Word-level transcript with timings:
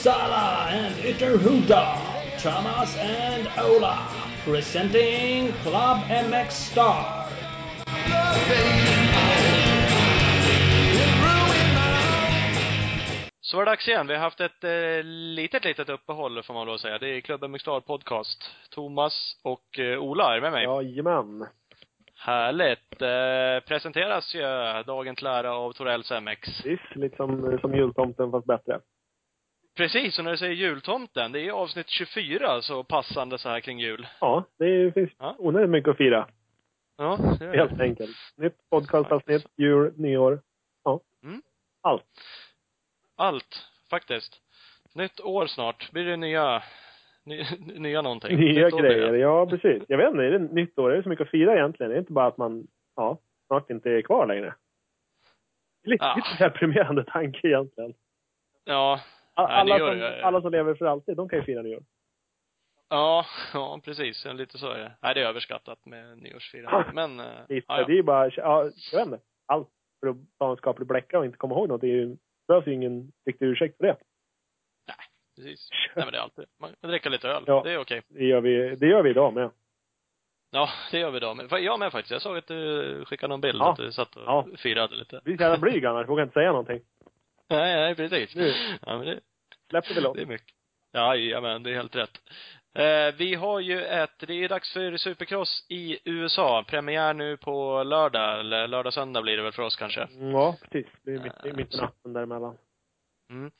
Uppsala 0.00 0.66
and 0.70 0.94
Ytterhuda, 1.04 1.98
Thomas 2.38 2.96
and 2.96 3.48
Ola, 3.58 3.98
presenting 4.44 5.52
Club 5.62 5.98
MX 6.08 6.50
Star. 6.50 7.26
Så 13.40 13.56
var 13.56 13.64
det 13.64 13.70
dags 13.70 13.88
igen. 13.88 14.06
Vi 14.06 14.14
har 14.14 14.20
haft 14.20 14.40
ett 14.40 14.64
eh, 14.64 14.70
litet, 15.04 15.64
litet 15.64 15.88
uppehåll 15.88 16.42
får 16.42 16.54
man 16.54 16.68
att 16.68 16.80
säga. 16.80 16.98
Det 16.98 17.08
är 17.08 17.20
Klubben 17.20 17.50
Mixstar 17.50 17.80
Podcast. 17.80 18.50
Thomas 18.70 19.36
och 19.42 19.78
eh, 19.78 19.98
Ola 19.98 20.36
är 20.36 20.40
med 20.40 20.52
mig. 20.52 20.64
Jajamän. 20.64 21.46
Härligt. 22.16 23.02
Eh, 23.02 23.68
presenteras 23.68 24.34
ju 24.34 24.42
dagen 24.86 25.16
till 25.16 25.26
ära 25.26 25.54
av 25.54 25.72
Torells 25.72 26.10
MX. 26.10 26.64
Visst, 26.64 26.96
lite 26.96 27.16
som, 27.16 27.58
som 27.60 27.74
jultomten 27.74 28.30
fast 28.30 28.46
bättre. 28.46 28.80
Precis, 29.80 30.18
och 30.18 30.24
när 30.24 30.30
du 30.32 30.36
säger 30.38 30.52
jultomten, 30.54 31.32
det 31.32 31.40
är 31.40 31.50
avsnitt 31.52 31.88
24 31.88 32.62
så 32.62 32.84
passande 32.84 33.38
så 33.38 33.48
här 33.48 33.60
kring 33.60 33.78
jul. 33.80 34.06
Ja, 34.20 34.44
det 34.58 34.94
finns 34.94 35.10
Ja. 35.18 35.36
onödigt 35.38 35.70
mycket 35.70 35.90
att 35.90 35.96
fira. 35.96 36.28
Ja, 36.96 37.18
det 37.38 37.44
är 37.44 37.54
Helt 37.54 37.80
enkelt. 37.80 38.16
Nytt 38.36 38.70
podcastavsnitt, 38.70 39.46
jul, 39.56 39.92
nyår. 39.96 40.40
Ja. 40.84 41.00
Mm. 41.24 41.42
Allt. 41.82 42.04
Allt, 43.16 43.66
faktiskt. 43.90 44.40
Nytt 44.94 45.20
år 45.20 45.46
snart. 45.46 45.90
Blir 45.92 46.04
det 46.04 46.16
nya, 46.16 46.62
ny, 47.24 47.44
nya 47.58 48.02
någonting. 48.02 48.38
Nya 48.40 48.64
Nytt 48.66 48.78
grejer, 48.78 49.14
ja 49.14 49.46
precis. 49.46 49.82
Jag 49.88 49.98
vet 49.98 50.08
inte, 50.10 50.22
är 50.24 50.30
det 50.30 50.38
nytt 50.38 50.78
år? 50.78 50.92
Är 50.92 50.96
det 50.96 51.02
så 51.02 51.08
mycket 51.08 51.24
att 51.24 51.30
fira 51.30 51.54
egentligen? 51.54 51.90
Det 51.90 51.96
är 51.96 52.00
inte 52.00 52.12
bara 52.12 52.26
att 52.26 52.38
man, 52.38 52.66
ja, 52.96 53.18
snart 53.46 53.70
inte 53.70 53.90
är 53.90 54.02
kvar 54.02 54.26
längre. 54.26 54.54
Lite, 55.84 56.04
Ja. 56.04 56.14
lite 56.16 56.44
deprimerande 56.48 57.04
tanke 57.04 57.48
egentligen. 57.48 57.94
Ja, 58.64 59.00
Alla, 59.48 59.78
som, 59.78 59.88
är- 59.88 60.20
alla 60.22 60.40
som 60.40 60.52
lever 60.52 60.74
för 60.74 60.84
alltid, 60.86 61.16
de 61.16 61.28
kan 61.28 61.38
ju 61.38 61.44
fira 61.44 61.62
nyår. 61.62 61.82
ja, 62.88 63.26
ja 63.54 63.80
precis. 63.84 64.24
Lite 64.24 64.58
så 64.58 64.70
är 64.70 64.78
det. 64.78 64.92
Nej, 65.02 65.14
det 65.14 65.20
är 65.22 65.26
överskattat 65.28 65.86
med 65.86 66.18
nyårsfirande. 66.18 66.90
Men, 66.94 67.20
eh, 67.20 67.26
Visst, 67.48 67.66
ja, 67.68 67.78
ja. 67.80 67.86
Det 67.86 67.92
är 67.92 67.96
ju 67.96 68.02
bara, 68.02 68.30
ja, 68.36 68.70
jag 68.92 68.98
vet 68.98 69.06
inte. 69.06 69.20
Allt 69.46 69.68
för 70.00 70.08
att 70.08 70.16
ta 70.38 70.50
en 70.50 70.56
skaplig 70.56 70.88
bläcka 70.88 71.18
och 71.18 71.24
inte 71.24 71.38
komma 71.38 71.54
ihåg 71.54 71.68
något. 71.68 71.80
Det 71.80 71.86
är 71.86 71.94
ju, 71.96 72.06
det 72.06 72.18
behövs 72.48 72.66
ju 72.66 72.72
ingen 72.72 73.12
riktig 73.26 73.46
ursäkt 73.46 73.76
för 73.76 73.84
det. 73.86 73.96
precis. 75.36 75.68
Nej 75.96 76.04
men 76.04 76.12
det 76.12 76.18
är 76.18 76.22
alltid, 76.22 76.44
man 76.60 76.70
kan 76.80 76.90
dricka 76.90 77.08
lite 77.08 77.28
öl. 77.28 77.44
Ja. 77.46 77.62
Det 77.64 77.72
är 77.72 77.78
okej. 77.78 78.02
Det 78.08 78.24
gör 78.24 78.40
vi, 78.40 78.76
det 78.76 78.86
gör 78.86 79.02
vi 79.02 79.10
idag 79.10 79.34
med. 79.34 79.50
Ja, 80.52 80.68
det 80.90 80.98
gör 80.98 81.10
vi 81.10 81.20
då. 81.20 81.34
Men 81.34 81.64
jag 81.64 81.78
med 81.78 81.92
faktiskt. 81.92 82.10
Jag 82.12 82.22
såg 82.22 82.36
att 82.36 82.46
du 82.46 83.04
skickade 83.04 83.28
någon 83.28 83.40
bild 83.40 83.58
Ja. 83.60 83.70
att 83.70 83.76
du 83.76 83.92
satt 83.92 84.16
och 84.16 84.22
Ja. 84.26 84.46
firade 84.58 84.94
lite. 84.96 85.20
Vi 85.24 85.32
är 85.32 85.36
så 85.36 85.42
jävla 85.42 85.58
blyg 85.58 85.86
annars, 85.86 86.08
vågar 86.08 86.22
inte 86.22 86.32
säga 86.34 86.50
någonting. 86.52 86.80
Nej, 87.50 87.76
nej, 87.76 87.94
precis. 87.94 88.34
Nu. 88.36 88.52
Ja, 88.86 88.98
men 88.98 89.06
det, 89.06 89.20
Släpper 89.70 89.94
vi 89.94 90.00
loss. 90.00 90.16
det 90.16 90.22
är 90.22 90.26
mycket. 90.26 90.54
Ja, 90.92 91.16
ja 91.16 91.40
men 91.40 91.62
det 91.62 91.70
är 91.70 91.74
helt 91.74 91.96
rätt. 91.96 92.20
Eh, 92.74 93.14
vi 93.18 93.34
har 93.34 93.60
ju 93.60 93.82
ett, 93.84 94.18
det 94.18 94.44
är 94.44 94.48
dags 94.48 94.72
för 94.72 94.96
Supercross 94.96 95.66
i 95.68 95.98
USA. 96.04 96.64
Premiär 96.68 97.14
nu 97.14 97.36
på 97.36 97.82
lördag, 97.82 98.40
eller 98.40 98.68
lördag, 98.68 98.92
söndag 98.92 99.22
blir 99.22 99.36
det 99.36 99.42
väl 99.42 99.52
för 99.52 99.62
oss 99.62 99.76
kanske. 99.76 100.02
Mm, 100.02 100.30
Ja, 100.30 100.56
precis. 100.62 100.86
Det 101.04 101.10
är 101.14 101.18
mitt, 101.22 101.44
Eh, 101.44 101.54
mitt 101.56 101.74
i 101.74 101.76
så- 101.76 101.82
natten 101.82 102.12
däremellan. 102.12 102.56
Mm. 103.30 103.50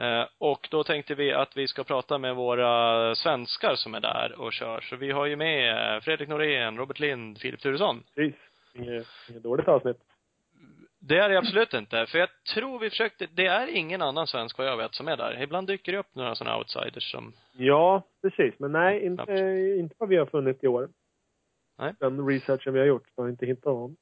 Eh, 0.00 0.28
och 0.38 0.68
då 0.70 0.84
tänkte 0.84 1.14
vi 1.14 1.32
att 1.32 1.56
vi 1.56 1.68
ska 1.68 1.84
prata 1.84 2.18
med 2.18 2.36
våra 2.36 3.14
svenskar 3.14 3.74
som 3.74 3.94
är 3.94 4.00
där 4.00 4.34
och 4.40 4.52
kör. 4.52 4.80
Så 4.80 4.96
vi 4.96 5.10
har 5.10 5.26
ju 5.26 5.36
med 5.36 5.94
eh, 5.96 6.00
Fredrik 6.00 6.28
Norén, 6.28 6.76
Robert 6.76 6.98
Lind, 7.00 7.38
Filip 7.38 7.60
Turesson. 7.60 8.02
Precis. 8.14 8.40
Inget, 8.74 9.06
inget 9.30 9.42
dåligt 9.42 9.68
avsnitt. 9.68 9.96
Det 11.08 11.18
är 11.18 11.28
det 11.28 11.38
absolut 11.38 11.74
inte. 11.74 12.06
För 12.06 12.18
jag 12.18 12.28
tror 12.54 12.78
vi 12.78 12.90
försökte, 12.90 13.26
det 13.34 13.46
är 13.46 13.66
ingen 13.66 14.02
annan 14.02 14.26
svensk 14.26 14.58
vad 14.58 14.66
jag 14.66 14.76
vet 14.76 14.94
som 14.94 15.08
är 15.08 15.16
där. 15.16 15.42
Ibland 15.42 15.66
dyker 15.66 15.92
det 15.92 15.98
upp 15.98 16.14
några 16.14 16.34
sådana 16.34 16.58
outsiders 16.58 17.10
som, 17.10 17.32
Ja, 17.52 18.02
precis. 18.22 18.54
Men 18.58 18.72
nej, 18.72 19.04
inte, 19.06 19.32
inte 19.78 19.94
vad 19.98 20.08
vi 20.08 20.16
har 20.16 20.26
funnit 20.26 20.64
i 20.64 20.66
år. 20.66 20.88
Nej. 21.78 21.94
Den 22.00 22.26
researchen 22.28 22.72
vi 22.72 22.78
har 22.78 22.86
gjort 22.86 23.06
har 23.16 23.28
inte 23.28 23.46
hittat 23.46 23.64
någon. 23.64 23.96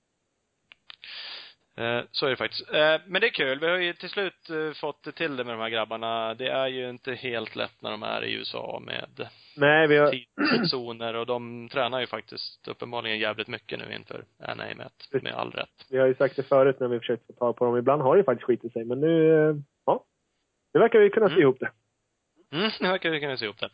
Eh, 1.80 2.04
så 2.10 2.26
är 2.26 2.30
det 2.30 2.36
faktiskt. 2.36 2.72
Eh, 2.74 2.96
men 3.06 3.20
det 3.20 3.26
är 3.26 3.30
kul. 3.30 3.58
Vi 3.60 3.66
har 3.68 3.76
ju 3.76 3.92
till 3.92 4.08
slut 4.10 4.50
eh, 4.50 4.72
fått 4.80 5.14
till 5.14 5.36
det 5.36 5.44
med 5.44 5.54
de 5.54 5.60
här 5.60 5.68
grabbarna. 5.68 6.34
Det 6.34 6.48
är 6.48 6.66
ju 6.66 6.90
inte 6.90 7.14
helt 7.14 7.56
lätt 7.56 7.82
när 7.82 7.90
de 7.90 8.02
är 8.02 8.24
i 8.24 8.32
USA 8.34 8.82
med 8.86 9.28
Nej, 9.56 9.86
vi 9.88 9.96
har, 9.98 10.10
tidszoner 10.10 11.14
och 11.16 11.26
de 11.26 11.68
tränar 11.68 12.00
ju 12.00 12.06
faktiskt 12.06 12.68
uppenbarligen 12.68 13.18
jävligt 13.18 13.48
mycket 13.48 13.78
nu 13.78 13.94
inför 13.94 14.24
NAMet, 14.56 14.92
med 15.22 15.32
all 15.34 15.50
rätt. 15.50 15.86
vi 15.90 15.98
har 15.98 16.06
ju 16.06 16.14
sagt 16.14 16.36
det 16.36 16.42
förut 16.42 16.80
när 16.80 16.88
vi 16.88 16.98
försökt 16.98 17.26
få 17.26 17.32
tag 17.32 17.56
på 17.56 17.64
dem. 17.64 17.76
Ibland 17.76 18.02
har 18.02 18.14
det 18.14 18.18
ju 18.20 18.24
faktiskt 18.24 18.46
skitit 18.46 18.72
sig, 18.72 18.84
men 18.84 19.00
nu, 19.00 19.62
ja. 19.86 20.04
Nu 20.74 20.80
verkar 20.80 20.98
vi 20.98 21.10
kunna 21.10 21.26
Mm. 21.26 21.40
ihop 21.40 21.60
det. 21.60 21.70
Mm, 22.52 22.70
nu 22.80 22.88
verkar 22.88 23.10
vi 23.10 23.20
kunna 23.20 23.36
se 23.36 23.44
ihop 23.44 23.58
det. 23.60 23.66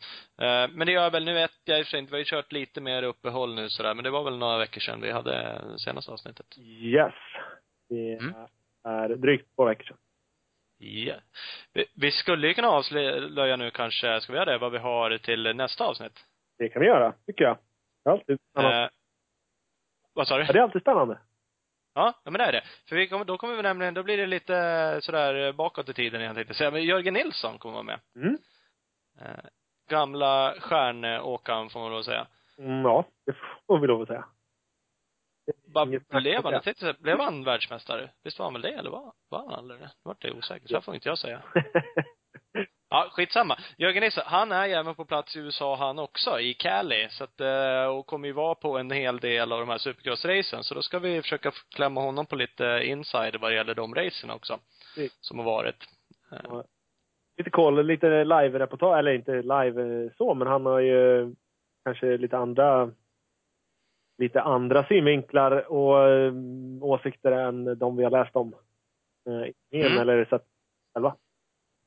Eh, 0.45 0.69
men 0.73 0.87
det 0.87 0.93
gör 0.93 1.09
väl, 1.11 1.25
nu 1.25 1.33
vet 1.33 1.51
jag 1.65 1.79
i 1.79 1.81
och 1.81 1.85
för 1.85 1.91
sig 1.91 1.99
inte, 1.99 2.11
vi 2.11 2.15
har 2.15 2.19
ju 2.19 2.25
kört 2.25 2.51
lite 2.51 2.81
mer 2.81 3.03
uppehåll 3.03 3.55
nu 3.55 3.69
sådär, 3.69 3.93
men 3.93 4.03
det 4.03 4.09
var 4.09 4.23
väl 4.23 4.37
några 4.37 4.57
veckor 4.57 4.81
sedan 4.81 5.01
vi 5.01 5.11
hade 5.11 5.61
senaste 5.77 6.11
avsnittet. 6.11 6.45
Yes. 6.81 7.13
Det 7.89 8.13
Mm. 8.13 8.33
är 8.83 9.09
drygt 9.09 9.55
två 9.55 9.65
veckor 9.65 9.83
sedan. 9.83 9.97
Ja. 10.79 11.15
Vi, 11.73 11.85
vi 11.95 12.11
skulle 12.11 12.47
ju 12.47 12.53
kunna 12.53 12.67
avslöja 12.69 13.55
nu 13.55 13.71
kanske, 13.71 14.21
ska 14.21 14.33
vi 14.33 14.39
göra 14.39 14.51
det, 14.51 14.57
vad 14.57 14.71
vi 14.71 14.77
har 14.77 15.17
till 15.17 15.55
nästa 15.55 15.85
avsnitt? 15.85 16.25
Det 16.57 16.69
kan 16.69 16.79
vi 16.81 16.87
göra, 16.87 17.13
tycker 17.25 17.43
jag. 17.43 17.57
Det 18.03 18.09
är 18.09 18.13
alltid 18.13 18.39
spännande. 18.51 18.83
Eh, 18.83 18.89
vad 20.13 20.27
sa 20.27 20.37
du? 20.37 20.43
Ja, 20.43 20.53
det 20.53 20.59
är 20.59 20.63
alltid 20.63 20.81
spännande. 20.81 21.19
Ja, 21.93 22.13
men 22.23 22.33
det 22.33 22.43
är 22.43 22.51
det. 22.51 22.63
För 22.89 22.95
vi 22.95 23.07
kommer, 23.07 23.25
då 23.25 23.37
kommer 23.37 23.55
vi 23.55 23.61
nämligen, 23.61 23.93
då 23.93 24.03
blir 24.03 24.17
det 24.17 24.25
lite 24.25 24.99
sådär 25.01 25.53
bakåt 25.53 25.89
i 25.89 25.93
tiden 25.93 26.21
igen 26.21 26.35
tänkte 26.35 26.53
säga. 26.53 26.71
Men 26.71 26.83
Jörgen 26.83 27.13
Nilsson 27.13 27.57
kommer 27.59 27.73
vara 27.73 27.83
med. 27.83 27.99
Mm. 28.15 28.37
Eh, 29.21 29.45
gamla 29.89 30.55
stjärnåkaren 30.59 31.69
får 31.69 31.79
man 31.79 31.89
lov 31.89 31.99
att 31.99 32.05
säga. 32.05 32.27
Mm, 32.57 32.81
ja, 32.81 33.05
det 33.25 33.33
får 33.67 33.79
vi 33.79 33.87
lov 33.87 34.01
att 34.01 34.07
säga. 34.07 34.25
Bara, 35.85 36.21
blev 36.21 36.43
han, 36.43 36.53
jag 36.53 36.63
tänkte 36.63 36.95
blev 36.99 37.19
han 37.19 37.43
världsmästare? 37.43 38.09
Visst 38.23 38.39
var 38.39 38.45
han 38.45 38.53
väl 38.53 38.61
det, 38.61 38.71
eller 38.71 38.89
var, 38.89 39.13
var 39.29 39.39
han 39.39 39.53
aldrig 39.53 39.79
det? 39.79 39.89
Vart 40.03 40.21
det 40.21 40.31
osäkert. 40.31 40.69
Så 40.69 40.75
här 40.75 40.81
får 40.81 40.95
inte 40.95 41.09
jag 41.09 41.17
säga. 41.17 41.41
Ja, 42.89 43.07
skitsamma. 43.11 43.57
Jörgen 43.77 44.01
Nilsson, 44.03 44.23
han 44.27 44.51
är 44.51 44.65
ju 44.67 44.73
även 44.73 44.95
på 44.95 45.05
plats 45.05 45.35
i 45.35 45.39
USA 45.39 45.75
han 45.75 45.99
också, 45.99 46.39
i 46.39 46.53
Cali. 46.53 47.07
Så 47.09 47.23
att, 47.23 47.39
eh, 47.41 47.85
och 47.85 48.05
kommer 48.05 48.27
ju 48.27 48.33
vara 48.33 48.55
på 48.55 48.77
en 48.77 48.91
hel 48.91 49.19
del 49.19 49.51
av 49.51 49.59
de 49.59 49.69
här 49.69 49.77
supercross-racen. 49.77 50.61
Så 50.63 50.73
då 50.73 50.81
ska 50.81 50.99
vi 50.99 51.21
försöka 51.21 51.51
klämma 51.75 52.01
honom 52.01 52.25
på 52.25 52.35
lite 52.35 52.81
insider 52.83 53.37
vad 53.39 53.51
det 53.51 53.55
gäller 53.55 53.75
de 53.75 53.95
racen 53.95 54.29
också. 54.31 54.59
Precis. 54.95 55.17
Som 55.21 55.37
har 55.39 55.45
varit. 55.45 55.75
Eh, 56.31 56.37
Ja. 56.43 56.63
lite 57.37 57.49
koll, 57.49 57.85
lite 57.85 58.23
live-reportage, 58.23 58.99
eller 58.99 59.11
inte 59.13 59.31
live 59.41 60.03
eh, 60.05 60.11
så, 60.17 60.33
men 60.33 60.47
han 60.47 60.65
har 60.65 60.79
ju 60.79 61.35
kanske 61.85 62.17
lite 62.17 62.37
andra 62.37 62.91
lite 64.17 64.41
andra 64.41 64.83
synvinklar 64.87 65.71
och 65.71 66.09
eh, 66.09 66.33
åsikter 66.81 67.31
än 67.31 67.79
de 67.79 67.97
vi 67.97 68.03
har 68.03 68.11
läst 68.11 68.35
om. 68.35 68.53
Eh, 69.27 69.47
Mm. 69.81 69.97
eller 69.97 70.25
sett 70.25 70.45
själva. 70.93 71.15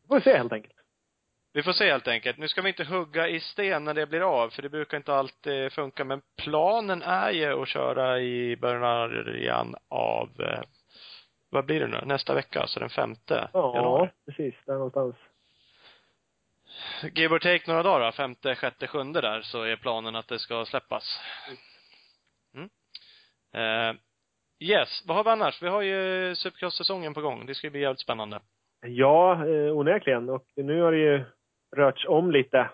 Det 0.03 0.09
får 0.09 0.15
vi 0.15 0.21
se 0.21 0.37
helt 0.37 0.53
enkelt. 0.53 0.75
Vi 1.53 1.63
får 1.63 1.73
se 1.73 1.91
helt 1.91 2.09
enkelt. 2.09 2.39
Nu 2.39 2.49
ska 2.49 2.63
vi 2.63 2.69
inte 2.69 2.85
hugga 2.85 3.29
i 3.29 3.41
sten 3.41 3.85
när 3.85 3.95
det 3.95 4.07
blir 4.07 4.21
av, 4.43 4.51
för 4.51 4.63
det 4.63 4.69
brukar 4.69 4.97
inte 4.97 5.15
alltid 5.15 5.73
funka. 5.73 6.05
Men 6.05 6.23
planen 6.37 7.03
är 7.03 7.31
ju 7.31 7.63
att 7.63 7.69
köra 7.69 8.21
i 8.21 8.57
början 8.57 9.75
av, 9.89 10.29
eh, 10.41 10.61
vad 11.51 11.65
blir 11.67 11.81
det 11.81 11.87
nu? 11.87 12.01
Nästa 12.05 12.35
vecka, 12.35 12.61
alltså 12.61 12.81
den 12.81 12.89
femte 12.91 13.49
Ja, 13.53 13.75
januari. 13.75 14.11
precis. 14.27 14.55
Där 14.67 14.75
någonstans. 14.75 15.17
Give 17.15 17.35
or 17.35 17.39
take 17.39 17.71
några 17.71 17.83
dagar 17.83 18.13
femte, 18.13 18.55
sjätte, 18.55 18.87
sjunde 18.87 19.21
där, 19.21 19.41
så 19.43 19.63
är 19.63 19.77
planen 19.77 20.17
att 20.17 20.29
det 20.29 20.39
ska 20.39 20.65
släppas. 20.65 21.21
Eh, 23.53 23.97
yes, 24.61 25.03
vad 25.07 25.17
har 25.17 25.25
vi 25.25 25.31
annars? 25.31 25.63
Vi 25.63 25.69
har 25.69 25.83
ju 25.83 26.35
Supercross-säsongen 26.35 27.15
på 27.15 27.21
gång. 27.21 27.47
Det 27.47 27.55
ska 27.55 27.71
bli 27.71 27.81
jävligt 27.81 28.01
spännande. 28.01 28.41
Ja, 28.87 29.47
eh, 29.47 29.77
onekligen. 29.77 30.29
Och 30.29 30.47
nu 30.57 30.83
har 30.83 30.93
det 30.93 30.99
ju 30.99 31.25
rörts 31.77 32.07
om 32.09 32.31
lite 32.31 32.71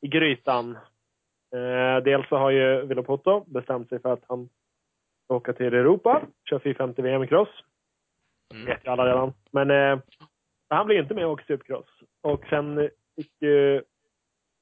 i 0.00 0.08
grytan. 0.08 0.76
Eh, 1.54 2.02
dels 2.04 2.28
så 2.28 2.36
har 2.36 2.50
ju 2.50 2.86
Villopoto 2.86 3.44
bestämt 3.46 3.88
sig 3.88 4.00
för 4.00 4.12
att 4.12 4.24
han 4.28 4.48
ska 5.24 5.34
åka 5.34 5.52
till 5.52 5.66
Europa, 5.66 6.22
kör 6.50 6.58
450 6.58 7.02
VM 7.02 7.22
i 7.22 7.26
cross. 7.26 7.48
Mm. 8.54 8.66
vet 8.66 8.86
ju 8.86 8.90
alla 8.90 9.06
redan. 9.06 9.32
Men 9.50 9.70
eh, 9.70 10.02
han 10.68 10.86
blir 10.86 11.02
inte 11.02 11.14
med 11.14 11.26
och 11.26 11.32
åker 11.32 11.44
supercross. 11.44 11.86
Och 12.22 12.44
sen 12.50 12.90
fick 13.16 13.32
ju 13.42 13.82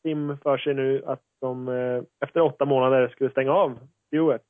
Tim 0.02 0.38
för 0.38 0.58
sig 0.58 0.74
nu 0.74 1.04
att 1.06 1.22
de 1.40 1.68
eh, 1.68 2.02
efter 2.20 2.40
åtta 2.40 2.64
månader 2.64 3.08
skulle 3.08 3.30
stänga 3.30 3.52
av 3.52 3.78
Stewart. 4.06 4.42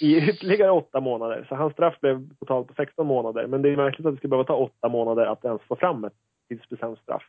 I 0.00 0.16
ytterligare 0.16 0.70
åtta 0.70 1.00
månader. 1.00 1.46
Så 1.48 1.54
hans 1.54 1.72
straff 1.72 2.00
blev 2.00 2.28
totalt 2.38 2.68
på 2.68 2.74
16 2.74 3.06
månader. 3.06 3.46
Men 3.46 3.62
det 3.62 3.68
är 3.68 3.76
märkligt 3.76 4.06
att 4.06 4.12
det 4.12 4.16
skulle 4.16 4.30
behöva 4.30 4.46
ta 4.46 4.54
åtta 4.54 4.88
månader 4.88 5.26
att 5.26 5.44
ens 5.44 5.62
få 5.62 5.76
fram 5.76 6.04
ett 6.04 6.12
tidsbestämt 6.48 6.98
straff. 6.98 7.22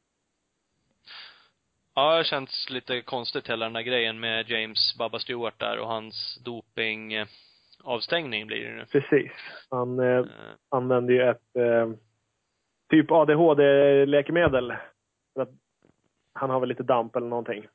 Ja, 1.96 2.18
det 2.18 2.24
känns 2.24 2.70
lite 2.70 3.02
konstigt 3.02 3.50
hela 3.50 3.66
den 3.66 3.74
där 3.74 3.82
grejen 3.82 4.20
med 4.20 4.50
James 4.50 4.96
Baba 4.98 5.20
Stewart 5.20 5.60
där 5.60 5.80
och 5.80 5.88
hans 5.88 6.42
doping 6.46 7.26
avstängning 7.84 8.48
blir 8.48 8.66
det 8.66 8.76
nu. 8.76 8.86
Precis. 8.86 9.32
Han 9.70 10.00
eh, 10.00 10.06
Eh, 10.06 10.26
använde 10.70 11.14
ju 11.14 11.22
ett 11.22 11.56
eh, 11.56 11.90
typ 12.90 13.12
ADHD-läkemedel. 13.12 14.74
För 15.34 15.42
att 15.42 15.50
han 16.34 16.50
har 16.50 16.60
väl 16.60 16.70
lite 16.70 16.84
damp 16.84 17.16
eller 17.16 17.28
någonting. 17.28 17.68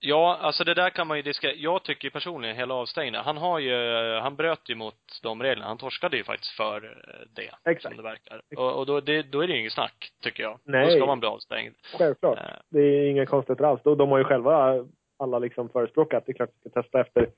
Ja, 0.00 0.36
alltså 0.40 0.64
det 0.64 0.74
där 0.74 0.90
kan 0.90 1.06
man 1.06 1.16
ju 1.16 1.22
diskutera. 1.22 1.52
Jag 1.56 1.82
tycker 1.82 2.10
personligen 2.10 2.56
hela 2.56 2.74
avstängningen, 2.74 3.24
han 3.24 3.36
har 3.36 3.58
ju, 3.58 3.74
han 4.20 4.36
bröt 4.36 4.68
ju 4.68 4.74
mot 4.74 4.94
de 5.22 5.42
reglerna. 5.42 5.68
Han 5.68 5.78
torskade 5.78 6.16
ju 6.16 6.24
faktiskt 6.24 6.52
för 6.52 6.84
eh, 6.84 7.26
det. 7.34 7.70
Exakt. 7.70 7.94
Som 7.94 7.96
det 7.96 8.02
verkar. 8.10 8.40
Och, 8.56 8.78
och 8.78 8.86
då, 8.86 9.00
det, 9.00 9.22
då 9.22 9.40
är 9.40 9.46
det 9.46 9.52
ju 9.52 9.60
inget 9.60 9.72
snack, 9.72 10.12
tycker 10.22 10.42
jag. 10.42 10.58
Nej. 10.64 10.86
Då 10.86 10.90
ska 10.90 11.06
man 11.06 11.20
bli 11.20 11.28
avstängd. 11.28 11.74
Självklart. 11.98 12.38
Eh, 12.38 12.44
Det 12.68 12.80
är 12.80 13.10
inga 13.10 13.26
konstigheter 13.26 13.64
alls. 13.64 13.80
De, 13.82 13.98
de 13.98 14.10
har 14.10 14.18
ju 14.18 14.24
själva 14.24 14.84
alla 15.18 15.38
liksom 15.38 15.68
förespråkat 15.68 16.26
det 16.26 16.32
är 16.32 16.34
klart 16.34 16.48
att 16.48 16.54
vi 16.64 16.70
ska 16.70 16.82
testa 16.82 17.00
efter, 17.00 17.28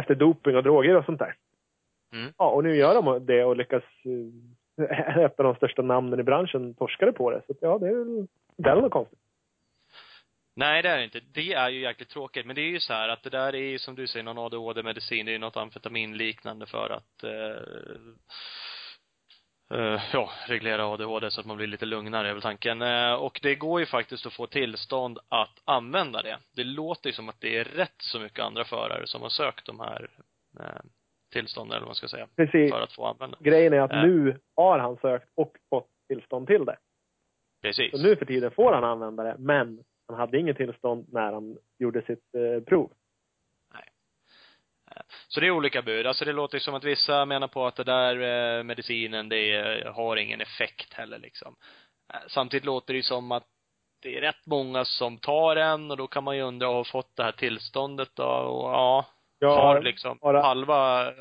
efter 0.00 0.14
doping 0.14 0.56
och 0.56 0.62
droger 0.62 0.96
och 0.96 1.04
sånt 1.04 1.18
där. 1.18 1.34
Mm. 2.14 2.32
Ja, 2.38 2.50
och 2.50 2.64
nu 2.64 2.76
gör 2.76 2.94
de 3.02 3.26
det 3.26 3.44
och 3.44 3.56
lyckas 3.56 3.82
eh, 4.78 5.18
ett 5.24 5.40
av 5.40 5.44
de 5.44 5.54
största 5.54 5.82
namnen 5.82 6.20
i 6.20 6.22
branschen 6.22 6.74
torskade 6.74 7.12
på 7.12 7.30
det. 7.30 7.42
Så 7.46 7.54
ja, 7.60 7.78
det 7.78 7.88
är 7.88 7.94
väl, 7.94 8.26
det 8.56 8.70
är 8.70 8.76
något 8.76 8.92
konstigt. 8.92 9.18
Nej, 10.56 10.82
det 10.82 10.88
är 10.88 10.98
det 10.98 11.04
inte. 11.04 11.20
Det 11.20 11.52
är 11.52 11.68
ju 11.68 11.80
jäkligt 11.80 12.08
tråkigt. 12.08 12.46
Men 12.46 12.56
det 12.56 12.62
är 12.62 12.70
ju 12.70 12.80
så 12.80 12.92
här 12.92 13.08
att 13.08 13.22
det 13.22 13.30
där 13.30 13.54
är 13.54 13.70
ju 13.70 13.78
som 13.78 13.94
du 13.94 14.06
säger 14.06 14.24
någon 14.24 14.38
ADHD-medicin. 14.38 15.26
Det 15.26 15.30
är 15.30 15.32
ju 15.32 15.38
något 15.38 15.56
amfetaminliknande 15.56 16.66
för 16.66 16.90
att 16.90 17.22
eh, 17.24 17.60
eh, 19.78 20.02
ja, 20.12 20.30
reglera 20.46 20.86
ADHD 20.86 21.30
så 21.30 21.40
att 21.40 21.46
man 21.46 21.56
blir 21.56 21.66
lite 21.66 21.86
lugnare 21.86 22.28
är 22.28 22.32
väl 22.32 22.42
tanken. 22.42 22.82
Eh, 22.82 23.12
och 23.14 23.40
det 23.42 23.54
går 23.54 23.80
ju 23.80 23.86
faktiskt 23.86 24.26
att 24.26 24.32
få 24.32 24.46
tillstånd 24.46 25.18
att 25.28 25.62
använda 25.64 26.22
det. 26.22 26.38
Det 26.56 26.64
låter 26.64 27.08
ju 27.08 27.12
som 27.12 27.28
att 27.28 27.40
det 27.40 27.58
är 27.58 27.64
rätt 27.64 27.96
så 27.98 28.20
mycket 28.20 28.44
andra 28.44 28.64
förare 28.64 29.06
som 29.06 29.22
har 29.22 29.28
sökt 29.28 29.66
de 29.66 29.80
här 29.80 30.08
eh, 30.60 30.80
tillstånden, 31.32 31.72
eller 31.76 31.80
vad 31.80 31.88
man 31.88 31.94
ska 31.94 32.08
säga, 32.08 32.28
Precis. 32.36 32.70
för 32.70 32.80
att 32.80 32.92
få 32.92 33.06
använda. 33.06 33.36
Grejen 33.40 33.72
är 33.72 33.80
att 33.80 33.92
Äh. 33.92 34.02
nu 34.02 34.40
har 34.56 34.78
han 34.78 34.96
sökt 34.96 35.28
och 35.34 35.56
fått 35.70 35.88
tillstånd 36.08 36.46
till 36.46 36.64
det. 36.64 36.76
Precis. 37.62 37.90
Så 37.90 38.02
nu 38.02 38.16
för 38.16 38.24
tiden 38.24 38.50
får 38.50 38.72
han 38.72 38.84
använda 38.84 39.22
det, 39.22 39.36
men 39.38 39.84
han 40.08 40.16
hade 40.18 40.38
inget 40.38 40.56
tillstånd 40.56 41.06
när 41.12 41.32
han 41.32 41.58
gjorde 41.78 42.02
sitt 42.02 42.34
eh, 42.34 42.64
prov. 42.64 42.92
Så 45.28 45.40
det 45.40 45.46
är 45.46 45.50
olika 45.50 45.82
bud. 45.82 46.06
Alltså 46.06 46.24
det 46.24 46.32
låter 46.32 46.56
ju 46.56 46.60
som 46.60 46.74
att 46.74 46.84
vissa 46.84 47.24
menar 47.24 47.48
på 47.48 47.66
att 47.66 47.76
det 47.76 47.84
där 47.84 48.16
eh, 48.58 48.62
medicinen, 48.64 49.28
det 49.28 49.52
är, 49.52 49.84
har 49.84 50.16
ingen 50.16 50.40
effekt 50.40 50.92
heller 50.94 51.18
liksom. 51.18 51.56
Eh, 52.12 52.20
Samtidigt 52.28 52.64
låter 52.64 52.92
det 52.92 52.96
ju 52.96 53.02
som 53.02 53.32
att 53.32 53.46
det 54.02 54.16
är 54.16 54.20
rätt 54.20 54.46
många 54.46 54.84
som 54.84 55.18
tar 55.18 55.56
en 55.56 55.90
och 55.90 55.96
då 55.96 56.06
kan 56.06 56.24
man 56.24 56.36
ju 56.36 56.42
undra, 56.42 56.66
har 56.66 56.84
fått 56.84 57.16
det 57.16 57.22
här 57.24 57.32
tillståndet 57.32 58.10
då? 58.14 58.24
Och 58.24 58.70
ja, 58.70 59.06
Jag 59.38 59.56
har 59.56 59.82
liksom 59.82 60.18
bara- 60.22 60.42
halva 60.42 61.08
eh, 61.08 61.14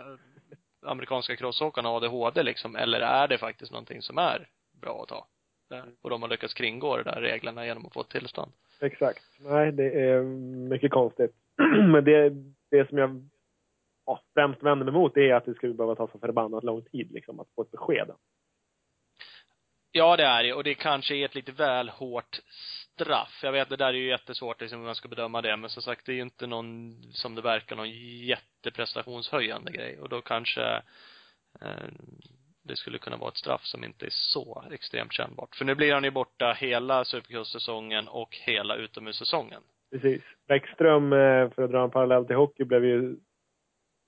amerikanska 0.86 1.36
crossåkarna 1.36 1.89
ADHD 1.89 2.44
liksom? 2.44 2.75
Eller 2.75 3.00
är 3.00 3.27
det 3.27 3.38
faktiskt 3.38 3.71
någonting 3.71 4.01
som 4.01 4.18
är 4.18 4.47
bra 4.81 5.01
att 5.03 5.09
ta? 5.09 5.27
Eh, 5.74 5.84
Och 6.02 6.10
de 6.10 6.22
har 6.22 6.30
lyckats 6.30 6.54
kringgå 6.54 6.98
de 6.98 7.04
där 7.04 7.22
reglerna 7.22 7.66
genom 7.66 7.86
att 7.86 7.94
få 7.94 8.02
ett 8.02 8.10
tillstånd. 8.10 8.52
Exakt. 8.81 9.24
Nej, 9.40 9.72
det 9.72 10.00
är 10.10 10.22
mycket 10.70 10.92
konstigt. 10.92 11.31
Men 11.92 12.04
det, 12.04 12.30
det 12.72 12.90
som 12.90 12.98
jag 12.98 13.30
ja, 14.06 14.22
främst 14.34 14.64
vänder 14.64 14.86
mig 14.86 14.92
emot 14.94 15.14
det 15.14 15.30
är 15.30 15.36
att 15.36 15.46
det 15.46 15.54
skulle 15.54 15.74
behöva 15.74 15.96
ta 15.96 16.08
så 16.08 16.20
förbannat 16.20 16.64
lång 16.64 16.81
tid 16.81 17.12
liksom, 17.12 17.40
att 17.40 17.48
få 17.56 17.62
ett 17.62 17.72
besked. 17.72 18.12
Ja, 19.92 20.18
det 20.18 20.24
är 20.24 20.44
det. 20.44 20.54
Och 20.54 20.64
det 20.64 20.75
kanske 20.75 21.16
är 21.16 21.25
ett 21.25 21.36
lite 21.36 21.52
väl 21.52 21.90
hårt 21.90 22.40
straff. 22.96 23.40
Jag 23.44 23.52
vet, 23.52 23.70
det 23.70 23.75
där 23.75 23.88
är 23.88 23.94
ju 23.94 24.08
jättesvårt 24.10 24.62
liksom 24.62 24.80
hur 24.80 24.86
man 24.86 24.96
ska 24.96 25.08
bedöma 25.08 25.42
det. 25.42 25.58
Men 25.58 25.70
som 25.70 25.81
sagt, 25.81 26.06
det 26.06 26.12
är 26.12 26.16
ju 26.16 26.22
inte 26.22 26.48
någon, 26.48 26.94
som 27.12 27.36
det 27.36 27.42
verkar, 27.42 27.75
någon 27.75 27.92
jätteprestationshöjande 28.25 29.72
grej. 29.72 30.00
Och 30.00 30.10
då 30.10 30.22
kanske 30.22 30.81
eh, 31.62 31.90
det 32.63 32.75
skulle 32.75 32.98
kunna 32.98 33.18
vara 33.18 33.30
ett 33.30 33.38
straff 33.38 33.62
som 33.63 33.83
inte 33.83 34.06
är 34.06 34.10
så 34.10 34.63
extremt 34.71 35.13
kännbart. 35.13 35.56
För 35.56 35.65
nu 35.65 35.75
blir 35.75 35.94
han 35.94 36.04
ju 36.04 36.12
borta 36.12 36.54
hela 36.57 37.06
Supercross-säsongen 37.06 38.07
och 38.07 38.38
hela 38.45 38.75
utomhussäsongen. 38.75 39.62
Precis. 39.92 40.21
Bäckström, 40.48 41.13
eh, 41.13 41.50
för 41.50 41.62
att 41.62 41.71
dra 41.71 41.83
en 41.83 41.92
parallell 41.92 42.25
till 42.25 42.36
hockey, 42.36 42.63
blev 42.63 42.86
ju... 42.86 43.15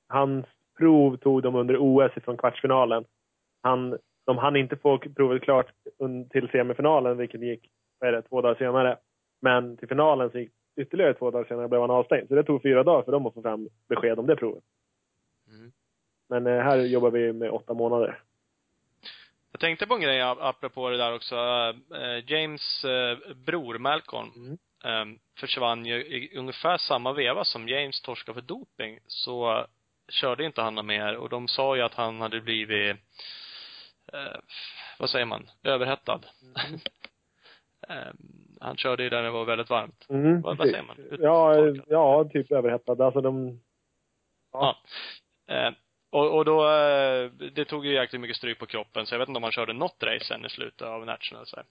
Hans 0.07 0.45
prov 0.77 1.17
tog 1.17 1.41
de 1.43 1.55
under 1.55 1.77
OS 1.77 2.11
från 2.23 2.37
kvartsfinalen. 2.37 3.05
Han, 3.61 3.97
de 4.25 4.37
hann 4.37 4.55
inte 4.55 4.77
få 4.77 4.97
provet 4.97 5.41
klart 5.41 5.71
till 6.31 6.49
semifinalen, 6.51 7.17
vilket 7.17 7.41
gick, 7.41 7.69
vad 7.99 8.09
är 8.09 8.13
det, 8.13 8.21
två 8.21 8.41
dagar 8.41 8.55
senare. 8.55 8.97
Men 9.41 9.77
till 9.77 9.87
finalen 9.87 10.31
så 10.31 10.39
gick 10.39 10.51
ytterligare 10.75 11.13
två 11.13 11.31
dagar 11.31 11.45
senare 11.45 11.67
blev 11.67 11.81
han 11.81 11.91
avstängd. 11.91 12.27
Så 12.27 12.35
det 12.35 12.43
tog 12.43 12.61
fyra 12.61 12.83
dagar 12.83 13.03
för 13.03 13.11
dem 13.11 13.25
att 13.25 13.33
få 13.33 13.41
fram 13.41 13.69
besked 13.89 14.19
om 14.19 14.27
det 14.27 14.35
provet. 14.35 14.63
Mm. 15.47 15.71
Men 16.29 16.47
eh, 16.47 16.63
här 16.63 16.77
jobbar 16.77 17.11
vi 17.11 17.33
med 17.33 17.51
åtta 17.51 17.73
månader. 17.73 18.19
Jag 19.55 19.59
tänkte 19.59 19.87
på 19.87 19.93
en 19.95 20.01
grej 20.01 20.21
ap- 20.21 20.37
apropå 20.41 20.89
det 20.89 20.97
där 20.97 21.13
också. 21.15 21.35
Eh, 21.95 22.31
James 22.31 22.85
eh, 22.85 23.17
bror 23.35 23.77
Malcolm 23.77 24.31
Mm. 24.35 25.11
eh, 25.13 25.17
försvann 25.39 25.85
ju 25.85 25.95
i 25.95 26.37
ungefär 26.37 26.77
samma 26.77 27.13
veva 27.13 27.43
som 27.43 27.67
James 27.67 28.01
torskade 28.01 28.33
för 28.33 28.41
doping. 28.47 28.99
Så 29.07 29.65
körde 30.09 30.45
inte 30.45 30.61
han 30.61 30.85
mer 30.85 31.15
och 31.17 31.29
de 31.29 31.47
sa 31.47 31.75
ju 31.75 31.81
att 31.81 31.93
han 31.93 32.21
hade 32.21 32.41
blivit 32.41 32.97
eh, 34.13 34.39
vad 34.99 35.09
säger 35.09 35.25
man, 35.25 35.49
överhettad. 35.63 36.19
eh, 37.89 38.13
han 38.61 38.77
körde 38.77 39.03
ju 39.03 39.09
där 39.09 39.23
det 39.23 39.29
var 39.31 39.45
väldigt 39.45 39.69
varmt. 39.69 40.05
Mm, 40.09 40.41
Vad- 40.41 40.57
vad 40.57 40.67
säger 40.69 40.83
man? 40.83 40.97
Ja, 41.19 41.55
ja, 41.87 42.29
typ 42.33 42.51
överhettad. 42.51 43.05
Alltså 43.05 43.21
de... 43.21 43.59
Ja. 44.51 44.77
Eh, 45.47 45.71
och, 46.15 46.37
och 46.37 46.45
då, 46.45 46.65
eh, 46.65 47.31
det 47.55 47.65
tog 47.65 47.85
ju 47.85 47.93
jäkligt 47.93 48.21
mycket 48.21 48.37
stryk 48.37 48.59
på 48.59 48.65
kroppen, 48.65 49.05
så 49.05 49.13
jag 49.13 49.19
vet 49.19 49.27
inte 49.29 49.37
om 49.37 49.43
han 49.43 49.51
körde 49.51 49.73
något 49.73 50.03
race 50.03 50.25
sen 50.25 50.45
i 50.45 50.49
slutet 50.49 50.87
av 50.87 51.05
National. 51.05 51.45
Så 51.45 51.55
här. 51.55 51.65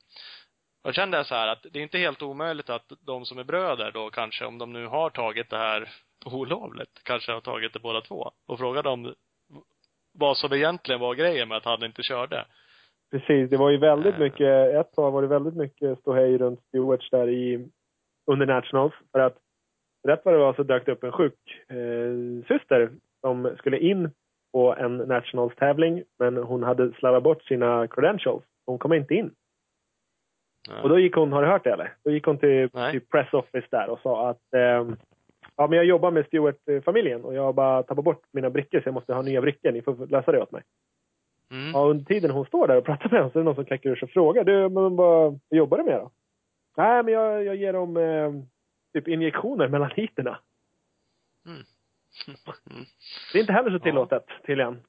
Och 0.83 0.89
jag 0.89 0.95
kände 0.95 1.25
så 1.25 1.35
här 1.35 1.49
att 1.49 1.67
det 1.73 1.79
är 1.79 1.83
inte 1.83 1.99
helt 1.99 2.23
omöjligt 2.23 2.71
att 2.71 2.93
de 3.07 3.25
som 3.25 3.39
är 3.39 3.45
bröder 3.45 3.91
då 3.93 4.11
kanske, 4.11 4.45
om 4.45 4.59
de 4.59 4.73
nu 4.73 4.87
har 4.87 5.11
tagit 5.11 5.51
det 5.51 5.57
här 5.57 5.89
olovligt, 6.25 7.01
kanske 7.03 7.33
har 7.33 7.41
tagit 7.41 7.73
det 7.73 7.79
båda 7.81 8.01
två. 8.01 8.31
Och 8.47 8.59
fråga 8.59 8.83
dem 8.83 9.15
vad 10.19 10.37
som 10.37 10.53
egentligen 10.53 11.01
var 11.01 11.15
grejen 11.15 11.49
med 11.49 11.57
att 11.57 11.65
han 11.65 11.85
inte 11.85 12.03
körde. 12.03 12.45
Precis, 13.11 13.51
det 13.51 13.57
var 13.57 13.71
ju 13.71 13.77
väldigt 13.79 14.15
Eh. 14.15 14.21
mycket, 14.21 14.75
ett 14.75 14.93
tag 14.93 15.11
var 15.11 15.23
det 15.23 15.29
väldigt 15.29 15.57
mycket 15.57 15.99
ståhej 15.99 16.39
runt 16.39 16.61
Stewarts 16.69 17.11
där 17.11 17.29
i, 17.29 17.69
under 18.27 18.47
Nationals. 18.47 18.95
För 19.13 19.19
att 19.19 19.37
rätt 20.09 20.21
vad 20.25 20.35
det 20.35 20.39
var 20.39 20.55
så 20.55 20.63
dök 20.63 20.87
det 20.87 20.93
upp 20.93 21.05
en 21.05 21.13
sjuk 21.13 21.39
eh, 21.69 22.47
syster 22.49 22.91
som 23.21 23.57
skulle 23.59 23.79
in 23.79 24.11
på 24.55 24.75
en 24.75 24.97
Nationals-tävling 24.97 26.03
men 26.19 26.37
hon 26.37 26.63
hade 26.63 26.93
slarvat 26.93 27.23
bort 27.23 27.43
sina 27.43 27.89
credentials. 27.89 28.45
Hon 28.67 28.79
kom 28.79 28.93
inte 28.93 29.15
in. 29.15 29.31
Ja. 30.69 30.83
Och 30.83 30.89
då 30.89 30.99
gick 30.99 31.15
hon, 31.15 31.33
har 31.33 31.43
du 31.43 31.49
hört 31.49 31.65
det 31.65 31.73
eller? 31.73 31.95
Då 32.05 32.11
gick 32.11 32.25
hon 32.25 32.39
till, 32.39 32.71
Nej. 32.73 32.91
till 32.91 33.01
press 33.01 33.33
office 33.33 33.67
där 33.71 33.89
och 33.89 34.01
sa 34.03 34.31
att 34.31 34.55
ehm, 34.57 34.97
ja 35.57 35.67
men 35.67 35.77
jag 35.77 35.85
jobbar 35.85 36.11
med 36.11 36.27
Stewart-familjen 36.27 37.25
och 37.25 37.35
jag 37.35 37.43
har 37.43 37.53
bara 37.53 37.83
tappat 37.83 38.05
bort 38.05 38.23
mina 38.33 38.51
brickor 38.51 38.81
så 38.81 38.89
jag 38.89 38.95
måste 38.95 39.15
ha 39.15 39.23
nya 39.23 39.41
brickor. 39.41 39.73
Ni 39.73 39.83
får 39.83 40.07
lösa 40.07 40.33
det 40.33 40.43
åt 40.43 40.53
mig. 40.53 40.63
Mm. 41.51 41.71
Ja, 41.73 41.85
under 41.85 42.05
tiden 42.05 42.31
hon 42.31 42.47
står 42.47 42.69
där 42.69 42.77
och 42.77 42.85
pratar 42.85 43.11
med 43.11 43.19
honom 43.19 43.31
så 43.33 43.39
är 43.39 43.41
det 43.41 43.45
någon 43.45 43.55
som 43.55 43.65
kläcker 43.65 43.91
ur 43.91 43.97
sig 43.97 44.07
och 44.07 44.11
frågar. 44.11 44.45
Du, 44.45 44.69
men 44.69 44.97
vad 44.97 45.41
jobbar 45.51 45.79
du 45.79 45.85
med 45.85 46.01
då? 46.01 46.11
Nej, 46.77 47.03
men 47.03 47.15
jag, 47.15 47.45
jag 47.45 47.57
ger 47.57 47.73
dem 47.73 47.97
eh, 47.97 48.33
typ 48.93 49.09
injektioner 49.09 49.69
mellan 49.69 49.91
hiterna. 49.91 50.39
Mm. 51.47 51.63
Mm. 52.71 52.85
Det 53.33 53.39
är 53.39 53.41
inte 53.41 53.53
heller 53.53 53.71
så 53.71 53.79
tillåtet, 53.79 54.25
tydligen. 54.47 54.83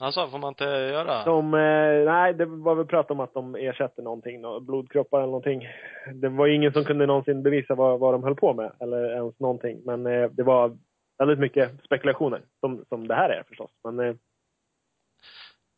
Alltså, 0.00 0.28
får 0.28 0.38
man 0.38 0.48
inte 0.48 0.64
göra? 0.64 1.24
De, 1.24 1.54
eh, 1.54 2.12
nej, 2.12 2.34
det 2.34 2.44
var 2.44 2.74
väl 2.74 2.86
prat 2.86 3.10
om 3.10 3.20
att 3.20 3.34
de 3.34 3.54
ersätter 3.54 4.02
någonting, 4.02 4.40
nå- 4.40 4.60
blodkroppar 4.60 5.18
eller 5.18 5.26
någonting. 5.26 5.68
Det 6.14 6.28
var 6.28 6.46
ingen 6.46 6.72
som 6.72 6.84
kunde 6.84 7.06
någonsin 7.06 7.42
bevisa 7.42 7.74
vad, 7.74 8.00
vad 8.00 8.14
de 8.14 8.22
höll 8.24 8.34
på 8.34 8.54
med, 8.54 8.72
eller 8.80 9.14
ens 9.14 9.40
någonting. 9.40 9.82
Men 9.84 10.06
eh, 10.06 10.30
det 10.30 10.42
var 10.42 10.78
väldigt 11.18 11.38
mycket 11.38 11.84
spekulationer, 11.84 12.42
som, 12.60 12.84
som 12.88 13.08
det 13.08 13.14
här 13.14 13.28
är 13.30 13.42
förstås. 13.48 13.70
Men 13.84 14.00
eh, 14.00 14.14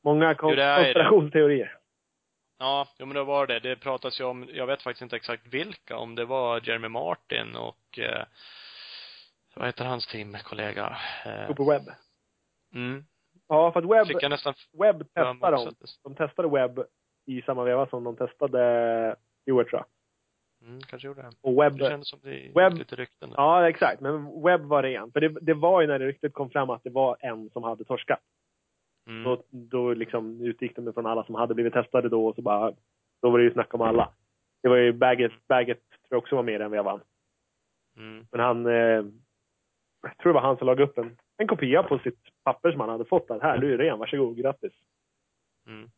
många 0.05 0.35
kon- 0.35 0.51
Jo, 0.51 0.57
konspirationsteorier. 0.77 1.77
Ja, 2.59 2.89
jo 2.99 3.07
men 3.07 3.15
det 3.15 3.25
var 3.25 3.47
det. 3.47 3.61
Det 3.61 3.77
pratas 3.77 4.21
ju 4.21 4.25
om, 4.25 4.49
jag 4.53 4.67
vet 4.67 4.83
faktiskt 4.83 5.03
inte 5.03 5.17
exakt 5.17 5.47
vilka, 5.47 5.97
om 5.97 6.15
det 6.15 6.25
var 6.25 6.61
Jeremy 6.69 6.89
Martin 6.89 7.57
och 7.57 7.99
eh, 7.99 8.25
vad 9.57 9.67
heter 9.67 9.85
hans 9.85 10.07
teamkollega? 10.07 10.97
Eh, 11.27 11.47
Cooper 11.47 11.65
Webb. 11.65 11.83
mm. 12.75 13.05
Ja, 13.49 13.73
för 13.73 13.81
att 13.81 13.91
Webb, 14.09 14.17
jag 14.23 14.31
nästan 14.31 14.55
Webb 14.79 14.99
testade 15.15 15.57
dem. 15.57 15.75
De 16.03 16.15
testade 16.15 16.49
Webb 16.49 16.81
i 17.27 17.43
samma 17.43 17.65
veva 17.65 17.87
som 17.87 18.05
de 18.05 18.17
testade 18.17 19.17
Stewart 19.43 19.69
tror 19.69 19.81
jag. 19.83 19.87
Mm, 20.69 20.81
kanske 20.81 21.09
gjorde 21.09 21.23
det. 21.23 21.31
Och 21.41 21.63
Webb, 21.63 21.79
Det 21.79 21.89
kändes 21.89 22.09
som 22.09 22.21
det 22.23 22.51
Webb- 22.55 22.79
lite 22.79 22.97
rykten 22.97 23.31
där. 23.31 23.37
ja 23.37 23.69
exakt, 23.69 24.01
men 24.01 24.43
Webb 24.43 24.61
var 24.63 24.83
ren. 24.83 25.13
För 25.13 25.21
det, 25.21 25.29
det 25.29 25.55
var 25.55 25.81
ju 25.81 25.87
när 25.87 25.99
det 25.99 26.07
riktigt 26.07 26.33
kom 26.35 26.51
fram 26.51 26.71
att 26.71 26.85
det 26.85 26.91
var 26.91 27.17
en 27.21 27.51
som 27.51 27.63
hade 27.63 27.85
torskat. 27.85 28.21
Mm. 29.07 29.23
Då, 29.25 29.43
då 29.51 29.95
liksom 29.95 30.41
utgick 30.41 30.77
de 30.77 30.93
från 30.93 31.07
alla 31.07 31.25
som 31.25 31.35
hade 31.35 31.55
blivit 31.55 31.73
testade 31.73 32.09
då 32.09 32.27
och 32.27 32.35
så 32.35 32.43
bara, 32.43 32.73
då 33.23 33.31
var 33.31 33.39
det 33.39 33.45
ju 33.45 33.53
snack 33.53 33.75
om 33.75 33.81
alla. 33.81 34.13
Det 34.63 34.69
var 34.69 34.77
ju 34.77 34.93
Baggett, 34.93 35.47
Baggett 35.49 35.89
tror 35.91 36.07
jag 36.09 36.19
också 36.19 36.37
var 36.37 36.43
med 36.43 36.55
i 36.55 36.59
den 36.59 36.71
vevan. 36.71 37.01
Mm. 37.97 38.27
Men 38.33 38.41
han, 38.41 38.67
eh, 38.67 39.05
jag 40.05 40.19
tror 40.19 40.33
det 40.33 40.41
var 40.41 40.47
han 40.47 40.57
som 40.57 40.67
lagade 40.67 40.83
upp 40.85 40.99
en, 40.99 41.17
en 41.37 41.47
kopia 41.47 41.83
på 41.83 41.99
sitt 41.99 42.19
papper 42.45 42.71
som 42.71 42.81
han 42.81 42.89
hade 42.89 43.05
fått. 43.05 43.31
Att 43.31 43.43
här, 43.43 43.59
du 43.59 43.75
är 43.75 43.79
ren, 43.79 43.99
varsågod, 43.99 44.37
grattis. 44.37 44.73
Mm. 45.67 45.91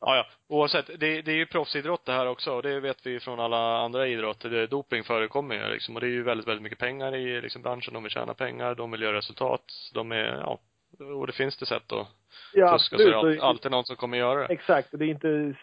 Ja, 0.00 0.16
ja. 0.16 0.26
Oavsett, 0.48 0.86
det, 0.86 1.22
det 1.22 1.32
är 1.32 1.36
ju 1.36 1.46
proffsidrott 1.46 2.04
det 2.04 2.12
här 2.12 2.28
också 2.28 2.52
och 2.52 2.62
det 2.62 2.80
vet 2.80 3.06
vi 3.06 3.10
ju 3.10 3.20
från 3.20 3.40
alla 3.40 3.78
andra 3.78 4.06
idrotter. 4.06 4.66
Doping 4.66 5.04
förekommer 5.04 5.54
ju 5.54 5.72
liksom 5.72 5.94
och 5.94 6.00
det 6.00 6.06
är 6.06 6.10
ju 6.10 6.22
väldigt, 6.22 6.48
väldigt 6.48 6.62
mycket 6.62 6.78
pengar 6.78 7.14
i 7.14 7.40
liksom 7.40 7.62
branschen. 7.62 7.94
De 7.94 8.02
vill 8.02 8.12
tjäna 8.12 8.34
pengar, 8.34 8.74
de 8.74 8.90
vill 8.90 9.02
göra 9.02 9.16
resultat. 9.16 9.64
De 9.94 10.12
är, 10.12 10.24
ja, 10.24 10.58
och 10.98 11.26
det 11.26 11.32
finns 11.32 11.56
det 11.56 11.66
sätt 11.66 11.92
att 11.92 12.06
Ja, 12.54 12.72
fuska 12.72 12.96
så 12.96 13.02
är 13.02 13.10
det 13.10 13.16
absolut. 13.16 13.40
alltid, 13.40 13.70
någon 13.70 13.84
som 13.84 13.96
kommer 13.96 14.18
göra 14.18 14.38
det. 14.40 14.54
Exakt, 14.54 14.92
och 14.92 14.98
det 14.98 15.04
är 15.04 15.08
inte 15.08 15.54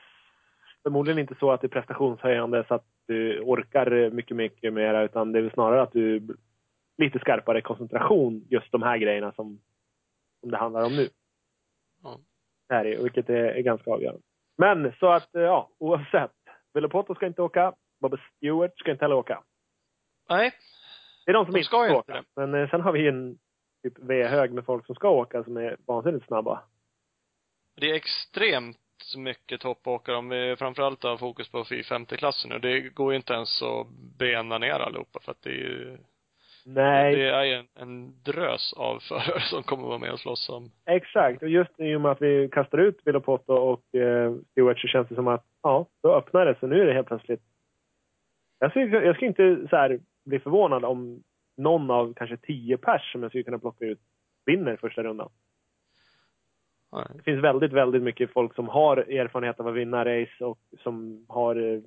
förmodligen 0.83 1.19
inte 1.19 1.35
så 1.39 1.51
att 1.51 1.61
det 1.61 1.67
är 1.67 1.69
prestationshöjande 1.69 2.65
så 2.67 2.73
att 2.75 2.85
du 3.07 3.39
orkar 3.39 4.09
mycket, 4.09 4.37
mycket 4.37 4.73
mera 4.73 5.03
utan 5.03 5.31
det 5.31 5.39
är 5.39 5.43
väl 5.43 5.51
snarare 5.51 5.81
att 5.81 5.91
du 5.91 6.27
lite 6.97 7.19
skarpare 7.19 7.61
koncentration 7.61 8.47
just 8.49 8.71
de 8.71 8.83
här 8.83 8.97
grejerna 8.97 9.31
som, 9.31 9.59
som 10.39 10.51
det 10.51 10.57
handlar 10.57 10.85
om 10.85 10.95
nu. 10.95 11.09
Ja. 12.03 12.19
Här 12.69 12.85
är, 12.85 13.03
vilket 13.03 13.29
är, 13.29 13.35
är 13.43 13.61
ganska 13.61 13.91
avgörande. 13.91 14.21
Men 14.57 14.93
så 14.99 15.07
att, 15.07 15.35
eh, 15.35 15.41
ja, 15.41 15.69
oavsett. 15.77 16.31
Villopoto 16.73 17.15
ska 17.15 17.27
inte 17.27 17.41
åka. 17.41 17.73
Bobby 18.01 18.17
Stewart 18.37 18.77
ska 18.79 18.91
inte 18.91 19.03
heller 19.05 19.15
åka. 19.15 19.43
Nej, 20.29 20.51
Det 21.25 21.31
är 21.31 21.33
de 21.33 21.45
som 21.45 21.53
De 21.53 21.59
inte 21.59 21.67
ska 21.67 21.85
inte 21.87 21.97
åka. 21.99 22.13
det. 22.13 22.23
Men 22.35 22.53
eh, 22.61 22.69
sen 22.69 22.81
har 22.81 22.91
vi 22.91 23.07
en 23.07 23.37
typ 23.83 23.93
V-hög 23.99 24.51
med 24.51 24.65
folk 24.65 24.85
som 24.85 24.95
ska 24.95 25.09
åka 25.09 25.43
som 25.43 25.57
är 25.57 25.77
vansinnigt 25.87 26.25
snabba. 26.27 26.63
det 27.75 27.89
är 27.91 27.95
extremt 27.95 28.77
mycket 29.17 29.61
toppåkare 29.61 30.15
om 30.15 30.29
vi 30.29 30.55
framförallt 30.55 31.03
har 31.03 31.17
fokus 31.17 31.49
på 31.51 31.63
450-klassen 31.63 32.49
nu. 32.49 32.59
Det 32.59 32.79
går 32.79 33.11
ju 33.13 33.17
inte 33.17 33.33
ens 33.33 33.61
att 33.61 33.87
bena 34.17 34.57
ner 34.57 34.73
allihopa 34.79 35.19
för 35.19 35.31
att 35.31 35.41
det 35.41 35.49
är 35.49 35.53
ju 35.53 35.97
Nej, 36.65 37.15
Det 37.15 37.29
är 37.29 37.45
en, 37.45 37.67
en 37.75 38.13
drös 38.23 38.73
av 38.73 38.99
förare 38.99 39.41
som 39.41 39.63
kommer 39.63 39.87
vara 39.87 39.97
med 39.97 40.11
och 40.11 40.19
slåss 40.19 40.49
om 40.49 40.71
Exakt, 40.85 41.43
och 41.43 41.49
just 41.49 41.79
i 41.79 41.95
och 41.95 42.01
med 42.01 42.11
att 42.11 42.21
vi 42.21 42.49
kastar 42.51 42.77
ut 42.77 42.99
Villopoto 43.05 43.53
och 43.53 43.95
eh, 43.95 44.33
Stewart 44.51 44.79
så 44.79 44.87
känns 44.87 45.07
det 45.07 45.15
som 45.15 45.27
att, 45.27 45.45
ja, 45.63 45.87
då 46.03 46.15
öppnar 46.15 46.45
det. 46.45 46.55
Så 46.59 46.67
nu 46.67 46.81
är 46.81 46.85
det 46.85 46.93
helt 46.93 47.07
plötsligt... 47.07 47.41
Jag 48.59 48.71
skulle, 48.71 49.05
jag 49.05 49.15
skulle 49.15 49.27
inte 49.27 49.67
så 49.69 49.75
här 49.75 49.99
bli 50.25 50.39
förvånad 50.39 50.85
om 50.85 51.23
någon 51.57 51.91
av 51.91 52.13
kanske 52.13 52.37
tio 52.37 52.77
pers 52.77 53.11
som 53.11 53.23
jag 53.23 53.31
skulle 53.31 53.43
kunna 53.43 53.59
plocka 53.59 53.85
ut 53.85 53.99
vinner 54.45 54.75
första 54.75 55.03
rundan. 55.03 55.29
Nej. 56.91 57.05
Det 57.15 57.23
finns 57.23 57.43
väldigt, 57.43 57.71
väldigt 57.71 58.03
mycket 58.03 58.33
folk 58.33 58.55
som 58.55 58.67
har 58.67 58.97
erfarenhet 58.97 59.59
av 59.59 59.67
att 59.67 59.73
vinna 59.75 60.05
race 60.05 60.45
och 60.45 60.59
som 60.83 61.25
har, 61.29 61.55
eh, 61.55 61.79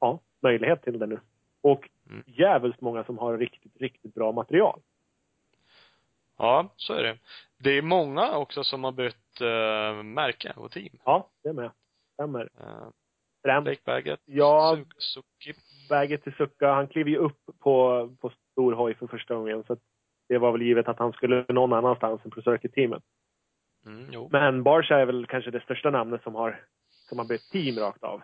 ja, 0.00 0.20
möjlighet 0.42 0.82
till 0.82 0.98
det 0.98 1.06
nu. 1.06 1.20
Och 1.60 1.88
Mm. 2.10 2.22
jävligt 2.26 2.80
många 2.80 3.04
som 3.04 3.18
har 3.18 3.38
riktigt, 3.38 3.76
riktigt 3.76 4.14
bra 4.14 4.32
material. 4.32 4.80
Ja, 6.36 6.72
så 6.76 6.92
är 6.94 7.02
det. 7.02 7.18
Det 7.58 7.70
är 7.70 7.82
många 7.82 8.36
också 8.36 8.64
som 8.64 8.84
har 8.84 8.92
bytt 8.92 9.40
uh, 9.40 10.02
märke 10.02 10.52
och 10.56 10.70
team. 10.70 10.98
Ja, 11.04 11.28
det 11.42 11.52
med. 11.52 11.70
Stämmer. 12.14 12.42
Uh, 12.60 12.88
Främst 13.42 13.64
Blake 13.64 13.80
Baggett, 13.84 14.20
Ja. 14.24 14.76
Su- 14.76 14.94
Suzuki. 14.98 15.52
Väget 15.90 16.22
till 16.22 16.34
Sucka, 16.34 16.72
han 16.72 16.88
klev 16.88 17.08
ju 17.08 17.16
upp 17.16 17.40
på, 17.58 18.08
på 18.20 18.32
stor 18.52 18.72
hoj 18.72 18.94
för 18.94 19.06
första 19.06 19.34
gången. 19.34 19.64
Så 19.66 19.76
det 20.28 20.38
var 20.38 20.52
väl 20.52 20.62
givet 20.62 20.88
att 20.88 20.98
han 20.98 21.12
skulle 21.12 21.44
någon 21.48 21.72
annanstans 21.72 22.24
än 22.24 22.30
på 22.30 22.42
Circuit-teamet. 22.42 23.02
Mm, 23.86 24.06
jo. 24.12 24.28
Men 24.32 24.62
Barsha 24.62 24.98
är 24.98 25.06
väl 25.06 25.26
kanske 25.26 25.50
det 25.50 25.60
största 25.60 25.90
namnet 25.90 26.22
som 26.22 26.34
har, 26.34 26.64
som 27.08 27.18
har 27.18 27.24
bytt 27.26 27.50
team 27.50 27.78
rakt 27.78 28.02
av. 28.02 28.22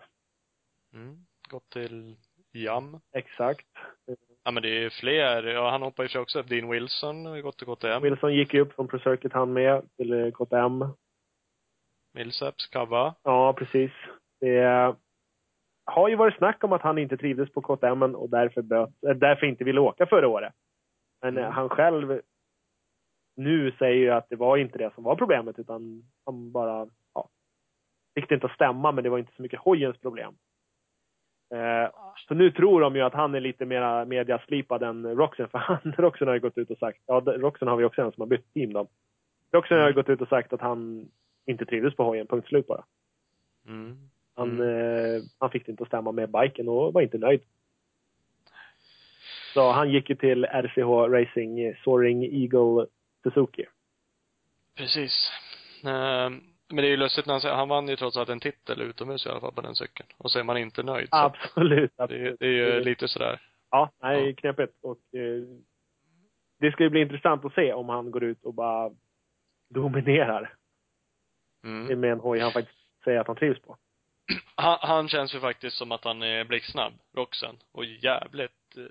Mm. 0.92 1.26
Gått 1.48 1.70
till 1.70 2.16
Jam. 2.62 3.00
Exakt. 3.12 3.66
Ja 4.44 4.50
men 4.50 4.62
det 4.62 4.84
är 4.84 4.90
fler. 4.90 5.42
Ja, 5.42 5.70
han 5.70 5.82
hoppar 5.82 6.02
ju 6.02 6.08
sig 6.08 6.20
också. 6.20 6.42
Dean 6.42 6.70
Wilson 6.70 7.26
har 7.26 7.36
ju 7.36 7.42
gått 7.42 7.58
till 7.58 7.66
KTM. 7.66 8.02
Wilson 8.02 8.34
gick 8.34 8.54
ju 8.54 8.60
upp 8.60 8.72
från 8.72 8.88
Pro 8.88 8.98
Circuit 8.98 9.32
han 9.32 9.52
med 9.52 9.82
till 9.96 10.12
eh, 10.12 10.30
KTM. 10.30 10.84
Millsaps, 12.14 12.66
Kava. 12.66 13.14
Ja, 13.22 13.52
precis. 13.52 13.90
Det 14.40 14.94
har 15.84 16.08
ju 16.08 16.16
varit 16.16 16.36
snack 16.36 16.64
om 16.64 16.72
att 16.72 16.82
han 16.82 16.98
inte 16.98 17.16
trivdes 17.16 17.52
på 17.52 17.62
KTM 17.62 18.02
och 18.02 18.30
därför, 18.30 18.62
böt, 18.62 18.90
äh, 19.08 19.14
därför 19.14 19.46
inte 19.46 19.64
ville 19.64 19.80
åka 19.80 20.06
förra 20.06 20.28
året. 20.28 20.52
Men 21.22 21.36
eh, 21.36 21.42
Mm. 21.42 21.54
han 21.54 21.68
själv 21.68 22.20
nu 23.36 23.72
säger 23.78 23.96
ju 23.96 24.10
att 24.10 24.28
det 24.28 24.36
var 24.36 24.56
inte 24.56 24.78
det 24.78 24.94
som 24.94 25.04
var 25.04 25.16
problemet 25.16 25.58
utan 25.58 26.02
han 26.24 26.52
bara, 26.52 26.88
ja, 27.14 27.28
fick 28.14 28.28
det 28.28 28.34
inte 28.34 28.46
att 28.46 28.54
stämma 28.54 28.92
men 28.92 29.04
det 29.04 29.10
var 29.10 29.18
inte 29.18 29.32
så 29.36 29.42
mycket 29.42 29.60
hojens 29.60 29.98
problem. 29.98 30.34
Eh, 31.54 31.90
så 32.28 32.34
nu 32.34 32.50
tror 32.50 32.80
de 32.80 32.96
ju 32.96 33.02
att 33.02 33.14
han 33.14 33.34
är 33.34 33.40
lite 33.40 33.64
mer 33.64 34.04
mediaslipad 34.04 34.82
än 34.82 35.16
Roxen 35.16 35.48
för 35.48 35.58
han, 35.82 35.92
Roxen 35.98 36.28
har 36.28 36.34
ju 36.34 36.40
gått 36.40 36.58
ut 36.58 36.70
och 36.70 36.78
sagt, 36.78 36.98
ja 37.06 37.22
Roxen 37.26 37.68
har 37.68 37.76
vi 37.76 37.84
också 37.84 38.02
en 38.02 38.12
som 38.12 38.20
har 38.20 38.26
bytt 38.28 38.52
team 38.54 38.72
då. 38.72 38.86
Roxen 39.52 39.80
har 39.80 39.88
ju 39.88 39.94
gått 39.94 40.08
ut 40.08 40.20
och 40.20 40.28
sagt 40.28 40.52
att 40.52 40.60
han 40.60 41.08
inte 41.46 41.64
trivdes 41.66 41.96
på 41.96 42.04
hojen, 42.04 42.26
punkt 42.26 42.48
slut 42.48 42.66
bara. 42.66 42.84
Mm. 43.66 43.96
Han, 44.34 44.60
Mm. 44.60 44.68
eh, 45.16 45.22
han 45.38 45.50
fick 45.50 45.66
det 45.66 45.70
inte 45.70 45.82
att 45.82 45.88
stämma 45.88 46.12
med 46.12 46.30
biken 46.30 46.68
och 46.68 46.92
var 46.92 47.00
inte 47.00 47.18
nöjd. 47.18 47.40
Så 49.54 49.72
han 49.72 49.90
gick 49.90 50.10
ju 50.10 50.16
till 50.16 50.44
RCH 50.44 50.88
Racing 51.12 51.60
eh, 51.60 51.76
Soaring 51.84 52.24
Eagle 52.24 52.86
Suzuki. 53.22 53.64
Precis. 54.76 55.30
Ehm, 55.84 56.40
men 56.68 56.76
det 56.76 56.86
är 56.86 56.90
ju 56.90 56.96
lustigt 56.96 57.26
när 57.26 57.34
han 57.34 57.40
säger, 57.40 57.54
han 57.54 57.68
vann 57.68 57.88
ju 57.88 57.96
trots 57.96 58.16
allt 58.16 58.28
en 58.28 58.40
titel 58.40 58.80
utomhus 58.82 59.26
i 59.26 59.28
alla 59.28 59.40
fall 59.40 59.52
på 59.52 59.60
den 59.60 59.74
cykeln. 59.74 60.08
Och 60.18 60.30
så 60.30 60.38
är 60.38 60.42
man 60.44 60.56
inte 60.56 60.82
nöjd. 60.82 61.08
Så 61.10 61.16
Absolut. 61.16 61.92
det, 61.96 62.02
absolut. 62.02 62.36
det 62.40 62.46
är 62.46 62.50
ju 62.50 62.80
lite 62.80 63.08
sådär. 63.08 63.40
Ja, 63.70 63.90
nej, 64.02 64.28
Ja. 64.28 64.34
knepigt. 64.36 64.72
Och 64.82 64.98
eh, 65.14 65.42
det 66.60 66.72
ska 66.72 66.82
ju 66.82 66.90
bli 66.90 67.00
intressant 67.00 67.44
att 67.44 67.54
se 67.54 67.72
om 67.72 67.88
han 67.88 68.10
går 68.10 68.24
ut 68.24 68.44
och 68.44 68.54
bara 68.54 68.90
dominerar 69.70 70.54
Mm. 71.64 72.00
med 72.00 72.12
en 72.12 72.20
hoj 72.20 72.40
han 72.40 72.52
faktiskt 72.52 72.78
säger 73.04 73.20
att 73.20 73.26
han 73.26 73.36
trivs 73.36 73.60
på. 73.62 73.76
Han, 74.54 74.78
han 74.80 75.08
känns 75.08 75.34
ju 75.34 75.40
faktiskt 75.40 75.76
som 75.76 75.92
att 75.92 76.04
han 76.04 76.22
är 76.22 76.44
blixtsnabb, 76.44 76.92
Roxen. 77.16 77.56
Och 77.72 77.84
jävligt, 77.84 78.76
eh, 78.76 78.82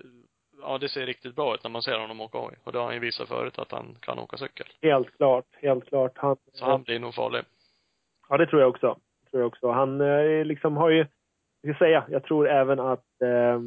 ja 0.62 0.77
det 0.77 0.89
ser 0.89 1.05
riktigt 1.05 1.36
bra 1.36 1.53
ut 1.55 1.63
när 1.63 1.70
man 1.72 1.82
ser 1.82 2.00
honom 2.00 2.22
åka 2.22 2.38
hoj. 2.38 2.55
Och 2.63 2.72
det 2.72 2.77
har 2.77 2.86
han 2.86 2.94
ju 2.94 3.00
visat 3.00 3.27
förut 3.27 3.60
att 3.60 3.72
han 3.72 3.98
kan 4.01 4.20
åka 4.20 4.38
cykel. 4.38 4.67
Helt 4.82 5.17
klart, 5.17 5.46
helt 5.62 5.86
klart. 5.89 6.12
Han, 6.15 6.38
Så 6.53 6.65
han 6.65 6.84
blir 6.84 7.00
nog 7.00 7.13
farlig. 7.15 7.41
Ja, 8.29 8.38
det 8.38 8.46
tror 8.48 8.62
jag 8.62 8.70
också. 8.70 9.00
Tror 9.32 9.41
jag 9.41 9.48
också. 9.48 9.72
Han 9.72 10.01
eh, 10.01 10.46
liksom 10.46 10.77
har 10.77 10.89
ju, 10.89 11.05
jag 11.62 11.75
ska 11.75 11.86
säga, 11.86 12.05
jag 12.10 12.24
tror 12.24 12.48
även 12.50 12.79
att 12.79 13.22
eh, 13.22 13.60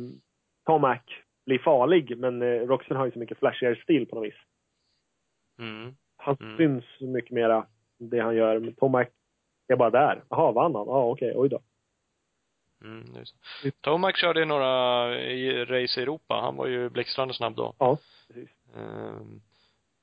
Tomac 0.66 1.00
blir 1.46 1.58
farlig, 1.58 2.18
men 2.18 2.42
eh, 2.42 2.60
Roxen 2.66 2.96
har 2.96 3.04
ju 3.06 3.12
så 3.12 3.18
mycket 3.18 3.38
flashigare 3.38 3.76
stil 3.82 4.06
på 4.06 4.14
något 4.16 4.24
vis. 4.26 4.38
Mm. 5.58 5.94
Han 6.16 6.36
Mm. 6.40 6.56
syns 6.56 6.84
mycket 7.00 7.30
mera, 7.30 7.66
det 7.98 8.18
han 8.20 8.36
gör. 8.36 8.58
Men 8.58 8.74
Tomac 8.74 9.06
är 9.68 9.76
bara 9.76 9.90
där. 9.90 10.22
Jaha, 10.30 10.52
vann 10.52 10.74
han? 10.74 10.86
Ja, 10.86 11.04
okej, 11.10 11.32
oj 11.36 11.48
då. 11.48 11.60
Mm. 12.84 13.04
Tomac 13.80 14.16
körde 14.16 14.42
i 14.42 14.46
några 14.46 15.14
i 15.20 15.64
race 15.64 16.00
i 16.00 16.02
Europa. 16.02 16.34
Han 16.34 16.56
var 16.56 16.66
ju 16.66 16.88
blixtrande 16.90 17.34
snabb 17.34 17.54
då. 17.56 17.74
Ja, 17.78 17.98
precis. 18.28 18.48
Eh, 18.76 19.20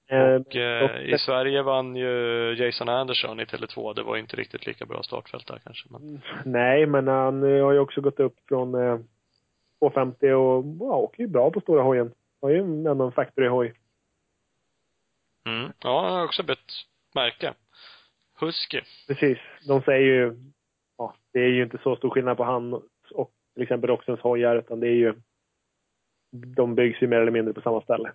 och 0.10 0.56
eh, 0.56 1.14
i 1.14 1.18
Sverige 1.18 1.62
vann 1.62 1.96
ju 1.96 2.54
Jason 2.54 2.90
Andersson 2.90 3.40
i 3.40 3.46
Tele2. 3.46 3.94
Det 3.94 4.04
var 4.04 4.18
inte 4.18 4.36
riktigt 4.36 4.68
lika 4.68 4.86
bra 4.86 5.04
startfält 5.04 5.48
där 5.48 5.60
kanske. 5.64 5.88
Men, 5.90 6.22
Nej, 6.46 6.86
men 6.86 7.08
han 7.08 7.44
eh, 7.44 7.64
har 7.64 7.72
ju 7.72 7.80
också 7.80 8.02
gått 8.02 8.20
upp 8.20 8.36
från 8.48 8.76
eh, 8.76 9.00
250 9.80 10.32
och 10.32 10.66
ja, 10.80 10.96
åker 10.96 11.24
ju 11.24 11.28
bra 11.28 11.52
på 11.52 11.62
stora 11.62 11.84
hojen. 11.84 12.12
Har 12.42 12.50
ju 12.50 12.60
ändå 12.60 13.06
en 13.06 13.12
factory-hoj. 13.12 13.74
mm. 15.46 15.72
Ja, 15.84 16.02
han 16.06 16.14
har 16.14 16.26
också 16.26 16.44
bytt 16.44 16.72
märke. 17.16 17.54
Husky. 18.40 18.82
Precis. 19.08 19.38
De 19.68 19.82
säger 19.82 20.08
ju, 20.08 20.36
ja, 20.98 21.16
det 21.34 21.40
är 21.40 21.50
ju 21.50 21.64
inte 21.64 21.78
så 21.84 21.96
stor 21.96 22.10
skillnad 22.10 22.38
på 22.38 22.44
han 22.44 22.74
och 23.12 23.32
till 23.54 23.64
exempel 23.64 23.90
Roxens 23.90 24.20
hojar, 24.20 24.56
utan 24.56 24.80
det 24.80 24.88
är 24.88 24.96
ju, 24.96 25.14
de 26.32 26.76
byggs 26.76 27.02
ju 27.02 27.08
mer 27.08 27.18
eller 27.18 27.32
mindre 27.32 27.54
på 27.54 27.62
samma 27.62 27.82
ställe. 27.82 28.12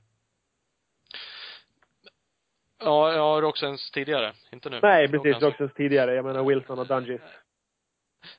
Ja, 2.80 3.12
ja, 3.14 3.40
Roxens 3.42 3.90
tidigare. 3.90 4.32
Inte 4.52 4.70
nu. 4.70 4.78
Nej, 4.82 5.08
precis. 5.08 5.22
kanske. 5.32 5.46
Roxens 5.46 5.74
tidigare. 5.74 6.14
Jag 6.14 6.24
menar 6.24 6.44
Wilson 6.44 6.78
och 6.78 6.86
Dungis. 6.86 7.20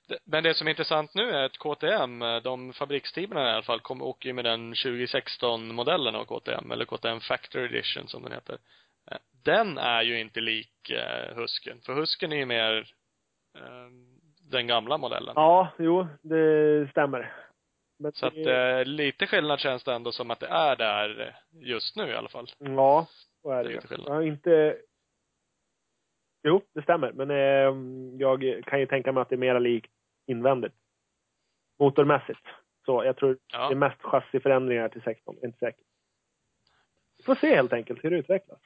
Det- 0.07 0.19
Men 0.25 0.43
det 0.43 0.53
som 0.53 0.67
är 0.67 0.71
intressant 0.71 1.13
nu 1.13 1.29
är 1.31 1.43
att 1.43 1.57
KTM, 1.57 2.21
eh, 2.21 2.41
de 2.41 2.73
fabriksteamen 2.73 3.37
i 3.47 3.49
alla 3.49 3.61
fall, 3.63 3.79
kommer 3.79 4.05
åker 4.05 4.29
ju 4.29 4.33
med 4.33 4.45
den 4.45 4.73
2016-modellen 4.75 6.15
av 6.15 6.25
KTM, 6.25 6.71
eller 6.71 6.85
KTM 6.85 7.19
Factory 7.19 7.65
Edition 7.65 8.07
som 8.07 8.23
den 8.23 8.31
heter. 8.31 8.57
Eh, 9.11 9.17
Den 9.43 9.77
är 9.77 10.01
ju 10.01 10.19
inte 10.19 10.41
lik 10.41 10.89
eh, 10.89 11.35
Husken, 11.35 11.77
för 11.85 11.93
Husken 11.93 12.31
är 12.31 12.37
ju 12.37 12.45
mer 12.45 12.77
eh, 13.57 13.87
den 14.51 14.67
gamla 14.67 14.97
modellen. 14.97 15.33
Ja, 15.35 15.67
jo, 15.79 16.07
det 16.21 16.87
stämmer. 16.91 17.33
Men 17.99 18.11
Så 18.13 18.25
att 18.25 18.33
det, 18.33 18.79
eh, 18.79 18.85
lite 18.85 19.27
skillnad 19.27 19.59
känns 19.59 19.83
det 19.83 19.93
ändå 19.93 20.11
som 20.11 20.31
att 20.31 20.39
det 20.39 20.47
är 20.47 20.75
där 20.75 21.35
just 21.51 21.95
nu 21.95 22.07
i 22.07 22.15
alla 22.15 22.29
fall. 22.29 22.47
Ja, 22.57 23.07
så 23.41 23.51
är 23.51 23.63
det 23.63 23.69
det 23.69 23.69
är 23.69 23.75
lite 23.75 23.87
skillnad. 23.87 24.09
Har 24.13 24.21
inte... 24.21 24.77
Jo, 26.43 26.61
det 26.73 26.81
stämmer. 26.81 27.11
Men 27.11 27.31
eh, 27.31 28.17
jag 28.19 28.63
kan 28.65 28.79
ju 28.79 28.85
tänka 28.85 29.11
mig 29.11 29.21
att 29.21 29.29
det 29.29 29.35
är 29.35 29.37
mera 29.37 29.59
likt 29.59 29.91
invändigt. 30.27 30.75
Motormässigt. 31.79 32.39
Så 32.85 33.03
jag 33.03 33.17
tror 33.17 33.37
Ja. 33.53 33.67
det 33.67 33.73
är 33.73 33.77
mest 33.77 34.01
chassiförändringar 34.01 34.89
till 34.89 35.01
16. 35.01 35.37
Inte 35.43 35.57
säkert. 35.57 35.85
Vi 37.17 37.23
får 37.23 37.35
se 37.35 37.55
helt 37.55 37.73
enkelt 37.73 38.03
hur 38.03 38.09
det 38.09 38.17
utvecklas. 38.17 38.59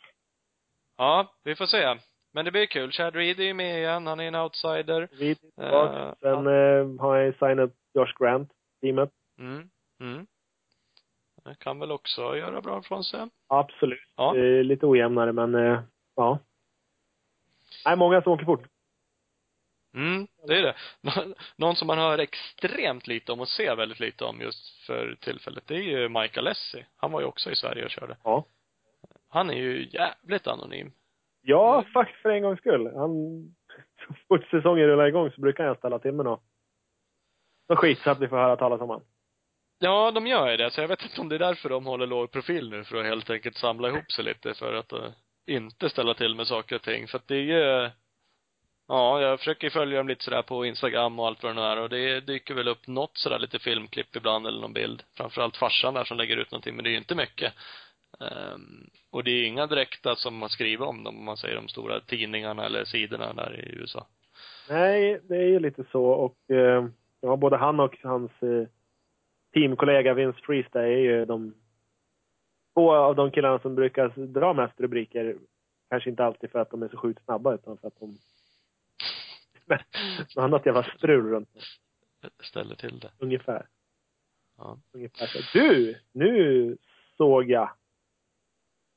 Ja, 0.98 1.36
vi 1.44 1.56
får 1.56 1.66
se. 1.66 1.96
Men 2.34 2.46
det 2.46 2.52
blir 2.52 2.66
kul. 2.66 2.92
Chad 2.92 3.16
Reed 3.16 3.40
är 3.40 3.44
ju 3.44 3.54
med 3.54 3.78
igen. 3.80 4.08
Han 4.08 4.20
är 4.20 4.28
en 4.28 4.36
outsider. 4.36 5.08
Reed 5.12 5.38
är. 5.58 6.08
Eh, 6.08 6.14
Sen 6.22 6.48
eh, 6.48 7.02
har 7.02 7.18
jag 7.18 7.34
signat 7.40 7.72
Josh 7.94 8.14
Grant, 8.20 8.52
teamet. 8.82 9.10
Mm. 9.40 9.70
Mm. 10.02 10.28
Kan 11.60 11.80
väl 11.80 11.92
också 11.92 12.38
göra 12.38 12.62
bra 12.62 12.82
från 12.82 13.04
sig. 13.04 13.30
Absolut. 13.48 14.00
Ja. 14.16 14.34
Det 14.34 14.48
är 14.60 14.64
lite 14.64 14.86
ojämnare, 14.86 15.32
men 15.34 15.56
eh, 15.56 15.80
ja. 16.16 16.40
Nej, 17.86 17.96
många 17.98 18.22
som 18.22 18.32
åker 18.32 18.46
fort. 18.46 18.68
Mm, 19.96 20.28
det 20.48 20.58
är 20.58 20.62
det. 20.62 20.76
Nå- 21.02 21.34
Någon 21.58 21.76
som 21.76 21.88
man 21.88 21.98
hör 21.98 22.18
extremt 22.18 23.08
lite 23.08 23.32
om 23.32 23.40
och 23.40 23.48
ser 23.48 23.76
väldigt 23.76 24.00
lite 24.00 24.26
om 24.26 24.42
just 24.42 24.86
för 24.86 25.16
tillfället, 25.22 25.64
det 25.68 25.76
är 25.76 25.82
ju 25.82 26.10
Michael 26.10 26.44
Lessie. 26.46 26.86
Han 26.96 27.12
var 27.12 27.20
ju 27.22 27.26
också 27.28 27.52
i 27.52 27.56
Sverige 27.56 27.84
och 27.86 27.90
körde. 27.92 28.18
Ja. 28.24 28.46
Han 29.30 29.50
är 29.50 29.54
ju 29.56 29.90
jävligt 29.92 30.48
anonym. 30.48 30.92
Ja, 31.42 31.86
faktiskt 31.94 32.22
för 32.22 32.30
en 32.30 32.42
gångs 32.42 32.60
skull. 32.60 32.92
Han, 32.96 33.12
så 34.08 34.14
fort 34.28 34.48
säsongen 34.50 34.88
rullar 34.88 35.06
igång 35.08 35.32
så 35.32 35.42
brukar 35.42 35.66
jag 35.66 35.78
ställa 35.78 36.00
till 36.00 36.12
med 36.12 36.26
något. 36.26 36.44
Något 37.70 37.78
skit 37.80 38.00
så 38.00 38.10
att 38.12 38.20
vi 38.20 38.28
får 38.28 38.38
höra 38.38 38.56
talas 38.58 38.82
om 38.82 38.90
han. 38.90 39.02
Ja, 39.80 40.12
de 40.12 40.28
gör 40.28 40.52
ju 40.52 40.58
det. 40.58 40.72
Så 40.72 40.82
jag 40.82 40.88
vet 40.88 41.04
inte 41.04 41.22
om 41.22 41.30
det 41.30 41.36
är 41.36 41.40
därför 41.40 41.70
de 41.70 41.86
håller 41.86 42.08
låg 42.08 42.32
profil 42.32 42.70
nu, 42.70 42.84
för 42.84 42.98
att 42.98 43.06
helt 43.06 43.30
enkelt 43.30 43.58
samla 43.58 43.88
ihop 43.88 44.12
sig 44.12 44.26
lite 44.26 44.54
för 44.54 44.74
att 44.74 44.94
uh, 44.94 45.10
inte 45.48 45.90
ställa 45.90 46.14
till 46.14 46.36
med 46.36 46.48
saker 46.48 46.76
och 46.76 46.82
ting. 46.82 47.08
För 47.08 47.18
att 47.18 47.28
det 47.28 47.36
är 47.36 47.42
ju, 47.42 47.90
ja, 48.88 49.22
jag 49.22 49.40
försöker 49.40 49.70
följa 49.70 49.98
dem 49.98 50.08
lite 50.08 50.24
sådär 50.24 50.42
på 50.42 50.66
Instagram 50.66 51.20
och 51.20 51.28
allt 51.28 51.44
vad 51.44 51.56
det 51.56 51.62
nu 51.62 51.68
är 51.68 51.78
och 51.78 51.90
det 51.90 52.20
dyker 52.20 52.54
väl 52.54 52.68
upp 52.68 52.88
något 52.88 53.18
sådär 53.18 53.40
lite 53.40 53.60
filmklipp 53.60 54.16
ibland 54.16 54.48
eller 54.48 54.62
någon 54.62 54.74
bild. 54.74 55.04
Framförallt 55.18 55.58
farsan 55.58 55.94
där 55.94 56.04
som 56.04 56.18
lägger 56.18 56.38
ut 56.38 56.52
någonting, 56.52 56.76
men 56.76 56.84
det 56.84 56.90
är 56.90 56.92
ju 56.92 56.98
inte 56.98 57.16
mycket. 57.16 57.54
Ehm, 58.20 58.90
och 59.12 59.24
det 59.24 59.32
är 59.32 59.46
inga 59.46 59.68
direkta 59.68 60.16
som 60.16 60.38
man 60.38 60.50
skriver 60.50 60.86
om 60.86 61.04
dem, 61.04 61.18
om 61.18 61.26
man 61.26 61.38
säger 61.38 61.56
de 61.56 61.68
stora 61.68 62.00
tidningarna 62.00 62.66
eller 62.66 62.86
sidorna 62.86 63.34
där 63.34 63.60
i 63.60 63.76
USA. 63.76 64.08
Nej, 64.70 65.22
det 65.24 65.36
är 65.36 65.48
ju 65.48 65.60
lite 65.60 65.84
så 65.92 66.06
och 66.06 66.56
eh, 66.56 66.86
ja, 67.22 67.36
både 67.36 67.58
han 67.58 67.80
och 67.80 67.98
hans 68.04 68.32
eh, 68.44 68.68
teamkollega 69.56 70.14
Vince 70.14 70.40
Freeze 70.42 70.80
är 70.80 70.98
ju 70.98 71.26
de 71.26 71.54
två 72.74 72.96
av 72.96 73.16
de 73.16 73.32
killarna 73.32 73.60
som 73.60 73.76
brukar 73.76 74.28
dra 74.28 74.54
mest 74.54 74.80
rubriker. 74.80 75.38
Kanske 75.90 76.10
inte 76.10 76.26
alltid 76.26 76.52
för 76.52 76.60
att 76.60 76.70
de 76.70 76.84
är 76.84 76.88
så 76.88 76.98
sjukt 76.98 77.24
snabba 77.26 77.54
utan 77.54 77.78
för 77.78 77.88
att 77.88 78.00
de 78.00 78.18
något 80.50 80.66
jävla 80.66 80.84
strul 80.84 81.30
runt. 81.30 81.50
Ställer 82.44 82.76
till 82.76 83.00
det. 83.00 83.12
Ungefär. 83.20 83.68
Ja. 84.58 84.80
Ungefär 84.94 85.26
så. 85.26 85.40
Du! 85.60 86.00
Nu 86.12 86.78
såg 87.18 87.50
jag 87.50 87.70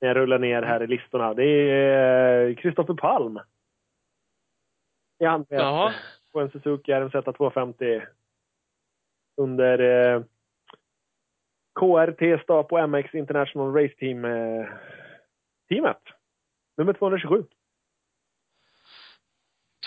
när 0.01 0.09
jag 0.09 0.17
rullar 0.17 0.39
ner 0.39 0.63
här 0.63 0.83
i 0.83 0.87
listorna. 0.87 1.35
Det 1.35 1.45
är 1.45 2.55
Kristoffer 2.55 2.95
Palm. 2.95 3.41
I 5.19 5.25
handbete 5.25 5.63
Jaha. 5.63 5.95
på 6.33 6.41
en 6.41 6.51
Suzuki 6.51 6.93
RMZ 6.93 7.13
250 7.13 8.03
under 9.37 9.79
eh, 9.79 10.23
KRT 11.81 12.43
Stap 12.43 12.73
och 12.73 12.89
MX 12.89 13.15
International 13.15 13.75
Race 13.75 13.95
Team 13.95 14.25
eh, 14.25 14.67
teamet. 15.69 16.03
Nummer 16.77 16.93
227. 16.93 17.45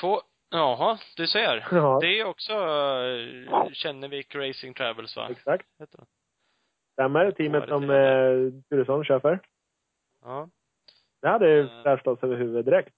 Två, 0.01 0.21
jaha, 0.49 0.97
du 1.15 1.27
ser. 1.27 1.67
Ja. 1.71 1.97
Det 2.01 2.19
är 2.19 2.25
också 2.25 2.53
uh, 2.53 3.69
Kännevik 3.73 4.35
Racing 4.35 4.73
Travels 4.77 5.17
va? 5.17 5.27
Exakt. 5.31 5.67
Heter 5.79 5.97
det. 5.97 6.05
Stämmer. 6.93 7.31
Teamet 7.31 7.67
som 7.69 7.89
eh, 7.89 8.61
Turesson 8.69 9.05
kör 9.05 9.19
för. 9.19 9.39
Ja. 10.23 10.49
Det 11.21 11.27
hade 11.27 11.59
Eh. 11.59 11.83
fräst 11.83 12.07
oss 12.07 12.23
över 12.23 12.35
huvudet 12.35 12.65
direkt. 12.65 12.93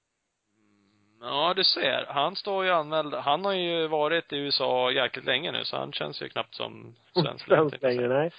Ja, 1.21 1.53
du 1.55 1.63
ser. 1.63 2.05
Han 2.09 2.35
står 2.35 2.65
ju 2.65 2.71
anmäld. 2.71 3.13
Han 3.13 3.45
har 3.45 3.53
ju 3.53 3.87
varit 3.87 4.33
i 4.33 4.37
USA 4.37 4.91
jäkligt 4.91 5.25
länge 5.25 5.51
nu, 5.51 5.63
så 5.63 5.77
han 5.77 5.91
känns 5.93 6.21
ju 6.21 6.29
knappt 6.29 6.55
som 6.55 6.95
svensk 7.13 7.45
Svensk 7.47 7.81
längre, 7.81 8.07
nej. 8.07 8.31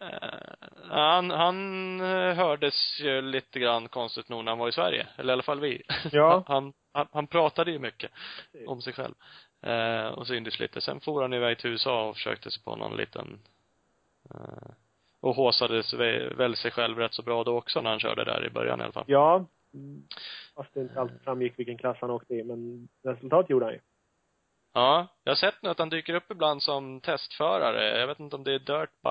Eh, 0.00 0.88
han, 0.90 1.30
han 1.30 2.00
eh, 2.00 2.34
hördes 2.34 3.00
ju 3.00 3.22
lite 3.22 3.58
grann 3.58 3.88
konstigt 3.88 4.28
nog 4.28 4.44
när 4.44 4.52
han 4.52 4.58
var 4.58 4.68
i 4.68 4.72
Sverige. 4.72 5.06
Eller 5.16 5.32
i 5.32 5.34
alla 5.34 5.42
fall 5.42 5.60
vi. 5.60 5.82
Ja. 6.12 6.44
Han, 6.48 6.72
han, 6.92 7.08
han 7.12 7.26
pratade 7.26 7.70
ju 7.70 7.78
mycket 7.78 8.10
om 8.66 8.82
sig 8.82 8.92
själv. 8.92 9.14
Eh, 9.62 10.06
och 10.06 10.26
syntes 10.26 10.60
lite. 10.60 10.80
Sen 10.80 11.00
for 11.00 11.22
han 11.22 11.32
iväg 11.32 11.58
till 11.58 11.70
USA 11.70 12.08
och 12.08 12.14
försökte 12.14 12.50
sig 12.50 12.62
på 12.62 12.76
någon 12.76 12.96
liten 12.96 13.38
eh, 14.30 14.70
och 15.20 15.34
håsade 15.34 15.82
väl 16.36 16.56
sig 16.56 16.70
själv 16.70 16.98
rätt 16.98 17.14
så 17.14 17.22
bra 17.22 17.44
då 17.44 17.58
också 17.58 17.80
när 17.80 17.90
han 17.90 18.00
körde 18.00 18.24
där 18.24 18.46
i 18.46 18.50
början 18.50 18.80
i 18.80 18.82
alla 18.82 18.92
fall. 18.92 19.04
Ja. 19.06 19.46
Fast 20.54 20.74
det 20.74 20.80
inte 20.80 21.00
alltid 21.00 21.20
framgick 21.24 21.58
vilken 21.58 21.78
klass 21.78 21.96
han 22.00 22.10
åkte 22.10 22.34
i, 22.34 22.44
men 22.44 22.88
resultat 23.04 23.50
gjorde 23.50 23.64
han 23.64 23.74
ju. 23.74 23.80
Ja, 24.74 25.06
jag 25.24 25.30
har 25.30 25.36
sett 25.36 25.62
nu 25.62 25.68
att 25.68 25.78
han 25.78 25.88
dyker 25.88 26.14
upp 26.14 26.30
ibland 26.30 26.62
som 26.62 27.00
testförare. 27.00 27.98
Jag 27.98 28.06
vet 28.06 28.20
inte 28.20 28.36
om 28.36 28.44
det 28.44 28.54
är 28.54 28.58
Dirt 28.58 29.02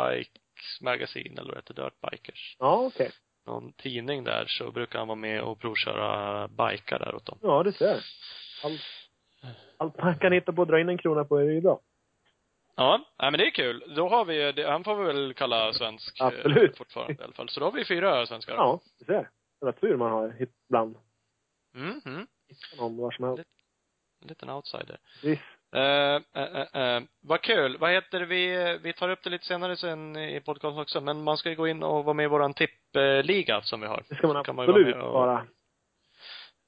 Bikes 0.66 0.82
Magazine 0.82 1.42
eller 1.42 1.54
vad 1.54 1.54
det 1.54 1.58
heter, 1.58 1.74
Dirt 1.74 2.12
Bikers. 2.12 2.56
Ja, 2.60 2.76
okej. 2.86 3.12
Någon 3.46 3.74
tidning 3.74 4.24
där 4.24 4.46
så 4.48 4.72
brukar 4.72 5.00
han 5.00 5.08
vara 5.08 5.16
med 5.16 5.42
och 5.42 5.60
provköra 5.60 6.48
bikar 6.48 7.00
där 7.00 7.16
åt 7.16 7.26
dem. 7.26 7.38
Ja, 7.42 7.64
du 7.64 7.72
ser. 7.72 8.04
Allt, 8.64 8.82
allt 9.78 9.98
man 9.98 10.20
kan 10.20 10.32
hitta 10.32 10.54
på 10.54 10.62
att 10.62 10.68
dra 10.68 10.80
in 10.80 10.90
en 10.90 10.98
krona 10.98 11.26
på 11.26 11.38
är 11.38 11.44
ju 11.44 11.62
bra. 11.62 11.82
Ja, 12.76 12.98
nej 13.20 13.32
men 13.32 13.38
det 13.38 13.48
är 13.48 13.52
kul. 13.52 13.94
Då 13.96 14.10
har 14.10 14.26
vi, 14.26 14.52
det, 14.52 14.72
han 14.72 14.84
får 14.84 14.96
vi 14.96 15.06
väl 15.06 15.34
kalla 15.34 15.74
svensk 15.74 16.22
eh, 16.22 16.28
Absolut. 16.28 16.78
fortfarande 16.78 17.14
i 17.14 17.24
alla 17.24 17.34
fall. 17.34 17.50
Så 17.50 17.60
då 17.60 17.66
har 17.66 17.72
vi 17.72 17.86
fyra 17.86 18.26
svenskar. 18.26 18.56
Ja, 18.56 18.82
du 19.00 19.06
ser. 19.06 19.30
Det 19.60 19.66
var 19.66 19.72
tur 19.72 19.98
man 19.98 20.12
har 20.12 20.36
ibland. 20.68 20.98
Mm, 21.76 22.02
mm. 22.06 22.28
Någon 22.78 22.98
var 22.98 23.12
som 23.12 23.26
helst. 23.26 23.50
En 24.22 24.28
liten 24.28 24.50
outsider. 24.50 24.98
Precis. 25.22 25.40
Eh, 25.76 26.22
eh, 26.34 26.62
eh, 26.82 27.02
vad 27.22 27.42
kul. 27.42 27.78
Vad 27.78 27.92
heter 27.92 28.22
vi, 28.22 28.78
vi 28.84 28.94
tar 28.94 29.10
upp 29.10 29.24
det 29.24 29.30
lite 29.30 29.46
senare 29.46 29.76
sen 29.78 30.16
i 30.16 30.42
podcasten 30.42 30.80
också, 30.82 31.02
men 31.02 31.24
man 31.24 31.38
ska 31.38 31.50
ju 31.50 31.56
gå 31.56 31.68
in 31.68 31.84
och 31.84 32.06
vara 32.06 32.14
med 32.14 32.24
i 32.24 32.28
våran 32.28 32.54
tippliga 32.54 33.62
som 33.62 33.82
vi 33.82 33.88
har. 33.88 34.04
Det 34.10 34.16
ska 34.16 34.28
man 34.28 34.44
kan 34.44 34.56
man 34.56 34.70
absolut 34.70 34.96
vara 34.96 34.98
med 34.98 35.06
och- 35.08 35.14
vara. 35.14 35.46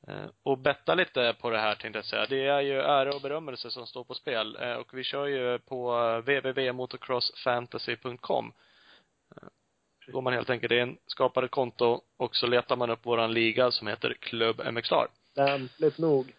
Eh, 0.07 0.25
och 0.43 0.57
betta 0.57 0.95
lite 0.95 1.35
på 1.41 1.49
det 1.49 1.59
här 1.59 1.75
tänkte 1.75 1.97
jag 1.97 2.05
säga. 2.05 2.25
Det 2.29 2.45
är 2.47 2.61
ju 2.61 2.79
ära 2.79 3.09
och 3.15 3.21
berömmelse 3.21 3.71
som 3.71 3.87
står 3.87 4.03
på 4.03 4.13
spel. 4.13 4.57
Eh, 4.61 4.73
och 4.73 4.93
vi 4.93 5.03
kör 5.03 5.25
ju 5.25 5.59
på 5.59 5.91
www.motocrossfantasy.com. 6.21 8.53
Eh, 9.35 9.47
Går 10.11 10.21
man 10.21 10.33
helt 10.33 10.49
enkelt 10.49 10.71
in, 10.73 10.97
skapar 11.05 11.43
ett 11.43 11.51
konto 11.51 12.01
och 12.17 12.35
så 12.35 12.47
letar 12.47 12.75
man 12.75 12.89
upp 12.89 13.05
våran 13.05 13.33
liga 13.33 13.71
som 13.71 13.87
heter 13.87 14.13
Club 14.13 14.61
MXR. 14.71 15.07
Lämpligt 15.35 15.97
nog. 15.97 16.33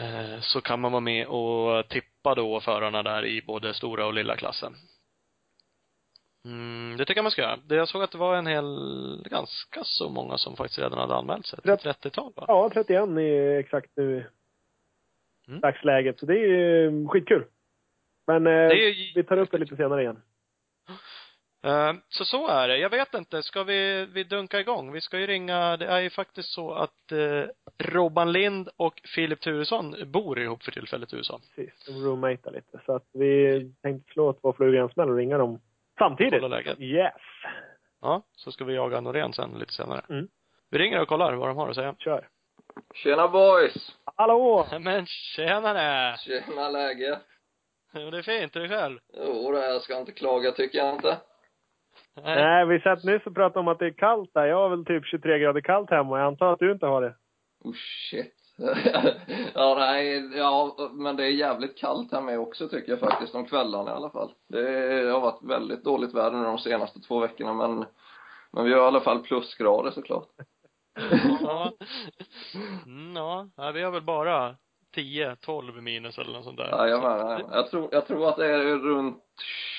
Eh, 0.00 0.40
Så 0.40 0.60
kan 0.60 0.80
man 0.80 0.92
vara 0.92 1.00
med 1.00 1.26
och 1.26 1.88
tippa 1.88 2.34
då 2.34 2.60
förarna 2.60 3.02
där 3.02 3.24
i 3.24 3.42
både 3.46 3.74
stora 3.74 4.06
och 4.06 4.14
lilla 4.14 4.36
klassen. 4.36 4.74
Mm, 6.44 6.96
det 6.96 7.04
tycker 7.04 7.18
jag 7.18 7.22
man 7.24 7.30
ska 7.30 7.42
göra. 7.42 7.58
Jag 7.68 7.88
såg 7.88 8.02
att 8.02 8.10
det 8.12 8.18
var 8.18 8.36
en 8.36 8.46
hel, 8.46 8.64
ganska 9.30 9.80
så 9.84 10.08
många 10.10 10.38
som 10.38 10.56
faktiskt 10.56 10.78
redan 10.78 10.98
hade 10.98 11.14
anmält 11.14 11.46
sig. 11.46 11.58
Rätt. 11.64 11.84
30-tal 11.84 12.32
va? 12.36 12.44
Ja, 12.48 12.70
31 12.74 13.08
är 13.18 13.58
exakt 13.58 13.90
nu 13.96 14.26
Mm. 15.48 15.60
dagsläget. 15.60 16.18
Så 16.18 16.26
det 16.26 16.34
är 16.34 16.46
ju 16.46 17.08
skitkul. 17.08 17.44
Men 18.26 18.46
eh, 18.46 18.52
är 18.52 19.14
vi 19.14 19.24
tar 19.24 19.36
upp 19.36 19.50
det 19.50 19.58
lite 19.58 19.76
senare 19.76 20.02
igen. 20.02 20.22
Eh, 21.64 21.92
Så 22.08 22.24
så 22.24 22.48
är 22.48 22.68
det. 22.68 22.78
Jag 22.78 22.90
vet 22.90 23.14
inte, 23.14 23.42
ska 23.42 23.62
vi, 23.64 24.06
vi 24.06 24.24
dunka 24.24 24.60
igång? 24.60 24.92
Vi 24.92 25.00
ska 25.00 25.18
ju 25.18 25.26
ringa, 25.26 25.76
det 25.76 25.86
är 25.86 26.00
ju 26.00 26.10
faktiskt 26.10 26.48
så 26.48 26.72
att 26.72 27.12
eh, 27.12 27.44
Robban 27.78 28.32
Lind 28.32 28.68
och 28.76 29.00
Filip 29.14 29.40
Turesson 29.40 29.94
bor 30.06 30.38
ihop 30.38 30.62
för 30.62 30.72
tillfället 30.72 31.12
i 31.12 31.16
USA. 31.16 31.40
Precis. 31.56 31.84
De 31.86 32.04
roommatear 32.04 32.52
lite. 32.52 32.80
Så 32.86 32.96
att 32.96 33.06
vi 33.12 33.72
tänkte 33.82 34.12
slå 34.12 34.32
två 34.32 34.52
flugor 34.52 34.74
i 34.76 34.78
en 34.78 34.88
smäll 34.88 35.10
och 35.10 35.16
ringa 35.16 35.38
dem 35.38 35.60
samtidigt. 35.98 36.40
Kolla 36.40 36.56
läget. 36.56 36.80
Yes. 36.80 37.12
Ja, 38.00 38.22
så 38.36 38.52
ska 38.52 38.64
vi 38.64 38.74
jaga 38.74 39.00
Norén 39.00 39.32
sen 39.32 39.58
lite 39.58 39.72
senare. 39.72 40.02
Mm. 40.08 40.28
Vi 40.70 40.78
ringer 40.78 41.00
och 41.00 41.08
kollar 41.08 41.32
vad 41.34 41.48
de 41.48 41.56
har 41.56 41.68
att 41.68 41.74
säga. 41.74 41.94
Kör. 41.98 42.28
Tjena 42.94 43.28
boys! 43.28 43.96
Hallå! 44.16 44.66
Men 44.80 45.06
tjenare! 45.06 46.16
Tjena 46.18 46.68
läge! 46.68 47.18
Jo, 47.94 48.10
det 48.10 48.18
är 48.18 48.22
fint. 48.22 48.56
Är 48.56 48.60
det 48.60 48.68
själv? 48.68 48.98
Jo 49.16 49.56
jag 49.56 49.82
ska 49.82 49.98
inte 50.00 50.12
klaga 50.12 50.52
tycker 50.52 50.78
jag 50.78 50.94
inte. 50.94 51.16
Nej. 52.22 52.42
Nej, 52.44 52.66
vi 52.66 52.80
satt 52.80 53.04
nyss 53.04 53.26
och 53.26 53.34
pratade 53.34 53.60
om 53.60 53.68
att 53.68 53.78
det 53.78 53.86
är 53.86 53.90
kallt 53.90 54.30
där. 54.34 54.44
Jag 54.44 54.56
har 54.56 54.68
väl 54.68 54.84
typ 54.84 55.06
23 55.06 55.38
grader 55.38 55.60
kallt 55.60 55.90
hemma 55.90 56.10
och 56.10 56.18
jag 56.18 56.26
antar 56.26 56.52
att 56.52 56.58
du 56.58 56.72
inte 56.72 56.86
har 56.86 57.02
det. 57.02 57.14
Oh 57.64 57.74
shit. 58.10 58.34
ja 59.54 59.74
nej, 59.78 60.30
ja 60.36 60.76
men 60.92 61.16
det 61.16 61.24
är 61.24 61.30
jävligt 61.30 61.78
kallt 61.78 62.12
här 62.12 62.20
med 62.20 62.38
också 62.38 62.68
tycker 62.68 62.92
jag 62.92 63.00
faktiskt, 63.00 63.34
om 63.34 63.46
kvällarna 63.46 63.90
i 63.90 63.94
alla 63.94 64.10
fall. 64.10 64.32
Det 64.48 65.10
har 65.12 65.20
varit 65.20 65.42
väldigt 65.42 65.84
dåligt 65.84 66.14
väder 66.14 66.38
nu 66.38 66.44
de 66.44 66.58
senaste 66.58 67.00
två 67.00 67.20
veckorna 67.20 67.52
men, 67.52 67.84
men 68.52 68.64
vi 68.64 68.72
har 68.72 68.80
i 68.80 68.84
alla 68.84 69.00
fall 69.00 69.22
plusgrader 69.22 69.90
såklart. 69.90 70.28
Ja. 71.40 71.72
Mm, 72.86 73.16
ja. 73.16 73.48
ja, 73.56 73.70
vi 73.70 73.82
har 73.82 73.90
väl 73.90 74.02
bara 74.02 74.56
10, 74.94 75.36
12 75.40 75.82
minus 75.82 76.18
eller 76.18 76.32
något 76.32 76.44
sånt 76.44 76.56
där. 76.56 76.68
Jajamän, 76.68 77.18
jajamän. 77.18 77.46
jag 77.52 77.70
tror, 77.70 77.88
jag 77.92 78.06
tror 78.06 78.28
att 78.28 78.36
det 78.36 78.46
är 78.46 78.64
runt 78.78 79.22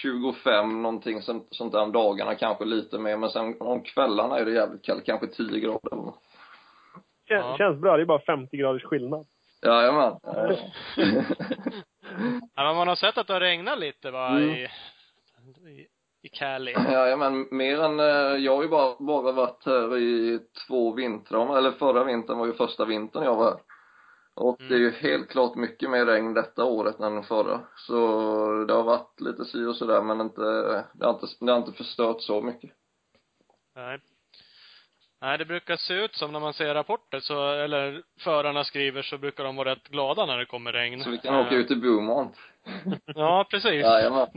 25 0.01 0.81
någonting 0.81 1.21
sånt, 1.21 1.47
sånt 1.51 1.71
där 1.73 1.81
om 1.81 1.91
dagarna, 1.91 2.35
kanske 2.35 2.65
lite 2.65 2.99
mer, 2.99 3.17
men 3.17 3.29
sen 3.29 3.55
om 3.61 3.81
kvällarna 3.81 4.39
är 4.39 4.45
det 4.45 4.51
jävligt 4.51 4.85
kallt, 4.85 5.05
kanske 5.05 5.27
10 5.27 5.59
grader. 5.59 6.13
Kän, 7.27 7.37
Ja. 7.39 7.57
Känns 7.57 7.81
bra. 7.81 7.97
Det 7.97 8.03
är 8.03 8.05
bara 8.05 8.19
50 8.19 8.57
graders 8.57 8.83
skillnad. 8.83 9.25
Jajamän. 9.61 10.13
Ja, 10.23 10.55
Ja, 12.55 12.63
men 12.63 12.75
man 12.75 12.87
har 12.87 12.95
sett 12.95 13.17
att 13.17 13.27
det 13.27 13.33
har 13.33 13.39
regnat 13.39 13.79
lite 13.79 14.11
va, 14.11 14.29
Mm. 14.29 14.49
i, 14.49 14.63
i, 15.69 15.87
i 16.23 16.29
Cali. 16.29 16.71
Jajamän, 16.71 17.47
mer 17.51 17.79
än, 17.81 17.99
eh, 17.99 18.05
jag 18.45 18.55
har 18.55 18.63
ju 18.63 18.69
bara, 18.69 18.95
bara 18.99 19.31
varit 19.31 19.65
här 19.65 19.97
i 19.97 20.39
två 20.67 20.91
vintrar, 20.93 21.57
eller 21.57 21.71
förra 21.71 22.03
vintern 22.03 22.37
var 22.37 22.45
ju 22.45 22.53
första 22.53 22.85
vintern 22.85 23.23
jag 23.23 23.35
var 23.35 23.45
här. 23.45 23.59
Och 24.35 24.57
det 24.59 24.75
är 24.75 24.79
ju 24.79 24.91
helt 24.91 25.29
klart 25.29 25.55
mycket 25.55 25.89
mer 25.89 26.05
regn 26.05 26.33
detta 26.33 26.63
året 26.63 26.99
än 26.99 27.23
förra. 27.23 27.61
Så 27.75 27.95
det 28.67 28.73
har 28.73 28.83
varit 28.83 29.21
lite 29.21 29.45
si 29.45 29.65
och 29.65 29.75
sådär 29.75 30.01
men 30.01 30.21
inte, 30.21 30.41
det 30.93 31.05
har 31.05 31.13
inte, 31.13 31.27
det 31.39 31.51
har 31.51 31.59
inte 31.59 31.71
förstört 31.71 32.21
så 32.21 32.41
mycket. 32.41 32.71
Nej. 33.75 33.99
Nej, 35.21 35.37
det 35.37 35.45
brukar 35.45 35.75
se 35.75 35.93
ut 35.93 36.15
som 36.15 36.31
när 36.31 36.39
man 36.39 36.53
ser 36.53 36.73
rapporter 36.73 37.19
så, 37.19 37.51
eller 37.51 38.03
förarna 38.19 38.63
skriver 38.63 39.01
så 39.01 39.17
brukar 39.17 39.43
de 39.43 39.55
vara 39.55 39.71
rätt 39.71 39.87
glada 39.87 40.25
när 40.25 40.37
det 40.37 40.45
kommer 40.45 40.73
regn. 40.73 41.03
Så 41.03 41.09
vi 41.09 41.17
kan 41.17 41.35
åka 41.35 41.55
Eh, 41.55 41.59
ut 41.59 41.67
till 41.67 41.81
Beaumont. 41.81 42.35
Ja, 43.05 43.47
precis. 43.49 43.83
Jajamän. 43.83 44.27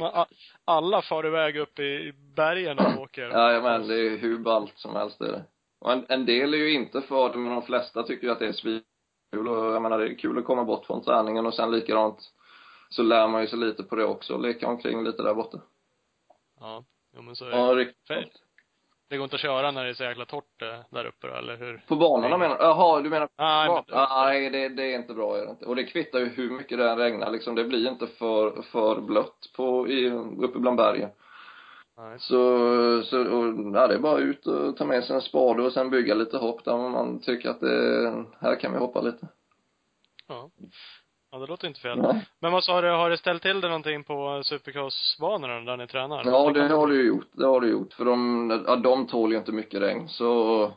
Alla 0.65 1.03
far 1.03 1.27
iväg 1.27 1.57
upp 1.57 1.79
i 1.79 2.13
bergen 2.37 2.79
och 2.79 2.99
åker. 3.03 3.29
Jajamän, 3.29 3.89
det 3.89 3.95
är 3.95 4.17
hur 4.17 4.39
ballt 4.39 4.79
som 4.79 4.97
helst 4.97 5.21
är 5.21 5.33
det. 5.33 5.45
Och 5.81 5.93
en, 5.93 6.07
en 6.09 6.27
del 6.27 6.55
är 6.55 6.59
ju 6.59 6.73
inte 6.73 7.01
för 7.01 7.33
det, 7.33 7.39
men 7.39 7.53
de 7.53 7.63
flesta 7.63 8.03
tycker 8.03 8.27
ju 8.27 8.33
att 8.33 8.39
det 8.39 8.47
är 8.47 8.53
svinkul 9.31 9.49
och 9.49 9.75
jag 9.75 9.83
menar 9.83 9.99
det 9.99 10.09
är 10.09 10.15
kul 10.15 10.39
att 10.39 10.45
komma 10.45 10.65
bort 10.65 10.87
från 10.87 11.05
träningen 11.05 11.47
och 11.47 11.55
sen 11.55 11.71
likadant 11.71 12.19
så 12.89 13.03
lär 13.03 13.29
man 13.29 13.41
ju 13.41 13.47
sig 13.49 13.59
lite 13.59 13.83
på 13.83 13.97
det 13.97 14.05
också 14.05 14.35
och 14.35 14.41
leka 14.41 14.69
omkring 14.69 15.05
lite 15.05 15.23
där 15.23 15.35
borta. 15.35 15.59
Ja, 16.61 16.85
jo, 17.17 17.23
men 17.23 17.37
så 17.37 17.45
är 17.45 17.51
det. 17.51 17.57
Ja, 17.57 17.75
riktigt. 17.75 18.07
För- 18.07 18.29
Det 19.09 19.17
går 19.17 19.25
inte 19.25 19.37
att 19.37 19.43
köra 19.43 19.71
när 19.71 19.85
det 19.85 19.91
är 19.91 19.95
så 19.95 20.05
jäkla 20.05 20.25
torrt 20.25 20.63
eh, 20.63 20.81
där 20.91 21.05
uppe 21.05 21.27
då, 21.27 21.35
eller 21.35 21.57
hur? 21.57 21.85
På 21.89 21.97
banorna 21.97 22.39
menar 22.39 22.59
du? 22.59 22.65
Jaha, 22.65 23.01
du 23.01 23.11
menar 23.11 23.29
Nej, 23.39 23.69
men, 23.69 23.85
Nej, 24.09 24.51
det, 24.51 24.69
det 24.69 24.93
är 24.93 24.97
inte 24.99 25.15
bra 25.15 25.37
är 25.37 25.45
det 25.45 25.51
inte. 25.51 25.65
Och 25.65 25.77
det 25.77 25.85
kvittar 25.85 26.19
ju 26.19 26.29
hur 26.29 26.51
mycket 26.51 26.79
det 26.79 26.91
än 26.91 26.99
regnar 26.99 27.31
liksom. 27.31 27.55
Det 27.55 27.65
blir 27.65 27.89
inte 27.89 28.07
för, 28.07 28.63
för 28.63 29.01
blött 29.01 29.51
på, 29.57 29.89
i, 29.89 30.11
uppe 30.39 30.59
bland 30.59 30.77
bergen. 30.77 31.11
Nej. 31.99 32.19
Så, 32.19 33.03
så 33.03 33.21
och, 33.21 33.75
ja, 33.75 33.87
det 33.87 33.95
är 33.95 33.99
bara 33.99 34.19
ut 34.19 34.47
och 34.47 34.77
ta 34.77 34.85
med 34.85 35.05
sig 35.05 35.17
en 35.17 35.23
spade 35.23 35.63
och 35.63 35.73
sen 35.73 35.91
bygga 35.91 36.15
lite 36.15 36.37
hopp 36.37 36.65
där 36.65 36.77
man 36.77 37.21
tycker 37.21 37.51
att 37.51 37.61
det, 37.61 38.25
här 38.41 38.61
kan 38.61 38.73
vi 38.73 38.79
hoppa 38.79 39.01
lite. 39.01 39.29
Ja. 40.29 40.51
Ja, 41.31 41.39
det 41.39 41.47
låter 41.47 41.69
inte 41.69 41.81
fel. 41.81 42.03
Nej. 42.03 42.27
Men 42.41 42.53
vad 42.53 42.65
sa 42.65 42.81
du, 42.81 42.91
har 42.91 43.11
det 43.11 43.19
ställt 43.19 43.43
till 43.43 43.61
det 43.61 43.69
någonting 43.69 44.05
på 44.05 44.41
supercrossbanorna 44.45 45.61
där 45.61 45.77
ni 45.77 45.87
tränar? 45.87 46.23
Ja, 46.25 46.51
det 46.51 46.69
har 46.69 46.87
du 46.87 47.03
ju 47.03 47.09
gjort. 47.09 47.29
Det 47.33 47.47
har 47.47 47.61
du 47.61 47.71
gjort. 47.71 47.93
För 47.93 48.05
de, 48.05 48.65
ja, 48.67 48.77
de 48.77 49.07
tål 49.07 49.33
ju 49.33 49.39
inte 49.39 49.53
mycket 49.53 49.81
regn. 49.81 50.09
Så 50.09 50.73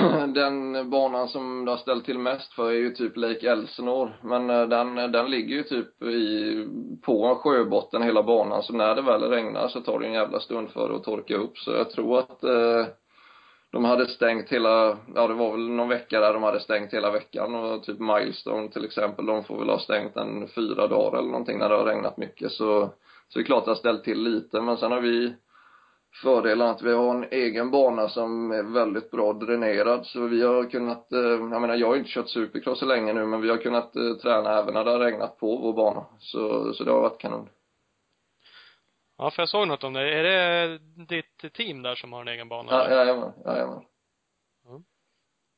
den 0.34 0.90
banan 0.90 1.28
som 1.28 1.64
det 1.64 1.70
har 1.70 1.78
ställt 1.78 2.04
till 2.04 2.18
mest 2.18 2.52
för 2.52 2.70
är 2.70 2.76
ju 2.76 2.90
typ 2.90 3.16
Lake 3.16 3.50
Elsinore. 3.50 4.12
Men 4.22 4.50
eh, 4.50 4.68
den, 4.68 4.94
den 4.94 5.30
ligger 5.30 5.56
ju 5.56 5.62
typ 5.62 6.02
i, 6.02 6.66
på 7.02 7.26
en 7.26 7.36
sjöbotten 7.36 8.02
hela 8.02 8.22
banan. 8.22 8.62
Så 8.62 8.72
när 8.72 8.94
det 8.94 9.02
väl 9.02 9.22
regnar 9.22 9.68
så 9.68 9.80
tar 9.80 9.98
det 9.98 10.06
en 10.06 10.12
jävla 10.12 10.40
stund 10.40 10.70
för 10.70 10.88
det 10.88 10.96
att 10.96 11.04
torka 11.04 11.36
upp. 11.36 11.58
Så 11.58 11.70
jag 11.70 11.90
tror 11.90 12.18
att 12.18 12.44
eh, 12.44 12.86
de 13.72 13.84
hade 13.84 14.06
stängt 14.06 14.48
hela, 14.48 14.98
ja 15.14 15.26
det 15.28 15.34
var 15.34 15.52
väl 15.52 15.68
någon 15.68 15.88
vecka 15.88 16.20
där 16.20 16.32
de 16.32 16.42
hade 16.42 16.60
stängt 16.60 16.94
hela 16.94 17.10
veckan 17.10 17.54
och 17.54 17.82
typ 17.82 17.98
Milestone 17.98 18.68
till 18.68 18.84
exempel, 18.84 19.26
de 19.26 19.44
får 19.44 19.58
väl 19.58 19.68
ha 19.68 19.78
stängt 19.78 20.16
en 20.16 20.48
fyra 20.48 20.86
dagar 20.86 21.18
eller 21.18 21.28
någonting 21.28 21.58
när 21.58 21.68
det 21.68 21.74
har 21.74 21.84
regnat 21.84 22.16
mycket 22.16 22.52
så, 22.52 22.90
så 23.28 23.38
det 23.38 23.40
är 23.40 23.44
klart 23.44 23.64
det 23.64 23.70
har 23.70 23.76
ställt 23.76 24.04
till 24.04 24.22
lite 24.22 24.60
men 24.60 24.76
sen 24.76 24.92
har 24.92 25.00
vi 25.00 25.34
fördelen 26.22 26.68
att 26.68 26.82
vi 26.82 26.92
har 26.92 27.14
en 27.14 27.26
egen 27.30 27.70
bana 27.70 28.08
som 28.08 28.50
är 28.50 28.62
väldigt 28.62 29.10
bra 29.10 29.32
dränerad 29.32 30.06
så 30.06 30.26
vi 30.26 30.42
har 30.42 30.70
kunnat, 30.70 31.12
eh, 31.12 31.18
jag 31.20 31.60
menar 31.60 31.74
jag 31.76 31.86
har 31.88 31.96
inte 31.96 32.10
kört 32.10 32.28
supercross 32.28 32.78
så 32.78 32.86
länge 32.86 33.12
nu 33.12 33.26
men 33.26 33.40
vi 33.40 33.50
har 33.50 33.56
kunnat 33.56 33.96
eh, 33.96 34.14
träna 34.22 34.58
även 34.58 34.74
när 34.74 34.84
det 34.84 34.90
har 34.90 34.98
regnat 34.98 35.38
på 35.38 35.56
vår 35.56 35.72
bana 35.72 36.06
så, 36.18 36.72
så 36.74 36.84
det 36.84 36.90
har 36.92 37.00
varit 37.00 37.20
kanon. 37.20 37.48
Ja, 39.18 39.30
för 39.30 39.42
jag 39.42 39.48
såg 39.48 39.68
något 39.68 39.84
om 39.84 39.92
det. 39.92 40.14
Är 40.14 40.22
det 40.22 40.78
ditt 41.08 41.52
team 41.54 41.82
där 41.82 41.94
som 41.94 42.12
har 42.12 42.20
en 42.20 42.28
egen 42.28 42.48
bana? 42.48 42.72
Ja, 42.72 42.84
eller? 42.84 42.96
jajamän, 42.96 43.32
jajamän. 43.44 43.80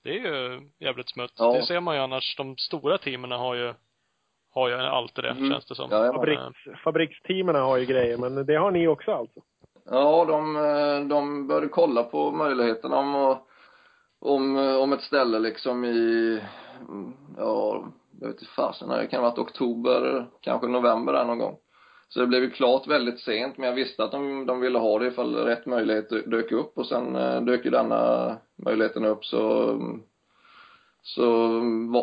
Det 0.05 0.11
är 0.11 0.15
ju 0.15 0.61
jävligt 0.79 1.09
smutt. 1.11 1.33
Ja. 1.39 1.53
Det 1.53 1.63
ser 1.63 1.81
man 1.81 1.95
ju 1.97 2.01
annars. 2.03 2.37
De 2.37 2.57
stora 2.57 2.99
teamen 2.99 3.31
har 3.31 3.55
ju, 3.55 3.75
har 4.55 4.69
ju 4.69 4.75
alltid 4.75 5.25
det, 5.25 5.31
Mm. 5.31 5.51
känns 5.51 5.67
det 5.67 5.75
som. 5.75 5.91
Fabriks, 5.91 6.43
fabriksteamen 6.85 7.55
har 7.55 7.77
ju 7.77 7.87
grejer, 7.87 8.17
men 8.17 8.47
det 8.47 8.55
har 8.55 8.71
ni 8.71 8.89
också 8.89 9.13
alltså? 9.13 9.41
Ja, 9.85 10.25
de, 10.25 10.57
eh, 10.57 11.09
de 11.09 11.47
började 11.47 11.69
kolla 11.69 12.03
på 12.03 12.31
möjligheterna 12.31 12.97
om, 12.97 13.37
om, 14.21 14.57
eh, 14.57 14.77
om 14.77 14.93
ett 14.93 15.03
ställe 15.03 15.39
liksom 15.39 15.85
i, 15.85 16.41
ja, 17.39 17.85
jag 18.21 18.29
vet 18.29 18.41
inte 18.41 18.53
fasen, 18.53 18.89
det 18.89 19.07
kan 19.07 19.23
ha 19.23 19.31
varit 19.31 19.39
oktober, 19.39 20.27
kanske 20.41 20.67
november 20.67 21.13
där 21.13 21.25
någon 21.25 21.39
gång. 21.39 21.57
Så 22.09 22.21
det 22.21 22.27
blev 22.27 22.43
ju 22.43 22.51
klart 22.51 22.87
väldigt 22.87 23.21
sent, 23.21 23.59
men 23.59 23.69
jag 23.69 23.75
visste 23.75 24.05
att 24.05 24.13
de, 24.13 24.47
de 24.47 24.61
ville 24.61 24.79
ha 24.79 24.99
det 24.99 25.07
ifall 25.07 25.35
rätt 25.37 25.67
möjlighet 25.67 26.09
dök 26.09 26.53
upp 26.53 26.79
och 26.79 26.87
sen 26.87 27.17
eh, 27.17 27.41
dök 27.41 27.65
ju 27.65 27.71
denna 27.71 28.37
möjligheten 28.57 29.05
upp 29.05 29.25
så 29.25 29.79
så 31.05 31.27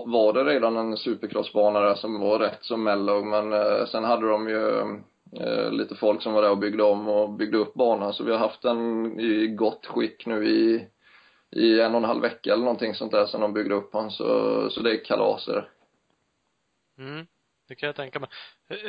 var 0.06 0.34
det 0.34 0.44
redan 0.44 0.78
en 0.78 0.98
supercrossbana 0.98 1.80
där 1.80 1.96
som 1.96 2.20
var 2.20 2.40
rätt 2.40 2.58
så 2.62 2.78
mellow 2.78 3.26
men 3.26 3.88
sen 3.88 4.04
hade 4.04 4.30
de 4.30 4.50
ju 4.50 4.84
Eh, 5.32 5.72
lite 5.72 5.96
folk 5.96 6.22
som 6.22 6.34
var 6.34 6.42
där 6.42 6.52
och 6.52 6.58
byggde 6.58 6.84
om 6.84 7.08
och 7.08 7.30
byggde 7.30 7.58
upp 7.58 7.74
banan 7.74 8.14
så 8.14 8.24
vi 8.24 8.32
har 8.32 8.40
haft 8.40 8.62
den 8.62 9.20
i 9.20 9.48
gott 9.48 9.86
skick 9.86 10.26
nu 10.26 10.50
i 10.50 10.88
i 11.52 11.80
en 11.80 11.92
och 11.92 11.98
en 11.98 12.08
halv 12.10 12.22
vecka 12.22 12.54
eller 12.54 12.64
någonting 12.64 12.96
sånt 12.96 13.12
där 13.12 13.26
sen 13.26 13.42
de 13.42 13.54
byggde 13.54 13.76
upp 13.76 13.92
den 13.92 14.12
så, 14.12 14.70
så 14.70 14.82
det 14.82 14.92
är 14.92 15.06
kalas 15.06 15.48
är 15.48 15.54
det. 15.54 15.68
Mm. 17.04 17.28
Det 17.68 17.76
kan 17.76 17.88
jag 17.88 17.96
tänka 17.96 18.20
mig. 18.20 18.30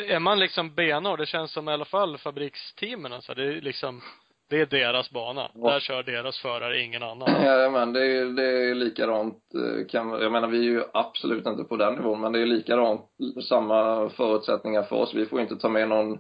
Är 0.09 0.19
man 0.19 0.39
liksom 0.39 0.75
benhård, 0.75 1.19
det 1.19 1.27
känns 1.27 1.53
som 1.53 1.69
i 1.69 1.73
alla 1.73 1.85
fall 1.85 2.19
fabriksteamen 2.19 3.13
alltså, 3.13 3.35
det 3.35 3.45
är 3.45 3.61
liksom, 3.61 4.03
det 4.51 4.61
är 4.61 4.67
deras 4.67 5.11
bana. 5.11 5.51
Ja. 5.55 5.71
Där 5.71 5.81
kör 5.81 6.03
deras 6.03 6.39
förare, 6.39 6.81
ingen 6.81 7.03
annan. 7.03 7.29
Ja, 7.45 7.71
men 7.71 7.93
det 7.93 8.07
är, 8.07 8.25
det 8.25 8.71
är 8.71 8.75
likadant 8.75 9.39
eh, 9.55 9.87
kan, 9.87 10.11
jag 10.11 10.33
menar 10.33 10.49
vi 10.49 10.59
är 10.59 10.71
ju 10.71 10.83
absolut 10.93 11.47
inte 11.47 11.65
på 11.65 11.77
den 11.77 11.95
nivån 11.95 12.21
men 12.21 12.33
det 12.33 12.41
är 12.41 12.47
likadant 12.47 13.01
samma 13.49 14.09
förutsättningar 14.09 14.83
för 14.83 14.97
oss. 14.97 15.15
Vi 15.15 15.27
får 15.27 15.41
inte 15.41 15.57
ta 15.57 15.69
med 15.69 15.89
någon 15.89 16.19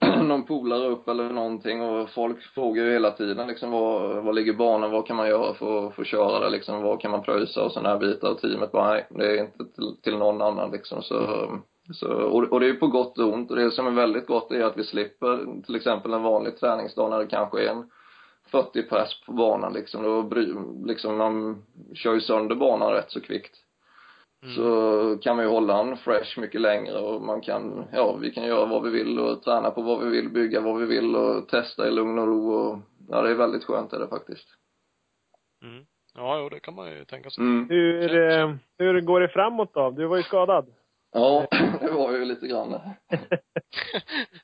någon 0.28 0.44
polare 0.46 0.88
upp 0.88 1.08
eller 1.08 1.30
någonting 1.30 1.82
och 1.82 2.10
folk 2.10 2.42
frågar 2.42 2.84
ju 2.84 2.92
hela 2.92 3.10
tiden 3.10 3.48
liksom 3.48 3.70
var, 3.70 4.20
var 4.20 4.32
ligger 4.32 4.52
banan, 4.52 4.90
vad 4.90 5.06
kan 5.06 5.16
man 5.16 5.28
göra 5.28 5.54
för 5.54 5.86
att 5.86 5.94
få 5.94 6.04
köra 6.04 6.40
det 6.40 6.50
liksom, 6.50 6.82
vad 6.82 7.00
kan 7.00 7.10
man 7.10 7.22
pröjsa 7.22 7.62
och 7.62 7.72
sådana 7.72 7.88
här 7.88 7.98
bitar 7.98 8.30
och 8.30 8.40
teamet 8.40 8.72
bara 8.72 8.90
nej, 8.90 9.06
det 9.10 9.26
är 9.26 9.40
inte 9.40 9.58
till, 9.58 9.96
till 10.02 10.16
någon 10.16 10.42
annan 10.42 10.70
liksom 10.70 11.02
så, 11.02 11.48
så 11.92 12.12
och, 12.12 12.52
och 12.52 12.60
det 12.60 12.66
är 12.66 12.70
ju 12.70 12.78
på 12.78 12.86
gott 12.86 13.18
och 13.18 13.32
ont 13.32 13.50
och 13.50 13.56
det 13.56 13.70
som 13.70 13.86
är 13.86 13.90
väldigt 13.90 14.26
gott 14.26 14.52
är 14.52 14.64
att 14.64 14.78
vi 14.78 14.84
slipper 14.84 15.62
till 15.62 15.76
exempel 15.76 16.12
en 16.12 16.22
vanlig 16.22 16.56
träningsdag 16.56 17.10
när 17.10 17.18
det 17.18 17.26
kanske 17.26 17.64
är 17.64 17.68
en 17.68 17.90
40 18.50 18.82
pers 18.82 19.22
på 19.26 19.32
banan 19.32 19.72
liksom, 19.72 20.02
då 20.02 20.22
bry, 20.22 20.54
liksom 20.84 21.16
man 21.16 21.64
kör 21.94 22.14
ju 22.14 22.20
sönder 22.20 22.54
banan 22.54 22.92
rätt 22.92 23.10
så 23.10 23.20
kvickt 23.20 23.64
Mm. 24.44 24.56
så 24.56 25.18
kan 25.22 25.36
man 25.36 25.44
ju 25.44 25.50
hålla 25.50 25.80
en 25.80 25.96
fresh 25.96 26.40
mycket 26.40 26.60
längre 26.60 26.98
och 26.98 27.22
man 27.22 27.40
kan, 27.40 27.84
ja 27.92 28.16
vi 28.16 28.30
kan 28.30 28.46
göra 28.46 28.66
vad 28.66 28.82
vi 28.82 28.90
vill 28.90 29.18
och 29.18 29.42
träna 29.42 29.70
på 29.70 29.82
vad 29.82 30.04
vi 30.04 30.10
vill, 30.10 30.28
bygga 30.28 30.60
vad 30.60 30.80
vi 30.80 30.86
vill 30.86 31.16
och 31.16 31.48
testa 31.48 31.88
i 31.88 31.90
lugn 31.90 32.18
och 32.18 32.26
ro 32.26 32.54
och 32.54 32.78
ja 33.08 33.22
det 33.22 33.30
är 33.30 33.34
väldigt 33.34 33.64
skönt 33.64 33.92
är 33.92 33.98
det 33.98 34.08
faktiskt. 34.08 34.48
Mm. 35.62 35.84
Ja, 36.14 36.40
jo, 36.40 36.48
det 36.48 36.60
kan 36.60 36.74
man 36.74 36.90
ju 36.90 37.04
tänka 37.04 37.30
sig. 37.30 37.44
Mm. 37.44 37.68
Hur, 37.68 38.30
eh, 38.30 38.54
hur 38.78 39.00
går 39.00 39.20
det 39.20 39.28
framåt 39.28 39.74
då? 39.74 39.90
Du 39.90 40.06
var 40.06 40.16
ju 40.16 40.22
skadad. 40.22 40.66
Ja, 41.14 41.46
det 41.80 41.90
var 41.90 42.12
ju 42.12 42.24
lite 42.24 42.46
grann. 42.46 42.70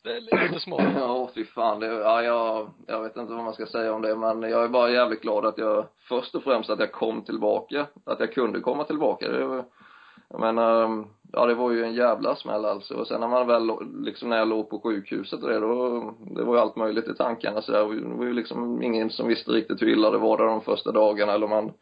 det 0.03 0.11
är 0.17 0.21
lite 0.21 0.61
små. 0.61 0.81
Ja, 0.81 1.31
fy 1.35 1.45
fan. 1.45 1.81
Det, 1.81 1.87
ja, 1.87 2.23
jag, 2.23 2.71
jag 2.87 3.03
vet 3.03 3.17
inte 3.17 3.33
vad 3.33 3.45
man 3.45 3.55
ska 3.55 3.67
säga 3.67 3.95
om 3.95 4.03
det, 4.03 4.17
men 4.17 4.43
jag 4.43 4.65
är 4.65 4.69
bara 4.69 4.91
jävligt 4.91 5.23
glad 5.23 5.47
att 5.47 5.59
jag, 5.59 5.87
först 6.09 6.35
och 6.35 6.43
främst 6.43 6.71
att 6.71 6.79
jag 6.79 6.93
kom 6.93 7.23
tillbaka. 7.23 7.87
Att 8.07 8.21
jag 8.21 8.33
kunde 8.33 8.61
komma 8.61 8.85
tillbaka. 8.85 9.29
Det 9.29 9.45
var, 9.45 9.65
jag 10.29 10.41
menar, 10.41 11.05
ja 11.33 11.47
det 11.47 11.55
var 11.55 11.71
ju 11.71 11.85
en 11.85 11.95
jävla 11.95 12.37
smäll 12.37 12.65
alltså. 12.65 12.95
Och 12.95 13.07
sen 13.07 13.21
när 13.21 13.29
man 13.29 13.47
väl, 13.47 13.71
liksom 14.05 14.29
när 14.29 14.39
jag 14.39 14.49
låg 14.49 14.71
på 14.71 14.81
sjukhuset 14.81 15.43
och 15.43 15.49
det, 15.49 15.61
då, 15.61 16.15
det 16.37 16.45
var 16.45 16.55
ju 16.55 16.61
allt 16.61 16.77
möjligt 16.77 17.09
i 17.09 17.15
tankarna 17.15 17.63
så 17.63 17.73
där. 17.73 17.79
Det 17.79 18.17
var 18.17 18.25
ju 18.25 18.33
liksom 18.33 18.83
ingen 18.83 19.11
som 19.11 19.29
visste 19.29 19.51
riktigt 19.51 19.83
hur 19.83 19.89
illa 19.89 20.11
det 20.11 20.19
var 20.19 20.39
där 20.39 20.45
de 20.45 20.61
första 20.61 20.93
dagarna 20.93 21.33
eller 21.33 21.49
man 21.49 21.73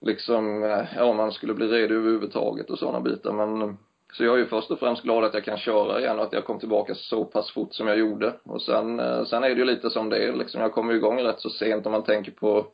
liksom, 0.00 0.62
eh, 0.62 0.84
ja 0.96 1.04
om 1.04 1.16
man 1.16 1.32
skulle 1.32 1.54
bli 1.54 1.66
redo 1.66 1.94
överhuvudtaget 1.94 2.70
och 2.70 2.78
sådana 2.78 3.00
bitar 3.00 3.32
men 3.32 3.76
så 4.12 4.24
jag 4.24 4.34
är 4.34 4.38
ju 4.38 4.46
först 4.46 4.70
och 4.70 4.78
främst 4.78 5.02
glad 5.02 5.24
att 5.24 5.34
jag 5.34 5.44
kan 5.44 5.58
köra 5.58 6.00
igen 6.00 6.18
och 6.18 6.24
att 6.24 6.32
jag 6.32 6.44
kom 6.44 6.58
tillbaka 6.58 6.94
så 6.94 7.24
pass 7.24 7.50
fort 7.50 7.74
som 7.74 7.86
jag 7.86 7.98
gjorde. 7.98 8.32
Och 8.42 8.62
sen, 8.62 9.00
eh, 9.00 9.24
sen 9.24 9.44
är 9.44 9.48
det 9.48 9.54
ju 9.54 9.64
lite 9.64 9.90
som 9.90 10.08
det 10.08 10.24
är 10.24 10.32
liksom. 10.32 10.60
Jag 10.60 10.72
kom 10.72 10.90
ju 10.90 10.96
igång 10.96 11.22
rätt 11.22 11.40
så 11.40 11.50
sent 11.50 11.86
om 11.86 11.92
man 11.92 12.04
tänker 12.04 12.32
på 12.32 12.66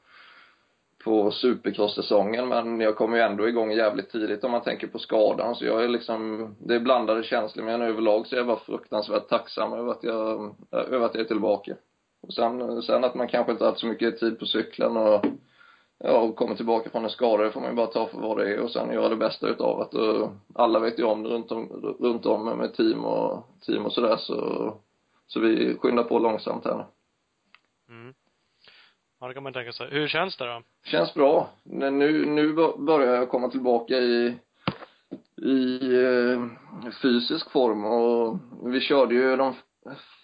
på 1.04 1.30
supercross-säsongen 1.30 2.48
men 2.48 2.80
jag 2.80 2.96
kom 2.96 3.14
ju 3.14 3.20
ändå 3.20 3.48
igång 3.48 3.72
jävligt 3.72 4.11
tidigt 4.11 4.44
om 4.44 4.50
man 4.50 4.62
tänker 4.62 4.87
på 4.87 4.98
skadan 4.98 5.54
så 5.54 5.64
jag 5.64 5.85
är 5.85 5.88
liksom, 5.88 6.48
det 6.58 6.74
är 6.74 6.80
blandade 6.80 7.22
känslor 7.22 7.64
men 7.64 7.82
överlag 7.82 8.26
så 8.26 8.35
är 8.35 8.38
jag 8.38 8.46
bara 8.46 8.58
fruktansvärt 8.58 9.28
tacksam 9.28 9.72
över 9.72 9.90
att 9.90 10.04
jag, 10.04 10.54
över 10.70 11.06
att 11.06 11.14
jag 11.14 11.22
är 11.22 11.28
tillbaka. 11.28 11.74
Och 12.22 12.35
sen, 12.35 12.82
sen 12.82 13.04
att 13.04 13.14
man 13.14 13.28
kanske 13.28 13.52
inte 13.52 13.64
haft 13.64 13.80
så 13.80 13.87
mycket 13.87 14.20
tid 14.20 14.38
på 14.38 14.46
cykeln 14.46 14.96
och 14.96 15.24
ja, 16.03 16.33
kommer 16.33 16.55
tillbaka 16.55 16.91
från 16.91 17.05
en 17.05 17.11
skada, 17.11 17.45
det 17.45 17.51
får 17.51 17.61
man 17.61 17.71
ju 17.71 17.77
bara 17.77 17.87
ta 17.87 18.07
för 18.07 18.19
vad 18.19 18.38
det 18.38 18.55
är 18.55 18.61
och 18.61 18.71
sen 18.71 18.93
göra 18.93 19.09
det 19.09 19.17
bästa 19.17 19.49
utav 19.49 19.88
det. 19.93 19.99
Och 19.99 20.31
alla 20.55 20.79
vet 20.79 20.99
ju 20.99 21.05
om 21.05 21.23
det 21.23 21.29
runt 21.29 21.53
om, 21.53 21.69
runt 22.01 22.27
om 22.27 22.45
med 22.45 22.75
team 22.75 23.05
och, 23.05 23.47
team 23.67 23.87
och 23.87 23.93
sådär 23.93 24.17
så, 24.17 24.75
så 25.27 25.41
vi 25.41 25.77
skyndar 25.79 26.03
på 26.03 26.19
långsamt 26.19 26.65
här 26.65 26.77
nu. 26.77 26.85
Mm. 27.95 28.15
Ja, 29.21 29.29
det 29.29 29.35
kan 29.35 29.43
man 29.43 29.53
tänka 29.53 29.73
sig. 29.73 29.88
Hur 29.91 30.09
känns 30.09 30.37
det 30.37 30.45
då? 30.45 30.62
Känns 30.85 31.15
bra. 31.15 31.49
Nu, 31.65 32.27
nu 32.27 32.53
börjar 32.79 33.15
jag 33.15 33.29
komma 33.29 33.49
tillbaka 33.49 33.95
i, 33.95 34.37
i 35.37 35.79
eh, 36.05 36.43
fysisk 37.03 37.51
form 37.51 37.85
och 37.85 38.38
vi 38.65 38.81
körde 38.81 39.15
ju 39.15 39.37
de 39.37 39.55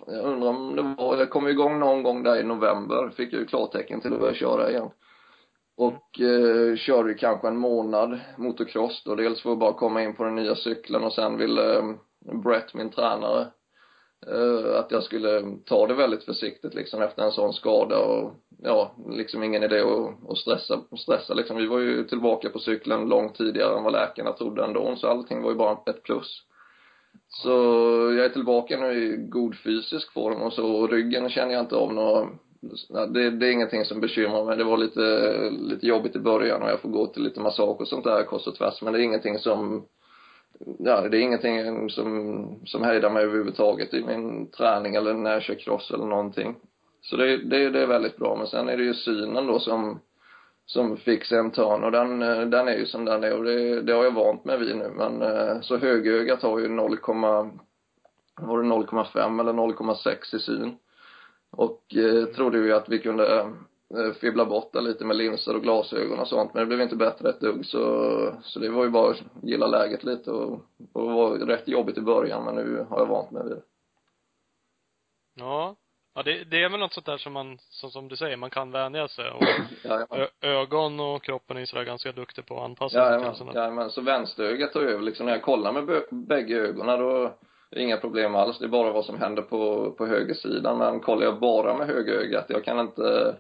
jag 0.07 0.25
undrar 0.25 0.49
om 0.49 0.77
det 0.77 0.83
var, 0.83 1.17
jag 1.17 1.31
kom 1.31 1.49
igång 1.49 1.79
någon 1.79 2.03
gång 2.03 2.23
där 2.23 2.41
i 2.41 2.45
november, 2.45 3.11
fick 3.17 3.33
ju 3.33 3.47
klartecken 3.47 4.01
till 4.01 4.13
att 4.13 4.21
börja 4.21 4.35
köra 4.35 4.71
igen. 4.71 4.91
Och 5.79 6.21
eh, 6.21 6.77
körde 6.77 7.15
kanske 7.15 7.49
en 7.49 7.57
månad 7.57 8.21
motocross 8.37 9.03
då, 9.05 9.15
dels 9.15 9.43
för 9.43 9.53
att 9.53 9.59
bara 9.59 9.73
komma 9.73 10.03
in 10.03 10.17
på 10.17 10.25
den 10.25 10.35
nya 10.35 10.55
cykeln 10.55 11.05
och 11.05 11.13
sen 11.13 11.37
ville 11.37 11.79
eh, 11.79 11.95
Brett, 12.45 12.75
min 12.75 12.91
tränare, 12.91 13.47
eh, 14.27 14.79
att 14.79 14.91
jag 14.91 15.03
skulle 15.03 15.57
ta 15.65 15.87
det 15.87 15.95
väldigt 15.95 16.25
försiktigt 16.25 16.75
liksom 16.75 17.03
efter 17.03 17.23
en 17.23 17.33
sån 17.33 17.53
skada 17.53 17.99
och 17.99 18.35
ja, 18.63 18.95
liksom 19.11 19.43
ingen 19.43 19.63
idé 19.63 19.81
att, 19.81 20.31
att 20.31 20.39
stressa, 20.39 20.81
stressa 20.99 21.35
liksom. 21.35 21.57
Vi 21.57 21.67
var 21.67 21.79
ju 21.79 22.05
tillbaka 22.05 22.49
på 22.51 22.59
cykeln 22.59 23.09
långt 23.09 23.35
tidigare 23.35 23.77
än 23.79 23.85
vad 23.85 23.93
läkarna 23.93 24.33
trodde 24.33 24.65
ändå, 24.65 24.97
så 24.97 25.09
allting 25.09 25.43
var 25.43 25.51
ju 25.51 25.57
bara 25.57 25.79
ett 25.87 26.03
plus. 26.03 26.43
Så 27.29 27.51
jag 28.17 28.25
är 28.25 28.29
tillbaka 28.29 28.77
nu 28.77 28.93
i 28.93 29.17
god 29.17 29.57
fysisk 29.57 30.13
form 30.13 30.43
och 30.43 30.53
så, 30.53 30.67
och 30.67 30.91
ryggen 30.91 31.31
känner 31.31 31.53
jag 31.53 31.63
inte 31.63 31.77
av 31.77 31.95
några 31.95 32.29
det, 33.09 33.31
det 33.31 33.47
är 33.47 33.53
ingenting 33.53 33.85
som 33.85 34.01
bekymrar 34.01 34.45
mig. 34.45 34.57
Det 34.57 34.65
var 34.65 34.77
lite, 34.77 35.01
lite 35.51 35.87
jobbigt 35.87 36.17
i 36.17 36.19
början 36.19 36.63
och 36.63 36.71
jag 36.71 36.81
får 36.81 36.89
gå 36.89 37.07
till 37.07 37.23
lite 37.23 37.41
massage 37.41 37.81
och 37.81 37.89
sånt 37.89 38.05
där 38.05 38.23
kors 38.25 38.47
och 38.47 38.55
tvärs. 38.55 38.83
Men 38.83 38.93
det 38.93 38.99
är 38.99 39.03
ingenting 39.03 39.39
som, 39.39 39.87
ja, 40.79 41.01
det 41.01 41.19
är 41.19 41.21
ingenting 41.21 41.91
som, 41.91 42.61
som 42.65 42.83
hejdar 42.83 43.11
mig 43.11 43.23
överhuvudtaget 43.23 43.95
i 43.95 44.05
min 44.05 44.51
träning 44.51 44.95
eller 44.95 45.15
när 45.15 45.33
jag 45.33 45.43
kör 45.43 45.55
cross 45.55 45.91
eller 45.91 46.07
någonting. 46.07 46.57
Så 47.03 47.17
det, 47.17 47.37
det, 47.37 47.71
det 47.71 47.83
är 47.83 47.87
väldigt 47.87 48.17
bra. 48.17 48.37
Men 48.37 48.47
sen 48.47 48.69
är 48.69 48.77
det 48.77 48.85
ju 48.85 48.95
synen 48.95 49.47
då 49.47 49.59
som, 49.59 50.01
som 50.67 50.97
fick 50.97 51.25
sig 51.25 51.39
en 51.39 51.51
törn 51.51 51.85
och 51.85 51.93
den, 51.93 52.19
den 52.51 52.69
är 52.69 52.77
ju 52.77 52.87
som 52.87 53.05
den 53.05 53.25
är 53.25 53.37
och 53.37 53.45
det, 53.45 53.83
det 53.83 53.93
har 53.93 54.05
jag 54.05 54.15
vant 54.15 54.45
mig 54.45 54.59
vid 54.59 54.77
nu. 54.77 54.91
Men 54.97 55.23
eh, 55.23 55.61
så 55.61 55.77
högögat 55.77 56.43
har 56.43 56.59
ju 56.59 56.69
0, 56.69 56.99
var 58.41 58.63
det 58.63 58.69
0,5 58.69 59.41
eller 59.41 59.53
0,6 59.53 60.37
i 60.37 60.39
syn. 60.39 60.77
Och 61.51 61.95
eh, 61.97 62.25
trodde 62.25 62.59
ju 62.59 62.73
att 62.73 62.89
vi 62.89 62.99
kunde 62.99 63.39
eh, 63.97 64.13
fibbla 64.21 64.45
bort 64.45 64.73
det 64.73 64.81
lite 64.81 65.05
med 65.05 65.17
linser 65.17 65.57
och 65.57 65.63
glasögon 65.63 66.19
och 66.19 66.29
sånt 66.29 66.55
men 66.55 66.61
det 66.61 66.67
blev 66.67 66.81
inte 66.81 66.97
bättre 66.97 67.31
ett 67.31 67.41
dugg 67.41 67.67
så, 67.67 68.35
så 68.43 68.59
det 68.59 68.69
var 68.69 68.85
ju 68.85 68.91
bara 68.91 69.11
att 69.11 69.23
gilla 69.43 69.67
läget 69.67 70.05
lite 70.05 70.31
och, 70.31 70.53
och 70.93 71.09
det 71.09 71.15
var 71.15 71.39
rätt 71.39 71.69
jobbigt 71.69 71.99
i 71.99 72.01
början 72.01 72.45
men 72.45 72.55
nu 72.55 72.87
har 72.91 72.99
jag 72.99 73.07
vant 73.07 73.31
mig 73.31 73.43
vid 73.43 73.53
det. 73.53 73.63
Ja. 75.35 75.77
Ja, 76.15 76.23
det, 76.23 76.45
det 76.45 76.63
är 76.63 76.69
väl 76.69 76.81
något 76.81 76.93
sånt 76.93 77.07
där 77.07 77.19
som 77.19 77.33
man, 77.33 77.59
som, 77.59 77.91
som 77.91 78.09
du 78.09 78.17
säger, 78.17 78.37
man 78.37 78.51
kan 78.51 78.71
vänja 78.71 79.09
sig 79.09 79.31
och 79.31 79.43
Jajamän. 79.85 80.29
ögon 80.41 81.01
och 81.01 81.23
kroppen 81.23 81.57
är 81.57 81.61
ju 81.61 81.67
sådär 81.67 81.85
ganska 81.85 82.13
duktig 82.13 82.47
på 82.47 82.57
att 82.59 82.65
anpassa 82.65 82.95
sig 82.95 83.03
Jajamän, 83.03 83.31
till 83.31 83.39
sådana. 83.39 83.59
jajamän. 83.61 83.91
Så 83.91 84.01
vänsterögat 84.01 84.73
tar 84.73 84.81
över 84.81 85.03
liksom 85.03 85.27
när 85.27 85.33
jag 85.33 85.43
kollar 85.43 85.73
med 85.73 86.03
bägge 86.11 86.57
ögonen 86.57 87.01
då 87.01 87.35
det 87.71 87.79
är 87.79 87.83
inga 87.85 87.97
problem 87.97 88.35
alls. 88.35 88.59
Det 88.59 88.65
är 88.65 88.69
bara 88.69 88.93
vad 88.93 89.05
som 89.05 89.19
händer 89.19 89.43
på, 89.43 89.93
på 89.93 90.07
högersidan. 90.07 90.79
Men 90.79 91.01
kollar 91.01 91.25
jag 91.25 91.41
bara 91.41 91.79
med 91.79 91.87
högerögat, 91.87 92.47
jag 92.49 92.65
kan 92.65 92.81
inte 92.81 93.37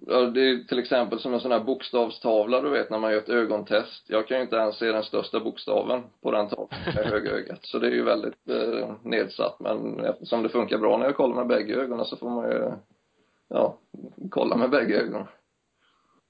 Ja, 0.00 0.20
det 0.20 0.40
är 0.40 0.64
till 0.64 0.78
exempel 0.78 1.20
som 1.20 1.34
en 1.34 1.40
sån 1.40 1.52
här 1.52 1.64
bokstavstavla 1.64 2.60
du 2.60 2.70
vet 2.70 2.90
när 2.90 2.98
man 2.98 3.12
gör 3.12 3.18
ett 3.18 3.28
ögontest. 3.28 4.04
Jag 4.06 4.28
kan 4.28 4.36
ju 4.36 4.42
inte 4.42 4.56
ens 4.56 4.76
se 4.76 4.92
den 4.92 5.02
största 5.02 5.40
bokstaven 5.40 6.02
på 6.22 6.30
den 6.30 6.48
tavlan 6.48 6.80
med 6.94 7.04
högerögat. 7.04 7.58
Så 7.62 7.78
det 7.78 7.86
är 7.86 7.90
ju 7.90 8.04
väldigt 8.04 8.48
eh, 8.48 8.94
nedsatt. 9.02 9.60
Men 9.60 10.00
eftersom 10.00 10.42
det 10.42 10.48
funkar 10.48 10.78
bra 10.78 10.96
när 10.96 11.04
jag 11.04 11.16
kollar 11.16 11.34
med 11.34 11.46
bägge 11.46 11.74
ögonen 11.74 12.04
så 12.04 12.16
får 12.16 12.30
man 12.30 12.50
ju, 12.50 12.72
ja, 13.48 13.78
kolla 14.30 14.56
med 14.56 14.70
bägge 14.70 15.00
ögonen. 15.00 15.26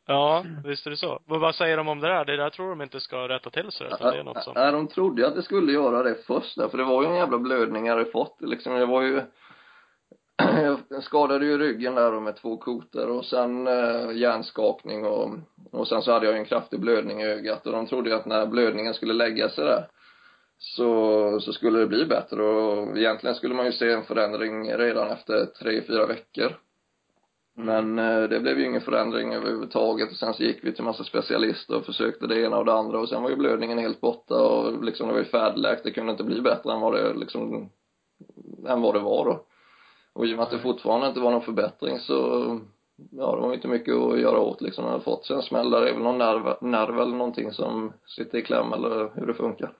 Ja, 0.06 0.44
visst 0.64 0.86
är 0.86 0.90
det 0.90 0.96
så. 0.96 1.20
Men 1.26 1.40
vad 1.40 1.54
säger 1.54 1.76
de 1.76 1.88
om 1.88 2.00
det 2.00 2.08
där? 2.08 2.24
Det 2.24 2.36
där 2.36 2.50
tror 2.50 2.68
de 2.68 2.82
inte 2.82 3.00
ska 3.00 3.28
rätta 3.28 3.50
till 3.50 3.72
sig 3.72 3.86
utan 3.86 4.12
det 4.12 4.18
är 4.18 4.24
något 4.24 4.44
som 4.44 4.52
Nej, 4.56 4.72
de 4.72 4.88
trodde 4.88 5.22
ju 5.22 5.28
att 5.28 5.34
det 5.34 5.42
skulle 5.42 5.72
göra 5.72 6.02
det 6.02 6.14
först 6.26 6.56
där, 6.56 6.68
för 6.68 6.78
det 6.78 6.84
var 6.84 7.02
ju 7.02 7.08
en 7.08 7.14
jävla 7.14 7.38
blödning 7.38 7.86
jag 7.86 7.96
hade 7.96 8.10
fått 8.10 8.36
liksom. 8.40 8.72
Jag 8.72 8.86
var 8.86 9.02
ju 9.02 9.22
jag 10.88 11.02
skadade 11.02 11.46
ju 11.46 11.58
ryggen 11.58 11.94
där 11.94 12.12
då 12.12 12.20
med 12.20 12.36
två 12.36 12.56
kotor 12.56 13.08
och 13.08 13.24
sen 13.24 13.66
eh, 13.66 14.10
hjärnskakning 14.12 15.04
och, 15.04 15.30
och 15.72 15.88
sen 15.88 16.02
så 16.02 16.12
hade 16.12 16.26
jag 16.26 16.34
ju 16.34 16.38
en 16.38 16.46
kraftig 16.46 16.80
blödning 16.80 17.20
i 17.20 17.26
ögat 17.26 17.66
och 17.66 17.72
de 17.72 17.86
trodde 17.86 18.10
ju 18.10 18.16
att 18.16 18.26
när 18.26 18.46
blödningen 18.46 18.94
skulle 18.94 19.14
lägga 19.14 19.48
sig 19.48 19.64
där 19.64 19.86
så, 20.58 21.40
så 21.40 21.52
skulle 21.52 21.78
det 21.78 21.86
bli 21.86 22.04
bättre 22.04 22.42
och 22.42 22.98
egentligen 22.98 23.36
skulle 23.36 23.54
man 23.54 23.66
ju 23.66 23.72
se 23.72 23.90
en 23.90 24.04
förändring 24.04 24.72
redan 24.72 25.08
efter 25.08 25.46
tre, 25.46 25.82
fyra 25.82 26.06
veckor. 26.06 26.56
Men 27.58 27.98
eh, 27.98 28.22
det 28.22 28.40
blev 28.40 28.58
ju 28.58 28.64
ingen 28.64 28.80
förändring 28.80 29.34
överhuvudtaget 29.34 30.10
och 30.10 30.16
sen 30.16 30.34
så 30.34 30.42
gick 30.42 30.64
vi 30.64 30.72
till 30.72 30.84
massa 30.84 31.04
specialister 31.04 31.76
och 31.76 31.86
försökte 31.86 32.26
det 32.26 32.40
ena 32.40 32.58
och 32.58 32.64
det 32.64 32.72
andra 32.72 32.98
och 32.98 33.08
sen 33.08 33.22
var 33.22 33.30
ju 33.30 33.36
blödningen 33.36 33.78
helt 33.78 34.00
borta 34.00 34.34
och 34.34 34.84
liksom 34.84 35.06
det 35.06 35.12
var 35.12 35.20
ju 35.20 35.26
färdigläkt, 35.26 35.84
det 35.84 35.90
kunde 35.90 36.12
inte 36.12 36.24
bli 36.24 36.40
bättre 36.40 36.72
än 36.72 36.80
vad 36.80 36.94
det 36.94 37.14
liksom, 37.14 37.70
än 38.68 38.82
vad 38.82 38.94
det 38.94 39.00
var 39.00 39.24
då. 39.24 39.46
Och 40.12 40.26
i 40.26 40.32
och 40.32 40.36
med 40.36 40.42
att 40.42 40.50
det 40.50 40.58
fortfarande 40.58 41.06
inte 41.06 41.20
var 41.20 41.30
någon 41.30 41.42
förbättring 41.42 41.98
så, 41.98 42.14
ja 43.10 43.36
det 43.36 43.40
var 43.40 43.54
inte 43.54 43.68
mycket 43.68 43.94
att 43.94 44.20
göra 44.20 44.38
åt 44.38 44.60
liksom. 44.60 44.84
Jag 44.84 44.92
hade 44.92 45.04
fått 45.04 45.26
sig 45.26 45.36
en 45.36 45.42
smäll 45.42 45.70
där, 45.70 45.80
det 45.80 45.88
är 45.88 45.94
väl 45.94 46.02
någon 46.02 46.18
nerv, 46.18 46.56
nerv 46.60 47.00
eller 47.00 47.16
någonting 47.16 47.52
som 47.52 47.92
sitter 48.06 48.38
i 48.38 48.42
kläm 48.42 48.72
eller 48.72 49.10
hur 49.14 49.26
det 49.26 49.34
funkar. 49.34 49.72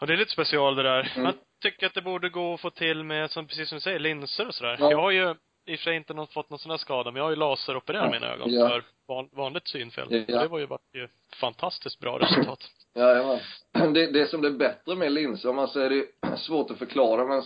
Ja, 0.00 0.06
det 0.06 0.12
är 0.12 0.16
lite 0.16 0.32
special 0.32 0.76
det 0.76 0.82
där. 0.82 1.12
Mm. 1.16 1.26
Jag 1.26 1.34
tycker 1.62 1.86
att 1.86 1.94
det 1.94 2.02
borde 2.02 2.28
gå 2.28 2.54
att 2.54 2.60
få 2.60 2.70
till 2.70 3.04
med, 3.04 3.30
som 3.30 3.46
precis 3.46 3.68
som 3.68 3.76
du 3.76 3.80
säger, 3.80 3.98
linser 3.98 4.48
och 4.48 4.54
sådär. 4.54 4.76
Ja. 4.80 4.90
Jag 4.90 4.98
har 4.98 5.10
ju 5.10 5.34
i 5.66 5.74
och 5.74 5.78
för 5.78 5.84
sig 5.84 5.96
inte 5.96 6.14
någon, 6.14 6.26
fått 6.26 6.50
någon 6.50 6.58
sån 6.58 6.70
här 6.70 6.78
skada, 6.78 7.10
men 7.10 7.16
jag 7.16 7.24
har 7.24 7.30
ju 7.30 7.36
laseropererat 7.36 8.10
mina 8.10 8.26
ögon 8.26 8.50
Ja. 8.54 8.68
för 8.68 8.84
van, 9.06 9.28
vanligt 9.32 9.68
synfel. 9.68 10.24
Ja. 10.28 10.40
Det 10.42 10.48
var 10.48 10.58
ju, 10.58 10.68
ju 10.92 11.08
fantastiskt 11.40 11.98
bra 12.00 12.18
resultat. 12.18 12.58
Jajamän. 12.94 13.38
Det, 13.94 14.06
det 14.06 14.26
som 14.26 14.44
är 14.44 14.50
bättre 14.50 14.94
med 14.96 15.12
linser, 15.12 15.48
om 15.48 15.56
man 15.56 15.68
säger 15.68 15.90
det 15.90 16.04
är 16.26 16.36
svårt 16.36 16.70
att 16.70 16.78
förklara 16.78 17.24
men 17.26 17.42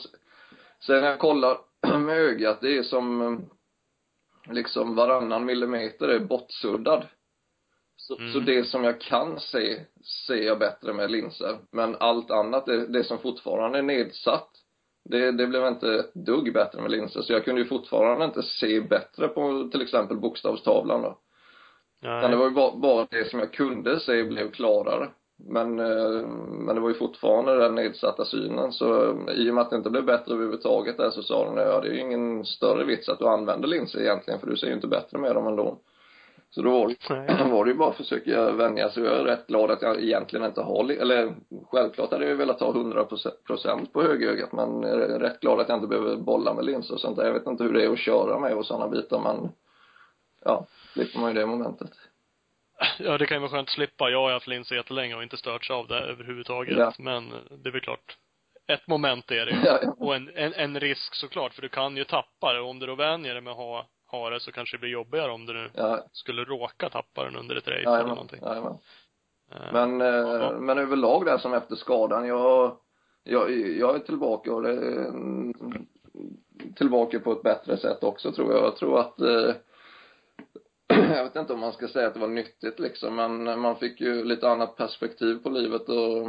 sen 0.80 1.00
när 1.00 1.08
jag 1.08 1.18
kollar 1.18 1.58
med 1.98 2.16
ögat, 2.16 2.60
det 2.60 2.76
är 2.78 2.82
som 2.82 3.20
eh, 3.22 4.52
liksom 4.54 4.94
varannan 4.94 5.44
millimeter 5.44 6.08
är 6.08 6.18
bortsuddad. 6.18 7.06
Så, 7.96 8.18
Mm. 8.18 8.32
så 8.32 8.38
det 8.40 8.64
som 8.64 8.84
jag 8.84 9.00
kan 9.00 9.40
se, 9.40 9.80
ser 10.26 10.42
jag 10.42 10.58
bättre 10.58 10.92
med 10.92 11.10
linser. 11.10 11.58
Men 11.72 11.96
allt 11.96 12.30
annat, 12.30 12.66
det, 12.66 12.86
det 12.86 13.04
som 13.04 13.18
fortfarande 13.18 13.78
är 13.78 13.82
nedsatt, 13.82 14.50
det, 15.08 15.32
det 15.32 15.46
blev 15.46 15.66
inte 15.66 15.94
ett 15.94 16.14
dugg 16.14 16.52
bättre 16.52 16.82
med 16.82 16.90
linser. 16.90 17.20
Så 17.20 17.32
jag 17.32 17.44
kunde 17.44 17.60
ju 17.60 17.66
fortfarande 17.66 18.24
inte 18.24 18.42
se 18.42 18.80
bättre 18.80 19.28
på 19.28 19.68
till 19.72 19.82
exempel 19.82 20.16
bokstavstavlan 20.16 21.02
då. 21.02 21.18
Utan 22.02 22.30
det 22.30 22.36
var 22.36 22.44
ju 22.44 22.54
bara, 22.54 22.76
bara 22.76 23.06
det 23.10 23.30
som 23.30 23.38
jag 23.38 23.52
kunde 23.52 24.00
se 24.00 24.24
blev 24.24 24.50
klarare. 24.50 25.08
Men, 25.38 25.78
eh, 25.78 26.26
men 26.48 26.74
det 26.74 26.80
var 26.80 26.88
ju 26.88 26.94
fortfarande 26.94 27.58
den 27.58 27.74
nedsatta 27.74 28.24
synen. 28.24 28.72
Så 28.72 29.02
eh, 29.02 29.34
i 29.34 29.50
och 29.50 29.54
med 29.54 29.62
att 29.62 29.70
det 29.70 29.76
inte 29.76 29.90
blev 29.90 30.04
bättre 30.04 30.34
överhuvudtaget 30.34 30.96
där 30.96 31.10
så 31.10 31.22
sa 31.22 31.44
de, 31.44 31.56
ja 31.56 31.80
det 31.80 31.88
är 31.88 31.92
ju 31.92 32.00
ingen 32.00 32.44
större 32.44 32.84
vits 32.84 33.08
att 33.08 33.18
du 33.18 33.28
använder 33.28 33.68
linser 33.68 34.00
egentligen 34.00 34.40
för 34.40 34.46
du 34.46 34.56
ser 34.56 34.66
ju 34.66 34.74
inte 34.74 34.88
bättre 34.88 35.18
med 35.18 35.34
dem 35.34 35.46
ändå. 35.46 35.78
Så 36.50 36.62
då 36.62 36.70
var 36.70 36.88
det, 36.88 37.44
var 37.50 37.64
det 37.64 37.70
ju 37.70 37.76
bara 37.76 37.90
att 37.90 37.96
försöka 37.96 38.50
vänja 38.50 38.90
sig. 38.90 39.02
Jag 39.02 39.20
är 39.20 39.24
rätt 39.24 39.46
glad 39.46 39.70
att 39.70 39.82
jag 39.82 40.02
egentligen 40.02 40.46
inte 40.46 40.62
har, 40.62 40.90
eller 40.90 41.34
självklart 41.70 42.10
hade 42.10 42.28
jag 42.28 42.36
velat 42.36 42.60
ha 42.60 42.70
100 42.70 43.06
procent 43.46 43.92
på 43.92 44.02
högerögat 44.02 44.52
men 44.52 44.82
jag 44.82 45.02
är 45.02 45.18
rätt 45.18 45.40
glad 45.40 45.60
att 45.60 45.68
jag 45.68 45.76
inte 45.76 45.88
behöver 45.88 46.16
bolla 46.16 46.54
med 46.54 46.64
linser 46.64 46.94
och 46.94 47.00
sånt 47.00 47.16
där. 47.16 47.26
Jag 47.26 47.32
vet 47.32 47.46
inte 47.46 47.64
hur 47.64 47.72
det 47.72 47.84
är 47.84 47.92
att 47.92 47.98
köra 47.98 48.38
med 48.38 48.52
och 48.52 48.66
sådana 48.66 48.88
bitar 48.88 49.20
men 49.20 49.48
ja, 50.44 50.66
slipper 50.92 51.20
man 51.20 51.34
ju 51.34 51.40
det 51.40 51.46
momentet. 51.46 51.90
Ja, 52.98 53.18
det 53.18 53.26
kan 53.26 53.36
ju 53.36 53.40
vara 53.40 53.50
skönt 53.50 53.68
att 53.68 53.74
slippa. 53.74 54.10
Jag 54.10 54.22
har 54.22 54.32
haft 54.32 54.46
linser 54.46 54.76
jättelänge 54.76 55.14
och 55.14 55.22
inte 55.22 55.36
störts 55.36 55.70
av 55.70 55.88
det 55.88 55.98
överhuvudtaget. 55.98 56.78
Ja. 56.78 56.92
Men 56.98 57.30
det 57.62 57.68
är 57.68 57.72
väl 57.72 57.80
klart. 57.80 58.16
Ett 58.68 58.86
moment 58.86 59.30
är 59.30 59.46
det 59.46 59.52
ju. 59.52 59.58
Ja, 59.64 59.78
ja. 59.82 59.94
Och 59.98 60.16
en, 60.16 60.30
en, 60.34 60.52
en 60.52 60.80
risk 60.80 61.14
såklart, 61.14 61.54
för 61.54 61.62
du 61.62 61.68
kan 61.68 61.96
ju 61.96 62.04
tappa 62.04 62.52
det. 62.52 62.60
Och 62.60 62.70
om 62.70 62.78
du 62.78 62.86
då 62.86 62.94
vänjer 62.94 63.32
dig 63.34 63.42
med 63.42 63.50
att 63.50 63.56
ha, 63.56 63.86
ha 64.16 64.30
det 64.30 64.40
så 64.40 64.52
kanske 64.52 64.76
det 64.76 64.80
blir 64.80 64.90
jobbigare 64.90 65.30
om 65.32 65.46
du 65.46 65.52
nu 65.52 65.70
Ja, 65.74 66.04
skulle 66.12 66.44
råka 66.44 66.88
tappa 66.88 67.24
den 67.24 67.36
under 67.36 67.56
ett 67.56 67.68
race 67.68 67.80
eller 67.80 67.90
jajamän, 67.90 68.08
någonting. 68.14 68.40
jajamän. 68.42 68.78
Eh, 69.52 69.72
Men, 69.72 70.00
eh, 70.00 70.06
Ja. 70.40 70.52
men 70.60 70.78
överlag 70.78 71.24
där 71.24 71.38
som 71.38 71.54
efter 71.54 71.76
skadan, 71.76 72.26
jag, 72.26 72.76
jag, 73.24 73.50
jag 73.68 73.94
är 73.94 73.98
tillbaka 73.98 74.52
och 74.54 74.62
det, 74.62 74.72
är 74.72 75.12
tillbaka 76.76 77.20
på 77.20 77.32
ett 77.32 77.42
bättre 77.42 77.76
sätt 77.76 78.04
också 78.04 78.32
tror 78.32 78.52
jag. 78.52 78.64
Jag 78.64 78.76
tror 78.76 79.00
att 79.00 79.20
eh, 79.20 79.54
jag 81.16 81.24
vet 81.24 81.36
inte 81.36 81.52
om 81.52 81.60
man 81.60 81.72
ska 81.72 81.88
säga 81.88 82.06
att 82.08 82.14
det 82.14 82.20
var 82.20 82.28
nyttigt 82.28 82.78
liksom, 82.78 83.14
men 83.16 83.60
man 83.60 83.76
fick 83.76 84.00
ju 84.00 84.24
lite 84.24 84.48
annat 84.48 84.76
perspektiv 84.76 85.34
på 85.42 85.48
livet 85.50 85.88
och, 85.88 86.28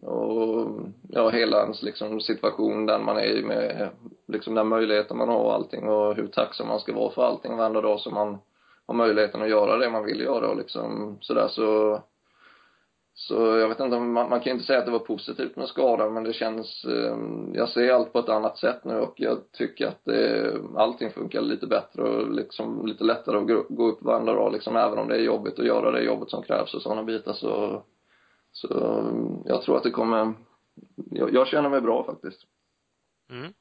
och 0.00 0.80
ja, 1.08 1.28
hela 1.28 1.62
ens 1.62 1.82
liksom 1.82 2.20
situation 2.20 2.86
den 2.86 3.04
man 3.04 3.16
är 3.16 3.36
i 3.36 3.42
med 3.42 3.88
liksom 4.28 4.54
den 4.54 4.68
möjligheten 4.68 5.16
man 5.16 5.28
har 5.28 5.44
och 5.44 5.54
allting 5.54 5.88
och 5.88 6.14
hur 6.14 6.26
tacksam 6.26 6.68
man 6.68 6.80
ska 6.80 6.92
vara 6.92 7.12
för 7.12 7.22
allting 7.22 7.56
varenda 7.56 7.80
dag 7.80 8.00
som 8.00 8.14
man 8.14 8.38
har 8.86 8.94
möjligheten 8.94 9.42
att 9.42 9.48
göra 9.48 9.76
det 9.76 9.90
man 9.90 10.04
vill 10.04 10.20
göra 10.20 10.48
och 10.48 10.56
liksom 10.56 11.16
sådär 11.20 11.48
så 11.48 12.00
så 13.14 13.34
jag 13.34 13.68
vet 13.68 13.80
inte, 13.80 13.98
man, 13.98 14.28
man 14.28 14.40
kan 14.40 14.44
ju 14.44 14.50
inte 14.50 14.66
säga 14.66 14.78
att 14.78 14.84
det 14.84 14.92
var 14.92 14.98
positivt 14.98 15.56
med 15.56 15.68
skadan 15.68 16.14
men 16.14 16.24
det 16.24 16.32
känns, 16.32 16.84
eh, 16.84 17.16
jag 17.52 17.68
ser 17.68 17.92
allt 17.92 18.12
på 18.12 18.18
ett 18.18 18.28
annat 18.28 18.58
sätt 18.58 18.84
nu 18.84 18.94
och 18.94 19.14
jag 19.16 19.38
tycker 19.52 19.86
att 19.86 20.04
det, 20.04 20.52
allting 20.76 21.10
funkar 21.10 21.40
lite 21.40 21.66
bättre 21.66 22.02
och 22.02 22.30
liksom 22.30 22.86
lite 22.86 23.04
lättare 23.04 23.38
att 23.38 23.48
gå, 23.48 23.66
gå 23.68 23.86
upp 23.86 24.02
varenda 24.02 24.32
dag 24.32 24.52
liksom 24.52 24.76
även 24.76 24.98
om 24.98 25.08
det 25.08 25.14
är 25.14 25.20
jobbigt 25.20 25.58
att 25.58 25.66
göra 25.66 25.90
det 25.90 26.02
jobbet 26.02 26.30
som 26.30 26.42
krävs 26.42 26.74
och 26.74 26.82
sådana 26.82 27.02
bitar 27.02 27.32
så, 27.32 27.82
så 28.52 28.68
jag 29.44 29.62
tror 29.62 29.76
att 29.76 29.82
det 29.82 29.90
kommer, 29.90 30.34
jag, 31.10 31.34
jag 31.34 31.48
känner 31.48 31.68
mig 31.68 31.80
bra 31.80 32.04
faktiskt. 32.04 32.42
Mm. 33.30 33.52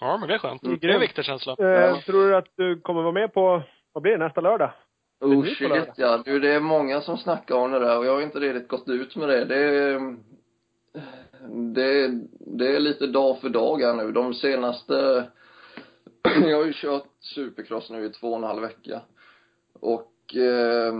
Ja, 0.00 0.16
men 0.16 0.28
det 0.28 0.34
är 0.34 0.38
skönt. 0.38 0.62
Mm. 0.62 0.78
Det 0.80 0.86
är 0.86 0.94
en 0.94 1.00
viktig 1.00 1.24
känsla. 1.24 1.52
Eh, 1.52 2.00
tror 2.00 2.28
du 2.28 2.36
att 2.36 2.48
du 2.56 2.80
kommer 2.80 3.02
vara 3.02 3.12
med 3.12 3.34
på, 3.34 3.62
vad 3.92 4.02
blir 4.02 4.12
det, 4.12 4.24
nästa 4.24 4.40
lördag? 4.40 4.72
Oh 5.20 5.44
shit 5.44 5.60
lördag. 5.60 5.94
ja, 5.96 6.22
du 6.24 6.40
det 6.40 6.52
är 6.52 6.60
många 6.60 7.00
som 7.00 7.16
snackar 7.16 7.54
om 7.54 7.70
det 7.72 7.78
där 7.78 7.98
och 7.98 8.06
jag 8.06 8.14
har 8.14 8.22
inte 8.22 8.40
riktigt 8.40 8.68
gått 8.68 8.88
ut 8.88 9.16
med 9.16 9.28
det. 9.28 9.44
Det 9.44 9.56
är, 9.56 10.16
det, 11.74 12.20
det 12.40 12.76
är 12.76 12.80
lite 12.80 13.06
dag 13.06 13.40
för 13.40 13.48
dag 13.48 13.80
här 13.80 13.94
nu. 13.94 14.12
De 14.12 14.34
senaste, 14.34 15.28
jag 16.42 16.56
har 16.56 16.64
ju 16.64 16.72
kört 16.72 17.06
supercross 17.20 17.90
nu 17.90 18.04
i 18.04 18.08
två 18.08 18.28
och 18.28 18.36
en 18.36 18.44
halv 18.44 18.62
vecka. 18.62 19.00
Och 19.80 20.36
eh, 20.36 20.94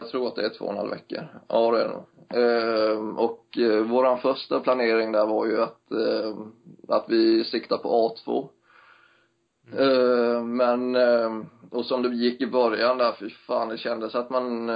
jag 0.00 0.08
tror 0.10 0.28
att 0.28 0.36
det 0.36 0.44
är 0.44 0.58
två 0.58 0.64
och 0.64 0.70
en 0.70 0.76
halv 0.76 0.90
vecka. 0.90 1.28
Ja 1.48 1.70
det 1.70 1.80
är 1.80 1.88
det 1.88 1.94
nog. 1.94 2.04
Eh, 2.34 2.98
och 3.16 3.58
eh, 3.58 3.82
våran 3.82 4.18
första 4.18 4.60
planering 4.60 5.12
där 5.12 5.26
var 5.26 5.46
ju 5.46 5.62
att, 5.62 5.90
eh, 5.92 6.36
att 6.88 7.04
vi 7.08 7.44
siktar 7.44 7.76
på 7.76 7.88
A2. 7.88 8.48
Eh, 9.78 10.44
men, 10.44 10.96
eh, 10.96 11.42
och 11.70 11.84
som 11.84 12.02
det 12.02 12.08
gick 12.08 12.40
i 12.40 12.46
början 12.46 12.98
där, 12.98 13.12
fy 13.20 13.30
fan 13.30 13.68
det 13.68 13.78
kändes 13.78 14.14
att 14.14 14.30
man, 14.30 14.70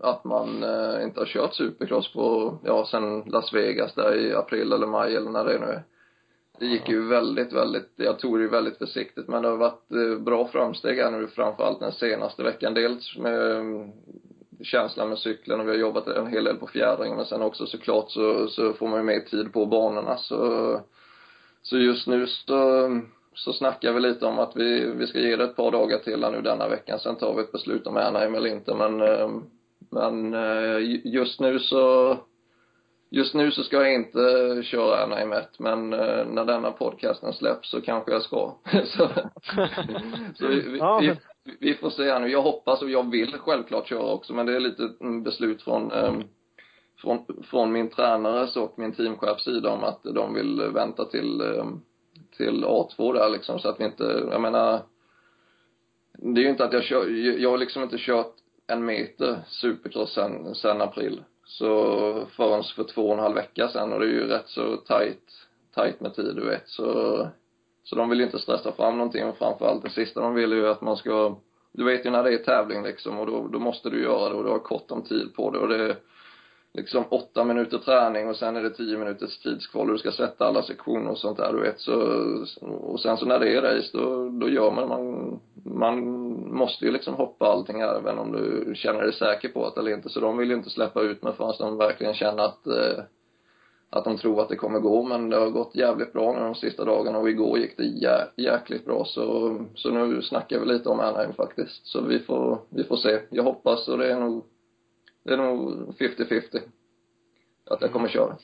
att 0.00 0.24
man 0.24 0.62
eh, 0.62 1.02
inte 1.02 1.20
har 1.20 1.26
kört 1.26 1.54
supercross 1.54 2.12
på, 2.12 2.58
ja 2.64 2.86
sen 2.90 3.20
Las 3.20 3.52
Vegas 3.52 3.94
där 3.94 4.16
i 4.16 4.34
april 4.34 4.72
eller 4.72 4.86
maj 4.86 5.16
eller 5.16 5.30
när 5.30 5.44
det 5.44 5.58
nu 5.58 5.66
är. 5.66 5.82
Det 6.58 6.66
gick 6.66 6.88
ju 6.88 7.08
väldigt, 7.08 7.52
väldigt, 7.52 7.92
jag 7.96 8.18
tog 8.18 8.38
det 8.38 8.48
väldigt 8.48 8.78
försiktigt 8.78 9.28
men 9.28 9.42
det 9.42 9.48
har 9.48 9.56
varit 9.56 9.92
eh, 9.92 10.24
bra 10.24 10.48
framsteg 10.48 10.98
här 10.98 11.10
nu 11.10 11.26
framförallt 11.26 11.80
den 11.80 11.92
senaste 11.92 12.42
veckan. 12.42 12.74
Dels 12.74 13.16
med 13.16 13.62
känslan 14.62 15.08
med 15.08 15.18
cykeln 15.18 15.60
och 15.60 15.66
vi 15.66 15.70
har 15.70 15.78
jobbat 15.78 16.06
en 16.06 16.26
hel 16.26 16.44
del 16.44 16.56
på 16.56 16.66
fjädringen 16.66 17.16
men 17.16 17.26
sen 17.26 17.42
också 17.42 17.66
såklart 17.66 18.10
så, 18.10 18.46
så 18.46 18.72
får 18.72 18.88
man 18.88 18.98
ju 18.98 19.04
mer 19.04 19.20
tid 19.20 19.52
på 19.52 19.66
banorna 19.66 20.16
så, 20.16 20.80
så 21.62 21.78
just 21.78 22.06
nu 22.06 22.26
så, 22.26 22.90
så 23.34 23.52
snackar 23.52 23.92
vi 23.92 24.00
lite 24.00 24.26
om 24.26 24.38
att 24.38 24.56
vi, 24.56 24.90
vi 24.90 25.06
ska 25.06 25.18
ge 25.18 25.36
det 25.36 25.44
ett 25.44 25.56
par 25.56 25.70
dagar 25.70 25.98
till 25.98 26.24
här 26.24 26.30
nu 26.30 26.40
denna 26.42 26.68
veckan. 26.68 26.98
Sen 26.98 27.16
tar 27.16 27.34
vi 27.34 27.42
ett 27.42 27.52
beslut 27.52 27.86
om 27.86 27.96
Anaheim 27.96 28.34
eller 28.34 28.50
inte 28.50 28.74
men, 28.74 28.98
men 29.90 30.34
just 31.04 31.40
nu 31.40 31.58
så 31.58 32.16
Just 33.10 33.34
nu 33.34 33.50
så 33.50 33.62
ska 33.62 33.76
jag 33.76 33.94
inte 33.94 34.18
köra 34.64 35.02
Anaheim 35.02 35.32
1, 35.32 35.58
men 35.58 35.90
när 35.90 36.44
denna 36.44 36.70
podcasten 36.70 37.32
släpps 37.32 37.70
så 37.70 37.80
kanske 37.80 38.12
jag 38.12 38.22
ska. 38.22 38.54
så 38.96 39.08
så 40.38 40.46
vi, 40.46 40.60
vi, 40.60 40.78
Ja, 40.78 40.98
vi, 40.98 41.06
men- 41.06 41.16
vi 41.37 41.37
vi 41.60 41.74
får 41.74 41.90
se 41.90 42.10
här 42.10 42.20
nu. 42.20 42.28
Jag 42.28 42.42
hoppas 42.42 42.82
och 42.82 42.90
jag 42.90 43.10
vill 43.10 43.32
självklart 43.38 43.88
köra 43.88 44.12
också, 44.12 44.34
men 44.34 44.46
det 44.46 44.56
är 44.56 44.60
lite 44.60 44.88
beslut 45.24 45.62
från, 45.62 45.92
ehm, 45.92 46.22
från, 46.96 47.26
från 47.50 47.72
min 47.72 47.90
tränares 47.90 48.56
och 48.56 48.78
min 48.78 48.92
teamchefs 48.92 49.44
sida 49.44 49.70
om 49.70 49.84
att 49.84 50.02
de 50.02 50.34
vill 50.34 50.62
vänta 50.62 51.04
till, 51.04 51.40
ehm, 51.40 51.80
till 52.36 52.64
A2 52.64 53.12
där 53.12 53.30
liksom, 53.30 53.58
så 53.58 53.68
att 53.68 53.80
vi 53.80 53.84
inte, 53.84 54.28
jag 54.30 54.40
menar, 54.40 54.80
det 56.12 56.40
är 56.40 56.44
ju 56.44 56.50
inte 56.50 56.64
att 56.64 56.72
jag 56.72 56.84
kör, 56.84 57.08
jag 57.40 57.50
har 57.50 57.58
liksom 57.58 57.82
inte 57.82 57.98
kört 57.98 58.34
en 58.66 58.84
meter 58.84 59.38
supercross 59.46 60.14
sen, 60.14 60.54
sen 60.54 60.80
april. 60.80 61.22
Så 61.44 62.26
förrän 62.36 62.62
för 62.62 62.84
två 62.84 63.06
och 63.06 63.12
en 63.12 63.18
halv 63.18 63.34
vecka 63.34 63.68
sen 63.68 63.92
och 63.92 64.00
det 64.00 64.06
är 64.06 64.10
ju 64.10 64.26
rätt 64.26 64.48
så 64.48 64.76
tight, 64.76 65.22
tight 65.74 66.00
med 66.00 66.14
tid 66.14 66.36
du 66.36 66.44
vet 66.46 66.68
så, 66.68 67.28
så 67.88 67.96
de 67.96 68.08
vill 68.08 68.18
ju 68.18 68.24
inte 68.24 68.38
stressa 68.38 68.72
fram 68.72 68.98
någonting 68.98 69.24
och 69.24 69.38
framförallt 69.38 69.84
det 69.84 69.90
sista 69.90 70.20
de 70.20 70.34
vill 70.34 70.52
är 70.52 70.56
ju 70.56 70.68
att 70.68 70.80
man 70.80 70.96
ska, 70.96 71.36
du 71.72 71.84
vet 71.84 72.06
ju 72.06 72.10
när 72.10 72.22
det 72.22 72.34
är 72.34 72.38
tävling 72.38 72.82
liksom 72.82 73.18
och 73.18 73.26
då, 73.26 73.48
då 73.48 73.58
måste 73.58 73.90
du 73.90 74.02
göra 74.02 74.28
det 74.28 74.34
och 74.34 74.44
du 74.44 74.50
har 74.50 74.58
kort 74.58 74.90
om 74.90 75.02
tid 75.02 75.34
på 75.34 75.50
det 75.50 75.58
och 75.58 75.68
det 75.68 75.84
är 75.84 75.96
liksom 76.74 77.04
åtta 77.10 77.44
minuter 77.44 77.78
träning 77.78 78.28
och 78.28 78.36
sen 78.36 78.56
är 78.56 78.62
det 78.62 78.70
tio 78.70 78.98
minuters 78.98 79.38
tidskval 79.38 79.86
och 79.86 79.92
du 79.92 79.98
ska 79.98 80.12
sätta 80.12 80.46
alla 80.46 80.62
sektioner 80.62 81.10
och 81.10 81.18
sånt 81.18 81.38
där 81.38 81.52
du 81.52 81.60
vet 81.60 81.80
så, 81.80 81.94
och 82.62 83.00
sen 83.00 83.16
så 83.16 83.26
när 83.26 83.38
det 83.38 83.56
är 83.56 83.62
race 83.62 83.90
då, 83.92 84.28
då 84.28 84.48
gör 84.48 84.70
man, 84.70 84.88
man, 84.88 85.40
man 85.64 85.98
måste 86.54 86.84
ju 86.84 86.92
liksom 86.92 87.14
hoppa 87.14 87.46
allting 87.46 87.80
här 87.80 87.98
även 87.98 88.18
om 88.18 88.32
du 88.32 88.72
känner 88.74 89.02
dig 89.02 89.12
säker 89.12 89.48
på 89.48 89.72
det 89.74 89.80
eller 89.80 89.94
inte. 89.94 90.08
Så 90.08 90.20
de 90.20 90.36
vill 90.38 90.50
ju 90.50 90.56
inte 90.56 90.70
släppa 90.70 91.02
ut 91.02 91.22
mig 91.22 91.32
förrän 91.36 91.54
de 91.58 91.76
verkligen 91.76 92.14
känner 92.14 92.42
att 92.42 92.66
eh, 92.66 93.04
att 93.90 94.04
de 94.04 94.18
tror 94.18 94.42
att 94.42 94.48
det 94.48 94.56
kommer 94.56 94.80
gå 94.80 95.02
men 95.02 95.30
det 95.30 95.36
har 95.36 95.50
gått 95.50 95.74
jävligt 95.74 96.12
bra 96.12 96.32
nu 96.32 96.38
de 96.38 96.54
sista 96.54 96.84
dagarna 96.84 97.18
och 97.18 97.30
igår 97.30 97.58
gick 97.58 97.76
det 97.76 97.84
jä 97.84 98.28
jäkligt 98.36 98.84
bra 98.84 99.04
så, 99.04 99.58
så 99.74 99.90
nu 99.90 100.22
snackar 100.22 100.58
vi 100.58 100.66
lite 100.66 100.88
om 100.88 101.00
Anaheim 101.00 101.32
faktiskt 101.32 101.86
så 101.86 102.00
vi 102.00 102.18
får, 102.18 102.58
vi 102.68 102.84
får 102.84 102.96
se. 102.96 103.20
Jag 103.30 103.42
hoppas 103.42 103.88
och 103.88 103.98
det 103.98 104.12
är 104.12 104.20
nog 104.20 104.44
det 105.24 105.32
är 105.32 105.36
nog 105.36 105.72
50-50 105.98 106.60
att 107.70 107.80
jag 107.80 107.92
kommer 107.92 108.08
köra. 108.08 108.36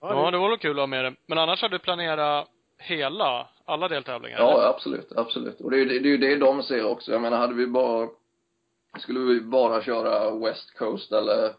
Ja, 0.00 0.30
det 0.30 0.38
vore 0.38 0.56
kul 0.56 0.70
att 0.70 0.82
ha 0.82 0.86
med 0.86 1.04
det. 1.04 1.14
Men 1.26 1.38
annars 1.38 1.62
har 1.62 1.68
du 1.68 1.78
planerat 1.78 2.48
hela, 2.78 3.48
alla 3.64 3.88
deltävlingar? 3.88 4.38
Ja, 4.38 4.52
eller? 4.52 4.68
absolut, 4.68 5.12
absolut. 5.16 5.60
Och 5.60 5.70
det 5.70 5.76
är 5.76 5.78
ju 5.78 5.84
det, 5.84 5.98
det, 5.98 6.26
är 6.26 6.36
det 6.36 6.46
de 6.46 6.62
ser 6.62 6.84
också. 6.84 7.12
Jag 7.12 7.22
menar, 7.22 7.38
hade 7.38 7.54
vi 7.54 7.66
bara, 7.66 8.08
skulle 8.98 9.20
vi 9.20 9.40
bara 9.40 9.82
köra 9.82 10.38
West 10.38 10.78
Coast 10.78 11.12
eller, 11.12 11.52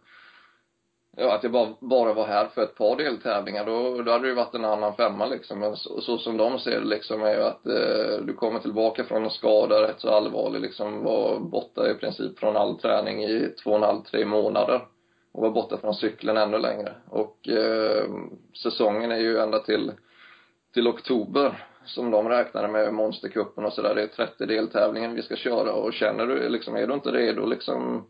ja, 1.15 1.35
att 1.35 1.43
jag 1.43 1.51
bara, 1.51 1.69
bara 1.79 2.13
var 2.13 2.27
här 2.27 2.47
för 2.47 2.63
ett 2.63 2.75
par 2.75 2.95
deltävlingar, 2.95 3.65
då, 3.65 4.01
då 4.01 4.11
hade 4.11 4.23
det 4.23 4.29
ju 4.29 4.35
varit 4.35 4.55
en 4.55 4.65
annan 4.65 4.95
femma 4.95 5.25
liksom. 5.25 5.59
Men 5.59 5.75
så, 5.75 6.01
så 6.01 6.17
som 6.17 6.37
de 6.37 6.59
ser 6.59 6.79
det 6.79 6.87
liksom 6.87 7.23
är 7.23 7.33
ju 7.33 7.41
att 7.41 7.65
eh, 7.65 8.25
du 8.25 8.33
kommer 8.33 8.59
tillbaka 8.59 9.03
från 9.03 9.23
en 9.23 9.29
skada 9.29 9.87
rätt 9.87 9.99
så 9.99 10.09
allvarlig 10.09 10.61
liksom, 10.61 11.03
var 11.03 11.39
borta 11.39 11.91
i 11.91 11.93
princip 11.93 12.39
från 12.39 12.57
all 12.57 12.79
träning 12.79 13.23
i 13.23 13.53
två 13.63 13.69
och 13.71 13.77
en 13.77 13.83
halv, 13.83 14.01
tre 14.01 14.25
månader. 14.25 14.87
Och 15.31 15.41
var 15.41 15.51
borta 15.51 15.77
från 15.77 15.93
cykeln 15.93 16.37
ännu 16.37 16.59
längre. 16.59 16.93
Och 17.09 17.49
eh, 17.49 18.05
säsongen 18.63 19.11
är 19.11 19.19
ju 19.19 19.39
ända 19.39 19.59
till 19.59 19.91
till 20.75 20.87
oktober 20.87 21.65
som 21.85 22.11
de 22.11 22.29
räknade 22.29 22.67
med 22.67 22.93
monstercupen 22.93 23.65
och 23.65 23.73
sådär. 23.73 23.95
Det 23.95 24.01
är 24.01 24.07
30 24.07 24.45
deltävlingar 24.45 25.13
vi 25.13 25.21
ska 25.21 25.35
köra 25.35 25.73
och 25.73 25.93
känner 25.93 26.27
du 26.27 26.49
liksom, 26.49 26.75
är 26.75 26.87
du 26.87 26.93
inte 26.93 27.11
redo 27.11 27.45
liksom 27.45 28.07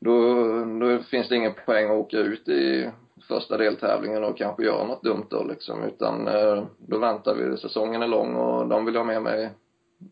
då, 0.00 0.34
då 0.80 0.98
finns 0.98 1.28
det 1.28 1.36
ingen 1.36 1.54
poäng 1.66 1.84
att 1.84 1.96
åka 1.96 2.16
ut 2.18 2.48
i 2.48 2.90
första 3.28 3.56
deltävlingen 3.56 4.24
och 4.24 4.36
kanske 4.38 4.64
göra 4.64 4.86
något 4.86 5.02
dumt 5.02 5.26
då 5.30 5.44
liksom 5.44 5.82
utan 5.82 6.28
eh, 6.28 6.64
då 6.78 6.98
väntar 6.98 7.34
vi. 7.34 7.56
Säsongen 7.56 8.02
är 8.02 8.08
lång 8.08 8.34
och 8.36 8.68
de 8.68 8.84
vill 8.84 8.96
ha 8.96 9.04
med 9.04 9.22
mig 9.22 9.50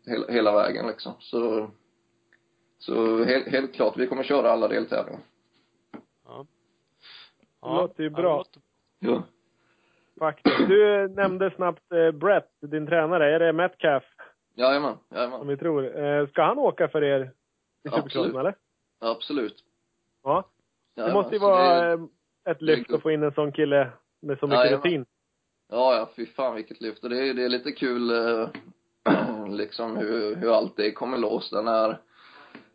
hela, 0.05 0.27
hela 0.27 0.51
vägen 0.51 0.87
liksom. 0.87 1.13
Så, 1.19 1.69
så 2.77 3.23
helt, 3.23 3.47
helt 3.47 3.73
klart, 3.73 3.97
vi 3.97 4.07
kommer 4.07 4.23
köra 4.23 4.51
alla 4.51 4.67
deltävlingar. 4.67 5.21
Ja. 6.25 6.45
Det 7.61 7.67
låter 7.69 8.03
ju 8.03 8.09
ja, 8.09 8.15
bra. 8.15 8.31
det 8.31 8.37
låter- 8.37 8.61
Ja. 8.99 9.23
Faktiskt. 10.19 10.67
Du 10.67 11.07
nämnde 11.07 11.51
snabbt 11.55 11.91
eh, 11.91 12.11
Brett, 12.11 12.49
din 12.61 12.87
tränare. 12.87 13.35
Är 13.35 13.39
det 13.39 13.53
Metcalf, 13.53 14.03
Jajamän, 14.55 14.95
som 15.09 15.17
jajamän. 15.17 15.47
vi 15.47 15.57
tror? 15.57 16.03
Eh, 16.05 16.27
ska 16.27 16.43
han 16.43 16.57
åka 16.57 16.87
för 16.87 17.03
er 17.03 17.19
i. 17.85 17.89
Supercrossen, 17.89 18.35
eller? 18.39 18.55
Absolut. 19.01 19.55
Ja. 20.23 20.49
Det 20.95 21.01
Jajamän, 21.01 21.13
måste 21.21 21.35
ju 21.35 21.39
det 21.39 21.45
vara 21.45 21.61
är- 21.63 21.93
eh, 21.93 22.03
ett 22.51 22.61
lyft 22.61 22.87
det 22.87 22.93
är 22.93 22.95
att 22.95 23.01
få 23.03 23.11
in 23.11 23.23
en 23.23 23.31
sån 23.33 23.51
kille 23.51 23.89
med 24.21 24.39
så 24.39 24.47
mycket 24.47 24.59
Jajamän. 24.59 24.79
rutin. 24.83 25.05
Ja, 25.71 25.95
ja, 25.95 26.09
fy 26.15 26.25
fan 26.25 26.55
vilket 26.55 26.81
lyft. 26.81 27.03
Och 27.03 27.09
det 27.09 27.29
är, 27.29 27.33
det 27.33 27.43
är 27.43 27.49
lite 27.49 27.71
kul 27.71 28.09
eh, 28.11 28.47
liksom 29.49 29.97
hur, 29.97 30.35
hur 30.35 30.57
allt 30.57 30.77
det 30.77 30.91
kommer 30.91 31.17
loss. 31.17 31.49
Den 31.49 31.67
här, 31.67 31.97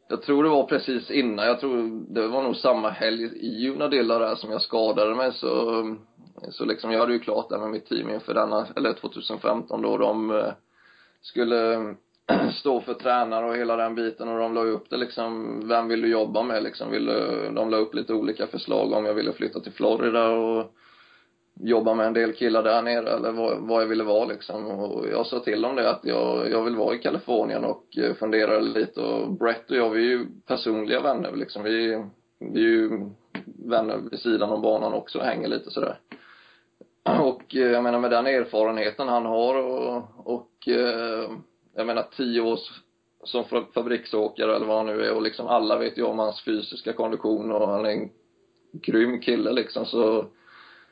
jag 0.08 0.22
tror 0.22 0.42
det 0.44 0.50
var 0.50 0.66
precis 0.66 1.10
innan, 1.10 1.46
jag 1.46 1.60
tror 1.60 2.04
det 2.14 2.28
var 2.28 2.42
nog 2.42 2.56
samma 2.56 2.90
helg 2.90 3.22
i 3.24 3.64
Junadilla 3.64 4.18
där 4.18 4.34
som 4.34 4.50
jag 4.50 4.62
skadade 4.62 5.14
mig 5.14 5.32
så, 5.32 5.82
så 6.50 6.64
liksom 6.64 6.90
jag 6.92 7.00
hade 7.00 7.12
ju 7.12 7.18
klart 7.18 7.48
det 7.48 7.58
med 7.58 7.70
mitt 7.70 7.86
team 7.86 8.10
inför 8.10 8.34
denna, 8.34 8.66
eller 8.76 8.92
2015 8.92 9.82
då 9.82 9.98
de 9.98 10.30
eh, 10.30 10.52
skulle 11.20 11.94
stå 12.60 12.80
för 12.80 12.94
tränare 12.94 13.46
och 13.46 13.56
hela 13.56 13.76
den 13.76 13.94
biten 13.94 14.28
och 14.28 14.38
de 14.38 14.54
la 14.54 14.64
ju 14.64 14.70
upp 14.70 14.90
det 14.90 14.96
liksom, 14.96 15.60
vem 15.68 15.88
vill 15.88 16.02
du 16.02 16.08
jobba 16.08 16.42
med 16.42 16.62
liksom, 16.62 16.90
vill 16.90 17.06
du, 17.06 17.50
de 17.54 17.70
la 17.70 17.76
upp 17.76 17.94
lite 17.94 18.14
olika 18.14 18.46
förslag 18.46 18.92
om 18.92 19.04
jag 19.04 19.14
ville 19.14 19.32
flytta 19.32 19.60
till 19.60 19.72
Florida 19.72 20.28
och 20.28 20.72
jobba 21.60 21.94
med 21.94 22.06
en 22.06 22.12
del 22.12 22.32
killar 22.32 22.62
där 22.62 22.82
nere 22.82 23.10
eller 23.10 23.32
vad, 23.32 23.58
vad 23.58 23.82
jag 23.82 23.86
ville 23.86 24.04
vara 24.04 24.24
liksom. 24.24 24.66
Och 24.66 25.08
jag 25.08 25.26
sa 25.26 25.40
till 25.40 25.62
dem 25.62 25.76
det 25.76 25.90
att 25.90 26.00
jag, 26.02 26.50
jag 26.50 26.64
vill 26.64 26.76
vara 26.76 26.94
i 26.94 26.98
Kalifornien 26.98 27.64
och 27.64 27.98
eh, 27.98 28.14
funderade 28.14 28.60
lite 28.60 29.00
och 29.00 29.32
Brett 29.32 29.70
och 29.70 29.76
jag 29.76 29.90
vi 29.90 30.00
är 30.00 30.10
ju 30.10 30.26
personliga 30.46 31.00
vänner 31.00 31.32
liksom. 31.36 31.62
Vi, 31.62 32.04
vi 32.38 32.60
är 32.60 32.68
ju 32.68 33.10
vänner 33.64 33.98
vid 34.10 34.20
sidan 34.20 34.50
om 34.50 34.62
banan 34.62 34.92
också 34.92 35.18
och 35.18 35.24
hänger 35.24 35.48
lite 35.48 35.70
sådär. 35.70 35.98
Och 37.20 37.56
eh, 37.56 37.70
jag 37.70 37.82
menar 37.82 37.98
med 37.98 38.10
den 38.10 38.26
erfarenheten 38.26 39.08
han 39.08 39.26
har 39.26 39.54
och, 39.54 40.02
och 40.24 40.68
eh, 40.68 41.30
jag 41.78 41.86
menar 41.86 42.06
tio 42.16 42.40
års 42.40 42.82
som 43.24 43.44
fabriksåkare 43.74 44.56
eller 44.56 44.66
vad 44.66 44.76
han 44.76 44.86
nu 44.86 45.04
är 45.04 45.12
och 45.12 45.22
liksom 45.22 45.46
alla 45.46 45.78
vet 45.78 45.98
ju 45.98 46.02
om 46.02 46.18
hans 46.18 46.44
fysiska 46.44 46.92
kondition 46.92 47.52
och 47.52 47.68
han 47.68 47.86
är 47.86 47.90
en 47.90 48.10
grym 48.72 49.20
kille 49.20 49.52
liksom 49.52 49.86
så 49.86 50.26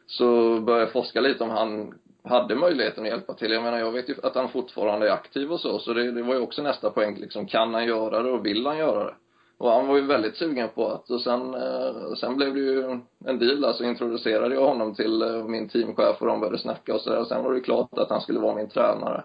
så 0.07 0.61
började 0.61 0.84
jag 0.84 0.93
forska 0.93 1.20
lite 1.20 1.45
om 1.45 1.51
han 1.51 1.95
hade 2.22 2.55
möjligheten 2.55 3.05
att 3.05 3.11
hjälpa 3.11 3.34
till. 3.34 3.53
Jag 3.53 3.62
menar, 3.62 3.78
jag 3.78 3.93
vet 3.93 4.09
ju 4.09 4.14
att 4.22 4.34
han 4.34 4.49
fortfarande 4.49 5.09
är 5.09 5.12
aktiv 5.12 5.53
och 5.53 5.61
så, 5.61 5.78
så 5.78 5.93
det, 5.93 6.11
det 6.11 6.22
var 6.22 6.34
ju 6.34 6.41
också 6.41 6.62
nästa 6.62 6.91
poäng 6.91 7.16
liksom. 7.20 7.47
Kan 7.47 7.74
han 7.74 7.87
göra 7.87 8.22
det 8.22 8.30
och 8.30 8.47
vill 8.47 8.66
han 8.66 8.78
göra 8.78 9.05
det? 9.05 9.14
Och 9.59 9.70
han 9.70 9.87
var 9.87 9.97
ju 9.97 10.07
väldigt 10.07 10.37
sugen 10.37 10.68
på 10.74 10.89
att, 10.89 11.11
och 11.11 11.20
sen, 11.20 11.55
eh, 11.55 12.14
sen 12.20 12.37
blev 12.37 12.55
det 12.55 12.61
ju 12.61 13.01
en 13.24 13.39
deal 13.39 13.61
där, 13.61 13.72
så 13.72 13.84
introducerade 13.84 14.55
jag 14.55 14.66
honom 14.66 14.95
till 14.95 15.22
eh, 15.22 15.45
min 15.45 15.68
teamchef 15.68 16.20
och 16.20 16.26
de 16.26 16.41
började 16.41 16.59
snacka 16.59 16.95
och 16.95 17.01
sådär. 17.01 17.24
Sen 17.24 17.45
var 17.45 17.51
det 17.51 17.57
ju 17.57 17.64
klart 17.64 17.99
att 17.99 18.11
han 18.11 18.20
skulle 18.20 18.39
vara 18.39 18.55
min 18.55 18.68
tränare. 18.68 19.24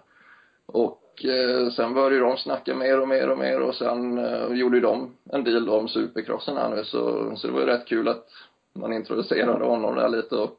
Och 0.66 1.01
eh, 1.24 1.70
sen 1.70 1.94
började 1.94 2.24
de 2.28 2.36
snacka 2.36 2.74
mer 2.74 3.00
och 3.00 3.08
mer 3.08 3.30
och 3.30 3.38
mer 3.38 3.60
och 3.60 3.74
sen 3.74 4.18
eh, 4.18 4.46
gjorde 4.52 4.76
ju 4.76 4.82
de 4.82 5.16
en 5.32 5.44
deal 5.44 5.68
om 5.68 5.88
supercrossen 5.88 6.56
här 6.56 6.68
nu 6.68 6.84
så, 6.84 7.32
så 7.36 7.46
det 7.46 7.52
var 7.52 7.60
ju 7.60 7.66
rätt 7.66 7.86
kul 7.86 8.08
att 8.08 8.26
man 8.72 8.92
introducerade 8.92 9.64
honom 9.64 9.94
där 9.94 10.08
lite 10.08 10.36
och 10.36 10.58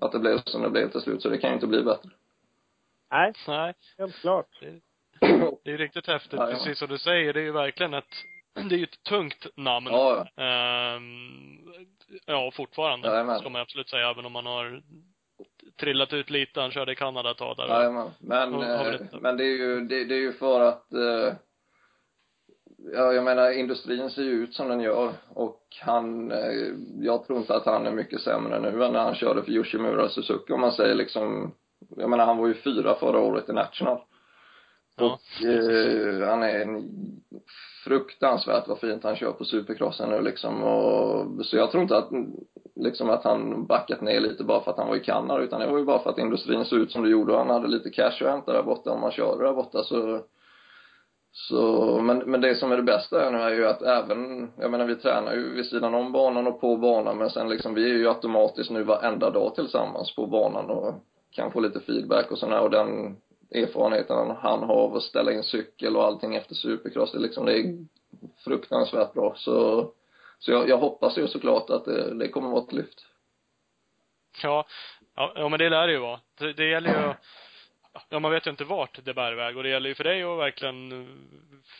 att 0.00 0.12
det 0.12 0.18
blev 0.18 0.42
som 0.44 0.62
det 0.62 0.70
blev 0.70 0.90
till 0.90 1.00
slut, 1.00 1.22
så 1.22 1.28
det 1.28 1.38
kan 1.38 1.50
ju 1.50 1.54
inte 1.54 1.66
bli 1.66 1.82
bättre. 1.82 2.10
Nej, 3.10 3.32
Nej. 3.48 3.74
helt 3.98 4.14
klart. 4.20 4.46
Det 5.64 5.70
är 5.70 5.78
riktigt 5.78 6.06
häftigt, 6.06 6.32
Ja, 6.32 6.50
ja. 6.50 6.56
precis 6.56 6.78
som 6.78 6.88
du 6.88 6.98
säger. 6.98 7.32
Det 7.32 7.40
är 7.40 7.44
ju 7.44 7.52
verkligen 7.52 7.94
ett, 7.94 8.14
det 8.54 8.74
är 8.74 8.78
ju 8.78 8.84
ett 8.84 9.02
tungt 9.02 9.46
namn. 9.56 9.86
Ja, 9.86 10.26
ja. 10.34 10.42
Ehm, 10.44 11.58
ja, 12.26 12.50
fortfarande. 12.54 13.08
Jajamän. 13.08 13.38
ska 13.38 13.48
man 13.48 13.60
absolut 13.60 13.88
säga, 13.88 14.10
även 14.10 14.26
om 14.26 14.32
man 14.32 14.46
har 14.46 14.82
trillat 15.80 16.12
ut 16.12 16.30
lite. 16.30 16.60
Han 16.60 16.70
körde 16.70 16.92
i 16.92 16.96
Kanada 16.96 17.30
ett 17.30 17.38
tag 17.38 17.56
där. 17.56 17.68
Jajamän. 17.68 18.10
Men, 18.20 18.52
Ja, 18.52 18.92
eh, 18.92 19.00
men 19.20 19.36
det 19.36 19.44
är 19.44 19.56
ju, 19.56 19.80
det, 19.80 20.04
det 20.04 20.14
är 20.14 20.20
ju 20.20 20.32
för 20.32 20.60
att 20.60 20.92
eh, 20.92 21.34
Ja, 22.94 23.12
jag 23.12 23.24
menar 23.24 23.50
industrin 23.50 24.10
ser 24.10 24.22
ju 24.22 24.30
ut 24.30 24.54
som 24.54 24.68
den 24.68 24.80
gör 24.80 25.12
och 25.28 25.60
han, 25.80 26.32
eh, 26.32 26.72
jag 27.00 27.26
tror 27.26 27.38
inte 27.38 27.54
att 27.54 27.66
han 27.66 27.86
är 27.86 27.92
mycket 27.92 28.20
sämre 28.20 28.60
nu 28.60 28.84
än 28.84 28.92
när 28.92 29.04
han 29.04 29.14
körde 29.14 29.42
för 29.42 29.52
Yoshimura 29.52 30.08
Suzuki 30.08 30.52
om 30.52 30.60
man 30.60 30.72
säger 30.72 30.94
liksom, 30.94 31.54
jag 31.96 32.10
menar 32.10 32.26
han 32.26 32.38
var 32.38 32.46
ju 32.48 32.54
fyra 32.54 32.94
förra 32.94 33.18
året 33.18 33.48
i 33.48 33.52
National. 33.52 33.98
Ja. 34.96 35.04
Och 35.04 35.46
eh, 35.46 36.28
han 36.28 36.42
är 36.42 36.60
en 36.60 36.90
fruktansvärt 37.84 38.68
vad 38.68 38.78
fint 38.78 39.04
han 39.04 39.16
kör 39.16 39.32
på 39.32 39.44
supercrossen 39.44 40.10
nu 40.10 40.22
liksom. 40.22 40.62
Och 40.62 41.46
så 41.46 41.56
jag 41.56 41.70
tror 41.70 41.82
inte 41.82 41.98
att 41.98 42.10
liksom 42.76 43.10
att 43.10 43.24
han 43.24 43.66
backat 43.66 44.00
ner 44.00 44.20
lite 44.20 44.44
bara 44.44 44.60
för 44.60 44.70
att 44.70 44.78
han 44.78 44.88
var 44.88 44.96
i 44.96 45.00
Kanada 45.00 45.42
utan 45.42 45.60
det 45.60 45.66
var 45.66 45.78
ju 45.78 45.84
bara 45.84 45.98
för 45.98 46.10
att 46.10 46.18
industrin 46.18 46.64
såg 46.64 46.78
ut 46.78 46.92
som 46.92 47.02
det 47.02 47.10
gjorde. 47.10 47.32
Och 47.32 47.38
han 47.38 47.50
hade 47.50 47.68
lite 47.68 47.90
cash 47.90 48.22
att 48.22 48.30
hämta 48.30 48.52
där 48.52 48.62
borta 48.62 48.90
om 48.90 49.00
man 49.00 49.12
körde 49.12 49.44
där 49.44 49.52
borta 49.52 49.82
så 49.82 50.20
så, 51.32 51.98
men, 52.02 52.18
men 52.18 52.40
det 52.40 52.54
som 52.54 52.72
är 52.72 52.76
det 52.76 52.82
bästa 52.82 53.30
nu 53.30 53.38
är 53.38 53.50
ju 53.50 53.66
att 53.66 53.82
även, 53.82 54.50
jag 54.58 54.70
menar 54.70 54.86
vi 54.86 54.96
tränar 54.96 55.34
ju 55.34 55.54
vid 55.54 55.66
sidan 55.66 55.94
om 55.94 56.12
banan 56.12 56.46
och 56.46 56.60
på 56.60 56.76
banan 56.76 57.18
men 57.18 57.30
sen 57.30 57.48
liksom 57.48 57.74
vi 57.74 57.90
är 57.90 57.94
ju 57.94 58.08
automatiskt 58.08 58.70
nu 58.70 58.82
varenda 58.82 59.30
dag 59.30 59.54
tillsammans 59.54 60.14
på 60.14 60.26
banan 60.26 60.70
och 60.70 60.94
kan 61.30 61.50
få 61.50 61.60
lite 61.60 61.80
feedback 61.80 62.30
och 62.30 62.38
sådär 62.38 62.60
och 62.60 62.70
den 62.70 63.16
erfarenheten 63.50 64.30
han 64.30 64.62
har 64.62 64.74
av 64.74 64.96
att 64.96 65.02
ställa 65.02 65.32
in 65.32 65.42
cykel 65.42 65.96
och 65.96 66.04
allting 66.04 66.34
efter 66.36 66.54
supercross, 66.54 67.12
det 67.12 67.18
är 67.18 67.22
liksom, 67.22 67.46
det 67.46 67.58
är 67.58 67.86
fruktansvärt 68.44 69.12
bra 69.12 69.34
så 69.36 69.90
så 70.38 70.52
jag, 70.52 70.68
jag 70.68 70.78
hoppas 70.78 71.18
ju 71.18 71.28
såklart 71.28 71.70
att 71.70 71.84
det, 71.84 72.14
det 72.14 72.28
kommer 72.28 72.50
vara 72.50 72.62
ett 72.62 72.72
lyft. 72.72 73.06
Ja, 74.42 74.66
ja, 75.16 75.32
ja 75.36 75.48
men 75.48 75.58
det 75.58 75.70
lär 75.70 75.86
det 75.86 75.92
ju 75.92 75.98
vara. 75.98 76.20
Det, 76.38 76.52
det 76.52 76.68
gäller 76.68 76.88
ju 76.88 77.14
Ja, 78.08 78.18
man 78.18 78.30
vet 78.30 78.46
ju 78.46 78.50
inte 78.50 78.64
vart 78.64 79.04
det 79.04 79.14
bär 79.14 79.32
iväg 79.32 79.56
och 79.56 79.62
det 79.62 79.68
gäller 79.68 79.88
ju 79.88 79.94
för 79.94 80.04
dig 80.04 80.22
att 80.22 80.38
verkligen 80.38 81.08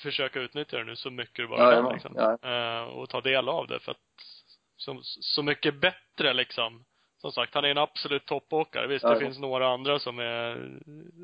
försöka 0.03 0.41
utnyttja 0.41 0.79
det 0.79 0.85
nu 0.85 0.97
så 0.97 1.11
mycket 1.11 1.37
du 1.37 1.49
bara 1.49 1.59
kan 1.59 1.69
Jajamän, 1.69 1.93
liksom. 1.93 2.13
ja. 2.17 2.39
Eh, 2.51 2.83
och 2.83 3.09
ta 3.09 3.21
del 3.21 3.49
av 3.49 3.67
det 3.67 3.81
för 3.81 3.91
att 3.91 3.99
så, 4.77 5.01
så 5.03 5.43
mycket 5.43 5.75
bättre 5.75 6.33
liksom. 6.33 6.85
Som 7.21 7.33
sagt, 7.33 7.55
han 7.55 7.65
är 7.65 7.69
en 7.69 7.79
absolut 7.79 8.27
toppåkare. 8.27 8.87
Visst, 8.87 9.03
det 9.03 9.09
Jajamän. 9.09 9.29
finns 9.29 9.39
några 9.39 9.69
andra 9.69 9.99
som 9.99 10.19
är 10.19 10.71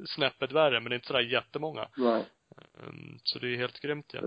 snäppet 0.07 0.53
värre, 0.53 0.81
men 0.81 0.91
det 0.91 0.95
är 0.95 0.97
inte 0.97 1.07
sådär 1.07 1.21
jättemånga. 1.21 1.89
Nej, 1.97 2.25
Um, 2.87 3.19
så 3.23 3.39
det 3.39 3.47
är 3.55 3.57
helt 3.57 3.81
grymt 3.81 4.07
ja. 4.13 4.21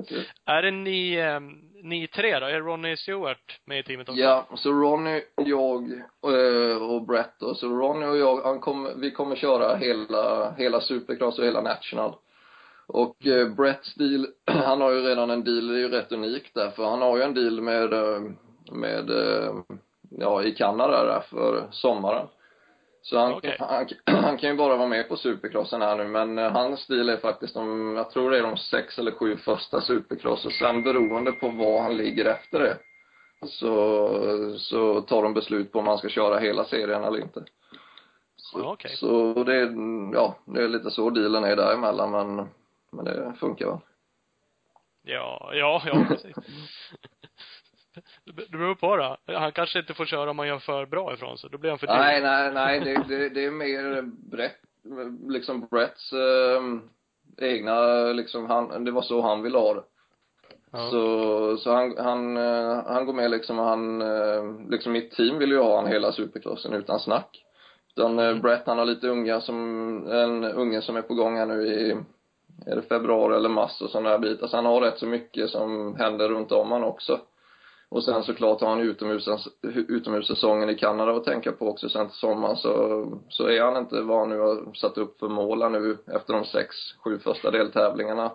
Är 0.46 0.62
det 0.62 0.72
ni, 0.72 1.14
eh, 1.16 1.40
ni 1.84 2.08
tre 2.08 2.40
då? 2.40 2.46
Är 2.46 2.60
Ronny 2.60 2.98
Stewart 2.98 3.60
med 3.66 3.80
i 3.80 3.84
teamet 3.84 4.10
också? 4.10 4.22
Ja, 4.22 4.48
så 4.56 4.72
Ronny, 4.72 5.22
jag 5.36 5.92
eh, 6.24 6.84
och 6.84 7.02
Brett 7.02 7.40
då. 7.40 7.56
Så 7.56 7.68
Ronny 7.68 8.06
och 8.06 8.18
jag, 8.18 8.42
han 8.44 8.60
kommer, 8.60 8.96
vi 8.96 9.12
kommer 9.12 9.36
köra 9.36 9.76
hela, 9.76 10.52
hela 10.52 10.82
Supercross 10.82 11.40
och 11.40 11.46
hela 11.46 11.62
National. 11.62 12.16
Och 12.88 13.28
eh, 13.28 13.50
Bretts 13.50 13.96
deal, 13.96 14.28
han 14.46 14.82
har 14.82 14.92
ju 14.92 15.02
redan 15.02 15.30
en 15.30 15.44
deal, 15.44 15.68
det 15.68 15.76
är 15.76 15.80
ju 15.80 15.90
rätt 15.90 16.12
unikt 16.12 16.56
där, 16.56 16.70
för 16.72 16.86
han 16.86 17.02
har 17.02 17.18
ju 17.18 17.24
en 17.24 17.34
deal 17.34 17.62
med, 17.62 17.94
eh, 17.94 18.22
med, 18.72 19.10
ja, 20.10 20.44
i 20.44 20.52
Kanada 20.52 21.04
där 21.04 21.20
för 21.20 21.68
sommaren. 21.72 22.28
Så 23.02 23.18
han, 23.18 23.34
Okej. 23.34 23.58
han, 23.60 23.88
han 24.06 24.38
kan 24.38 24.50
ju 24.50 24.56
bara 24.56 24.78
vara 24.78 24.88
med 24.88 25.10
på 25.10 25.16
supercrossen 25.16 25.82
här 25.82 25.98
nu, 25.98 26.08
men 26.08 26.38
eh, 26.38 26.52
hans 26.52 26.88
deal 26.88 27.10
är 27.10 27.18
faktiskt 27.18 27.54
de, 27.54 27.96
jag 27.96 28.12
tror 28.12 28.32
det 28.32 28.38
är 28.38 28.44
de 28.44 28.58
sex 28.58 29.00
eller 29.00 29.12
sju 29.12 29.38
första 29.38 29.82
supercross 29.82 30.46
och 30.46 30.52
sen 30.52 30.84
beroende 30.84 31.32
på 31.32 31.50
vad 31.50 31.82
han 31.82 31.98
ligger 31.98 32.26
efter 32.26 32.60
det 32.60 32.78
så, 33.48 34.58
så 34.58 35.02
tar 35.02 35.24
de 35.24 35.34
beslut 35.34 35.72
på 35.72 35.80
om 35.80 35.86
man 35.86 35.98
ska 35.98 36.10
köra 36.10 36.40
hela 36.40 36.66
serien 36.66 37.04
eller 37.04 37.22
inte. 37.22 37.44
Så, 38.36 38.72
okej. 38.72 38.92
så 38.96 39.34
det, 39.44 39.56
är, 39.56 39.74
ja, 40.14 40.38
det 40.46 40.64
är 40.64 40.68
lite 40.68 40.92
så 40.92 41.10
dealen 41.10 41.44
är 41.44 41.56
däremellan 41.56 42.12
men, 42.12 42.50
men 42.92 43.06
det 43.06 43.34
funkar 43.40 43.66
väl. 43.66 43.80
Ja, 45.02 45.52
ja, 45.54 45.82
ja 45.86 46.06
precis. 46.08 46.36
Det 48.34 48.58
beror 48.58 48.76
på 48.76 48.96
då. 48.96 49.18
Han 49.34 49.52
kanske 49.52 49.80
inte 49.80 49.94
får 49.94 50.06
köra 50.06 50.30
om 50.30 50.40
han 50.40 50.48
gör 50.48 50.60
för 50.60 50.86
bra 50.86 51.14
ifrån 51.14 51.38
sig. 51.38 51.50
Då 51.50 51.58
blir 51.58 51.70
han 51.70 51.80
för 51.80 51.88
dyr. 51.88 51.94
Nej, 51.94 52.22
nej, 52.22 52.52
nej, 52.54 52.80
det, 52.80 53.16
det, 53.16 53.30
det 53.30 53.46
är 53.46 53.52
mer 53.52 54.02
Brett, 54.32 54.58
liksom 55.28 55.68
Bretts 55.72 56.14
eh, 56.14 56.62
egna, 57.38 58.04
liksom 58.04 58.46
han, 58.46 58.86
det 58.86 58.92
var 58.92 59.02
så 59.02 59.22
han 59.22 59.42
ville 59.42 59.58
ha 59.58 59.74
det. 59.74 59.84
Ja. 60.72 60.90
Så, 60.90 61.58
så 61.58 61.74
han, 61.74 61.96
han, 61.98 62.38
eh, 62.38 62.84
han 62.86 63.06
går 63.06 63.14
med 63.14 63.32
liksom, 63.32 63.58
han, 63.58 64.02
eh, 64.02 64.44
liksom 64.70 64.92
mitt 64.92 65.12
team 65.12 65.38
vill 65.38 65.52
ju 65.52 65.60
ha 65.60 65.76
han 65.76 65.88
hela 65.88 66.12
supercrossen 66.12 66.74
utan 66.74 67.00
snack. 67.00 67.46
Utan 67.96 68.20
eh, 68.20 68.36
Brett 68.36 68.68
han 68.68 68.78
har 68.78 68.86
lite 68.86 69.08
unga 69.08 69.42
som, 69.42 69.58
en 70.12 70.44
unge 70.44 70.82
som 70.82 70.96
är 70.96 71.02
på 71.02 71.14
gång 71.14 71.38
här 71.38 71.46
nu 71.46 71.68
i, 71.68 71.98
är 72.66 72.76
det 72.76 72.82
februari 72.82 73.36
eller 73.36 73.50
mars 73.50 73.82
och 73.82 73.90
sådana 73.90 74.10
där 74.10 74.20
bitar. 74.20 74.48
Så 74.48 74.56
han 74.56 74.66
har 74.66 74.82
rätt 74.82 75.00
så 75.00 75.06
mycket 75.06 75.50
som 75.50 75.96
händer 75.96 76.30
runt 76.30 76.52
om 76.52 76.72
han 76.72 76.84
också. 76.84 77.20
Och 77.92 78.04
sen 78.04 78.24
såklart 78.24 78.62
har 78.62 78.70
han 78.70 78.80
utomhus, 78.80 79.28
utomhussäsongen 79.64 80.70
i 80.70 80.76
Kanada 80.76 81.12
att 81.12 81.24
tänka 81.24 81.52
på 81.52 81.68
också 81.70 81.90
sen 81.90 82.08
till 82.08 82.16
sommaren 82.18 82.58
så, 82.58 83.20
så 83.30 83.48
är 83.48 83.62
han 83.62 83.78
inte 83.78 84.02
vad 84.02 84.20
han 84.20 84.30
nu 84.30 84.40
har 84.40 84.74
satt 84.74 84.98
upp 84.98 85.20
för 85.20 85.30
mål 85.30 85.62
här 85.62 85.70
nu 85.70 85.98
efter 86.08 86.34
de 86.34 86.46
sex, 86.46 86.76
sju 87.04 87.20
första 87.20 87.52
deltävlingarna 87.52 88.32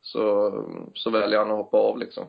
så, 0.00 0.50
så 0.94 1.10
väljer 1.10 1.38
han 1.38 1.50
att 1.50 1.56
hoppa 1.56 1.76
av 1.76 1.98
liksom. 1.98 2.26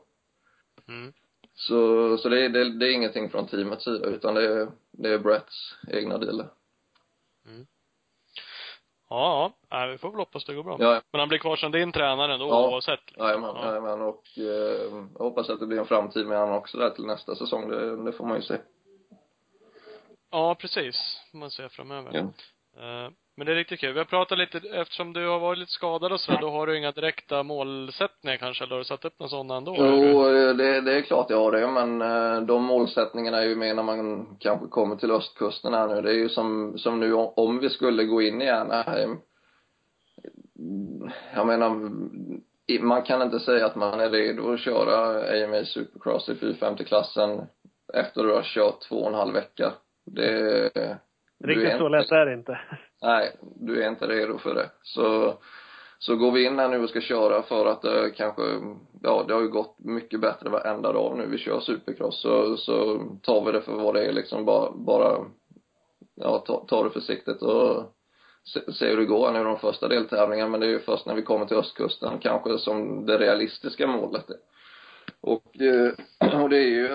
Mm. 0.87 1.13
Så, 1.55 2.17
så 2.17 2.29
det, 2.29 2.45
är- 2.45 2.49
det, 2.49 2.79
det 2.79 2.87
är 2.87 2.93
ingenting 2.93 3.29
från 3.29 3.47
teamets 3.47 3.83
sida 3.83 4.07
utan 4.07 4.33
det 4.33 4.53
är, 4.53 4.67
det 4.91 5.09
är 5.09 5.19
Bretts 5.19 5.75
egna 5.87 6.17
dealer. 6.17 6.47
Ja, 9.15 9.51
ja. 9.69 9.85
Vi 9.85 9.97
får 9.97 10.09
väl 10.09 10.19
hoppas 10.19 10.45
det 10.45 10.53
går 10.53 10.63
bra. 10.63 10.77
Ja, 10.79 11.01
Men 11.11 11.19
han 11.19 11.29
blir 11.29 11.39
kvar 11.39 11.55
som 11.55 11.71
din 11.71 11.91
tränare 11.91 12.33
ändå 12.33 12.47
Ja. 12.47 12.69
oavsett. 12.69 12.99
Liksom. 13.05 13.25
jajamän, 13.27 13.55
Ja. 13.55 13.65
jajamän 13.65 14.01
och 14.01 14.23
eh, 14.37 14.43
jag 14.43 15.19
hoppas 15.19 15.49
att 15.49 15.59
det 15.59 15.65
blir 15.67 15.79
en 15.79 15.85
framtid 15.85 16.27
med 16.27 16.37
honom 16.39 16.55
också 16.55 16.77
där 16.77 16.89
till 16.89 17.05
nästa 17.05 17.35
säsong. 17.35 17.69
Det, 17.69 18.03
det 18.05 18.11
får 18.13 18.25
man 18.25 18.35
ju 18.37 18.43
se. 18.43 18.57
ja, 20.31 20.55
precis. 20.55 21.21
man 21.33 21.51
se 21.51 21.69
framöver. 21.69 22.11
Ja. 22.13 23.03
Eh, 23.05 23.09
Men 23.35 23.45
det 23.45 23.51
är 23.53 23.55
riktigt 23.55 23.79
kul. 23.79 23.93
Vi 23.93 23.99
har 23.99 24.05
pratat 24.05 24.37
lite, 24.37 24.57
eftersom 24.73 25.13
du 25.13 25.27
har 25.27 25.39
varit 25.39 25.57
lite 25.59 25.71
skadad 25.71 26.11
och 26.13 26.19
så, 26.19 26.37
då 26.41 26.49
har 26.49 26.67
du 26.67 26.77
inga 26.77 26.91
direkta 26.91 27.43
målsättningar 27.43 28.37
kanske, 28.37 28.63
eller 28.63 28.71
har 28.75 28.79
du 28.79 28.85
satt 28.85 29.05
upp 29.05 29.19
någon 29.19 29.29
sån 29.29 29.51
ändå? 29.51 29.75
eller? 29.75 30.09
Jo, 30.11 30.27
eh, 30.27 30.55
det, 30.55 30.81
det 30.81 30.93
är 30.97 31.01
klart 31.01 31.29
jag 31.29 31.37
har 31.37 31.51
det, 31.51 31.67
men 31.67 32.01
eh, 32.01 32.41
de 32.41 32.63
målsättningarna 32.63 33.37
är 33.37 33.45
ju 33.47 33.55
mer 33.55 33.73
när 33.73 33.83
man 33.83 34.25
kanske 34.39 34.67
kommer 34.67 34.95
till 34.95 35.11
östkusten 35.11 35.73
här 35.73 35.87
nu. 35.87 36.01
Det 36.01 36.09
är 36.09 36.13
ju 36.15 36.29
som, 36.29 36.77
som 36.77 36.99
nu 36.99 37.13
om- 37.13 37.59
vi 37.59 37.69
skulle 37.69 38.03
gå 38.03 38.21
in 38.21 38.41
i 38.41 38.49
Anaheim. 38.49 39.17
Mm, 40.59 41.11
Jag 41.35 41.47
menar, 41.47 41.91
man 42.81 43.01
kan 43.03 43.21
inte 43.21 43.39
säga 43.39 43.65
att 43.65 43.75
man 43.75 43.99
är 43.99 44.09
redo 44.09 44.53
att 44.53 44.59
köra 44.59 44.97
AMA 45.45 45.63
Supercross 45.65 46.29
i 46.29 46.33
450-klassen 46.33 47.41
efter 47.93 48.21
att 48.21 48.27
du 48.27 48.33
har 48.33 48.43
kört 48.43 48.81
två 48.81 48.95
och 48.95 49.07
en 49.07 49.13
halv 49.13 49.33
vecka. 49.33 49.73
Det, 50.05 50.69
Riktigt 51.43 51.77
så 51.77 51.89
lätt 51.89 52.11
är 52.11 52.25
det 52.25 52.33
inte. 52.33 52.59
Nej, 53.03 53.35
du 53.41 53.83
är 53.83 53.89
inte 53.89 54.07
redo 54.07 54.37
för 54.37 54.55
det. 54.55 54.69
Så, 54.83 55.33
så 55.99 56.15
går 56.15 56.31
vi 56.31 56.45
in 56.45 56.59
här 56.59 56.69
nu 56.69 56.83
och 56.83 56.89
ska 56.89 57.01
köra 57.01 57.41
för 57.41 57.65
att 57.65 57.81
det 57.81 58.11
kanske, 58.15 58.41
ja 59.01 59.25
det 59.27 59.33
har 59.33 59.41
ju 59.41 59.47
gått 59.47 59.79
mycket 59.79 60.19
bättre 60.21 60.49
varenda 60.49 60.93
dag 60.93 61.17
nu 61.17 61.27
vi 61.27 61.37
kör 61.37 61.59
supercross 61.59 62.21
så, 62.21 62.57
så 62.57 63.01
tar 63.21 63.45
vi 63.45 63.51
det 63.51 63.61
för 63.61 63.73
vad 63.73 63.93
det 63.93 64.05
är 64.05 64.13
liksom 64.13 64.45
bara, 64.45 64.71
bara 64.71 65.17
ja 66.15 66.37
ta, 66.37 66.65
ta 66.67 66.83
det 66.83 66.89
försiktigt 66.89 67.41
och 67.41 67.83
se, 68.53 68.73
se 68.73 68.89
hur 68.89 68.97
det 68.97 69.05
går 69.05 69.31
nu 69.31 69.43
de 69.43 69.59
första 69.59 69.87
deltävlingarna, 69.87 70.49
men 70.49 70.59
det 70.59 70.65
är 70.65 70.71
ju 70.71 70.79
först 70.79 71.05
när 71.05 71.15
vi 71.15 71.21
kommer 71.21 71.45
till 71.45 71.57
östkusten 71.57 72.19
kanske 72.19 72.57
som 72.57 73.05
det 73.05 73.17
realistiska 73.17 73.87
målet 73.87 74.29
är. 74.29 74.37
Och, 75.23 75.61
eh, 75.61 75.93
och 76.41 76.49
det 76.49 76.57
är 76.57 76.69
ju, 76.69 76.87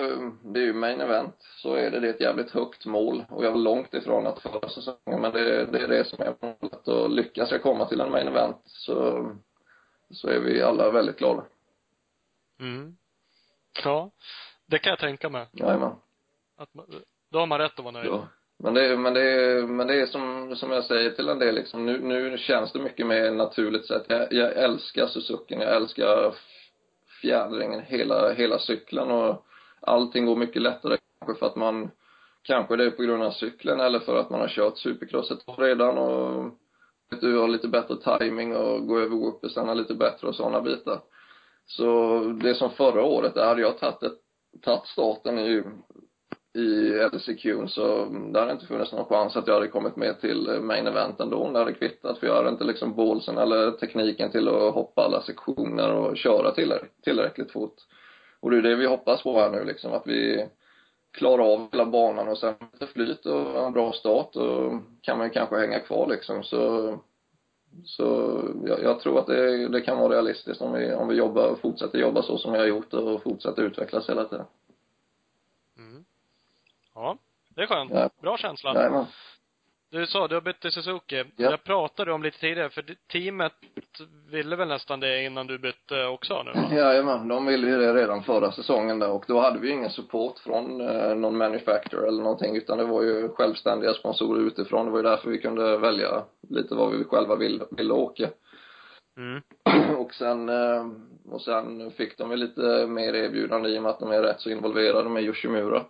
det 0.43 0.59
är 0.59 0.63
ju 0.63 0.73
main 0.73 1.01
event, 1.01 1.35
så 1.39 1.73
är 1.73 1.91
det, 1.91 1.99
det 1.99 2.07
är 2.07 2.13
ett 2.13 2.21
jävligt 2.21 2.51
högt 2.51 2.85
mål 2.85 3.25
och 3.29 3.45
jag 3.45 3.51
är 3.51 3.57
långt 3.57 3.93
ifrån 3.93 4.27
att 4.27 4.41
förra 4.41 4.69
säsongen, 4.69 5.21
men 5.21 5.31
det, 5.31 5.65
det 5.65 5.79
är 5.79 5.87
det 5.87 6.07
som 6.07 6.23
är 6.23 6.35
målet 6.41 6.87
och 6.87 7.09
lyckas 7.09 7.51
jag 7.51 7.61
komma 7.61 7.85
till 7.85 8.01
en 8.01 8.11
main 8.11 8.27
event 8.27 8.61
så, 8.65 9.29
så 10.09 10.27
är 10.27 10.39
vi 10.39 10.61
alla 10.61 10.91
väldigt 10.91 11.17
glada. 11.17 11.45
Mm. 12.59 12.97
Ja, 13.83 14.11
det 14.65 14.79
kan 14.79 14.89
jag 14.89 14.99
tänka 14.99 15.29
mig. 15.29 15.47
Jajamän. 15.51 15.95
Att 16.57 16.73
man, 16.73 16.85
då 17.31 17.39
har 17.39 17.47
man 17.47 17.59
rätt 17.59 17.79
att 17.79 17.85
vara 17.85 17.91
nöjd. 17.91 18.07
Ja. 18.07 18.27
Men 18.63 18.73
det, 18.73 18.97
men 18.97 19.13
det, 19.13 19.21
är, 19.21 19.67
men 19.67 19.87
det 19.87 20.01
är 20.01 20.05
som, 20.05 20.55
som 20.55 20.71
jag 20.71 20.83
säger 20.83 21.11
till 21.11 21.29
en 21.29 21.39
del 21.39 21.55
liksom, 21.55 21.85
nu, 21.85 21.99
nu 21.99 22.37
känns 22.37 22.71
det 22.71 22.79
mycket 22.79 23.07
mer 23.07 23.31
naturligt 23.31 23.87
sätt. 23.87 24.05
Jag, 24.07 24.33
jag 24.33 24.53
älskar 24.53 25.07
Suzuki, 25.07 25.53
jag 25.53 25.75
älskar 25.75 26.33
fjädringen, 27.21 27.79
hela, 27.79 28.33
hela 28.33 28.59
cykeln 28.59 29.11
och 29.11 29.45
allting 29.81 30.25
går 30.25 30.35
mycket 30.35 30.61
lättare 30.61 30.97
kanske 31.19 31.39
för 31.39 31.45
att 31.45 31.55
man, 31.55 31.91
kanske 32.43 32.75
det 32.75 32.85
är 32.85 32.91
på 32.91 33.03
grund 33.03 33.23
av 33.23 33.31
cykeln 33.31 33.79
eller 33.79 33.99
för 33.99 34.19
att 34.19 34.29
man 34.29 34.39
har 34.39 34.47
kört 34.47 34.77
supercross 34.77 35.31
ett 35.31 35.49
år 35.49 35.55
redan 35.63 35.97
och 35.97 36.51
du 37.21 37.37
har 37.37 37.47
lite 37.47 37.67
bättre 37.67 38.17
timing 38.19 38.55
och 38.55 38.87
går 38.87 39.01
över 39.01 39.15
whoopesarna 39.15 39.73
lite 39.73 39.93
bättre 39.93 40.27
och 40.27 40.35
sådana 40.35 40.61
bitar. 40.61 41.01
Så 41.65 42.19
det 42.41 42.55
som 42.55 42.69
förra 42.69 43.03
året, 43.03 43.33
där 43.33 43.45
hade 43.45 43.61
jag 43.61 43.77
tagit, 43.77 44.03
ett, 44.03 44.19
tagit 44.61 44.87
starten 44.87 45.39
i 45.39 45.63
i 46.53 46.93
LCQ 47.13 47.69
så 47.69 48.05
det 48.05 48.39
hade 48.39 48.51
inte 48.51 48.65
funnits 48.65 48.91
någon 48.91 49.05
chans 49.05 49.35
att 49.35 49.47
jag 49.47 49.53
hade 49.53 49.67
kommit 49.67 49.95
med 49.95 50.21
till 50.21 50.59
main 50.61 50.87
event 50.87 51.19
ändå 51.19 51.51
det 51.51 51.59
hade 51.59 51.73
kvittat 51.73 52.17
för 52.17 52.27
jag 52.27 52.35
hade 52.35 52.49
inte 52.49 52.63
liksom 52.63 52.95
bålsen 52.95 53.37
eller 53.37 53.71
tekniken 53.71 54.31
till 54.31 54.47
att 54.47 54.73
hoppa 54.73 55.01
alla 55.01 55.21
sektioner 55.21 55.91
och 55.91 56.17
köra 56.17 56.51
tillräckligt 57.03 57.51
fort. 57.51 57.75
Och 58.39 58.51
det 58.51 58.57
är 58.57 58.61
det 58.61 58.75
vi 58.75 58.85
hoppas 58.85 59.23
på 59.23 59.39
här 59.39 59.49
nu 59.49 59.63
liksom 59.63 59.93
att 59.93 60.07
vi 60.07 60.45
klarar 61.11 61.53
av 61.53 61.67
hela 61.71 61.85
banan 61.85 62.27
och 62.27 62.37
sen 62.37 62.53
med 62.79 62.89
flyt 62.89 63.25
och 63.25 63.65
en 63.65 63.73
bra 63.73 63.91
start 63.91 64.35
och 64.35 64.73
kan 65.01 65.17
man 65.17 65.27
ju 65.27 65.33
kanske 65.33 65.57
hänga 65.57 65.79
kvar 65.79 66.07
liksom 66.07 66.43
så 66.43 66.93
så 67.85 68.39
jag, 68.65 68.83
jag 68.83 68.99
tror 68.99 69.19
att 69.19 69.27
det, 69.27 69.67
det 69.67 69.81
kan 69.81 69.97
vara 69.97 70.13
realistiskt 70.13 70.61
om 70.61 70.73
vi, 70.73 70.93
om 70.93 71.07
vi 71.07 71.15
jobbar, 71.15 71.55
fortsätter 71.61 71.99
jobba 71.99 72.21
så 72.21 72.37
som 72.37 72.51
vi 72.51 72.59
har 72.59 72.65
gjort 72.65 72.93
och 72.93 73.23
fortsätter 73.23 73.63
utvecklas 73.63 74.09
hela 74.09 74.23
tiden. 74.25 74.45
Ja, 76.99 77.17
det 77.55 77.61
är 77.61 77.67
skönt. 77.67 77.91
Ja. 77.93 78.09
Bra 78.21 78.37
känsla. 78.37 78.73
Jajamän. 78.73 79.05
Du 79.91 80.07
sa, 80.07 80.27
du 80.27 80.35
har 80.35 80.41
bytt 80.41 80.59
till 80.59 80.71
Suzuki. 80.71 81.15
Ja. 81.15 81.51
Jag 81.51 81.63
pratade 81.63 82.13
om 82.13 82.23
lite 82.23 82.39
tidigare, 82.39 82.69
för 82.69 82.85
teamet 83.11 83.53
ville 84.29 84.55
väl 84.55 84.67
nästan 84.67 84.99
det 84.99 85.23
innan 85.23 85.47
du 85.47 85.57
bytte 85.57 86.05
också 86.05 86.43
nu 86.43 86.51
va? 86.51 86.75
Jajamän, 86.75 87.27
de 87.27 87.45
ville 87.45 87.67
ju 87.67 87.77
det 87.77 87.93
redan 87.93 88.23
förra 88.23 88.51
säsongen 88.51 88.99
där 88.99 89.09
och 89.09 89.25
då 89.27 89.39
hade 89.39 89.59
vi 89.59 89.69
ingen 89.69 89.89
support 89.89 90.39
från 90.39 90.81
eh, 90.81 91.15
någon 91.15 91.37
manufacturer 91.37 92.07
eller 92.07 92.23
någonting 92.23 92.55
utan 92.55 92.77
det 92.77 92.83
var 92.83 93.03
ju 93.03 93.29
självständiga 93.29 93.93
sponsorer 93.93 94.41
utifrån. 94.41 94.85
Det 94.85 94.91
var 94.91 94.99
ju 94.99 95.03
därför 95.03 95.29
vi 95.29 95.41
kunde 95.41 95.77
välja 95.77 96.23
lite 96.49 96.75
vad 96.75 96.91
vi 96.91 97.03
själva 97.03 97.35
ville, 97.35 97.65
ville 97.71 97.93
åka. 97.93 98.29
Mm. 99.17 99.41
och 99.97 100.13
sen, 100.13 100.49
eh, 100.49 100.87
och 101.31 101.41
sen 101.41 101.91
fick 101.91 102.17
de 102.17 102.31
ju 102.31 102.37
lite 102.37 102.87
mer 102.87 103.13
erbjudande 103.15 103.69
i 103.69 103.77
och 103.77 103.83
med 103.83 103.89
att 103.89 103.99
de 103.99 104.11
är 104.11 104.21
rätt 104.23 104.41
så 104.41 104.49
involverade 104.49 105.09
med 105.09 105.23
Yoshimura 105.23 105.85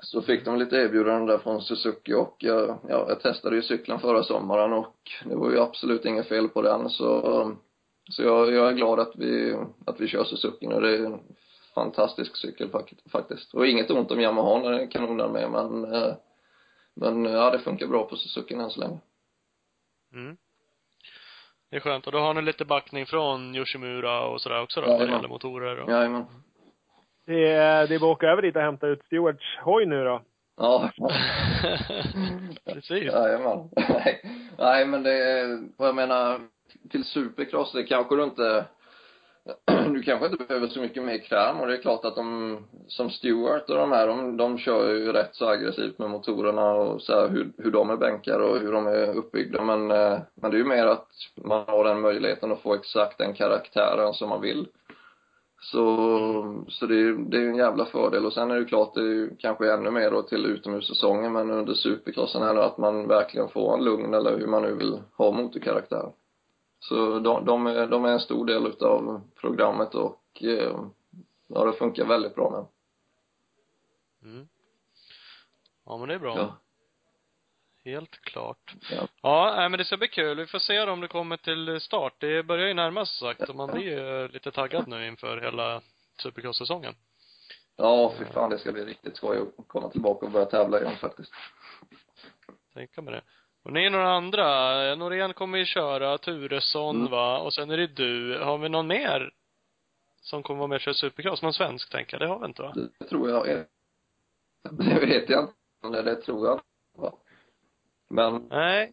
så 0.00 0.22
fick 0.22 0.44
de 0.44 0.58
lite 0.58 0.76
erbjudanden 0.76 1.26
där 1.26 1.38
från 1.38 1.62
Suzuki 1.62 2.14
och 2.14 2.36
jag, 2.38 2.78
ja, 2.88 3.06
jag 3.08 3.20
testade 3.20 3.56
ju 3.56 3.62
cykeln 3.62 3.98
förra 3.98 4.22
sommaren 4.22 4.72
och 4.72 4.96
det 5.24 5.36
var 5.36 5.50
ju 5.50 5.60
absolut 5.60 6.04
inget 6.04 6.28
fel 6.28 6.48
på 6.48 6.62
den 6.62 6.90
så 6.90 7.56
så 8.10 8.22
jag, 8.22 8.52
jag 8.52 8.68
är 8.68 8.72
glad 8.72 9.00
att 9.00 9.16
vi, 9.16 9.56
att 9.86 10.00
vi 10.00 10.08
kör 10.08 10.24
Suzuki 10.24 10.66
nu. 10.66 10.80
Det 10.80 10.96
är 10.96 11.04
en 11.04 11.20
fantastisk 11.74 12.36
cykel 12.36 12.70
faktiskt. 13.12 13.54
Och 13.54 13.66
inget 13.66 13.90
ont 13.90 14.10
om 14.10 14.20
Yamaha, 14.20 14.70
den 14.70 14.80
är 14.80 14.90
kanon 14.90 15.32
med 15.32 15.50
men 15.50 15.94
eh, 15.94 16.14
men 17.00 17.24
ja, 17.24 17.50
det 17.50 17.58
funkar 17.58 17.86
bra 17.86 18.06
på 18.06 18.16
Suzuki 18.16 18.54
än 18.54 18.70
så 18.70 18.80
länge. 18.80 18.98
Mm. 20.12 20.36
Det 21.70 21.76
är 21.76 21.80
skönt. 21.80 22.06
Och 22.06 22.12
då 22.12 22.18
har 22.18 22.34
ni 22.34 22.42
lite 22.42 22.64
backning 22.64 23.06
från 23.06 23.54
Yoshimura 23.54 24.26
och 24.26 24.40
sådär 24.40 24.62
också 24.62 24.80
då, 24.80 24.86
Ja, 24.86 24.98
vad 24.98 25.08
det 25.08 25.12
gäller 25.12 25.28
motorer 25.28 25.80
och... 25.80 25.90
Jajamän. 25.90 26.24
Det 27.28 27.46
är, 27.46 27.86
det 27.86 27.94
är 27.94 27.98
bara 27.98 28.10
att 28.10 28.16
åka 28.16 28.26
över 28.26 28.42
dit 28.42 28.56
och 28.56 28.62
hämta 28.62 28.86
ut 28.86 29.04
Stewarts 29.06 29.58
hoj 29.64 29.86
nu 29.86 30.04
då. 30.04 30.22
Ja. 30.56 30.90
Precis. 32.64 33.04
Jajamän. 33.04 33.68
Nej, 33.76 34.22
nej 34.58 34.86
men 34.86 35.02
det 35.02 35.30
är, 35.30 35.58
vad 35.76 35.88
jag 35.88 35.94
menar, 35.94 36.40
till 36.90 37.04
supercross, 37.04 37.72
det 37.72 37.82
kanske 37.82 38.16
du 38.16 38.24
inte, 38.24 38.64
du 39.92 40.02
kanske 40.02 40.26
inte 40.26 40.44
behöver 40.44 40.66
så 40.66 40.80
mycket 40.80 41.02
mer 41.02 41.18
kräm 41.18 41.60
och 41.60 41.66
det 41.66 41.76
är 41.76 41.82
klart 41.82 42.04
att 42.04 42.16
de, 42.16 42.56
som 42.86 43.10
Stewart 43.10 43.70
och 43.70 43.76
de 43.76 43.92
här, 43.92 44.06
de, 44.06 44.36
de 44.36 44.58
kör 44.58 44.94
ju 44.94 45.12
rätt 45.12 45.34
så 45.34 45.48
aggressivt 45.48 45.98
med 45.98 46.10
motorerna 46.10 46.70
och 46.72 47.02
så 47.02 47.20
här, 47.20 47.28
hur, 47.28 47.52
hur 47.58 47.70
de 47.70 47.90
är 47.90 47.96
bänkade 47.96 48.44
och 48.44 48.60
hur 48.60 48.72
de 48.72 48.86
är 48.86 49.16
uppbyggda 49.16 49.62
men, 49.62 49.90
eh, 49.90 50.18
men 50.34 50.50
det 50.50 50.56
är 50.56 50.62
ju 50.62 50.64
mer 50.64 50.86
att 50.86 51.08
man 51.34 51.64
har 51.66 51.84
den 51.84 52.00
möjligheten 52.00 52.52
att 52.52 52.62
få 52.62 52.74
exakt 52.74 53.18
den 53.18 53.34
karaktären 53.34 54.14
som 54.14 54.28
man 54.28 54.40
vill. 54.40 54.66
Så, 55.60 56.64
så 56.68 56.86
det 56.86 56.94
är 56.94 57.12
det 57.12 57.36
är 57.36 57.40
ju 57.40 57.48
en 57.48 57.56
jävla 57.56 57.84
fördel 57.84 58.26
och 58.26 58.32
sen 58.32 58.50
är 58.50 58.60
det 58.60 58.64
klart 58.64 58.94
det 58.94 59.00
är 59.00 59.04
ju 59.04 59.36
kanske 59.36 59.72
ännu 59.72 59.90
mer 59.90 60.10
då 60.10 60.22
till 60.22 60.46
utomhussäsongen 60.46 61.32
men 61.32 61.50
under 61.50 61.74
supercrossen 61.74 62.42
här 62.42 62.54
då 62.54 62.60
att 62.60 62.78
man 62.78 63.08
verkligen 63.08 63.48
får 63.48 63.74
en 63.74 63.84
lugn 63.84 64.14
eller 64.14 64.38
hur 64.38 64.46
man 64.46 64.62
nu 64.62 64.74
vill 64.74 65.02
ha 65.16 65.30
motorkaraktär. 65.30 66.12
Så 66.80 67.18
de, 67.18 67.44
de, 67.44 67.66
är, 67.66 67.86
de 67.86 68.04
är 68.04 68.08
en 68.08 68.20
stor 68.20 68.46
del 68.46 68.66
utav 68.66 69.20
programmet 69.40 69.94
och 69.94 70.22
eh, 70.40 70.80
ja, 71.46 71.64
det 71.64 71.72
funkar 71.72 72.04
väldigt 72.04 72.34
bra 72.34 72.50
med 72.50 72.64
Mm. 74.22 74.48
Ja, 75.86 75.96
men 75.98 76.08
det 76.08 76.14
är 76.14 76.18
bra. 76.18 76.36
Ja. 76.36 76.56
Helt 77.88 78.20
klart. 78.20 78.74
Ja. 78.90 79.08
Ja, 79.22 79.54
nej, 79.56 79.68
men 79.68 79.78
det 79.78 79.84
ska 79.84 79.96
bli 79.96 80.08
kul. 80.08 80.36
Vi 80.36 80.46
får 80.46 80.58
se 80.58 80.80
om 80.80 81.00
det 81.00 81.08
kommer 81.08 81.36
till 81.36 81.80
start. 81.80 82.14
Det 82.18 82.42
börjar 82.42 82.68
ju 82.68 82.74
närma 82.74 83.06
sig 83.06 83.18
sagt 83.28 83.48
och 83.48 83.56
man 83.56 83.70
blir 83.70 83.82
ju 83.82 84.28
lite 84.28 84.50
taggad 84.50 84.88
nu 84.88 85.06
inför 85.06 85.40
hela 85.40 85.82
Supercross-säsongen. 86.22 86.94
Ja, 87.76 88.12
fy 88.18 88.24
fan 88.24 88.50
det 88.50 88.58
ska 88.58 88.72
bli 88.72 88.84
riktigt 88.84 89.16
skoj 89.16 89.38
att 89.58 89.68
komma 89.68 89.88
tillbaka 89.88 90.26
och 90.26 90.32
börja 90.32 90.46
tävla 90.46 90.80
igen 90.80 90.96
faktiskt. 90.96 91.32
Tänka 92.74 93.02
mig 93.02 93.14
det. 93.14 93.22
Och 93.64 93.72
ni 93.72 93.84
är 93.84 93.90
några 93.90 94.12
andra. 94.12 94.44
Norén 94.94 95.32
kommer 95.32 95.58
ju 95.58 95.64
köra, 95.64 96.18
Turesson 96.18 96.96
Mm. 96.96 97.10
va, 97.10 97.38
och 97.38 97.54
sen 97.54 97.70
är 97.70 97.76
det 97.76 97.86
du. 97.86 98.38
Har 98.38 98.58
vi 98.58 98.68
någon 98.68 98.86
mer 98.86 99.30
som 100.22 100.42
kommer 100.42 100.58
vara 100.58 100.68
med 100.68 100.76
och 100.76 100.80
köra 100.80 100.94
Supercross? 100.94 101.42
Någon 101.42 101.54
svensk 101.54 101.90
tänker 101.90 102.14
jag. 102.14 102.20
Det 102.20 102.32
har 102.32 102.38
vi 102.38 102.46
inte 102.46 102.62
va? 102.62 102.74
Det 102.98 103.06
tror 103.06 103.30
jag 103.30 103.66
det 104.70 105.06
vet 105.06 105.28
jag 105.28 105.48
inte, 105.84 106.02
det 106.02 106.16
tror 106.16 106.46
jag. 106.46 106.60
Men 108.08 108.48
Nej. 108.50 108.92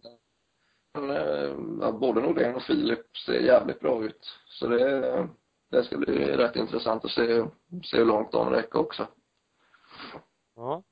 Men, 0.94 1.10
eh, 1.10 1.56
ja, 1.82 1.92
både 1.92 2.22
Nordén 2.22 2.56
och 2.56 2.64
Filip 2.64 3.18
ser 3.26 3.40
jävligt 3.40 3.80
bra 3.80 4.04
ut. 4.04 4.40
Så 4.48 4.68
det, 4.68 5.28
det 5.72 5.84
ska 5.84 5.98
bli 5.98 6.38
rätt 6.38 6.56
intressant 6.56 7.06
att 7.06 7.12
se, 7.12 7.44
se 7.84 7.98
hur 7.98 8.06
långt 8.06 8.32
de 8.32 8.50
räcker 8.50 8.80
också. 8.80 9.08
Ja. 10.56 10.84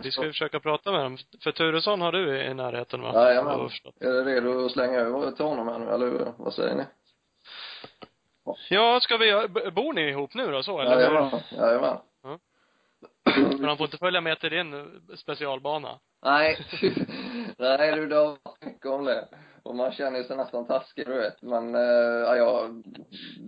Vi 0.00 0.10
ska 0.10 0.22
ju 0.22 0.32
försöka 0.32 0.60
prata 0.60 0.92
med 0.92 1.00
dem. 1.00 1.18
För 1.42 1.52
Turesson 1.52 2.00
har 2.00 2.12
du 2.12 2.42
i 2.42 2.54
närheten 2.54 3.00
va? 3.02 3.12
Jajamän. 3.14 3.70
Är 4.00 4.12
du 4.12 4.24
redo 4.24 4.64
att 4.64 4.72
slänga 4.72 4.98
över 4.98 5.32
till 5.32 5.44
honom 5.44 5.68
här 5.68 5.78
nu, 5.78 5.90
eller 5.90 6.06
hur? 6.06 6.32
vad 6.36 6.54
säger 6.54 6.74
ni? 6.74 6.84
Ja, 8.70 9.00
ska 9.00 9.16
vi 9.16 9.48
bor 9.70 9.92
ni 9.92 10.08
ihop 10.08 10.34
nu 10.34 10.50
då 10.50 10.62
så 10.62 10.80
eller? 10.80 11.00
Jajamän, 11.00 11.40
jajamän. 11.50 11.98
Men 13.34 13.64
han 13.64 13.76
får 13.76 13.84
inte 13.84 13.98
följa 13.98 14.20
med 14.20 14.40
till 14.40 14.50
din 14.50 15.00
specialbana? 15.16 15.98
Nej, 16.24 16.58
nej 17.58 17.92
du, 17.96 18.06
det 18.06 18.16
har 18.16 18.24
varit 18.26 18.64
mycket 18.64 18.86
om 18.86 19.04
det. 19.04 19.28
Och 19.62 19.74
man 19.76 19.92
känner 19.92 20.22
sig 20.22 20.36
nästan 20.36 20.66
taskig, 20.66 21.06
du 21.06 21.14
vet. 21.14 21.42
Men, 21.42 21.74
eh, 21.74 22.36
ja, 22.36 22.68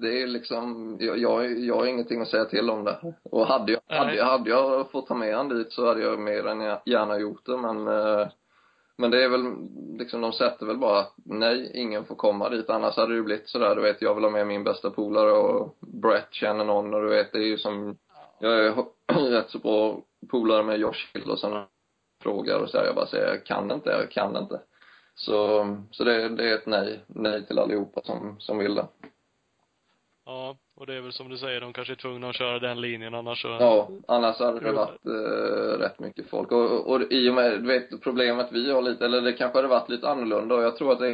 det 0.01 0.23
är 0.23 0.27
liksom, 0.27 0.97
jag, 1.01 1.19
jag, 1.19 1.59
jag 1.59 1.77
har 1.77 1.87
ingenting 1.87 2.21
att 2.23 2.29
säga 2.29 2.45
till 2.45 2.71
om 2.71 2.85
det. 2.85 3.15
Och 3.31 3.47
hade 3.47 3.73
jag, 3.73 3.81
Nej. 3.89 3.99
hade, 3.99 4.15
jag- 4.17 4.25
hade 4.25 4.51
jag 4.51 4.91
fått 4.91 5.07
ta 5.07 5.15
med 5.15 5.37
han 5.37 5.49
dit 5.49 5.73
så 5.73 5.87
hade 5.87 6.01
jag 6.03 6.19
mer 6.19 6.47
än 6.47 6.61
gärna 6.87 7.19
gjort 7.19 7.47
det, 7.47 7.57
men 7.57 7.89
eh, 7.89 8.27
men 8.99 9.11
det 9.11 9.25
är 9.25 9.29
väl, 9.29 9.45
liksom 9.99 10.21
de 10.21 10.33
sätter 10.33 10.67
väl 10.67 10.77
bara 10.79 10.99
att 11.01 11.15
nej, 11.25 11.71
ingen 11.75 12.05
får 12.05 12.15
komma 12.15 12.49
dit. 12.49 12.71
Annars 12.71 12.97
hade 12.97 13.13
det 13.13 13.17
ju 13.17 13.23
blivit 13.23 13.49
sådär, 13.49 13.75
du 13.75 13.83
vet, 13.83 14.03
jag 14.03 14.15
vill 14.15 14.25
ha 14.25 14.31
med 14.31 14.47
min 14.47 14.65
bästa 14.65 14.91
polare 14.91 15.33
och 15.33 15.77
Brett 15.81 16.29
känner 16.35 16.65
någon 16.65 16.95
och 16.95 17.03
du 17.03 17.09
vet, 17.09 17.33
det 17.33 17.39
är 17.39 17.43
ju 17.47 17.59
som, 17.59 17.97
jag 18.41 18.53
är 18.67 18.75
rätt 19.31 19.51
så 19.51 19.59
bra 19.59 20.01
polare 20.31 20.63
med 20.63 20.79
Josh 20.79 21.07
Hill 21.15 21.31
och 21.31 21.39
sen 21.39 21.53
frågar 22.27 22.59
och 22.59 22.71
så 22.71 22.79
här, 22.79 22.85
jag 22.85 22.95
bara 22.95 23.07
säger, 23.07 23.27
jag 23.27 23.45
kan 23.45 23.71
inte, 23.71 23.91
jag 23.91 24.11
kan 24.11 24.37
inte. 24.37 24.61
Så, 25.15 25.67
så 25.91 26.05
det, 26.05 26.29
det 26.29 26.51
är 26.51 26.55
ett 26.55 26.67
nej, 26.67 27.01
nej 27.07 27.47
till 27.47 27.59
allihopa 27.59 28.01
som, 28.05 28.37
som 28.39 28.59
vill 28.59 28.75
det. 28.75 28.87
Ja. 30.27 30.57
Och 30.77 30.87
det 30.87 30.95
är 30.95 31.01
väl 31.01 31.13
som 31.13 31.29
du 31.29 31.39
säger, 31.39 31.61
de 31.61 31.73
kanske 31.73 31.93
är 31.93 31.97
tvungna 31.97 32.29
att 32.29 32.37
köra 32.37 32.59
den 32.59 32.81
linjen 32.81 33.15
annars 33.15 33.43
så 33.43 33.49
Ja, 33.49 33.89
annars 34.09 34.39
hade 34.39 34.61
det 34.61 34.73
varit 34.73 35.07
eh, 35.07 35.79
rätt 35.79 35.99
mycket 35.99 36.31
folk. 36.31 36.53
Och, 36.53 36.71
och, 36.71 36.91
och 36.91 37.13
i 37.13 37.31
och 37.31 37.35
med, 37.35 37.63
du 37.63 37.67
vet, 37.67 38.03
problemet 38.03 38.49
vi 38.53 38.73
har 38.73 38.83
lite, 38.83 39.05
eller 39.05 39.21
det 39.21 39.33
kanske 39.33 39.59
hade 39.59 39.69
varit 39.69 39.89
lite 39.89 40.09
annorlunda 40.09 40.55
och 40.55 40.63
jag 40.63 40.77
tror 40.77 40.93
att 40.93 40.99
det 40.99 41.09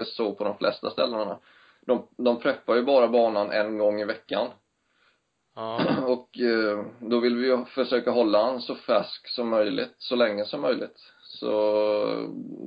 är 0.00 0.04
så 0.04 0.34
på 0.34 0.44
de 0.44 0.58
flesta 0.58 0.90
ställena. 0.90 1.38
De, 1.86 2.08
de 2.16 2.40
preppar 2.40 2.74
ju 2.74 2.82
bara 2.82 3.08
banan 3.08 3.50
en 3.50 3.78
gång 3.78 4.00
i 4.00 4.04
veckan. 4.04 4.46
Ja. 5.54 5.80
Och 6.06 6.38
eh, 6.40 6.84
då 7.00 7.20
vill 7.20 7.36
vi 7.36 7.46
ju 7.46 7.64
försöka 7.64 8.10
hålla 8.10 8.42
han 8.42 8.60
så 8.60 8.74
färsk 8.74 9.28
som 9.28 9.48
möjligt, 9.48 9.94
så 9.98 10.16
länge 10.16 10.44
som 10.44 10.60
möjligt. 10.60 10.96
Så 11.22 11.50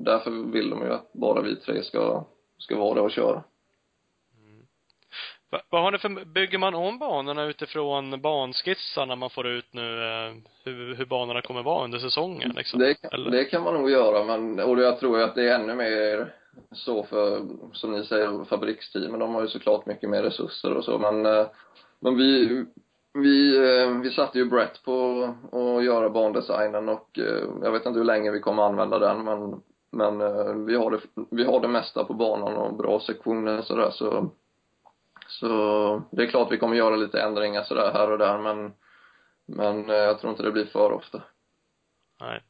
därför 0.05 0.31
vill 0.51 0.69
de 0.69 0.81
ju 0.81 0.93
att 0.93 1.13
bara 1.13 1.41
vi 1.41 1.55
tre 1.55 1.83
ska, 1.83 2.25
ska 2.57 2.77
vara 2.77 2.93
där 2.95 3.01
och 3.01 3.11
köra. 3.11 3.43
Va, 5.49 5.61
vad 5.69 5.81
har 5.81 5.91
ni 5.91 5.97
för, 5.97 6.25
bygger 6.25 6.57
man 6.57 6.75
om 6.75 6.99
banorna 6.99 7.43
utifrån 7.45 8.21
banskissarna 8.21 9.15
man 9.15 9.29
får 9.29 9.47
ut 9.47 9.73
nu, 9.73 10.03
eh, 10.03 10.33
hur, 10.63 10.95
hur 10.95 11.05
banorna 11.05 11.41
kommer 11.41 11.63
vara 11.63 11.83
under 11.83 11.99
säsongen 11.99 12.51
liksom? 12.55 12.79
Det, 12.79 12.93
kan- 12.93 13.09
Eller? 13.13 13.31
det 13.31 13.45
kan 13.45 13.63
man 13.63 13.73
nog 13.73 13.89
göra, 13.91 14.23
men, 14.23 14.59
och 14.59 14.79
jag 14.81 14.99
tror 14.99 15.21
att 15.21 15.35
det 15.35 15.49
är 15.49 15.59
ännu 15.59 15.75
mer 15.75 16.33
så 16.71 17.03
för, 17.03 17.41
som 17.73 17.91
ni 17.91 18.05
säger, 18.05 18.45
fabriksteamen. 18.45 19.19
De 19.19 19.33
har 19.35 19.41
ju 19.41 19.47
såklart 19.47 19.85
mycket 19.85 20.09
mer 20.09 20.23
resurser 20.23 20.73
och 20.77 20.85
så, 20.85 20.97
men, 20.99 21.25
eh, 21.25 21.47
men 21.99 22.17
vi, 22.17 22.65
vi, 23.13 23.57
eh, 23.57 23.89
vi 23.89 24.11
satte 24.11 24.37
ju 24.37 24.45
Brett 24.45 24.83
på 24.83 25.23
att 25.51 25.83
göra 25.83 26.09
bandesignen 26.09 26.89
och 26.89 27.19
eh, 27.19 27.43
jag 27.63 27.71
vet 27.71 27.85
inte 27.85 27.99
hur 27.99 28.05
länge 28.05 28.31
vi 28.31 28.39
kommer 28.39 28.63
använda 28.63 28.99
den, 28.99 29.23
men, 29.23 29.61
men 29.91 30.21
eh, 30.21 30.53
vi 30.53 30.75
har 30.75 30.91
det, 30.91 30.99
vi 31.31 31.43
har 31.43 31.59
det 31.59 31.67
mesta 31.67 32.03
på 32.03 32.13
banan 32.13 32.53
och 32.53 32.77
bra 32.77 32.99
sektioner 32.99 33.57
och 33.57 33.65
sådär, 33.65 33.91
så 33.91 34.31
så 35.27 36.01
det 36.11 36.23
är 36.23 36.27
klart 36.27 36.51
vi 36.51 36.57
kommer 36.57 36.75
göra 36.75 36.95
lite 36.95 37.21
ändringar 37.21 37.63
sådär 37.63 37.91
här 37.93 38.11
och 38.11 38.17
där, 38.17 38.37
men, 38.37 38.73
men 39.45 39.89
jag 39.89 40.19
tror 40.19 40.31
inte 40.31 40.43
det 40.43 40.51
blir 40.51 40.65
för 40.65 40.91
ofta. 40.91 41.21
Nej. 42.19 42.41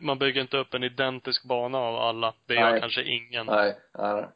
Man 0.00 0.18
bygger 0.18 0.40
inte 0.40 0.56
upp 0.56 0.74
en 0.74 0.84
identisk 0.84 1.44
bana 1.44 1.78
av 1.78 1.96
alla. 1.96 2.34
Det 2.46 2.54
gör 2.54 2.70
Nej. 2.70 2.80
kanske 2.80 3.02
ingen. 3.02 3.46
Nej, 3.46 3.76
nej. 3.98 4.26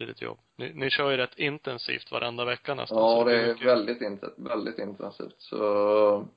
Det 0.00 0.04
är 0.04 0.08
lite 0.08 0.24
jobb. 0.24 0.38
Ni, 0.58 0.72
ni 0.74 0.90
kör 0.90 1.10
ju 1.10 1.16
rätt 1.16 1.38
intensivt 1.38 2.12
varenda 2.12 2.44
vecka 2.44 2.74
nästan. 2.74 2.98
Ja, 2.98 3.18
det 3.18 3.24
blir 3.24 3.34
är 3.34 3.48
mycket- 3.52 3.66
väldigt, 3.66 4.00
inte, 4.02 4.30
väldigt 4.36 4.78
intensivt. 4.78 5.34
Så, 5.38 6.28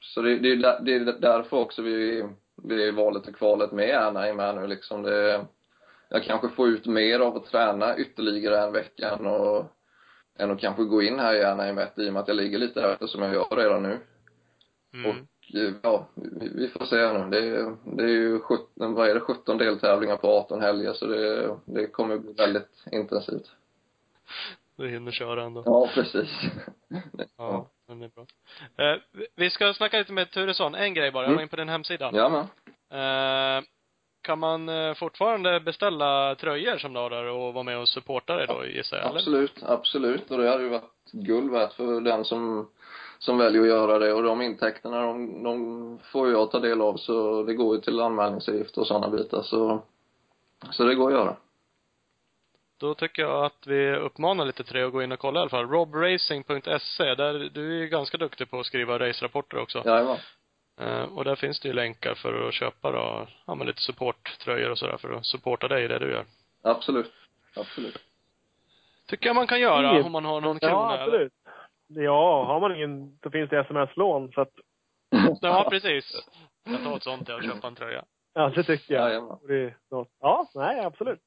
så 0.00 0.22
det, 0.22 0.38
det, 0.38 0.48
är 0.52 0.56
där- 0.56 0.80
det 0.80 0.94
är 0.94 1.00
därför 1.20 1.56
också 1.56 1.82
vi, 1.82 2.24
vi 2.64 2.88
är 2.88 2.92
valet 2.92 3.28
och 3.28 3.34
kvalet 3.36 3.72
med 3.72 3.96
Anaheim 3.96 4.38
här 4.38 4.52
nu 4.60 4.66
liksom. 4.66 5.02
Det, 5.02 5.46
jag 6.08 6.24
kanske 6.24 6.48
får 6.48 6.68
ut 6.68 6.86
mer 6.86 7.20
av 7.20 7.36
att 7.36 7.44
träna 7.46 7.96
ytterligare 7.98 8.58
en 8.60 8.72
vecka 8.72 9.10
att, 9.10 9.20
än 10.38 10.50
att 10.50 10.60
kanske 10.60 10.84
gå 10.84 11.02
in 11.02 11.18
här 11.18 11.34
i 11.34 11.44
Anaheim 11.44 11.78
i 11.96 12.08
och 12.08 12.12
med 12.12 12.22
att 12.22 12.28
jag 12.28 12.36
ligger 12.36 12.58
lite 12.58 12.82
efter 12.82 13.06
som 13.06 13.22
jag 13.22 13.34
gör 13.34 13.56
redan 13.56 13.82
nu. 13.82 13.98
Mm. 14.94 15.10
Och 15.10 15.16
ja, 15.82 16.06
vi, 16.54 16.68
får 16.68 16.84
se 16.84 17.12
nu. 17.12 17.30
Det, 17.30 17.38
är- 17.48 17.76
det 17.96 18.02
är 18.02 18.08
ju 18.08 18.40
17, 18.40 18.94
vad 18.94 19.08
är 19.08 19.14
det, 19.14 19.20
17 19.20 19.58
deltävlingar 19.58 20.16
på 20.16 20.28
18 20.28 20.60
helger 20.60 20.92
så 20.92 21.06
det, 21.06 21.56
det 21.64 21.86
kommer 21.86 22.18
bli 22.18 22.32
väldigt 22.32 22.84
intensivt. 22.92 23.50
Du 24.76 24.88
hinner 24.88 25.12
köra 25.12 25.42
ändå. 25.42 25.62
Ja, 25.66 25.88
precis. 25.94 26.28
Ja, 27.38 27.66
men 27.88 27.98
det 28.00 28.04
är 28.06 28.10
bra. 28.14 28.26
Eh, 28.92 29.00
vi- 29.36 29.50
ska 29.50 29.74
snacka 29.74 29.98
lite 29.98 30.12
med 30.12 30.30
Turesson. 30.30 30.74
En 30.74 30.94
grej 30.94 31.10
bara. 31.12 31.22
Jag 31.22 31.28
var 31.28 31.32
Mm. 31.34 31.42
in 31.42 31.48
på 31.48 31.56
din 31.56 31.68
hemsida. 31.68 32.10
Ja, 32.12 32.28
men. 32.28 33.58
Eh, 33.58 33.64
kan 34.22 34.38
man 34.38 34.68
eh, 34.68 34.94
fortfarande 34.94 35.60
beställa 35.60 36.34
tröjor 36.34 36.78
som 36.78 36.92
du 36.92 37.00
har 37.00 37.10
där 37.10 37.24
och 37.24 37.54
vara 37.54 37.64
med 37.64 37.78
och 37.78 37.88
supporta 37.88 38.36
dig 38.36 38.46
då 38.46 38.66
gissar 38.66 38.96
jag? 38.96 39.06
Absolut, 39.16 39.62
absolut. 39.62 40.30
Och 40.30 40.38
det 40.38 40.48
hade 40.50 40.62
ju 40.62 40.68
varit 40.68 41.10
guld 41.12 41.50
värt 41.50 41.72
för 41.72 42.00
den 42.00 42.24
som, 42.24 42.70
som 43.18 43.38
väljer 43.38 43.62
att 43.62 43.68
göra 43.68 43.98
det. 43.98 44.12
Och 44.12 44.22
de 44.22 44.42
intäkterna, 44.42 45.00
de, 45.02 45.42
de 45.42 45.98
får 46.12 46.26
ju 46.26 46.32
jag 46.32 46.50
ta 46.50 46.58
del 46.58 46.80
av. 46.80 46.96
Så 46.96 47.42
det 47.42 47.54
går 47.54 47.74
ju 47.74 47.80
till 47.80 48.00
anmälningsavgift 48.00 48.78
och 48.78 48.86
sådana 48.86 49.08
bitar. 49.08 49.42
Så, 49.42 49.82
så 50.70 50.84
det 50.84 50.94
går 50.94 51.08
att 51.08 51.18
göra. 51.18 51.36
Då 52.80 52.94
tycker 52.94 53.22
jag 53.22 53.44
att 53.44 53.66
vi 53.66 53.96
uppmanar 53.96 54.44
lite 54.44 54.64
till 54.64 54.74
dig 54.74 54.84
att 54.84 54.92
gå 54.92 55.02
in 55.02 55.12
och 55.12 55.18
kolla 55.18 55.40
i 55.40 55.42
alla 55.42 55.50
fall. 55.50 55.68
robracing.se, 55.68 57.14
där, 57.14 57.50
du 57.54 57.76
är 57.76 57.80
ju 57.80 57.88
ganska 57.88 58.18
duktig 58.18 58.50
på 58.50 58.60
att 58.60 58.66
skriva 58.66 58.98
racerapporter 58.98 59.58
också. 59.58 59.82
Jajamän. 59.84 60.16
Eh, 60.80 61.02
och 61.02 61.24
där 61.24 61.36
finns 61.36 61.60
det 61.60 61.68
ju 61.68 61.74
länkar 61.74 62.14
för 62.14 62.48
att 62.48 62.54
köpa 62.54 62.90
då, 62.90 63.28
ja 63.46 63.54
men 63.54 63.66
lite 63.66 63.82
supporttröjor 63.82 64.70
och 64.70 64.78
sådär 64.78 64.96
för 64.96 65.12
att 65.12 65.26
supporta 65.26 65.68
dig 65.68 65.84
i 65.84 65.88
det 65.88 65.98
du 65.98 66.10
gör. 66.10 66.24
Absolut. 66.62 67.12
Absolut. 67.56 67.98
Tycker 69.06 69.26
jag 69.26 69.36
man 69.36 69.46
kan 69.46 69.60
göra 69.60 70.04
om 70.04 70.12
man 70.12 70.24
har 70.24 70.40
någon 70.40 70.58
krona 70.58 70.72
Ja, 70.72 70.98
absolut. 70.98 71.32
Ja, 71.88 72.44
har 72.44 72.60
man 72.60 72.76
ingen 72.76 73.18
så 73.22 73.30
finns 73.30 73.50
det 73.50 73.58
sms-lån 73.60 74.32
så 74.32 74.40
att, 74.40 74.52
Ja, 75.40 75.66
precis. 75.70 76.28
Jag 76.64 76.84
tar 76.84 76.96
ett 76.96 77.02
sånt 77.02 77.28
jag 77.28 77.36
och 77.38 77.44
köpa 77.44 77.66
en 77.66 77.74
tröja. 77.74 78.04
ja 78.34 78.48
det 78.54 78.62
tycker 78.64 78.94
jag. 78.94 79.38
Det 79.48 79.74
något. 79.90 80.08
Ja, 80.20 80.48
nej 80.54 80.80
absolut. 80.80 81.20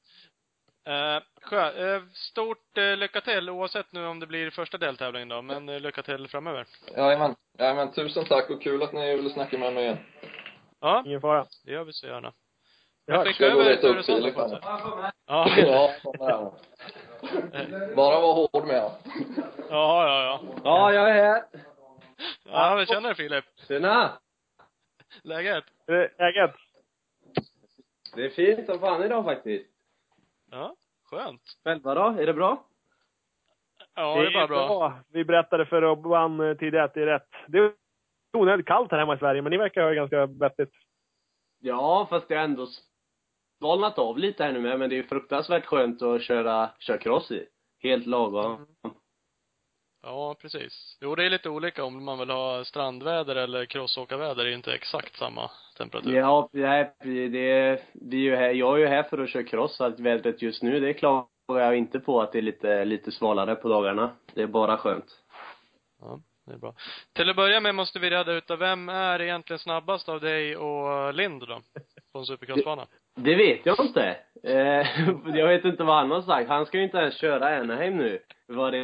Eh, 0.86 1.22
skö, 1.42 1.94
eh, 1.94 2.02
stort 2.12 2.78
eh, 2.78 2.96
lycka 2.96 3.20
till 3.20 3.50
oavsett 3.50 3.92
nu 3.92 4.06
om 4.06 4.20
det 4.20 4.26
blir 4.26 4.50
första 4.50 4.78
deltävlingen 4.78 5.28
då, 5.28 5.42
men 5.42 5.68
eh, 5.68 5.80
lycka 5.80 6.02
till 6.02 6.28
framöver. 6.28 6.66
Jajamän. 6.96 7.34
Jajamän. 7.58 7.92
Tusen 7.92 8.24
tack 8.24 8.50
och 8.50 8.62
kul 8.62 8.82
att 8.82 8.92
ni 8.92 9.16
ville 9.16 9.30
snacka 9.30 9.58
med 9.58 9.72
mig 9.72 9.84
igen. 9.84 9.98
Ja, 10.80 11.02
Ingen 11.06 11.20
fara. 11.20 11.46
det 11.64 11.72
gör 11.72 11.84
vi 11.84 11.92
så 11.92 12.06
gärna. 12.06 12.32
Ja, 13.06 13.24
Jag 13.38 13.56
och 13.56 13.62
över 13.64 13.94
något 13.94 14.50
sätt. 14.50 14.60
Ja. 15.26 15.92
Ja. 16.18 16.54
Bara 17.96 18.20
var 18.20 18.34
hård 18.34 18.66
med 18.66 18.82
honom. 18.82 18.98
Ja, 19.70 20.06
ja, 20.08 20.24
ja. 20.24 20.40
Ja, 20.64 20.92
jag 20.92 21.10
är 21.10 21.14
här. 21.14 21.42
Ja, 22.44 22.74
men 22.76 22.86
känner 22.86 23.14
Filip. 23.14 23.44
Tjena! 23.68 24.10
Läget? 25.22 25.64
Eh, 25.86 26.26
Äget. 26.26 26.54
Det 28.14 28.24
är 28.26 28.30
fint 28.30 28.66
som 28.66 28.78
fan 28.78 29.02
idag 29.04 29.24
faktiskt. 29.24 29.70
Ja, 30.50 30.76
skönt. 31.10 31.42
Själva 31.64 31.94
då? 31.94 32.20
Är 32.20 32.26
det 32.26 32.34
bra? 32.34 32.64
Ja, 33.94 34.14
det 34.14 34.26
är 34.26 34.32
bara 34.32 34.46
bra. 34.46 34.98
Vi 35.08 35.24
berättade 35.24 35.66
för 35.66 35.80
Robban 35.80 36.40
eh, 36.40 36.56
tidigare 36.56 36.84
att 36.84 36.94
det 36.94 37.02
är 37.02 37.06
rätt. 37.06 37.28
Det 37.48 37.58
är 37.58 37.72
onödigt 38.32 38.66
kallt 38.66 38.90
här 38.90 38.98
hemma 38.98 39.14
i 39.14 39.18
Sverige, 39.18 39.42
men 39.42 39.50
ni 39.50 39.56
verkar 39.56 39.82
ha 39.82 39.88
det 39.88 39.94
ganska 39.94 40.26
vettigt. 40.26 40.72
Ja, 41.60 42.06
fast 42.10 42.28
det 42.28 42.34
har 42.34 42.44
ändå 42.44 42.66
svalnat 43.62 43.98
av 43.98 44.18
lite 44.18 44.44
här 44.44 44.52
nu 44.52 44.60
med, 44.60 44.78
men 44.78 44.90
det 44.90 44.94
är 44.94 44.96
ju 44.96 45.06
fruktansvärt 45.06 45.66
skönt 45.66 46.02
att 46.02 46.22
köra, 46.22 46.70
köra 46.78 46.98
cross 46.98 47.30
i. 47.30 47.46
Helt 47.82 48.06
lagom. 48.06 48.66
Ja, 50.02 50.36
precis. 50.40 50.98
Jo, 51.00 51.14
det 51.14 51.24
är 51.24 51.30
lite 51.30 51.48
olika 51.48 51.84
om 51.84 52.04
man 52.04 52.18
vill 52.18 52.30
ha 52.30 52.64
strandväder 52.64 53.36
eller 53.36 53.64
crossåkarväder. 53.64 54.44
Det 54.44 54.50
är 54.50 54.54
inte 54.54 54.74
exakt 54.74 55.16
samma 55.16 55.50
temperatur. 55.76 56.14
Ja, 56.14 56.48
nej, 56.52 56.94
det, 57.04 57.82
vi 57.92 58.16
är 58.16 58.30
ju 58.30 58.36
här, 58.36 58.50
jag 58.50 58.74
är 58.74 58.78
ju 58.78 58.86
här 58.86 59.02
för 59.02 59.18
att 59.18 59.30
köra 59.30 59.42
cross, 59.42 59.76
så 59.76 59.84
att 59.84 60.00
vädret 60.00 60.42
just 60.42 60.62
nu, 60.62 60.80
det 60.80 60.94
klagar 60.94 61.28
jag 61.46 61.76
inte 61.76 62.00
på 62.00 62.20
att 62.20 62.32
det 62.32 62.38
är 62.38 62.42
lite, 62.42 62.84
lite 62.84 63.12
svalare 63.12 63.54
på 63.54 63.68
dagarna. 63.68 64.10
Det 64.34 64.42
är 64.42 64.46
bara 64.46 64.76
skönt. 64.76 65.20
Ja, 66.00 66.20
det 66.46 66.52
är 66.52 66.58
bra. 66.58 66.74
Till 67.12 67.30
att 67.30 67.36
börja 67.36 67.60
med 67.60 67.74
måste 67.74 67.98
vi 67.98 68.10
reda 68.10 68.32
ut 68.32 68.50
vem 68.58 68.88
är 68.88 69.22
egentligen 69.22 69.58
snabbast 69.58 70.08
av 70.08 70.20
dig 70.20 70.56
och 70.56 71.14
Lind 71.14 71.48
då? 71.48 71.60
På 72.12 72.18
en 72.18 72.26
supercrossbana? 72.26 72.86
Det 73.14 73.34
vet 73.34 73.66
jag 73.66 73.80
inte. 73.80 74.16
Eh, 74.42 74.86
jag 75.36 75.48
vet 75.48 75.64
inte 75.64 75.84
vad 75.84 75.96
han 75.96 76.10
har 76.10 76.22
sagt. 76.22 76.48
Han 76.48 76.66
ska 76.66 76.78
ju 76.78 76.84
inte 76.84 76.98
ens 76.98 77.16
köra 77.16 77.58
Anaheim 77.60 77.96
nu. 77.96 78.22
Var 78.46 78.70
det, 78.70 78.78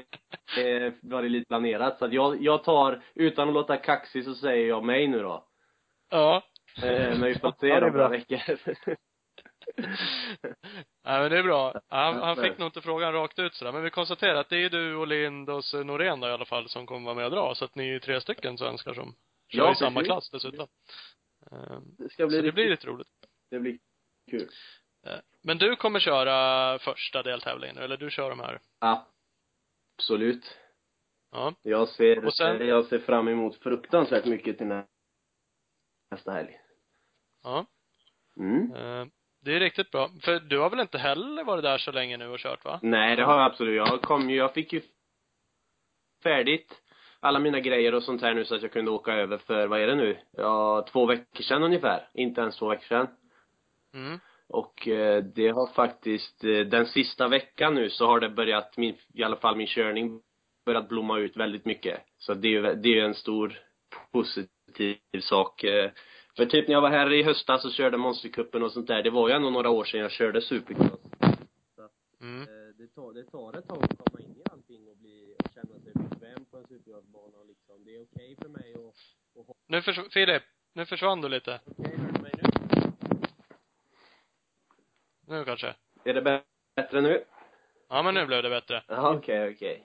eh, 0.62 0.92
var 1.02 1.22
det 1.22 1.28
lite 1.28 1.48
planerat. 1.48 1.98
Så 1.98 2.04
att 2.04 2.12
jag, 2.12 2.42
jag 2.42 2.64
tar, 2.64 3.02
utan 3.14 3.48
att 3.48 3.54
låta 3.54 3.76
kaxig 3.76 4.24
så 4.24 4.34
säger 4.34 4.68
jag 4.68 4.84
mig 4.84 5.06
nu 5.08 5.22
då. 5.22 5.44
Ja. 6.10 6.42
Eh, 6.82 7.18
men 7.18 7.22
vi 7.22 7.38
får 7.38 7.54
se 7.60 7.66
Ja, 7.68 7.80
det 7.80 7.86
om 7.86 7.92
några 7.92 8.08
veckor. 8.08 8.38
Nej 11.04 11.20
men 11.20 11.30
det 11.30 11.38
är 11.38 11.42
bra. 11.42 11.80
Han, 11.88 12.16
han 12.16 12.36
fick 12.36 12.58
nog 12.58 12.68
inte 12.68 12.80
frågan 12.80 13.12
rakt 13.12 13.38
ut 13.38 13.54
sådär. 13.54 13.72
Men 13.72 13.82
vi 13.82 13.90
konstaterar 13.90 14.34
att 14.34 14.48
det 14.48 14.56
är 14.64 14.70
du 14.70 14.96
och 14.96 15.06
Lind 15.06 15.50
och 15.50 15.64
så 15.64 15.84
Norén 15.84 16.20
då 16.20 16.28
i 16.28 16.30
alla 16.30 16.44
fall 16.44 16.68
som 16.68 16.86
kommer 16.86 17.04
vara 17.04 17.14
med 17.14 17.24
och 17.24 17.30
dra. 17.30 17.54
Så 17.54 17.64
att 17.64 17.74
ni 17.74 17.82
är 17.88 17.92
ju 17.92 18.00
tre 18.00 18.20
stycken 18.20 18.58
svenskar 18.58 18.94
som 18.94 19.14
kör 19.52 19.58
Ja, 19.58 19.72
i 19.72 19.74
samma 19.74 20.04
klass 20.04 20.30
dessutom. 20.30 20.66
Det 21.98 22.08
ska 22.12 22.26
bli 22.26 22.36
Så 22.36 22.42
det 22.42 22.48
riktigt, 22.48 22.54
blir 22.54 22.70
lite 22.70 22.86
roligt. 22.86 23.08
det 23.50 23.58
blir 23.58 23.78
kul. 24.30 24.48
Eh, 25.06 25.18
Men 25.42 25.58
du 25.58 25.76
kommer 25.76 26.00
köra 26.00 26.78
första 26.78 27.22
deltävlingen 27.22 27.78
eller 27.78 27.96
du 27.96 28.10
kör 28.10 28.30
de 28.30 28.40
här? 28.40 28.60
Absolut. 29.98 30.58
Ja. 31.32 31.54
Jag 31.62 31.88
ser, 31.88 32.24
Och 32.26 32.34
sen- 32.34 32.66
jag 32.68 32.84
ser 32.86 32.98
fram 32.98 33.28
emot 33.28 33.56
fruktansvärt 33.56 34.24
mycket 34.24 34.58
till 34.58 34.66
nä- 34.66 34.86
nästa 36.10 36.32
helg. 36.32 36.60
Ja. 37.44 37.66
Mm. 38.36 38.72
Eh, 38.74 39.06
Det 39.40 39.56
är 39.56 39.60
riktigt 39.60 39.90
bra. 39.90 40.10
För 40.22 40.40
du 40.40 40.58
har 40.58 40.70
väl 40.70 40.80
inte 40.80 40.98
heller 40.98 41.44
varit 41.44 41.62
där 41.62 41.78
så 41.78 41.92
länge 41.92 42.16
nu 42.16 42.28
och 42.28 42.38
kört 42.38 42.64
va? 42.64 42.78
Nej, 42.82 43.16
det 43.16 43.22
har 43.24 43.38
jag 43.40 43.44
absolut. 43.50 43.76
Jag 43.76 44.02
kom 44.02 44.30
ju, 44.30 44.36
jag 44.36 44.54
fick 44.54 44.72
ju 44.72 44.82
färdigt 46.22 46.82
alla 47.20 47.38
mina 47.38 47.60
grejer 47.60 47.94
och 47.94 48.02
sånt 48.02 48.22
här 48.22 48.34
nu 48.34 48.44
så 48.44 48.54
att 48.54 48.62
jag 48.62 48.72
kunde 48.72 48.90
åka 48.90 49.12
över 49.12 49.38
för, 49.38 49.66
vad 49.66 49.80
är 49.80 49.86
det 49.86 49.94
nu? 49.94 50.18
Ja, 50.30 50.86
två 50.92 51.06
veckor 51.06 51.42
sedan 51.42 51.62
ungefär. 51.62 52.08
Inte 52.14 52.40
ens 52.40 52.56
två 52.58 52.68
veckor 52.68 52.86
sedan. 52.86 53.06
Mm. 53.94 54.18
Och 54.48 54.88
eh, 54.88 55.22
det 55.24 55.48
har 55.48 55.66
faktiskt, 55.66 56.44
eh, 56.44 56.60
den 56.60 56.86
sista 56.86 57.28
veckan 57.28 57.74
nu 57.74 57.90
så 57.90 58.06
har 58.06 58.20
det 58.20 58.28
börjat, 58.30 58.76
min, 58.76 58.96
i 59.14 59.22
alla 59.22 59.36
fall 59.36 59.56
min 59.56 59.66
körning 59.66 60.22
börjat 60.66 60.88
blomma 60.88 61.18
ut 61.18 61.36
väldigt 61.36 61.64
mycket. 61.64 62.00
Så 62.18 62.34
det 62.34 62.48
är 62.48 62.52
ju, 62.52 62.62
det 62.62 62.88
är 62.88 62.94
ju 62.94 63.00
en 63.00 63.14
stor 63.14 63.58
positiv 64.12 64.98
sak. 65.20 65.64
Eh, 65.64 65.90
För 66.36 66.46
typ 66.46 66.68
när 66.68 66.74
jag 66.74 66.80
var 66.80 66.90
här 66.90 67.12
i 67.12 67.22
höstas 67.22 67.64
och 67.64 67.72
körde 67.72 67.96
Monstercupen 67.96 68.62
och 68.62 68.72
sånt 68.72 68.86
där, 68.86 69.02
det 69.02 69.10
var 69.10 69.28
ju 69.28 69.34
ändå 69.34 69.50
några 69.50 69.70
år 69.70 69.84
sedan 69.84 70.00
jag 70.00 70.10
körde 70.12 70.40
supercross. 70.42 71.00
Mm. 72.20 72.42
Eh, 72.42 72.48
Det 72.78 72.86
tar, 72.94 73.12
det 73.12 73.24
tar 73.24 73.58
ett 73.58 73.68
tag 73.68 73.84
att 73.84 73.98
komma 73.98 74.20
in 74.24 74.36
i 74.36 74.42
allting 74.52 74.88
och 74.88 74.96
bli, 74.96 75.34
och 75.38 75.50
känna 75.54 75.78
sig 75.80 75.92
bekväm 75.94 76.44
på 76.50 76.56
en 76.56 76.64
supercrossbana 76.66 77.38
och 77.38 77.46
liksom, 77.46 77.84
det 77.84 77.90
är 77.96 78.02
okej 78.02 78.36
för 78.42 78.48
mig 78.48 78.74
att, 78.74 79.40
att 79.40 79.46
hoppa. 79.46 79.60
Nu 79.66 79.82
förs- 79.82 80.12
Filip, 80.12 80.42
nu 80.74 80.86
försvann 80.86 81.20
du 81.20 81.28
lite. 81.28 81.60
Okej, 81.66 81.96
hör 81.96 82.12
du 82.12 82.22
mig 82.22 82.32
nu? 85.28 85.44
Kanske. 85.44 85.74
Är 86.04 86.14
det 86.14 86.20
bä- 86.20 86.40
bättre 86.76 87.00
nu? 87.00 87.24
Ja, 87.88 88.02
men 88.02 88.14
nu 88.14 88.26
blev 88.26 88.42
det 88.42 88.50
bättre. 88.50 88.82
Ja, 88.88 89.14
okej, 89.14 89.52
okej. 89.54 89.84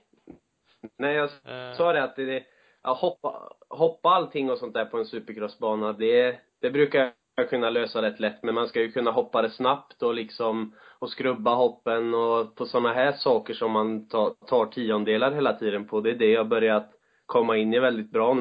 Nej, 0.98 1.16
jag 1.16 1.30
Eh, 1.46 1.78
sa 1.78 1.94
det 1.94 2.04
att 2.04 2.16
det, 2.16 2.44
ja, 2.84 2.94
hoppa, 2.94 3.54
hoppa 3.70 4.10
allting 4.10 4.52
och 4.52 4.58
sånt 4.58 4.74
där 4.74 4.86
på 4.86 4.98
en 4.98 5.06
supercrossbana, 5.06 5.94
det, 5.94 6.40
det 6.62 6.70
brukar 6.72 7.12
jag 7.36 7.50
kunna 7.50 7.70
lösa 7.70 8.02
rätt 8.02 8.20
lätt, 8.20 8.44
men 8.44 8.56
man 8.56 8.68
ska 8.68 8.82
ju 8.82 8.92
kunna 8.92 9.12
hoppa 9.12 9.42
det 9.42 9.50
snabbt 9.50 10.04
och 10.04 10.14
liksom, 10.14 10.76
och 11.00 11.10
skrubba 11.10 11.56
hoppen 11.56 12.14
och 12.14 12.56
på 12.56 12.66
såna 12.66 12.94
här 12.94 13.12
saker 13.12 13.54
som 13.54 13.72
man 13.72 14.08
tar, 14.08 14.30
tar 14.48 14.66
tiondelar 14.66 15.32
hela 15.32 15.54
tiden 15.54 15.88
på, 15.88 16.02
det 16.02 16.10
är 16.10 16.16
det 16.16 16.32
jag 16.32 16.48
börjat 16.48 16.92
komma 17.26 17.58
in 17.58 17.74
i 17.74 17.80
väldigt 17.80 18.12
bra 18.12 18.34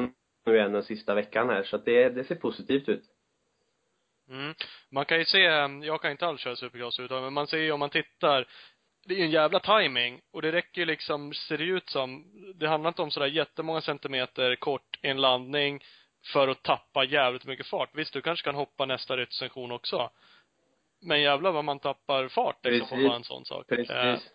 nu 0.45 0.55
igen 0.55 0.71
den 0.73 0.83
sista 0.83 1.13
veckan 1.15 1.49
här, 1.49 1.63
så 1.63 1.75
att 1.75 1.85
det, 1.85 2.09
det 2.09 2.23
ser 2.23 2.35
positivt 2.35 2.89
ut. 2.89 3.03
Mm. 4.33 4.53
Man 4.91 5.05
kan 5.05 5.17
ju 5.19 5.25
se, 5.25 5.39
jag 5.83 6.01
kan 6.01 6.11
inte 6.11 6.25
alls 6.25 6.41
köra 6.41 6.55
supercross 6.55 6.99
utan, 6.99 7.23
men 7.23 7.33
man 7.33 7.47
ser 7.47 7.57
ju 7.57 7.71
om 7.71 7.79
man 7.79 7.89
tittar, 7.89 8.47
det 9.05 9.13
är 9.13 9.17
ju 9.17 9.23
en 9.23 9.31
jävla 9.31 9.59
timing 9.59 10.21
och 10.31 10.41
det 10.41 10.51
räcker 10.51 10.81
ju 10.81 10.85
liksom, 10.85 11.33
ser 11.33 11.57
det 11.57 11.63
ut 11.63 11.89
som, 11.89 12.25
det 12.55 12.67
handlar 12.67 12.87
inte 12.87 13.01
om 13.01 13.11
sådär 13.11 13.27
jättemånga 13.27 13.81
centimeter 13.81 14.55
kort 14.55 14.99
i 15.01 15.07
en 15.07 15.21
landning 15.21 15.83
för 16.33 16.47
att 16.47 16.63
tappa 16.63 17.03
jävligt 17.03 17.45
mycket 17.45 17.67
fart. 17.67 17.89
Visst, 17.93 18.13
du 18.13 18.21
kanske 18.21 18.45
kan 18.45 18.55
hoppa 18.55 18.85
nästa 18.85 19.17
rytmsektion 19.17 19.71
också. 19.71 20.09
Men 21.01 21.21
jävlar 21.21 21.51
vad 21.51 21.65
man 21.65 21.79
tappar 21.79 22.27
fart 22.27 22.65
liksom 22.65 23.07
på 23.07 23.13
en 23.13 23.23
sån 23.23 23.45
sak. 23.45 23.71
Eh, 23.71 23.75
Precis. 23.75 24.29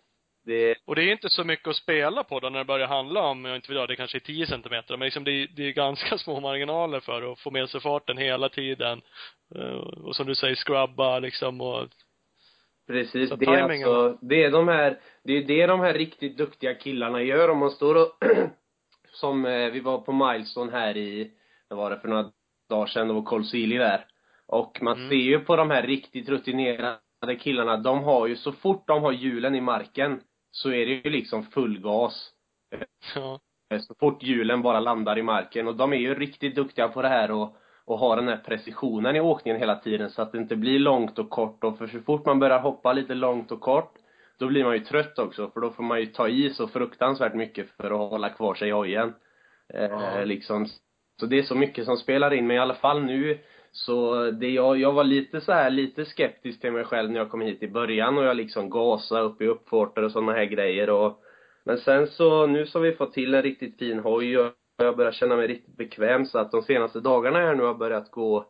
Det, 0.49 0.74
och 0.84 0.94
det 0.96 1.03
är 1.03 1.12
inte 1.12 1.30
så 1.30 1.44
mycket 1.44 1.68
att 1.68 1.76
spela 1.76 2.24
på 2.24 2.40
då 2.40 2.49
när 2.49 2.59
det 2.59 2.64
börjar 2.64 2.86
handla 2.86 3.22
om, 3.22 3.44
jag 3.44 3.57
inte 3.57 3.68
vet 3.72 3.78
jag, 3.78 3.88
det 3.88 3.96
kanske 3.96 4.18
är 4.18 4.20
10 4.20 4.46
centimeter, 4.46 4.96
men 4.96 5.07
liksom 5.07 5.24
det 5.24 5.30
är, 5.30 5.49
det 5.57 5.62
är 5.62 5.72
ganska 5.72 6.18
små 6.24 6.40
marginaler 6.40 7.01
för 7.01 7.32
att 7.32 7.40
få 7.40 7.51
med 7.51 7.68
sig 7.70 7.80
farten 7.80 8.18
hela 8.18 8.49
tiden. 8.49 9.01
Eh, 9.55 9.76
Och 10.07 10.16
som 10.16 10.26
du 10.26 10.34
säger, 10.34 10.55
scrubba 10.55 11.18
liksom 11.18 11.61
och 11.61 11.88
Precis, 12.86 13.28
Så 13.30 13.36
det 13.36 13.46
är 13.46 13.62
alltså, 13.62 14.18
det 14.20 14.44
är 14.44 14.51
de 14.51 14.68
här, 14.68 14.99
det 15.24 15.32
är 15.32 15.42
det 15.42 15.66
de 15.66 15.80
här 15.80 15.94
riktigt 15.94 16.36
duktiga 16.36 16.74
killarna 16.74 17.22
gör 17.22 17.49
om 17.51 17.59
man 17.59 17.70
står 17.70 17.94
och, 17.94 18.09
som 19.12 19.44
eh, 19.46 19.70
vi 19.70 19.80
var 19.80 19.99
på 19.99 20.12
Milestone 20.12 20.72
här 20.72 20.96
i, 20.96 21.30
vad 21.68 21.78
var 21.78 21.90
det 21.90 22.01
för 22.01 22.09
några 22.09 22.30
dagar 22.68 22.86
sedan, 22.86 23.09
det 23.09 23.14
var 23.14 23.22
Cole 23.22 23.44
Sealy 23.44 23.78
där. 23.78 24.07
Och 24.46 24.78
man 24.82 24.96
Mm. 24.96 25.09
ser 25.09 25.16
ju 25.16 25.40
på 25.40 25.57
de 25.57 25.70
här 25.70 25.82
riktigt 25.82 26.28
rutinerade 26.28 27.36
killarna, 27.40 27.76
de 27.76 28.05
har 28.05 28.26
ju, 28.26 28.36
så 28.36 28.53
fort 28.53 28.86
de 28.86 29.03
har 29.03 29.12
hjulen 29.12 29.55
i 29.55 29.61
marken, 29.61 30.20
så 30.51 30.68
är 30.70 30.86
det 30.86 30.92
ju 30.92 31.11
liksom 31.11 31.42
full 31.42 31.80
gas. 31.80 32.30
ja. 33.14 33.40
Eh, 33.70 33.80
Så 33.80 33.94
fort 34.01 34.22
hjulen 34.22 34.62
bara 34.62 34.80
landar 34.80 35.18
i 35.18 35.22
marken. 35.22 35.68
Och 35.68 35.76
de 35.76 35.92
är 35.92 35.96
ju 35.96 36.14
riktigt 36.14 36.55
duktiga 36.55 36.88
på 36.88 37.03
det 37.03 37.09
här 37.09 37.30
och, 37.30 37.57
och 37.84 37.99
har 37.99 38.16
den 38.16 38.28
här 38.28 38.36
precisionen 38.36 39.16
i 39.16 39.20
åkningen 39.20 39.61
hela 39.61 39.76
tiden 39.76 40.11
så 40.11 40.22
att 40.22 40.32
det 40.32 40.38
inte 40.38 40.57
blir 40.57 40.78
långt 40.78 41.18
och 41.18 41.30
kort. 41.30 41.64
Och 41.64 41.78
för 41.78 41.86
så 41.86 42.01
fort 42.01 42.26
man 42.26 42.38
börjar 42.38 42.61
hoppa 42.61 42.92
lite 42.92 43.14
långt 43.14 43.53
och 43.53 43.61
kort, 43.61 43.94
då 44.38 44.46
blir 44.46 44.64
man 44.64 44.74
ju 44.74 44.80
trött 44.84 45.18
också. 45.18 45.51
För 45.51 45.61
då 45.61 45.70
får 45.70 45.82
man 45.82 46.01
ju 46.01 46.07
ta 46.07 46.28
i 46.28 46.51
så 46.51 46.68
fruktansvärt 46.68 47.34
mycket 47.34 47.70
för 47.76 47.90
att 47.90 48.11
hålla 48.11 48.28
kvar 48.28 48.55
sig 48.55 48.68
i 48.68 48.72
hojen. 48.72 49.14
Eh, 49.74 49.84
Ja. 49.84 50.24
liksom. 50.24 50.66
Så 51.20 51.26
det 51.26 51.38
är 51.38 51.42
så 51.42 51.55
mycket 51.55 51.84
som 51.84 51.96
spelar 51.96 52.34
in. 52.34 52.46
Men 52.46 52.57
i 52.57 52.61
alla 52.61 52.74
fall 52.74 53.03
nu, 53.03 53.38
så 53.73 54.25
eh, 54.27 54.33
det 54.33 54.49
jag, 54.51 54.79
jag 54.79 54.93
var 54.93 55.05
lite 55.05 55.41
så 55.41 55.53
här, 55.53 55.71
lite 55.71 56.05
skeptisk 56.05 56.61
till 56.61 56.73
mig 56.73 56.85
själv 56.85 57.11
när 57.11 57.19
jag 57.19 57.31
kom 57.31 57.41
hit 57.41 57.62
i 57.62 57.69
början 57.69 58.19
och 58.19 58.25
jag 58.25 58.37
liksom 58.37 58.71
gasade 58.71 59.23
upp 59.23 59.43
i 59.43 59.47
uppfarter 59.47 60.03
och 60.03 60.12
sådana 60.12 60.33
här 60.33 60.45
grejer 60.45 60.91
och 60.91 61.23
men 61.64 61.79
sen 61.79 62.07
så, 62.07 62.47
nu 62.47 62.66
så 62.66 62.79
har 62.79 62.85
vi 62.85 62.93
fått 62.93 63.12
till 63.12 63.35
en 63.35 63.43
riktigt 63.43 63.79
fin 63.79 63.99
hoj 63.99 64.39
och 64.39 64.53
jag 64.77 64.97
börjar 64.97 65.12
känna 65.12 65.37
mig 65.37 65.47
riktigt 65.47 65.77
bekväm 65.77 66.27
så 66.27 66.39
att 66.39 66.51
de 66.51 66.62
senaste 66.62 67.01
dagarna 67.01 67.39
här 67.39 67.55
nu 67.55 67.62
har 67.62 67.75
börjat 67.75 68.11
gå 68.11 68.47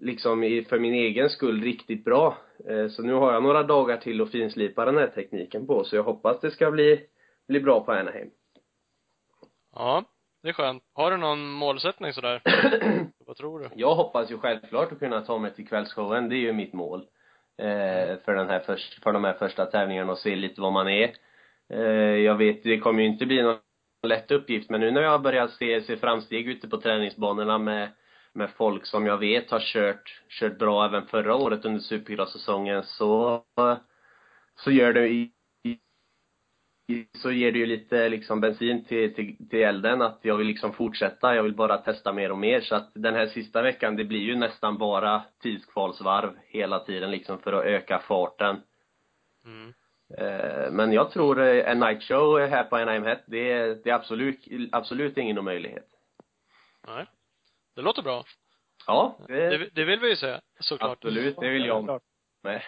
liksom 0.00 0.44
i, 0.44 0.64
för 0.64 0.78
min 0.78 0.94
egen 0.94 1.30
skull 1.30 1.62
riktigt 1.62 2.04
bra. 2.04 2.38
Eh, 2.68 2.88
Så 2.88 3.02
nu 3.02 3.12
har 3.12 3.32
jag 3.32 3.42
några 3.42 3.62
dagar 3.62 3.96
till 3.96 4.20
att 4.20 4.30
finslipa 4.30 4.84
den 4.84 4.96
här 4.96 5.06
tekniken 5.06 5.66
på 5.66 5.84
så 5.84 5.96
jag 5.96 6.02
hoppas 6.02 6.40
det 6.40 6.50
ska 6.50 6.70
bli, 6.70 7.00
bli 7.48 7.60
bra 7.60 7.84
på 7.84 7.92
Anaheim. 7.92 8.30
Ja, 9.74 10.04
det 10.46 10.50
är 10.50 10.54
skönt. 10.54 10.82
Har 10.94 11.10
du 11.10 11.16
någon 11.16 11.50
målsättning 11.50 12.12
sådär? 12.12 12.42
Vad 13.26 13.36
tror 13.36 13.60
du? 13.60 13.68
Jag 13.74 13.94
hoppas 13.94 14.30
ju 14.30 14.38
självklart 14.38 14.92
att 14.92 14.98
kunna 14.98 15.20
ta 15.20 15.38
mig 15.38 15.54
till 15.54 15.68
kvällsshowen, 15.68 16.28
det 16.28 16.36
är 16.36 16.40
ju 16.40 16.52
mitt 16.52 16.72
mål. 16.72 17.00
Eh, 17.58 18.18
för 18.24 18.34
den 18.34 18.48
här 18.48 18.60
först, 18.66 19.02
för 19.02 19.12
de 19.12 19.24
här 19.24 19.32
första 19.32 19.66
tävlingarna 19.66 20.12
och 20.12 20.18
se 20.18 20.36
lite 20.36 20.60
vad 20.60 20.72
man 20.72 20.88
är. 20.88 21.12
Eh, 21.72 22.16
jag 22.24 22.34
vet, 22.34 22.62
det 22.62 22.78
kommer 22.78 23.02
ju 23.02 23.08
inte 23.08 23.26
bli 23.26 23.42
någon 23.42 23.58
lätt 24.06 24.30
uppgift, 24.30 24.70
men 24.70 24.80
nu 24.80 24.90
när 24.90 25.02
jag 25.02 25.10
har 25.10 25.18
börjat 25.18 25.50
se, 25.50 25.82
se 25.82 25.96
framsteg 25.96 26.48
ute 26.48 26.68
på 26.68 26.80
träningsbanorna 26.80 27.58
med, 27.58 27.88
med 28.32 28.50
folk 28.50 28.86
som 28.86 29.06
jag 29.06 29.18
vet 29.18 29.50
har 29.50 29.60
kört, 29.60 30.22
kört 30.28 30.58
bra 30.58 30.84
även 30.84 31.06
förra 31.06 31.34
året 31.34 31.64
under 31.64 31.80
supercross-säsongen 31.80 32.82
så, 32.82 33.42
så 34.56 34.70
gör 34.70 34.92
det 34.92 35.08
så 37.14 37.30
ger 37.30 37.52
det 37.52 37.58
ju 37.58 37.66
lite 37.66 38.08
liksom 38.08 38.40
bensin 38.40 38.84
till, 38.84 39.14
till, 39.14 39.48
till 39.48 39.62
elden 39.62 40.02
att 40.02 40.18
jag 40.22 40.36
vill 40.36 40.46
liksom 40.46 40.72
fortsätta, 40.72 41.34
jag 41.34 41.42
vill 41.42 41.54
bara 41.54 41.78
testa 41.78 42.12
mer 42.12 42.32
och 42.32 42.38
mer 42.38 42.60
så 42.60 42.74
att 42.74 42.90
den 42.94 43.14
här 43.14 43.26
sista 43.26 43.62
veckan 43.62 43.96
det 43.96 44.04
blir 44.04 44.20
ju 44.20 44.36
nästan 44.36 44.78
bara 44.78 45.22
tidskvalsvarv 45.42 46.36
hela 46.46 46.78
tiden 46.80 47.10
liksom 47.10 47.38
för 47.38 47.52
att 47.52 47.64
öka 47.64 47.98
farten. 47.98 48.62
Mm. 49.44 49.74
Eh, 50.18 50.70
Men 50.70 50.92
jag 50.92 51.10
tror 51.10 51.40
eh, 51.42 51.70
en 51.70 51.80
night 51.80 52.02
show 52.02 52.40
här 52.40 52.64
på 52.64 52.76
Anaheim 52.76 53.04
Head, 53.04 53.18
det 53.26 53.52
är, 53.52 53.78
det 53.84 53.90
är 53.90 53.94
absolut, 53.94 54.40
absolut 54.72 55.18
ingen 55.18 55.38
omöjlighet. 55.38 55.88
Nej. 56.86 57.06
Det 57.74 57.82
låter 57.82 58.02
bra. 58.02 58.24
Ja, 58.86 59.18
det, 59.28 59.48
Det, 59.58 59.68
det 59.72 59.84
vill 59.84 60.00
vi 60.00 60.08
ju 60.08 60.16
se, 60.16 60.40
såklart. 60.60 60.92
absolut, 60.92 61.36
det 61.40 61.48
vill 61.48 61.66
jag 61.66 62.00
med. 62.42 62.62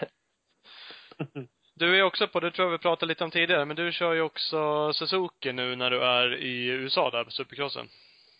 Du 1.79 1.99
är 1.99 2.03
också 2.03 2.26
på, 2.29 2.41
det 2.41 2.51
tror 2.51 2.66
jag 2.66 2.72
vi 2.72 2.79
pratade 2.79 3.09
lite 3.09 3.24
om 3.24 3.31
tidigare, 3.31 3.64
men 3.64 3.76
du 3.76 3.93
kör 3.93 4.12
ju 4.14 4.20
också 4.20 4.93
Suzuki 4.93 5.53
nu 5.53 5.76
när 5.76 5.91
du 5.91 6.03
är 6.05 6.35
i 6.37 6.66
USA 6.66 7.11
där 7.11 7.24
på 7.24 7.31
Supercrossen. 7.31 7.89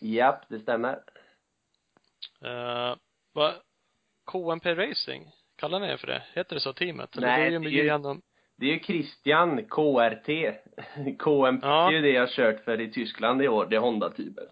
Japp, 0.01 0.41
det 0.49 0.59
stämmer. 0.59 0.93
Uh, 2.45 2.95
vad, 3.33 3.53
KMP 4.31 4.65
Racing? 4.75 5.27
Kallar 5.57 5.79
ni 5.79 5.87
det 5.87 5.97
för 5.97 6.07
det? 6.07 6.23
Heter 6.33 6.55
det 6.55 6.61
så, 6.61 6.73
teamet? 6.73 7.17
Eller 7.17 7.27
Nej, 7.27 7.39
det 7.39 7.45
är 7.47 7.51
ju 7.51 7.59
det 7.59 7.67
är 7.67 7.71
ju- 7.71 7.83
igenom, 7.83 8.21
Det 8.57 8.65
är 8.65 8.73
ju 8.73 8.79
Christian, 8.79 9.65
KRT. 9.65 10.27
KMP 11.19 11.67
Ja. 11.67 11.87
är 11.87 11.91
ju 11.91 12.01
det 12.01 12.11
jag 12.11 12.29
kört 12.29 12.63
för 12.63 12.81
i 12.81 12.91
Tyskland 12.91 13.41
i 13.41 13.47
år, 13.47 13.65
det 13.69 13.77
Honda-teamet. 13.77 14.49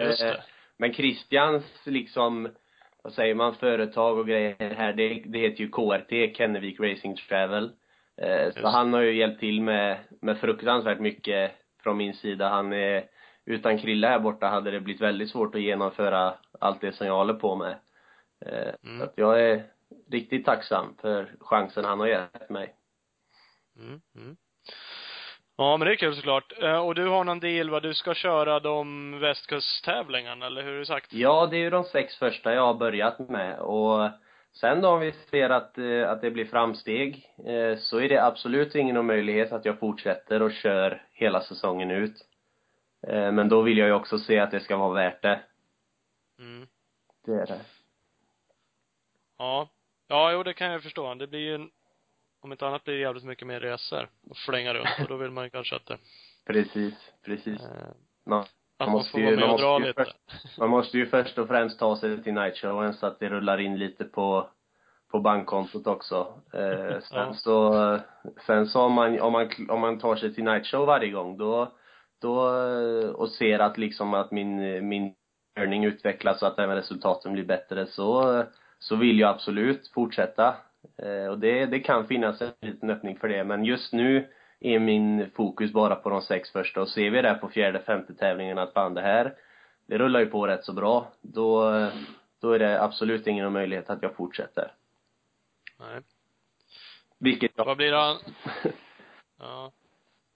just 0.00 0.22
Eh, 0.22 0.26
det. 0.28 0.42
Men 0.78 0.94
Christians 0.94 1.64
liksom, 1.84 2.48
vad 3.02 3.12
säger 3.12 3.34
man, 3.34 3.54
företag 3.54 4.18
och 4.18 4.26
grejer 4.26 4.74
här, 4.74 4.92
det, 4.92 5.22
det 5.26 5.38
heter 5.38 5.60
ju 5.60 5.68
KRT, 5.68 6.34
Kennevik 6.36 6.80
Racing 6.80 7.16
Travel. 7.28 7.70
Eh, 8.18 8.52
så 8.52 8.68
han 8.68 8.92
har 8.92 9.00
ju 9.00 9.12
hjälpt 9.16 9.40
till 9.40 9.62
med, 9.62 9.98
med 10.20 10.38
fruktansvärt 10.38 11.00
mycket 11.00 11.52
från 11.82 11.96
min 11.96 12.14
sida. 12.14 12.48
Han 12.48 12.72
är, 12.72 13.04
utan 13.46 13.78
Krille 13.78 14.06
här 14.06 14.18
borta 14.18 14.46
hade 14.46 14.70
det 14.70 14.80
blivit 14.80 15.02
väldigt 15.02 15.30
svårt 15.30 15.54
att 15.54 15.60
genomföra 15.60 16.34
allt 16.60 16.80
det 16.80 16.92
som 16.92 17.06
jag 17.06 17.14
håller 17.16 17.34
på 17.34 17.56
med. 17.56 17.76
Eh, 18.46 18.74
Mm. 18.82 18.98
Så 18.98 19.04
att 19.04 19.12
jag 19.16 19.40
är 19.42 19.62
riktigt 20.10 20.44
tacksam 20.44 20.94
för 21.00 21.32
chansen 21.40 21.84
han 21.84 22.00
har 22.00 22.06
gett 22.06 22.50
mig. 22.50 22.74
Mm, 23.78 24.00
mm. 24.16 24.36
Ja, 25.56 25.76
men 25.76 25.86
det 25.86 25.94
är 25.94 25.96
kul 25.96 26.14
såklart. 26.16 26.52
Eh, 26.62 26.78
Och 26.86 26.94
du 26.94 27.06
har 27.08 27.24
någon 27.24 27.40
deal 27.40 27.70
vad 27.70 27.82
du 27.82 27.94
ska 27.94 28.14
köra 28.14 28.60
de 28.60 29.18
västkusttävlingarna, 29.20 30.46
eller 30.46 30.62
hur 30.62 30.74
är 30.74 30.78
det 30.78 30.86
sagt? 30.86 31.12
Ja, 31.12 31.46
det 31.46 31.56
är 31.56 31.60
ju 31.60 31.70
de 31.70 31.84
sex 31.84 32.16
första 32.16 32.54
jag 32.54 32.66
har 32.66 32.74
börjat 32.74 33.18
med 33.18 33.58
och 33.58 34.10
sen 34.60 34.80
då 34.80 34.88
om 34.88 35.00
vi 35.00 35.12
ser 35.12 35.50
att, 35.50 35.78
eh, 35.78 36.10
att 36.10 36.20
det 36.20 36.30
blir 36.30 36.44
framsteg 36.44 37.26
eh, 37.46 37.78
så 37.78 37.98
är 38.00 38.08
det 38.08 38.24
absolut 38.24 38.74
ingen 38.74 38.96
omöjlighet 38.96 39.52
att 39.52 39.64
jag 39.64 39.78
fortsätter 39.78 40.42
och 40.42 40.52
kör 40.52 41.02
hela 41.12 41.40
säsongen 41.40 41.90
ut. 41.90 42.16
Eh, 43.06 43.32
Men 43.32 43.48
då 43.48 43.62
vill 43.62 43.78
jag 43.78 43.88
ju 43.88 43.94
också 43.94 44.18
se 44.18 44.38
att 44.38 44.50
det 44.50 44.60
ska 44.60 44.76
vara 44.76 44.94
värt 44.94 45.22
det. 45.22 45.40
Mm. 46.38 46.66
Det 47.26 47.32
är 47.32 47.46
det. 47.46 47.60
Ja. 49.38 49.68
Ja, 50.08 50.32
jo, 50.32 50.42
det 50.42 50.54
kan 50.54 50.70
jag 50.72 50.82
förstå. 50.82 51.14
Det 51.14 51.26
blir 51.26 51.40
ju, 51.40 51.54
en- 51.54 51.70
om 52.40 52.52
inte 52.52 52.66
annat 52.66 52.84
blir 52.84 52.94
det 52.94 53.00
jävligt 53.00 53.24
mycket 53.24 53.46
mer 53.46 53.60
resor 53.60 54.08
och 54.30 54.36
flänga 54.36 54.74
runt 54.74 54.88
och 55.02 55.08
då 55.08 55.16
vill 55.16 55.30
man 55.30 55.44
ju 55.44 55.50
kanske 55.50 55.76
att 55.76 55.86
det, 55.86 55.98
Precis, 56.46 56.94
precis. 57.24 57.60
eh, 57.60 57.88
att 58.32 58.48
Man 58.78 58.90
måste 58.90 59.20
ju- 59.20 59.36
man 59.36 59.48
måste 59.50 59.92
först- 59.96 60.58
man 60.58 60.70
måste 60.70 60.98
ju 60.98 61.06
först 61.06 61.38
och 61.38 61.48
främst 61.48 61.78
ta 61.78 61.96
sig 61.96 62.22
till 62.22 62.34
nightshowen 62.34 62.94
så 62.94 63.06
att 63.06 63.20
det 63.20 63.28
rullar 63.28 63.58
in 63.60 63.78
lite 63.78 64.04
på 64.04 64.48
på 65.10 65.20
bankkontot 65.20 65.86
också. 65.86 66.26
Eh, 66.52 67.00
sen 67.00 67.18
Ja. 67.18 67.32
så, 67.34 67.98
sen 68.46 68.66
så 68.66 68.80
om 68.82 68.92
man, 68.92 69.20
om 69.20 69.32
man, 69.32 69.48
om 69.68 69.80
man 69.80 69.98
tar 69.98 70.16
sig 70.16 70.34
till 70.34 70.44
nightshow 70.44 70.86
varje 70.86 71.10
gång, 71.10 71.38
då, 71.38 71.72
då, 72.22 72.48
eh, 72.48 73.08
och 73.10 73.28
ser 73.30 73.58
att 73.58 73.78
liksom 73.78 74.14
att 74.14 74.30
min, 74.30 74.88
min 74.88 75.14
körning 75.58 75.84
utvecklas 75.84 76.42
och 76.42 76.48
att 76.48 76.58
även 76.58 76.76
resultaten 76.76 77.32
blir 77.32 77.44
bättre 77.44 77.86
så, 77.86 78.42
så 78.78 78.96
vill 78.96 79.18
jag 79.20 79.30
absolut 79.30 79.88
fortsätta. 79.94 80.54
Eh, 81.02 81.30
och 81.30 81.38
det, 81.38 81.66
det 81.66 81.80
kan 81.80 82.06
finnas 82.06 82.42
en 82.42 82.50
liten 82.60 82.90
öppning 82.90 83.16
för 83.18 83.28
det, 83.28 83.44
men 83.44 83.64
just 83.64 83.92
nu 83.92 84.28
är 84.60 84.78
min 84.78 85.30
fokus 85.30 85.72
bara 85.72 85.94
på 85.94 86.10
de 86.10 86.22
sex 86.22 86.50
första 86.50 86.80
och 86.80 86.88
ser 86.88 87.10
vi 87.10 87.22
det 87.22 87.34
på 87.34 87.48
fjärde, 87.48 87.80
femte 87.80 88.14
tävlingen 88.14 88.58
att 88.58 88.72
fan 88.72 88.94
det 88.94 89.00
här, 89.00 89.34
det 89.86 89.98
rullar 89.98 90.20
ju 90.20 90.26
på 90.26 90.46
rätt 90.46 90.64
så 90.64 90.72
bra, 90.72 91.12
då, 91.20 91.72
då 92.40 92.52
är 92.52 92.58
det 92.58 92.82
absolut 92.82 93.26
ingen 93.26 93.52
möjlighet 93.52 93.90
att 93.90 94.02
jag 94.02 94.16
fortsätter. 94.16 94.72
Nej. 95.80 96.00
Vilket 97.18 97.52
jag 97.56 97.64
Vad 97.64 97.76
blir 97.76 97.92
det? 97.92 98.16
Ja. 99.40 99.72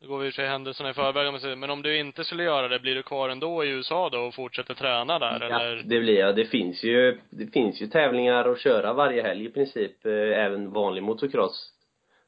Nu 0.01 0.09
går 0.09 0.19
vi 0.19 0.29
i 0.29 0.33
sig 0.33 0.47
händelserna 0.49 0.91
i 0.91 0.95
förväg 0.95 1.59
men 1.59 1.71
om 1.71 1.83
du 1.83 1.99
inte 1.99 2.25
skulle 2.25 2.43
göra 2.43 2.69
det, 2.69 2.79
blir 2.79 2.95
du 2.95 3.03
kvar 3.03 3.29
ändå 3.29 3.65
i 3.65 3.69
USA 3.69 4.09
då 4.09 4.19
och 4.19 4.35
fortsätter 4.35 4.75
träna 4.75 5.19
där 5.19 5.47
Ja, 5.51 5.61
eller? 5.61 5.77
det 5.77 6.01
blir 6.01 6.19
jag. 6.19 6.37
Det 6.37 6.45
finns 6.45 6.85
ju, 6.85 7.21
det 7.31 7.47
finns 7.47 7.83
ju 7.83 7.87
tävlingar 7.87 8.49
att 8.49 8.61
köra 8.61 8.93
varje 8.93 9.23
helg 9.23 9.45
i 9.45 9.51
princip, 9.51 10.07
eh, 10.07 10.13
även 10.13 10.73
vanlig 10.73 11.03
motocross. 11.03 11.73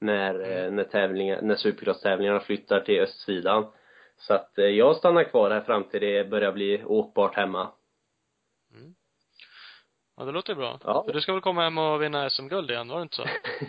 När, 0.04 0.34
eh, 0.34 0.70
när 0.70 0.84
tävlingar, 0.84 1.42
när 1.42 1.56
supercross-tävlingarna 1.56 2.40
flyttar 2.40 2.80
till 2.80 3.00
östsidan. 3.00 3.66
Så 4.16 4.34
att 4.34 4.58
eh, 4.58 4.64
jag 4.64 4.96
stannar 4.96 5.24
kvar 5.24 5.50
här 5.50 5.60
fram 5.60 5.84
till 5.84 6.00
det 6.00 6.30
börjar 6.30 6.52
bli 6.52 6.84
åkbart 6.84 7.34
hemma. 7.34 7.70
Ja, 10.16 10.24
det 10.24 10.32
låter 10.32 10.54
bra. 10.54 10.78
Ja. 10.84 11.04
För 11.06 11.12
du 11.12 11.20
ska 11.20 11.32
väl 11.32 11.42
komma 11.42 11.62
hem 11.62 11.78
och 11.78 12.02
vinna 12.02 12.30
SM-guld 12.30 12.70
igen, 12.70 12.88
var 12.88 12.96
det 12.96 13.02
inte 13.02 13.16
så? 13.16 13.24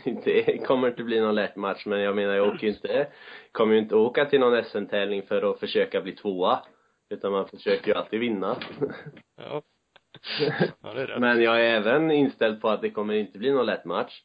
det 0.23 0.65
kommer 0.65 0.88
inte 0.88 1.03
bli 1.03 1.19
någon 1.19 1.36
lätt 1.36 1.55
match, 1.55 1.86
men 1.86 1.99
jag 1.99 2.15
menar 2.15 2.33
jag 2.33 2.47
åker 2.47 2.67
ju 2.67 2.73
inte, 2.73 3.07
kommer 3.51 3.73
ju 3.73 3.79
inte 3.79 3.95
åka 3.95 4.25
till 4.25 4.39
någon 4.39 4.63
SM-tävling 4.63 5.23
för 5.23 5.51
att 5.51 5.59
försöka 5.59 6.01
bli 6.01 6.11
tvåa. 6.11 6.59
Utan 7.09 7.31
man 7.31 7.47
försöker 7.47 7.88
ju 7.88 7.97
alltid 7.97 8.19
vinna. 8.19 8.57
Ja. 9.38 9.61
Ja, 10.81 10.93
det 10.93 11.01
är 11.01 11.07
rätt. 11.07 11.19
men 11.19 11.43
jag 11.43 11.65
är 11.65 11.75
även 11.75 12.11
inställd 12.11 12.61
på 12.61 12.69
att 12.69 12.81
det 12.81 12.89
kommer 12.89 13.13
inte 13.13 13.38
bli 13.38 13.51
någon 13.51 13.65
lätt 13.65 13.86
match. 13.86 14.21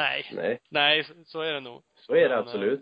Nej. 0.00 0.30
Nej, 0.34 0.60
Nej, 0.68 1.06
så 1.26 1.40
är 1.40 1.52
det 1.52 1.60
nog. 1.60 1.82
så 1.96 2.12
är 2.12 2.16
det 2.16 2.28
Men, 2.28 2.32
eh, 2.32 2.38
absolut. 2.38 2.80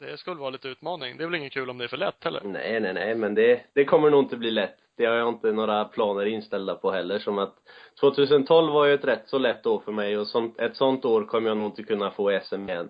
Det 0.00 0.16
skulle 0.16 0.40
vara 0.40 0.50
lite 0.50 0.68
utmaning. 0.68 1.16
Det 1.16 1.24
är 1.24 1.26
väl 1.26 1.34
inget 1.34 1.52
kul 1.52 1.70
om 1.70 1.78
det 1.78 1.84
är 1.84 1.88
för 1.88 1.96
lätt 1.96 2.24
heller? 2.24 2.40
Nej, 2.44 2.80
nej, 2.80 2.92
nej, 2.92 3.14
men 3.14 3.34
det, 3.34 3.64
det 3.74 3.84
kommer 3.84 4.10
nog 4.10 4.24
inte 4.24 4.36
bli 4.36 4.50
lätt. 4.50 4.76
Det 4.96 5.04
har 5.06 5.14
jag 5.14 5.28
inte 5.28 5.52
några 5.52 5.84
planer 5.84 6.26
inställda 6.26 6.74
på 6.74 6.90
heller, 6.90 7.18
som 7.18 7.38
att 7.38 7.54
2012 8.00 8.72
var 8.72 8.86
ju 8.86 8.94
ett 8.94 9.04
rätt 9.04 9.28
så 9.28 9.38
lätt 9.38 9.66
år 9.66 9.80
för 9.84 9.92
mig 9.92 10.18
och 10.18 10.26
sånt, 10.26 10.60
ett 10.60 10.76
sånt 10.76 11.04
år 11.04 11.24
kommer 11.24 11.48
jag 11.48 11.56
nog 11.56 11.66
inte 11.66 11.82
kunna 11.82 12.10
få 12.10 12.40
SM 12.42 12.68
igen. 12.68 12.88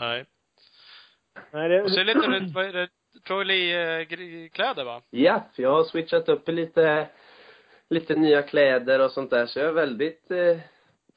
Nej. 0.00 0.24
Nej, 1.50 1.68
det, 1.68 1.82
Och 1.82 1.90
så 1.90 2.00
är 2.00 2.04
det 2.04 2.14
lite, 2.14 2.54
vad 2.54 2.64
är 2.64 2.72
det, 2.72 2.88
Troy 3.26 3.44
Lee-kläder 3.44 4.84
va? 4.84 5.02
Ja, 5.10 5.44
för 5.54 5.62
jag 5.62 5.70
har 5.70 5.84
switchat 5.84 6.28
upp 6.28 6.48
lite, 6.48 7.08
lite 7.90 8.14
nya 8.14 8.42
kläder 8.42 9.00
och 9.04 9.10
sånt 9.10 9.30
där, 9.30 9.46
så 9.46 9.58
jag 9.58 9.68
är 9.68 9.72
väldigt 9.72 10.30
eh, 10.30 10.58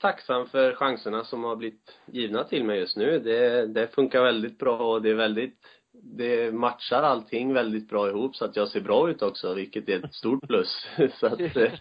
tacksam 0.03 0.47
för 0.47 0.75
chanserna 0.75 1.23
som 1.23 1.43
har 1.43 1.55
blivit 1.55 1.97
givna 2.05 2.43
till 2.43 2.63
mig 2.63 2.79
just 2.79 2.97
nu. 2.97 3.19
Det, 3.19 3.67
det 3.67 3.87
funkar 3.87 4.23
väldigt 4.23 4.59
bra 4.59 4.77
och 4.77 5.01
det 5.01 5.09
är 5.09 5.13
väldigt, 5.13 5.57
det 5.91 6.53
matchar 6.53 7.03
allting 7.03 7.53
väldigt 7.53 7.89
bra 7.89 8.09
ihop 8.09 8.35
så 8.35 8.45
att 8.45 8.55
jag 8.55 8.67
ser 8.67 8.81
bra 8.81 9.09
ut 9.09 9.21
också, 9.21 9.53
vilket 9.53 9.89
är 9.89 10.05
ett 10.05 10.13
stort 10.13 10.47
plus. 10.47 10.87
så 11.19 11.27
att 11.27 11.39
eh, 11.39 11.71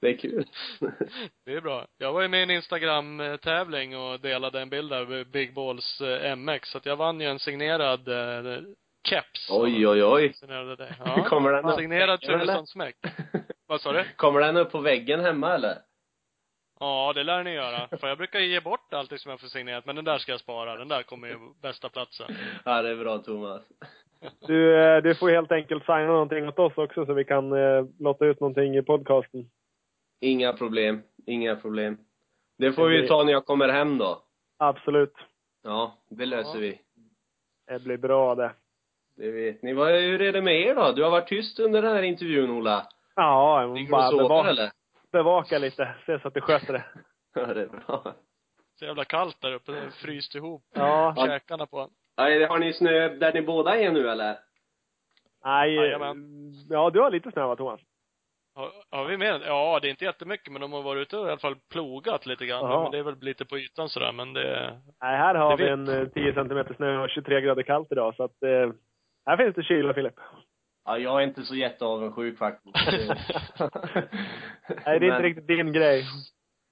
det 0.00 0.08
är 0.08 0.18
kul. 0.18 0.44
Det 1.44 1.54
är 1.54 1.60
bra. 1.60 1.86
Jag 1.98 2.12
var 2.12 2.22
ju 2.22 2.28
med 2.28 2.40
i 2.40 2.42
en 2.42 2.50
Instagram-tävling 2.50 3.96
och 3.96 4.20
delade 4.20 4.60
en 4.60 4.70
bild 4.70 4.92
av 4.92 5.24
Big 5.32 5.54
Balls 5.54 6.00
eh, 6.00 6.36
MX, 6.36 6.68
så 6.68 6.78
att 6.78 6.86
jag 6.86 6.96
vann 6.96 7.20
ju 7.20 7.26
en 7.26 7.38
signerad 7.38 8.08
eh, 8.08 8.62
keps. 9.08 9.50
Oj, 9.50 9.88
oj, 9.88 10.04
oj. 10.04 10.32
Signerade 10.34 10.76
dig. 10.76 10.92
Ja. 11.04 11.24
Kommer 11.24 11.52
den 11.52 11.64
upp 11.64 11.78
Signerad? 11.78 12.20
Trullesson 12.20 12.66
Smäck. 12.66 12.96
Vad 13.66 13.80
sa 13.80 13.92
du? 13.92 14.04
Kommer 14.16 14.40
den 14.40 14.56
upp 14.56 14.72
på 14.72 14.80
väggen 14.80 15.20
hemma 15.20 15.54
eller? 15.54 15.78
Ja, 16.82 17.12
det 17.14 17.22
lär 17.22 17.44
ni 17.44 17.50
göra. 17.50 17.88
För 18.00 18.08
jag 18.08 18.18
brukar 18.18 18.38
ge 18.38 18.60
bort 18.60 18.92
allting 18.94 19.18
som 19.18 19.30
jag 19.30 19.40
får 19.40 19.48
signerat, 19.48 19.86
men 19.86 19.96
den 19.96 20.04
där 20.04 20.18
ska 20.18 20.32
jag 20.32 20.40
spara. 20.40 20.76
Den 20.76 20.88
där 20.88 21.02
kommer 21.02 21.28
ju 21.28 21.36
bästa 21.62 21.88
platsen. 21.88 22.26
Ja, 22.64 22.82
det 22.82 22.90
är 22.90 22.96
bra 22.96 23.18
Thomas. 23.18 23.62
du, 24.46 24.76
eh, 24.82 25.02
du 25.02 25.14
får 25.14 25.30
helt 25.30 25.52
enkelt 25.52 25.82
signa 25.84 26.06
någonting 26.06 26.48
åt 26.48 26.58
oss 26.58 26.72
också 26.76 27.06
så 27.06 27.14
vi 27.14 27.24
kan 27.24 27.52
eh, 27.52 27.84
låta 27.98 28.24
ut 28.26 28.40
någonting 28.40 28.76
i 28.76 28.82
podcasten. 28.82 29.50
Inga 30.20 30.52
problem. 30.52 31.02
Inga 31.26 31.56
problem. 31.56 31.98
Det 32.58 32.72
får 32.72 32.88
vi 32.88 32.96
ju 32.96 33.06
ta 33.06 33.22
när 33.24 33.32
jag 33.32 33.46
kommer 33.46 33.68
hem 33.68 33.98
då. 33.98 34.22
Absolut. 34.58 35.14
Ja, 35.62 35.96
det 36.08 36.26
löser 36.26 36.54
Ja. 36.54 36.60
vi. 36.60 36.80
Det 37.66 37.78
blir 37.84 37.96
bra 37.96 38.34
det. 38.34 38.52
Det 39.16 39.30
vet 39.30 39.62
ni. 39.62 39.72
Vad, 39.72 39.88
hur 39.88 40.22
är 40.22 40.32
det 40.32 40.42
med 40.42 40.60
er 40.60 40.74
då? 40.74 40.92
Du 40.92 41.02
har 41.02 41.10
varit 41.10 41.28
tyst 41.28 41.60
under 41.60 41.82
den 41.82 41.96
här 41.96 42.02
intervjun, 42.02 42.50
Ola. 42.50 42.86
Ja, 43.16 43.66
Ligger 43.66 43.86
du 43.86 43.90
bara 43.90 44.04
och 44.06 44.10
sover 44.10 44.22
bevaka, 44.24 44.48
eller? 44.50 44.70
Bevaka 45.12 45.58
lite. 45.58 45.94
Se 46.06 46.18
så 46.20 46.28
att 46.28 46.34
du 46.34 46.40
sköter 46.40 46.72
det. 46.72 46.84
Ja, 47.34 47.46
det 47.54 47.62
är 47.62 47.66
bra. 47.66 48.14
Så 48.78 48.84
jävla 48.84 49.04
kallt 49.04 49.40
där 49.40 49.52
uppe. 49.52 49.72
Det 49.72 49.90
fryst 49.90 50.34
ihop. 50.34 50.62
Ja. 50.74 51.14
Käkarna 51.26 51.66
på. 51.66 51.88
Nej, 52.18 52.44
har 52.44 52.58
ni 52.58 52.72
snö 52.72 53.08
där 53.08 53.32
ni 53.32 53.42
båda 53.42 53.76
är 53.76 53.90
nu 53.92 54.08
eller? 54.10 54.38
Nej, 55.44 55.74
Jajamän. 55.74 56.16
ja 56.70 56.90
du 56.90 57.00
har 57.00 57.10
lite 57.10 57.30
snö 57.32 57.46
va 57.46 57.56
Thomas? 57.56 57.80
Har, 58.54 58.70
har 58.90 59.04
vi 59.04 59.16
med 59.16 59.40
Ja, 59.46 59.78
det 59.82 59.88
är 59.88 59.90
inte 59.90 60.04
jättemycket, 60.04 60.52
men 60.52 60.60
de 60.60 60.72
har 60.72 60.82
varit 60.82 61.00
ute 61.02 61.18
och 61.18 61.26
i 61.26 61.30
alla 61.30 61.38
fall 61.40 61.56
plogat 61.70 62.26
lite 62.26 62.46
grann. 62.46 62.60
Jaha. 62.70 62.82
Men 62.82 62.92
det 62.92 62.98
är 62.98 63.02
väl 63.02 63.18
lite 63.20 63.44
på 63.44 63.58
ytan 63.58 63.88
sådär, 63.88 64.12
men 64.12 64.32
det 64.32 64.80
Nej, 65.02 65.16
här 65.16 65.34
har 65.34 65.56
vi 65.56 65.64
vet- 65.64 65.72
en 65.72 65.88
eh, 65.88 66.08
10 66.08 66.34
centimeter 66.34 66.74
snö 66.74 67.02
och 67.02 67.10
23 67.10 67.40
grader 67.40 67.62
kallt 67.62 67.92
idag 67.92 68.14
så 68.16 68.24
att 68.24 68.42
eh, 68.42 68.72
här 69.26 69.36
finns 69.36 69.54
det 69.54 69.62
kyla 69.62 69.94
Filip. 69.94 70.14
Ja, 70.84 70.98
jag 70.98 71.22
är 71.22 71.26
inte 71.26 71.42
så 71.42 71.54
jätteavundsjuk 71.54 72.38
faktiskt. 72.38 72.74
Nej, 74.84 74.84
det 74.84 74.90
är 74.90 75.02
inte 75.02 75.06
Men 75.06 75.22
riktigt 75.22 75.46
din 75.46 75.72
grej. 75.72 76.04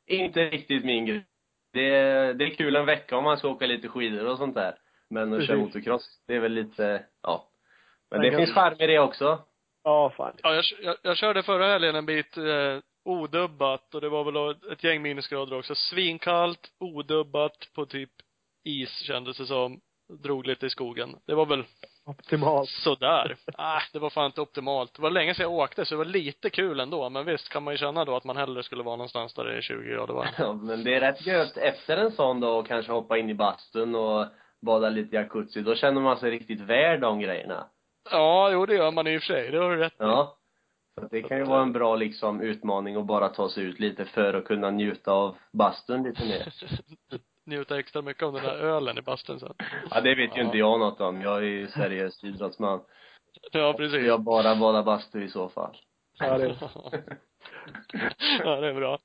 Inte 0.06 0.50
riktigt 0.50 0.84
min 0.84 1.06
grej. 1.06 1.26
Det 1.72 1.94
är, 1.94 2.34
det 2.34 2.44
är 2.44 2.54
kul 2.54 2.76
en 2.76 2.86
vecka 2.86 3.16
om 3.16 3.24
man 3.24 3.38
ska 3.38 3.48
åka 3.48 3.66
lite 3.66 3.88
skidor 3.88 4.26
och 4.26 4.38
sånt 4.38 4.54
där. 4.54 4.74
Men 5.10 5.32
att 5.32 5.46
köra 5.46 5.56
motocross, 5.56 6.20
det 6.26 6.34
är 6.34 6.40
väl 6.40 6.52
lite, 6.52 7.04
ja. 7.22 7.48
Men 8.10 8.20
det 8.20 8.36
finns 8.36 8.54
charm 8.54 8.76
i 8.80 8.86
det 8.86 8.98
också. 8.98 9.44
Ja, 9.84 10.12
fan. 10.16 10.36
Ja, 10.42 10.54
jag, 10.54 10.64
jag, 10.82 10.96
jag 11.02 11.16
körde 11.16 11.42
förra 11.42 11.66
helgen 11.66 11.94
en 11.94 12.06
bit 12.06 12.36
eh, 12.36 12.78
odubbat 13.04 13.94
och 13.94 14.00
det 14.00 14.08
var 14.08 14.24
väl 14.24 14.72
ett 14.72 14.84
gäng 14.84 15.02
minusgrader 15.02 15.58
också. 15.58 15.74
Svinkallt, 15.74 16.72
odubbat 16.78 17.68
på 17.74 17.86
typ 17.86 18.10
is 18.64 18.90
kändes 18.90 19.38
det 19.38 19.46
som. 19.46 19.80
Drog 20.22 20.46
lite 20.46 20.66
i 20.66 20.70
skogen. 20.70 21.16
Det 21.26 21.34
var 21.34 21.46
väl 21.46 21.64
Optimalt. 22.10 22.68
sådär. 22.68 23.36
ah, 23.58 23.80
det 23.92 23.98
var 23.98 24.10
fan 24.10 24.26
inte 24.26 24.40
optimalt. 24.40 24.94
Det 24.94 25.02
var 25.02 25.10
länge 25.10 25.34
sedan 25.34 25.42
jag 25.42 25.52
åkte 25.52 25.84
så 25.84 25.94
det 25.94 25.98
var 25.98 26.04
lite 26.04 26.50
kul 26.50 26.80
ändå. 26.80 27.10
Men 27.10 27.24
visst 27.24 27.48
kan 27.48 27.62
man 27.62 27.74
ju 27.74 27.78
känna 27.78 28.04
då 28.04 28.16
att 28.16 28.24
man 28.24 28.36
hellre 28.36 28.62
skulle 28.62 28.82
vara 28.82 28.96
någonstans 28.96 29.34
där 29.34 29.44
det 29.44 29.56
är 29.56 29.60
20 29.60 29.90
grader 29.90 30.14
varmt. 30.14 30.34
Ja, 30.38 30.52
men 30.52 30.84
det 30.84 30.94
är 30.94 31.00
rätt 31.00 31.26
gött 31.26 31.56
efter 31.56 31.96
en 31.96 32.12
sån 32.12 32.40
då 32.40 32.48
och 32.48 32.66
kanske 32.66 32.92
hoppa 32.92 33.18
in 33.18 33.30
i 33.30 33.34
bastun 33.34 33.94
och 33.94 34.26
bada 34.62 34.88
lite 34.88 35.16
jacuzzi. 35.16 35.62
Då 35.62 35.74
känner 35.74 36.00
man 36.00 36.16
sig 36.16 36.30
riktigt 36.30 36.60
värd 36.60 37.00
de 37.00 37.20
grejerna. 37.20 37.66
Ja, 38.10 38.50
jo 38.52 38.66
det 38.66 38.74
gör 38.74 38.90
man 38.90 39.06
i 39.06 39.18
och 39.18 39.22
för 39.22 39.26
sig. 39.26 39.50
Det 39.50 39.58
har 39.58 39.70
du 39.70 39.76
rätt. 39.76 39.94
Ja. 39.98 40.36
Så 41.00 41.06
det 41.10 41.22
kan 41.22 41.38
ju 41.38 41.44
vara 41.44 41.62
en 41.62 41.72
bra 41.72 41.96
liksom 41.96 42.40
utmaning 42.40 42.96
att 42.96 43.06
bara 43.06 43.28
ta 43.28 43.48
sig 43.50 43.64
ut 43.64 43.80
lite 43.80 44.04
för 44.04 44.34
att 44.34 44.44
kunna 44.44 44.70
njuta 44.70 45.12
av 45.12 45.36
bastun 45.52 46.02
lite 46.02 46.24
mer. 46.24 46.52
Njuta 47.50 47.78
extra 47.78 48.02
mycket 48.02 48.22
av 48.22 48.32
den 48.32 48.42
där 48.42 48.56
ölen 48.58 48.98
i 48.98 49.02
bastun 49.02 49.40
sen. 49.40 49.54
Ja, 49.90 50.00
det 50.00 50.14
vet 50.14 50.36
ju 50.36 50.40
Ja. 50.40 50.46
inte 50.46 50.58
jag 50.58 50.80
något 50.80 51.00
om. 51.00 51.20
Jag 51.22 51.36
är 51.36 51.42
ju 51.42 51.66
seriös 51.68 52.24
idrottsman. 52.24 52.80
Ja, 53.52 53.74
precis. 53.76 54.06
Jag 54.06 54.20
bara 54.20 54.56
badar 54.56 54.82
bastu 54.82 55.24
i 55.24 55.28
så 55.28 55.48
fall. 55.48 55.76
Ja, 56.18 56.38
det 56.38 56.44
är 56.44 56.56
ja, 58.44 58.60
det 58.60 58.66
är 58.68 58.74
bra. 58.74 58.98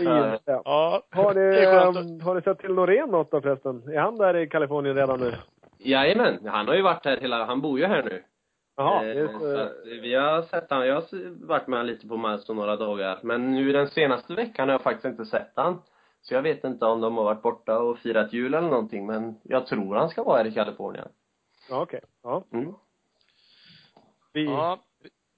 Ja. 0.00 0.38
Ja. 0.44 1.02
Har 1.10 1.34
ni, 1.34 1.66
um, 1.66 2.20
har 2.20 2.34
ni 2.34 2.42
sett 2.42 2.58
till 2.58 2.74
Norén 2.74 3.10
något 3.10 3.30
då 3.30 3.40
förresten? 3.40 3.88
Är 3.88 4.00
han 4.00 4.18
där 4.18 4.36
i 4.36 4.48
Kalifornien 4.48 4.96
redan 4.96 5.20
nu? 5.20 5.34
Jajamän, 5.78 6.38
han 6.46 6.66
har 6.68 6.74
ju 6.74 6.82
varit 6.82 7.04
här 7.04 7.16
hela, 7.16 7.44
han 7.44 7.60
bor 7.60 7.78
ju 7.78 7.86
här 7.86 8.02
nu. 8.02 8.22
Jaha, 8.76 9.04
Eh, 9.04 9.38
så 9.40 9.58
att 9.58 9.72
vi 10.02 10.14
har 10.14 10.42
sett 10.42 10.70
han, 10.70 10.86
jag 10.86 10.94
har 10.94 11.46
varit 11.46 11.66
med 11.66 11.78
han 11.78 11.86
lite 11.86 12.08
på 12.08 12.16
Milestone 12.16 12.60
några 12.60 12.76
dagar. 12.76 13.18
Men 13.22 13.54
nu 13.54 13.72
den 13.72 13.88
senaste 13.88 14.34
veckan 14.34 14.68
har 14.68 14.74
jag 14.74 14.82
faktiskt 14.82 15.04
inte 15.04 15.24
sett 15.24 15.52
han. 15.54 15.82
Så 16.28 16.34
jag 16.34 16.42
vet 16.42 16.64
inte 16.64 16.84
om 16.86 17.00
de 17.00 17.16
har 17.16 17.24
varit 17.24 17.42
borta 17.42 17.78
och 17.78 17.98
firat 17.98 18.32
jul 18.32 18.54
eller 18.54 18.68
någonting, 18.68 19.06
men 19.06 19.40
jag 19.42 19.66
tror 19.66 19.96
han 19.96 20.08
ska 20.08 20.22
vara 20.22 20.38
här 20.38 20.44
i 20.46 20.52
Kalifornien. 20.52 21.08
ja, 21.70 21.82
okej. 21.82 22.00
Ja. 22.22 22.44
Mm. 22.52 22.74
Vi 24.32 24.44
Ja, 24.44 24.78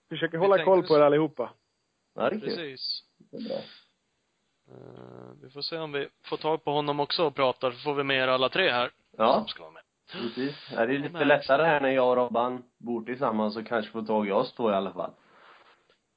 försöker 0.08 0.38
vi 0.38 0.46
hålla 0.46 0.64
koll 0.64 0.86
på 0.86 0.96
er 0.96 1.00
allihopa. 1.00 1.50
Ja, 2.14 2.30
det 2.30 2.36
är 2.36 2.40
precis. 2.40 3.02
Det 3.18 3.36
är 3.36 3.48
bra. 3.48 3.56
Eh, 4.70 5.32
vi 5.42 5.50
får 5.50 5.60
se 5.62 5.78
om 5.78 5.92
vi 5.92 6.08
får 6.24 6.36
tag 6.36 6.64
på 6.64 6.70
honom 6.72 7.00
också 7.00 7.24
och 7.26 7.34
pratar, 7.34 7.70
så 7.70 7.78
får 7.78 7.94
vi 7.94 8.04
med 8.04 8.16
er 8.24 8.28
alla 8.28 8.48
tre 8.48 8.70
här. 8.70 8.90
Ja, 9.16 9.34
Som 9.38 9.48
ska 9.48 9.62
vara 9.62 9.72
med. 9.72 9.82
precis. 10.12 10.68
Det 10.70 10.76
är 10.76 10.86
lite 10.88 11.24
lättare 11.24 11.62
här 11.64 11.80
när 11.80 11.88
jag 11.90 12.08
och 12.10 12.16
Robban 12.16 12.62
bor 12.78 13.02
tillsammans 13.02 13.56
och 13.56 13.66
kanske 13.66 13.92
får 13.92 14.02
tag 14.02 14.28
i 14.28 14.32
oss 14.32 14.52
två 14.52 14.70
i 14.70 14.74
alla 14.74 14.92
fall. 14.92 15.10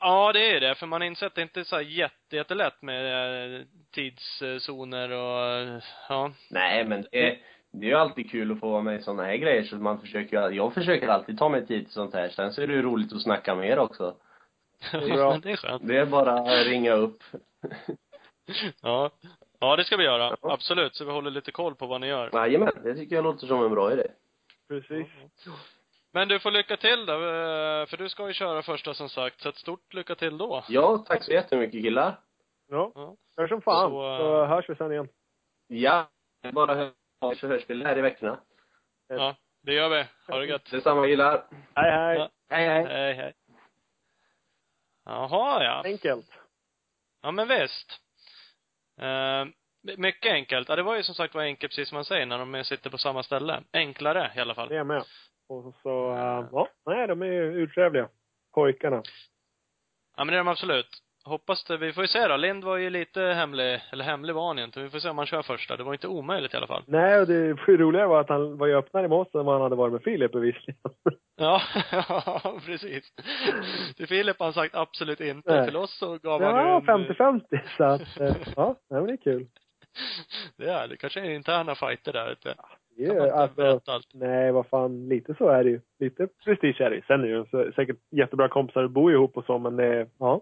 Ja, 0.01 0.31
det 0.33 0.55
är 0.55 0.59
det. 0.59 0.75
För 0.75 0.87
man 0.87 1.03
inser 1.03 1.27
att 1.27 1.35
det 1.35 1.41
inte 1.41 1.59
är 1.59 1.63
så 1.63 1.81
jätte, 1.81 2.35
jättelätt 2.35 2.81
med 2.81 3.55
eh, 3.55 3.61
tidszoner 3.91 5.11
och, 5.11 5.81
ja. 6.09 6.31
Nej, 6.49 6.85
men 6.85 7.01
det, 7.11 7.37
det 7.71 7.85
är 7.85 7.89
ju 7.89 7.95
alltid 7.95 8.31
kul 8.31 8.51
att 8.51 8.59
få 8.59 8.69
vara 8.69 8.81
med 8.81 8.99
i 8.99 9.01
sådana 9.01 9.23
här 9.23 9.35
grejer 9.35 9.63
så 9.63 9.75
man 9.75 10.01
försöker 10.01 10.51
jag 10.51 10.73
försöker 10.73 11.07
alltid 11.07 11.37
ta 11.37 11.49
mig 11.49 11.67
tid 11.67 11.85
till 11.85 11.93
sånt 11.93 12.13
här. 12.13 12.29
Sen 12.29 12.53
så 12.53 12.61
är 12.61 12.67
det 12.67 12.73
ju 12.73 12.81
roligt 12.81 13.13
att 13.13 13.21
snacka 13.21 13.55
med 13.55 13.69
er 13.69 13.79
också. 13.79 14.15
är 14.91 15.15
bra. 15.15 15.37
Det 15.37 15.51
är 15.51 15.55
skönt. 15.55 15.87
Det 15.87 15.97
är 15.97 16.05
bara 16.05 16.33
att 16.33 16.67
ringa 16.67 16.93
upp. 16.93 17.23
Ja. 18.81 19.11
Ja, 19.59 19.75
det 19.75 19.83
ska 19.83 19.97
vi 19.97 20.03
göra. 20.03 20.37
Ja. 20.41 20.53
Absolut. 20.53 20.95
Så 20.95 21.05
vi 21.05 21.11
håller 21.11 21.31
lite 21.31 21.51
koll 21.51 21.75
på 21.75 21.87
vad 21.87 22.01
ni 22.01 22.07
gör. 22.07 22.29
Jajamän, 22.33 22.71
det 22.83 22.95
tycker 22.95 23.15
jag 23.15 23.23
låter 23.23 23.47
som 23.47 23.63
en 23.63 23.71
bra 23.71 23.93
idé. 23.93 24.03
Precis. 24.67 25.07
Men 26.13 26.27
du 26.27 26.39
får 26.39 26.51
lycka 26.51 26.77
till 26.77 27.05
då, 27.05 27.13
eh, 27.13 27.85
för 27.85 27.97
du 27.97 28.09
ska 28.09 28.27
ju 28.27 28.33
köra 28.33 28.61
första 28.61 28.93
som 28.93 29.09
sagt. 29.09 29.41
Så 29.41 29.49
ett 29.49 29.55
stort 29.57 29.93
lycka 29.93 30.15
till 30.15 30.37
då. 30.37 30.63
Ja, 30.67 30.97
tack 31.07 31.23
så 31.23 31.31
jättemycket 31.31 31.83
killar. 31.83 32.19
Ja. 32.67 32.91
Ja. 32.95 33.15
Hör 33.37 33.47
som 33.47 33.61
fan. 33.61 33.89
Så, 33.89 34.17
Så, 34.17 34.41
eh, 34.43 34.47
hörs 34.49 34.69
vi 34.69 34.75
sen 34.75 34.91
igen. 34.91 35.09
Ja, 35.67 36.09
bara 36.51 36.75
hör 36.75 36.91
av 37.21 37.35
så 37.35 37.47
hörs 37.47 37.63
vi 37.67 37.83
här 37.83 37.97
i 37.97 38.01
veckorna. 38.01 38.39
Ja, 39.07 39.35
det 39.63 39.73
gör 39.73 39.89
vi. 39.89 40.05
Ha 40.27 40.39
det 40.39 40.45
gött. 40.45 40.71
Detsamma 40.71 41.05
killar. 41.07 41.43
Hej, 41.75 41.91
hej. 41.91 42.17
Ja. 42.17 42.29
Hej 42.49 42.67
hej. 42.67 42.85
Hej, 42.85 43.13
hej. 43.13 43.33
Jaha, 45.05 45.63
ja. 45.63 45.81
Enkelt. 45.85 46.31
Ja, 47.21 47.31
men 47.31 47.47
visst. 47.47 47.99
Eh, 49.01 49.45
mycket 49.97 50.31
enkelt. 50.31 50.69
Ja, 50.69 50.75
det 50.75 50.83
var 50.83 50.95
ju 50.95 51.03
som 51.03 51.15
sagt 51.15 51.35
var 51.35 51.41
enkelt, 51.41 51.71
precis 51.71 51.89
som 51.89 51.95
man 51.95 52.05
säger, 52.05 52.25
när 52.25 52.37
de 52.37 52.63
sitter 52.63 52.89
på 52.89 52.97
samma 52.97 53.23
ställe. 53.23 53.63
Enklare 53.73 54.31
i 54.35 54.39
alla 54.39 54.55
fall. 54.55 54.67
Det 54.67 54.75
är 54.75 54.77
jag 54.77 54.87
med. 54.87 55.03
Och 55.51 55.75
så, 55.83 56.11
uh, 56.11 56.47
ja. 56.51 56.67
Nej, 56.85 57.07
de 57.07 57.21
är 57.21 57.25
ju 57.25 57.61
urtrevliga. 57.63 58.07
Pojkarna. 58.53 59.03
Ja, 60.17 60.23
men 60.23 60.27
det 60.27 60.33
är 60.33 60.37
de 60.37 60.47
absolut. 60.47 60.87
Hoppas 61.23 61.63
det. 61.63 61.77
Vi 61.77 61.93
får 61.93 62.03
ju 62.03 62.07
se 62.07 62.27
då. 62.27 62.37
Lind 62.37 62.63
var 62.63 62.77
ju 62.77 62.89
lite 62.89 63.21
hemlig, 63.21 63.81
eller 63.91 64.03
hemlig 64.05 64.35
var 64.35 64.47
han 64.47 64.59
inte. 64.59 64.81
Vi 64.81 64.89
får 64.89 64.99
se 64.99 65.09
om 65.09 65.17
han 65.17 65.27
kör 65.27 65.41
första. 65.41 65.77
Det 65.77 65.83
var 65.83 65.93
inte 65.93 66.07
omöjligt 66.07 66.53
i 66.53 66.57
alla 66.57 66.67
fall. 66.67 66.83
Nej, 66.87 67.19
och 67.19 67.27
det 67.27 67.53
roliga 67.67 68.07
var 68.07 68.21
att 68.21 68.29
han 68.29 68.57
var 68.57 68.67
ju 68.67 68.75
öppnare 68.75 69.07
med 69.07 69.17
oss 69.17 69.35
än 69.35 69.45
vad 69.45 69.55
han 69.55 69.61
hade 69.61 69.75
varit 69.75 69.93
med 69.93 70.03
Filip 70.03 70.31
bevisligen. 70.31 70.79
Ja, 71.35 71.61
ja 71.91 72.59
precis. 72.65 73.13
Till 73.97 74.07
Filip 74.07 74.39
har 74.39 74.45
han 74.45 74.53
sagt 74.53 74.75
absolut 74.75 75.21
inte. 75.21 75.55
Nej. 75.55 75.67
Till 75.67 75.77
oss 75.77 75.97
så 75.97 76.17
gav 76.17 76.43
han 76.43 76.55
Ja, 76.55 76.81
ju 76.87 76.93
en... 76.93 77.05
50-50. 77.05 77.59
Så 77.77 77.83
att, 77.83 78.19
eh, 78.19 78.35
ja, 78.55 78.75
det 78.89 78.95
är 78.95 79.17
kul. 79.17 79.47
Det 80.57 80.69
är 80.69 80.87
det. 80.87 80.97
kanske 80.97 81.19
är 81.19 81.29
interna 81.29 81.75
fighter 81.75 82.13
där 82.13 82.31
ute. 82.31 82.55
Det 83.09 83.15
är, 83.17 83.31
alltså, 83.31 83.81
nej, 84.13 84.51
vad 84.51 84.67
fan, 84.67 85.09
lite 85.09 85.35
så 85.37 85.47
är 85.47 85.63
det 85.63 85.69
ju. 85.69 85.81
Lite 85.99 86.27
prestige 86.27 86.81
är 86.81 86.89
det 86.89 86.95
ju. 86.95 87.01
Sen 87.01 87.21
är 87.23 87.27
det 87.27 87.63
ju 87.63 87.71
säkert 87.71 87.97
jättebra 88.09 88.47
kompisar 88.49 88.83
och 88.83 88.91
bor 88.91 89.11
ihop 89.11 89.37
och 89.37 89.45
så, 89.45 89.57
men 89.59 89.75
det 89.75 89.85
är, 89.85 90.07
ja. 90.17 90.41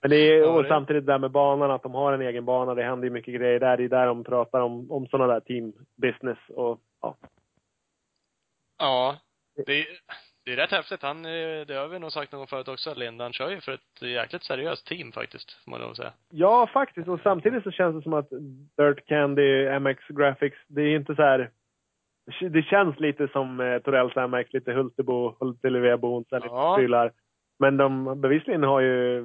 Men 0.00 0.10
det 0.10 0.16
är, 0.16 0.38
Ja, 0.38 0.50
och 0.56 0.62
det- 0.62 0.68
samtidigt 0.68 1.06
där 1.06 1.18
med 1.18 1.30
banan, 1.30 1.70
att 1.70 1.82
de 1.82 1.94
har 1.94 2.12
en 2.12 2.20
egen 2.22 2.44
bana, 2.44 2.74
det 2.74 2.82
händer 2.82 3.04
ju 3.04 3.10
mycket 3.10 3.34
grejer 3.34 3.60
där. 3.60 3.76
Det 3.76 3.84
är 3.84 3.88
där 3.88 4.06
de 4.06 4.24
pratar 4.24 4.60
om, 4.60 4.90
om 4.90 5.06
sådana 5.06 5.32
där 5.32 5.40
team 5.40 5.72
business 5.96 6.38
och, 6.48 6.80
ja. 7.02 7.16
Ja. 8.78 9.16
Det 9.66 9.72
är, 9.80 9.86
det 10.44 10.52
är 10.52 10.56
rätt 10.56 10.70
häftigt. 10.70 11.02
Han, 11.02 11.24
eh, 11.24 11.66
det 11.66 11.74
har 11.74 11.88
vi 11.88 11.98
nog 11.98 12.12
sagt 12.12 12.32
någon 12.32 12.46
förut 12.46 12.68
också, 12.68 12.94
Lind. 12.94 13.20
Han 13.20 13.32
kör 13.32 13.50
ju 13.50 13.60
för 13.60 13.72
ett 13.72 14.02
jäkligt 14.02 14.44
seriöst 14.44 14.86
team 14.86 15.12
faktiskt, 15.12 15.52
får 15.64 15.70
man 15.70 15.80
lov 15.80 15.90
att 15.90 15.96
säga. 15.96 16.12
Ja, 16.30 16.66
faktiskt. 16.72 17.08
Och 17.08 17.20
samtidigt 17.22 17.64
så 17.64 17.70
känns 17.70 17.96
det 17.96 18.02
som 18.02 18.12
att 18.12 18.30
Dirt 18.76 19.06
Candy, 19.06 19.78
MX 19.80 20.02
Graphics, 20.08 20.58
det 20.66 20.82
är 20.82 20.96
inte 20.96 21.14
så 21.14 21.22
här... 21.22 21.50
Det 22.50 22.62
känns 22.62 23.00
lite 23.00 23.28
som 23.28 23.60
eh, 23.60 23.78
Torells 23.78 24.16
MX, 24.30 24.52
lite 24.52 24.72
Hultebo, 24.72 25.36
Hultelevebo, 25.40 26.24
så 26.28 26.34
här 26.36 26.42
lite 26.42 26.54
Ja. 26.54 26.76
prylar. 26.76 27.12
Men 27.58 27.76
de 27.76 28.20
bevisligen 28.20 28.62
har 28.62 28.80
ju 28.80 29.24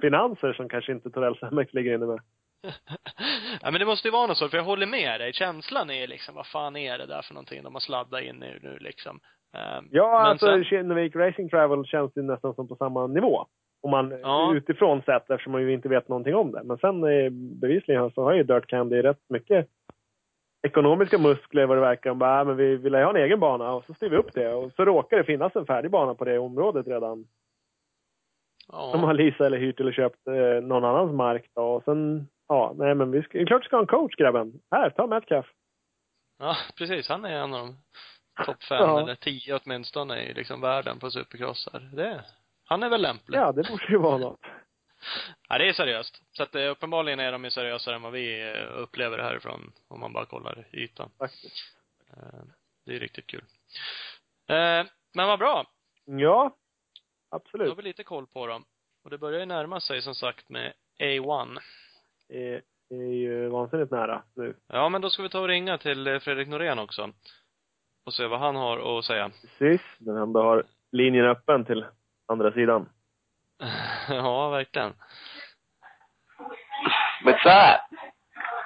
finanser 0.00 0.52
som 0.52 0.68
kanske 0.68 0.92
inte 0.92 1.10
Torells 1.10 1.38
MX 1.52 1.74
ligger 1.74 1.94
inne 1.94 2.06
med. 2.06 2.20
ja, 3.62 3.70
men 3.70 3.74
det 3.80 3.86
måste 3.86 4.08
ju 4.08 4.12
vara 4.12 4.26
något 4.26 4.38
så, 4.38 4.48
för 4.48 4.56
jag 4.56 4.64
håller 4.64 4.86
med 4.86 5.20
dig. 5.20 5.32
Känslan 5.32 5.90
är 5.90 6.06
liksom, 6.06 6.34
vad 6.34 6.46
fan 6.46 6.76
är 6.76 6.98
det 6.98 7.06
där 7.06 7.22
för 7.22 7.34
någonting 7.34 7.62
de 7.62 7.74
har 7.74 7.80
sladdat 7.80 8.22
in 8.22 8.42
i 8.42 8.58
nu 8.62 8.78
liksom? 8.80 9.20
Ehm, 9.56 9.88
Ja, 9.90 10.18
men 10.18 10.26
alltså 10.30 10.46
sen- 10.46 10.64
Kinnevik 10.64 11.16
Racing 11.16 11.50
Travel 11.50 11.84
känns 11.84 12.16
ju 12.16 12.22
nästan 12.22 12.54
som 12.54 12.68
på 12.68 12.76
samma 12.76 13.06
nivå. 13.06 13.46
Om 13.82 13.90
man 13.90 14.18
Ja. 14.22 14.54
utifrån 14.54 15.02
sett, 15.02 15.30
eftersom 15.30 15.52
man 15.52 15.62
ju 15.62 15.72
inte 15.72 15.88
vet 15.88 16.08
någonting 16.08 16.34
om 16.34 16.52
det. 16.52 16.62
Men 16.64 16.78
sen 16.78 17.04
eh, 17.04 17.30
bevisligen 17.60 18.10
så 18.10 18.22
har 18.22 18.32
ju 18.34 18.42
Dirt 18.42 18.66
Candy 18.66 19.02
rätt 19.02 19.20
mycket 19.28 19.68
ekonomiska 20.66 21.18
muskler 21.18 21.66
vad 21.66 21.76
det 21.76 21.80
verkar. 21.80 22.10
De 22.10 22.18
bara, 22.18 22.40
"Ah, 22.40 22.44
men 22.44 22.56
vi 22.56 22.76
vill 22.76 22.94
ha 22.94 23.10
en 23.10 23.16
egen 23.16 23.40
bana 23.40 23.72
och 23.72 23.84
så 23.84 23.94
styr 23.94 24.08
vi 24.10 24.16
upp 24.16 24.32
det. 24.34 24.54
Och 24.54 24.72
så 24.72 24.84
råkar 24.84 25.16
det 25.16 25.24
finnas 25.24 25.56
en 25.56 25.66
färdig 25.66 25.90
bana 25.90 26.14
på 26.14 26.24
det 26.24 26.38
området 26.38 26.86
redan. 26.86 27.26
ja. 28.72 28.90
Som 28.92 29.02
har 29.02 29.14
leasat 29.14 29.40
eller 29.40 29.58
hyrt 29.58 29.80
eller 29.80 29.92
köpt 29.92 30.26
eh, 30.26 30.62
någon 30.66 30.84
annans 30.84 31.12
mark 31.12 31.50
då. 31.54 31.62
Och 31.62 31.84
sen, 31.84 32.28
ja, 32.48 32.74
nej 32.76 32.94
men 32.94 33.10
vi 33.10 33.22
ska, 33.22 33.44
klart 33.44 33.62
vi 33.62 33.66
ska 33.66 33.76
ha 33.76 33.80
en 33.80 33.86
coach 33.86 34.14
grabben. 34.16 34.52
Här, 34.70 34.90
ta 34.90 35.06
Metcalf. 35.06 35.46
Ja, 36.38 36.54
precis. 36.78 37.08
Han 37.08 37.24
är 37.24 37.36
en 37.38 37.54
av 37.54 37.60
de 37.66 37.76
topp 38.44 38.62
fem 38.62 38.78
Ja. 38.80 39.00
eller 39.00 39.14
tio 39.14 39.58
åtminstone 39.64 40.22
i 40.22 40.34
liksom 40.34 40.60
världen 40.60 40.98
på 40.98 41.10
supercrossar. 41.10 41.80
Det, 41.92 42.24
han 42.64 42.82
är 42.82 42.88
väl 42.88 43.02
lämplig. 43.02 43.38
Ja, 43.38 43.52
det 43.52 43.68
borde 43.68 43.86
ju 43.88 43.98
vara 43.98 44.18
något. 44.18 44.40
Ja, 45.48 45.58
det 45.58 45.68
är 45.68 45.72
seriöst. 45.72 46.22
Så 46.32 46.42
att 46.42 46.54
eh, 46.54 46.70
uppenbarligen 46.70 47.20
är 47.20 47.32
de 47.32 47.44
ju 47.44 47.50
seriösare 47.50 47.94
än 47.94 48.02
vad 48.02 48.12
vi 48.12 48.52
eh, 48.54 48.78
upplever 48.78 49.18
härifrån, 49.18 49.72
om 49.88 50.00
man 50.00 50.12
bara 50.12 50.26
kollar 50.26 50.68
ytan. 50.72 51.10
Faktiskt. 51.18 51.54
Eh, 52.10 52.40
Det 52.86 52.96
är 52.96 53.00
riktigt 53.00 53.26
kul. 53.26 53.44
Men 55.14 55.28
vad 55.28 55.38
bra. 55.38 55.66
Ja, 56.04 56.56
Då 57.30 57.36
absolut. 57.36 57.68
har 57.68 57.76
vi 57.76 57.82
lite 57.82 58.04
koll 58.04 58.26
på 58.26 58.46
dem. 58.46 58.64
Och 59.04 59.10
det 59.10 59.18
börjar 59.18 59.40
ju 59.40 59.46
närma 59.46 59.80
sig 59.80 60.02
som 60.02 60.14
sagt 60.14 60.48
med 60.48 60.72
A1. 61.00 61.58
Det 62.28 62.62
är, 62.90 62.96
ju 62.96 63.48
vansinnigt 63.48 63.90
nära 63.90 64.22
nu. 64.34 64.56
Ja, 64.66 64.88
men 64.88 65.00
då 65.02 65.10
ska 65.10 65.22
vi 65.22 65.28
ta 65.28 65.40
och 65.40 65.48
ringa 65.48 65.78
till 65.78 66.20
Fredrik 66.20 66.48
Norén 66.48 66.78
också. 66.78 67.12
Och 68.06 68.14
se 68.14 68.26
vad 68.26 68.40
han 68.40 68.56
har 68.56 68.98
att 68.98 69.04
säga. 69.04 69.30
Precis. 69.40 69.82
Den 69.98 70.16
ändå 70.16 70.42
har 70.42 70.64
linjen 70.92 71.26
öppen 71.26 71.64
till 71.64 71.86
andra 72.28 72.52
sidan. 72.52 72.88
ja, 74.08 74.48
verkligen. 74.48 74.94
What's 77.24 77.74
up? 77.74 77.80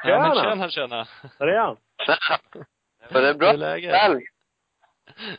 Ja, 0.05 0.19
men 0.21 0.35
Tjena. 0.35 0.43
tjena, 0.45 0.69
tjena. 0.71 1.07
Där 1.39 1.47
är 1.47 1.59
han. 1.59 1.77
Var 3.11 3.23
det 3.23 3.35
bra? 3.35 3.47
Hur 3.49 3.55
är 3.55 3.59
läget? 3.59 4.23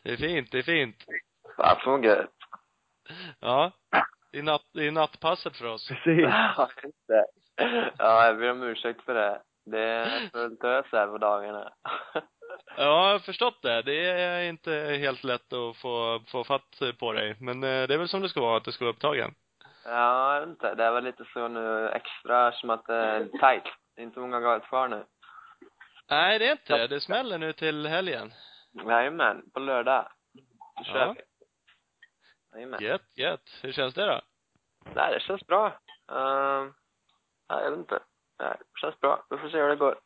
Det 0.04 0.12
är 0.12 0.18
fint, 0.18 0.52
det 0.52 0.58
är 0.58 0.64
fint. 0.64 0.95
Fan 1.58 1.78
vad 1.86 2.06
gött. 2.06 2.30
Ja. 3.39 3.72
Det 4.32 4.39
är, 4.39 4.43
natt, 4.43 4.66
det 4.74 4.88
är 4.88 4.91
nattpasset 4.91 5.58
för 5.58 5.66
oss. 5.66 5.88
Precis. 5.88 6.22
Ja, 6.22 6.70
just 6.84 7.08
det. 7.08 7.26
Ja, 7.97 8.26
jag 8.26 8.38
ber 8.38 8.52
om 8.52 8.64
ursäkt 8.64 9.02
för 9.02 9.14
det. 9.14 9.41
Det 9.66 9.80
är 9.80 10.30
fullt 10.30 10.64
ös 10.64 10.86
här 10.91 11.08
på 11.08 11.18
dagarna. 11.18 11.74
Ja, 12.78 12.84
jag 12.84 13.14
har 13.14 13.20
förstått 13.20 13.62
det. 13.62 13.82
Det 13.82 14.10
är 14.10 14.43
inte 14.43 14.72
helt 15.02 15.24
lätt 15.24 15.54
att 15.54 15.78
få, 15.78 16.20
få 16.28 16.43
fatt 16.43 16.80
på 16.99 17.12
dig. 17.14 17.36
Men 17.39 17.64
eh, 17.64 17.88
det 17.88 17.93
är 17.93 17.97
väl 17.97 18.08
som 18.10 18.22
det 18.22 18.30
ska 18.30 18.41
vara, 18.41 18.58
att 18.58 18.64
du 18.64 18.72
ska 18.72 18.86
vara 18.86 18.93
upptagen. 18.93 19.34
Ja, 19.86 20.34
jag 20.34 20.41
vet 20.41 20.49
inte. 20.49 20.76
Det 20.76 20.84
är 20.84 20.91
väl 20.91 21.04
lite 21.04 21.26
så 21.34 21.47
nu 21.47 21.89
extra 21.89 22.52
som 22.52 22.70
att 22.70 22.86
det 22.86 22.95
är 22.95 23.20
tight. 23.26 23.64
Det 23.95 24.02
är 24.02 24.04
inte 24.04 24.20
många 24.20 24.39
galet 24.39 24.64
kvar 24.64 24.88
nu. 24.88 25.06
Nej, 26.10 26.39
det 26.39 26.47
är 26.47 26.52
inte 26.52 26.78
det. 26.78 26.88
Det 26.88 27.02
smäller 27.02 27.38
nu 27.38 27.54
till 27.54 27.88
helgen. 27.88 28.34
Jajamän, 28.88 29.52
på 29.54 29.60
lördag. 29.60 30.12
Då 30.78 30.84
kör 30.84 30.99
Ja. 30.99 31.16
vi. 31.18 31.22
Jajamän. 32.54 32.80
Gött, 32.84 33.18
gött. 33.18 33.49
Hur 33.62 33.72
känns 33.72 33.93
det 33.93 34.06
då? 34.06 34.22
Nej, 34.95 35.14
det 35.14 35.20
känns 35.20 35.47
bra. 35.47 35.68
Uh, 36.12 36.64
nej, 37.49 37.64
jag 37.64 37.70
vet 37.72 37.80
inte. 37.80 37.99
Nej, 38.39 38.56
det 38.60 38.80
känns 38.82 38.99
bra. 38.99 39.26
Vi 39.30 39.38
får 39.38 39.49
se 39.49 39.58
hur 39.58 39.70
det 39.70 39.76
går. 39.76 39.99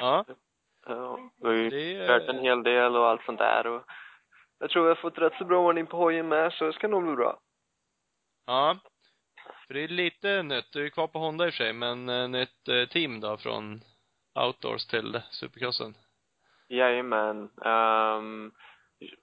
Ja. 0.00 0.24
Ja, 0.86 1.18
vi 1.40 1.46
har 1.46 1.54
ju 1.54 1.70
Det 1.70 2.06
kört 2.06 2.28
en 2.28 2.38
hel 2.38 2.62
del 2.62 2.96
och 2.96 3.06
allt 3.06 3.24
sånt 3.24 3.38
där 3.38 3.66
och 3.66 3.82
jag 4.58 4.70
tror 4.70 4.82
vi 4.82 4.88
har 4.88 4.94
fått 4.94 5.18
rätt 5.18 5.34
så 5.38 5.44
bra 5.44 5.58
ordning 5.58 5.86
på 5.86 5.96
hojen 5.96 6.28
med 6.28 6.52
så 6.52 6.64
det 6.64 6.72
ska 6.72 6.88
nog 6.88 7.02
bli 7.02 7.16
bra. 7.16 7.38
Ja. 8.46 8.76
För 9.66 9.74
det 9.74 9.80
är 9.80 9.88
lite 9.88 10.42
nytt. 10.42 10.72
Du 10.72 10.86
är 10.86 10.90
kvar 10.90 11.06
på 11.06 11.18
Honda 11.18 11.46
i 11.46 11.48
och 11.48 11.54
för 11.54 11.64
sig, 11.64 11.72
men 11.72 12.08
eh, 12.08 12.28
nytt 12.28 12.68
eh, 12.68 12.88
team 12.88 13.20
då 13.20 13.36
från 13.36 13.80
outdoors 14.34 14.86
till 14.86 15.20
supercrossen. 15.30 15.94
Jajamän. 16.68 17.50
Um, 17.56 18.52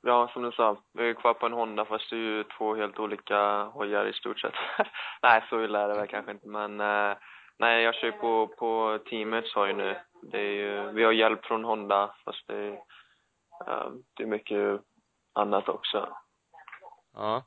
ja, 0.02 0.30
som 0.34 0.44
du 0.44 0.52
sa, 0.52 0.78
vi 0.94 1.10
är 1.10 1.14
kvar 1.14 1.34
på 1.34 1.46
en 1.46 1.54
Honda 1.54 1.86
fast 1.86 2.10
det 2.10 2.16
är 2.16 2.20
ju 2.20 2.44
två 2.44 2.76
helt 2.76 3.00
olika 3.00 3.64
hojar 3.64 4.06
i 4.06 4.14
stort 4.14 4.40
sett. 4.40 4.54
nej, 5.22 5.44
så 5.50 5.64
illa 5.64 5.82
är 5.82 5.88
det 5.88 5.96
väl 5.96 6.08
kanske 6.08 6.32
inte 6.32 6.48
men 6.48 6.82
eh, 6.82 7.18
nej, 7.60 7.84
jag 7.84 7.96
kör 7.96 8.08
ju 8.08 8.12
på, 8.12 8.48
på 8.48 9.00
teamets 9.10 9.54
hoj 9.54 9.74
nu. 9.74 9.96
Det 10.32 10.40
är 10.40 10.52
ju, 10.52 10.92
vi 10.92 11.04
har 11.04 11.12
hjälp 11.12 11.46
från 11.46 11.64
Honda 11.64 12.16
fast 12.26 12.48
det 12.48 12.56
är, 12.56 12.72
ehm, 13.68 14.04
det 14.18 14.24
är 14.24 14.28
mycket 14.28 14.82
annat 15.34 15.70
också. 15.70 16.08
Ja. 17.14 17.44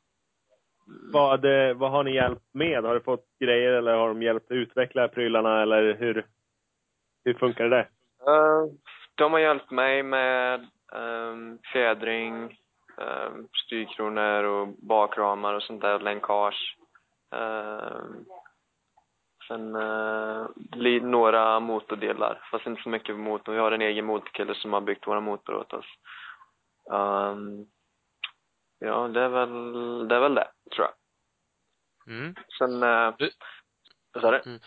Vad, 1.13 1.45
eh, 1.45 1.77
vad 1.77 1.91
har 1.91 2.05
ni 2.05 2.15
hjälp 2.15 2.43
med? 2.53 2.85
Har 2.85 2.95
du 2.95 3.01
fått 3.01 3.27
grejer 3.41 3.73
eller 3.73 3.95
har 3.95 4.09
de 4.09 4.23
hjälpt 4.23 4.51
att 4.51 4.57
utveckla 4.57 5.09
prylarna 5.09 5.63
eller 5.63 5.95
hur, 5.95 6.27
hur 7.25 7.35
funkar 7.35 7.69
det? 7.69 7.89
Eh, 8.27 8.65
de 9.15 9.33
har 9.33 9.41
hjälpt 9.41 9.71
mig 9.71 10.03
med 10.03 10.67
um, 10.93 11.59
fjädring, 11.73 12.59
um, 12.97 13.49
styrkronor 13.67 14.45
och 14.45 14.69
bakramar 14.69 15.55
och 15.55 15.63
sånt 15.63 15.83
där, 15.83 15.99
länkage. 15.99 16.77
Um, 17.31 18.27
Sen 19.49 19.75
eh, 19.77 20.47
blir 20.57 21.01
några 21.01 21.61
motordelar, 21.61 22.49
fast 22.51 22.67
inte 22.67 22.83
så 22.83 22.89
mycket 22.89 23.15
på 23.15 23.21
motorn. 23.21 23.55
Vi 23.55 23.61
har 23.61 23.73
en 23.73 23.83
egen 23.83 24.05
motorkille 24.05 24.55
som 24.55 24.73
har 24.73 24.81
byggt 24.81 25.07
våra 25.07 25.21
motor 25.21 25.55
åt 25.55 25.73
oss. 25.73 25.87
Um, 26.91 27.67
ja, 28.79 29.09
det 29.09 29.21
är 29.21 29.29
väl, 29.29 30.09
det 30.09 30.15
är 30.17 30.21
väl 30.21 30.35
det, 30.35 30.49
tror 30.75 30.87
jag. 30.87 30.95
Mm. 32.15 32.35
Sen, 32.59 32.83
eh, 32.83 33.15
Du- 33.19 33.31
vad 34.13 34.23
sa 34.23 34.31
du? 34.31 34.59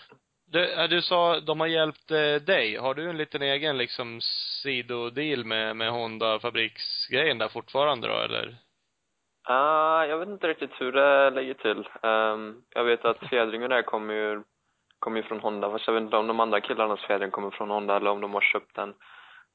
Du, 0.52 0.74
äh, 0.74 0.90
du 0.90 1.02
sa, 1.02 1.40
de 1.40 1.60
har 1.60 1.68
hjälpt 1.68 2.12
eh, 2.12 2.36
dig. 2.36 2.76
Har 2.78 2.94
du 2.94 3.10
en 3.10 3.18
liten 3.18 3.42
egen 3.42 3.78
liksom 3.78 4.22
sidodeal 4.64 5.46
med, 5.46 5.76
med 5.76 5.92
Honda 5.92 6.40
fabriksgrejen 6.40 7.38
där 7.38 7.48
fortfarande 7.50 8.08
då, 8.08 8.14
eller? 8.14 8.56
Ah, 9.44 10.06
jag 10.06 10.18
vet 10.18 10.30
inte 10.30 10.48
riktigt 10.48 10.82
hur 10.82 10.92
det 10.92 11.30
ligger 11.30 11.54
till. 11.54 11.88
Ehm, 12.04 12.62
jag 12.70 12.84
vet 12.84 13.06
att 13.06 13.30
fjädringen 13.30 13.70
där 13.70 13.82
kommer 13.82 14.14
ju, 14.14 14.44
kommer 15.00 15.18
ju 15.18 15.24
från 15.24 15.40
Honda, 15.40 15.72
fast 15.72 15.88
jag 15.88 15.94
vet 15.94 16.04
inte 16.04 16.18
om 16.18 16.28
de 16.28 16.40
andra 16.40 16.62
killarnas 16.62 17.02
fjädring 17.02 17.32
kommer 17.32 17.52
från 17.52 17.70
Honda 17.70 17.96
eller 17.96 18.12
om 18.12 18.22
de 18.22 18.34
har 18.34 18.42
köpt 18.42 18.76
den. 18.76 18.94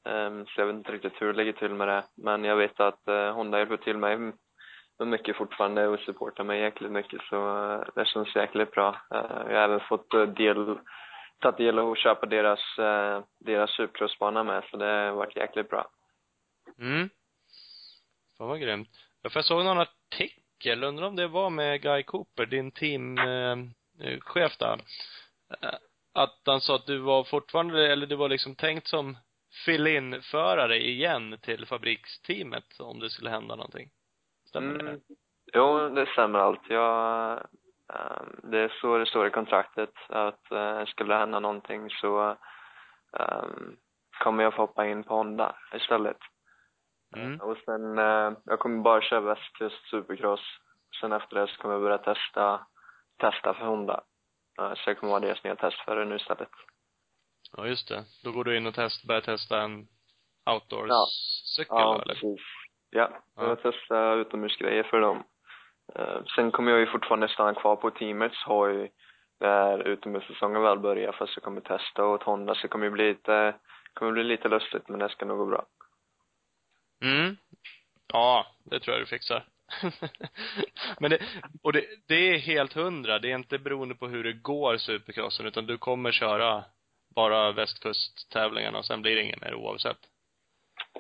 Ehm, 0.05 0.47
så 0.47 0.61
jag 0.61 0.66
vet 0.66 0.76
inte 0.76 0.92
riktigt 0.92 1.22
hur 1.22 1.26
det 1.26 1.38
ligger 1.38 1.53
till 1.53 1.74
med 1.74 1.88
det. 1.88 2.05
Men 2.14 2.45
jag 2.45 2.57
vet 2.57 2.80
att 2.80 3.09
eh, 3.09 3.32
Honda 3.32 3.59
hjälper 3.59 3.76
till 3.76 3.99
mig 3.99 4.16
med 4.99 5.09
mycket 5.09 5.36
fortfarande 5.36 5.86
och 5.86 6.01
supportar 6.01 6.45
mig 6.45 6.61
jäkligt 6.61 6.92
mycket 6.92 7.22
så 7.22 7.36
uh, 7.36 7.84
det 7.95 8.07
känns 8.07 8.36
jäkligt 8.36 8.70
bra. 8.70 8.88
Eh, 8.88 9.20
jag 9.20 9.57
har 9.57 9.64
även 9.64 9.80
fått 9.80 10.14
eh, 10.14 10.22
del, 10.22 10.78
tagit 11.40 11.57
del 11.57 11.78
av 11.78 11.92
att 11.92 11.99
köpa 11.99 12.26
deras, 12.26 12.78
uh, 12.78 13.24
deras 13.40 13.70
supercrossbana 13.70 14.45
med 14.45 14.64
så 14.70 14.76
det 14.76 14.86
har 14.86 15.12
varit 15.12 15.36
jäkligt 15.36 15.70
bra. 15.70 15.90
Mm. 16.78 17.11
Fan 18.38 18.49
vad 18.49 18.61
grymt. 18.61 18.88
Ja, 19.22 19.30
för 19.30 19.38
jag 19.38 19.45
såg 19.45 19.64
någon 19.64 19.78
artikel, 19.78 20.84
undrar 20.84 21.07
om 21.07 21.16
det 21.16 21.28
var 21.28 21.51
med 21.51 21.82
Guy 21.82 22.03
Cooper, 22.03 22.47
din 22.47 22.70
teamchef 22.70 23.68
eh, 24.01 24.20
chef 24.20 24.59
där. 24.59 24.80
Eh, 25.62 25.78
Att 26.14 26.40
han 26.46 26.61
sa 26.61 26.74
att 26.74 26.86
du 26.86 26.98
var 26.98 27.24
fortfarande, 27.24 27.92
eller 27.92 28.07
du 28.07 28.16
var 28.16 28.28
liksom 28.28 28.55
tänkt 28.55 28.86
som 28.86 29.16
fill-in-förare 29.66 30.76
igen 30.76 31.38
till 31.42 31.66
fabriksteamet 31.66 32.80
om 32.80 32.98
det 33.00 33.11
skulle 33.11 33.30
hända 33.30 33.57
någonting. 33.57 33.90
Stämmer 34.48 34.78
det? 34.78 34.90
Mm. 34.90 35.00
Jo, 35.52 35.88
det 35.88 36.07
stämmer 36.07 36.38
allt. 36.38 36.61
Jag, 36.68 37.32
ehm, 37.94 38.50
det 38.50 38.59
är 38.59 38.68
så 38.80 38.98
det 38.98 39.07
står 39.07 39.26
i 39.26 39.30
kontraktet 39.30 39.92
att 40.09 40.52
uh, 40.52 40.84
skulle 40.84 41.14
det 41.14 41.18
hända 41.18 41.40
någonting 41.40 41.90
så 41.90 42.36
ehm, 43.18 43.76
kommer 44.22 44.42
jag 44.44 44.55
få 44.55 44.62
hoppa 44.62 44.86
in 44.86 45.05
på 45.05 45.14
Honda 45.14 45.57
istället. 45.74 46.18
Mm. 47.16 47.40
Och 47.40 47.57
sen, 47.64 47.98
eh, 47.98 48.32
jag 48.44 48.59
kommer 48.59 48.82
bara 48.82 49.00
köra 49.02 49.20
västkust 49.20 49.90
supercross. 49.90 50.40
Sen 51.00 51.12
efter 51.12 51.36
det 51.36 51.48
så 51.48 51.57
kommer 51.57 51.74
jag 51.74 51.82
börja 51.82 51.98
testa, 51.98 52.66
testa 53.20 53.55
för 53.55 53.66
Honda. 53.66 54.05
Så 54.57 54.90
jag 54.90 54.98
kommer 54.98 55.11
vara 55.11 55.20
deras 55.20 55.44
nya 55.44 55.57
testförare 55.57 56.05
nu 56.05 56.16
istället. 56.16 56.48
Ja, 57.57 57.66
just 57.66 57.88
det. 57.88 58.05
Då 58.24 58.32
går 58.32 58.44
du 58.44 58.57
in 58.57 58.66
och 58.66 58.74
test, 58.74 59.05
börjar 59.07 59.20
testa 59.20 59.61
en 59.62 59.88
outdoors-cykel 60.50 61.66
Ja, 61.76 61.84
då, 61.84 61.94
eller? 62.02 62.14
precis. 62.14 62.40
Ja, 62.90 63.11
jag 63.36 63.44
Ja. 63.44 63.48
har 63.48 63.57
testat 63.57 64.26
utomhusgrejer 64.26 64.82
för 64.82 65.00
dem. 65.00 65.24
Eh, 65.94 66.24
sen 66.36 66.50
kommer 66.50 66.70
jag 66.70 66.80
ju 66.80 66.86
fortfarande 66.86 67.28
stanna 67.28 67.55
kvar 67.55 67.76
på 67.76 67.90
teamets 67.90 68.42
hoj 68.46 68.92
när 69.40 69.78
utomhussäsongen 69.88 70.62
väl 70.62 70.78
börjar 70.78 71.12
fast 71.12 71.36
jag 71.36 71.42
kommer 71.44 71.61
testa 71.61 72.05
åt 72.07 72.22
Honda 72.22 72.55
så 72.55 72.62
det 72.62 72.68
kommer 72.68 72.84
ju 72.84 72.90
bli 72.90 73.09
lite, 73.09 73.55
kommer 73.94 74.12
bli 74.12 74.24
lite 74.24 74.48
lustigt 74.48 74.88
men 74.88 74.98
det 74.98 75.09
ska 75.09 75.24
nog 75.26 75.38
gå 75.38 75.46
bra. 75.46 75.66
Mm. 77.02 77.36
Ja, 78.12 78.46
det 78.64 78.80
tror 78.80 78.96
jag 78.96 79.02
du 79.02 79.07
fixar. 79.07 79.44
Men 81.00 81.10
det, 81.10 81.18
och 81.62 81.72
det, 81.72 81.84
det 82.08 82.14
är 82.14 82.38
helt 82.38 82.72
hundra. 82.72 83.18
Det 83.18 83.30
är 83.30 83.34
inte 83.34 83.58
beroende 83.58 83.94
på 83.94 84.06
hur 84.06 84.24
det 84.24 84.32
går 84.32 84.76
supercrossen, 84.76 85.46
utan 85.46 85.66
du 85.66 85.78
kommer 85.78 86.12
köra 86.12 86.64
bara 87.14 87.52
västkusttävlingarna 87.52 88.78
och 88.78 88.84
sen 88.84 89.02
blir 89.02 89.16
det 89.16 89.22
inget 89.22 89.40
mer 89.40 89.54
oavsett. 89.54 89.98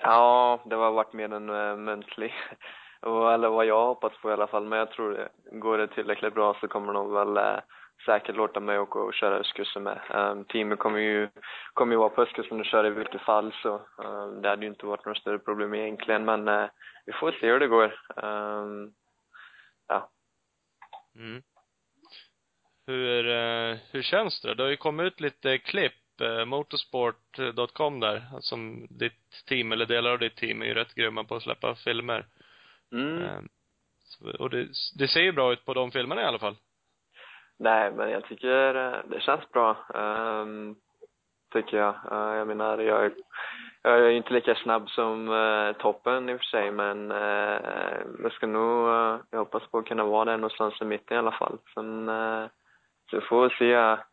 Ja, 0.00 0.62
det 0.64 0.76
har 0.76 0.92
varit 0.92 1.12
mer 1.12 1.32
en 1.32 1.50
äh, 1.50 1.56
eh, 1.56 1.76
muntlig, 1.76 2.34
eller 3.02 3.48
vad 3.48 3.66
jag 3.66 3.86
hoppas 3.86 4.12
på 4.22 4.30
i 4.30 4.32
alla 4.32 4.46
fall, 4.46 4.64
men 4.64 4.78
jag 4.78 4.90
tror 4.90 5.10
det. 5.10 5.28
Går 5.58 5.78
det 5.78 5.86
tillräckligt 5.86 6.34
bra 6.34 6.56
så 6.60 6.68
kommer 6.68 6.92
de 6.92 7.12
väl 7.12 7.36
äh, 7.36 7.60
säkert 8.06 8.36
låta 8.36 8.60
mig 8.60 8.78
åka 8.78 8.98
och 8.98 9.14
köra 9.14 9.36
östkusten 9.36 9.82
med. 9.82 10.00
Um, 10.14 10.44
teamet 10.44 10.78
kommer 10.78 10.98
ju, 10.98 11.28
kommer 11.74 11.92
ju 11.92 11.98
vara 11.98 12.08
på 12.08 12.22
östkusten 12.22 12.60
och 12.60 12.66
köra 12.66 12.86
i 12.86 12.90
vilket 12.90 13.20
fall 13.20 13.54
så 13.62 13.86
um, 13.98 14.42
det 14.42 14.48
hade 14.48 14.62
ju 14.62 14.68
inte 14.68 14.86
varit 14.86 15.04
några 15.04 15.20
större 15.20 15.38
problem 15.38 15.74
egentligen, 15.74 16.24
men 16.24 16.48
uh, 16.48 16.68
vi 17.06 17.12
får 17.12 17.32
se 17.32 17.46
hur 17.46 17.60
det 17.60 17.68
går. 17.68 17.94
Um, 18.16 18.94
ja. 19.88 20.10
Mm. 21.16 21.42
Hur, 22.86 23.28
eh, 23.28 23.76
hur 23.90 24.02
känns 24.02 24.40
det? 24.40 24.54
Det 24.54 24.62
har 24.62 24.70
ju 24.70 24.76
kommit 24.76 25.06
ut 25.06 25.20
lite 25.20 25.58
klipp, 25.58 26.20
eh, 26.20 26.44
motorsport.com 26.44 28.00
där, 28.00 28.24
som 28.40 28.86
ditt 28.90 29.44
team, 29.48 29.72
eller 29.72 29.86
delar 29.86 30.10
av 30.10 30.18
ditt 30.18 30.36
team 30.36 30.62
är 30.62 30.66
ju 30.66 30.74
rätt 30.74 30.94
grymma 30.94 31.24
på 31.24 31.34
att 31.34 31.42
släppa 31.42 31.74
filmer. 31.74 32.26
Mm. 32.92 33.48
Och 34.38 34.50
det, 34.50 34.68
det 34.98 35.08
ser 35.08 35.20
ju 35.20 35.32
bra 35.32 35.52
ut 35.52 35.64
på 35.64 35.74
de 35.74 35.90
filmerna 35.90 36.22
i 36.22 36.24
alla 36.24 36.38
fall. 36.38 36.56
Nej, 37.58 37.92
men 37.92 38.10
jag 38.10 38.24
tycker 38.24 38.74
eh, 38.74 38.98
det 39.04 39.20
känns 39.20 39.50
bra. 39.50 39.76
Um, 39.94 40.76
tycker 41.52 41.76
jag. 41.76 41.94
Uh, 42.12 42.36
jag 42.36 42.46
menar, 42.46 42.78
jag, 42.78 43.04
är- 43.04 43.14
jag 43.82 43.98
är 43.98 44.08
inte 44.10 44.32
lika 44.32 44.54
snabb 44.54 44.90
som 44.90 45.28
uh, 45.28 45.72
toppen 45.72 46.28
i 46.28 46.34
och 46.34 46.38
för 46.38 46.44
sig, 46.44 46.70
men 46.70 47.12
uh, 47.12 47.58
jag 48.22 48.32
ska 48.32 48.46
nog, 48.46 48.88
uh, 48.88 49.18
jag 49.30 49.38
hoppas 49.38 49.66
på 49.70 49.78
att 49.78 49.86
kunna 49.86 50.04
vara 50.04 50.24
där 50.24 50.36
någonstans 50.36 50.80
i 50.82 50.84
mitten 50.84 51.14
i 51.16 51.18
alla 51.18 51.32
fall. 51.32 51.58
Sen, 51.74 52.08
uh, 52.08 52.46
så 53.10 53.20
får 53.20 53.48
vi 53.48 53.54
se. 53.54 53.68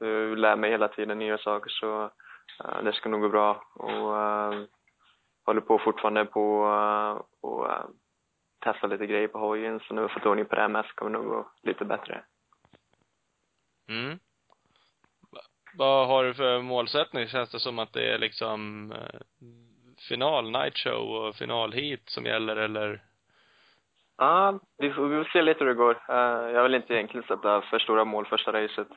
Jag 0.06 0.38
lär 0.38 0.56
mig 0.56 0.72
hela 0.72 0.88
tiden 0.88 1.20
nya 1.20 1.38
saker 1.38 1.70
så 1.70 2.04
uh, 2.04 2.84
det 2.84 2.94
ska 2.94 3.10
nog 3.10 3.22
gå 3.22 3.30
bra. 3.30 3.64
Och 3.76 4.12
uh, 4.14 4.64
håller 5.46 5.62
på 5.62 5.80
fortfarande 5.80 6.26
på 6.26 6.66
uh, 6.66 7.22
och 7.42 7.66
uh, 7.66 7.84
testa 8.64 8.88
lite 8.88 9.06
grejer 9.06 9.28
på 9.28 9.40
hojen, 9.40 9.80
så 9.80 9.94
nu 9.94 10.02
har 10.02 10.10
jag 10.10 10.14
fått 10.14 10.26
ordning 10.26 10.46
på 10.46 10.56
det 10.56 10.62
här 10.62 10.70
med 10.70 10.86
så 10.86 10.94
kommer 10.96 11.12
det 11.12 11.18
nog 11.18 11.28
gå 11.34 11.48
lite 11.64 11.86
bättre. 11.86 12.24
Mm. 13.92 14.20
Va- 15.32 15.42
Vad 15.78 16.08
har 16.08 16.24
du 16.24 16.34
för 16.34 16.62
målsättning? 16.62 17.28
Känns 17.28 17.52
det 17.52 17.60
som 17.60 17.80
att 17.80 17.94
det 17.94 18.14
är 18.14 18.18
liksom 18.18 18.92
eh, 18.92 19.20
final, 20.10 20.52
night 20.52 20.78
show 20.78 21.10
och 21.16 21.36
final 21.36 21.74
heat 21.74 22.00
som 22.06 22.26
gäller 22.26 22.56
eller? 22.56 23.02
Ja, 24.18 24.60
vi 24.78 24.92
får, 24.92 25.08
vi 25.08 25.24
får 25.24 25.30
se 25.32 25.42
lite 25.42 25.60
hur 25.60 25.68
det 25.68 25.74
går. 25.74 25.98
Eh, 26.10 26.52
jag 26.56 26.64
vill 26.64 26.76
inte 26.76 26.94
egentligen 26.94 27.28
sätta 27.28 27.62
för 27.62 27.80
stora 27.80 28.06
mål 28.06 28.26
första 28.26 28.54
racet. 28.54 28.88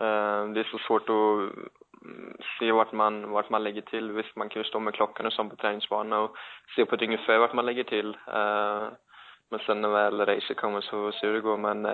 Eh, 0.00 0.48
det 0.52 0.60
är 0.60 0.68
så 0.70 0.78
svårt 0.78 1.02
att 1.02 1.56
mm, 2.04 2.36
se 2.58 2.72
vart 2.72 2.92
man, 2.92 3.30
vart 3.30 3.50
man 3.50 3.64
lägger 3.64 3.82
till. 3.82 4.12
Visst, 4.12 4.36
man 4.36 4.48
kan 4.48 4.62
ju 4.62 4.68
stå 4.68 4.80
med 4.80 4.94
klockan 4.94 5.26
och 5.26 5.32
sånt 5.32 5.50
på 5.50 5.56
träningsbanan 5.56 6.22
och 6.22 6.36
se 6.76 6.84
på 6.86 6.94
ett 6.94 7.02
ungefär 7.02 7.38
vart 7.38 7.52
man 7.54 7.66
lägger 7.66 7.84
till. 7.84 8.08
Eh, 8.26 8.88
men 9.50 9.60
sen 9.66 9.80
när 9.80 9.88
väl 9.88 10.26
racet 10.26 10.56
kommer 10.56 10.80
så 10.80 10.90
får 10.90 11.06
vi 11.06 11.12
se 11.12 11.26
hur 11.26 11.34
det 11.34 11.40
går. 11.40 11.56
Men 11.56 11.86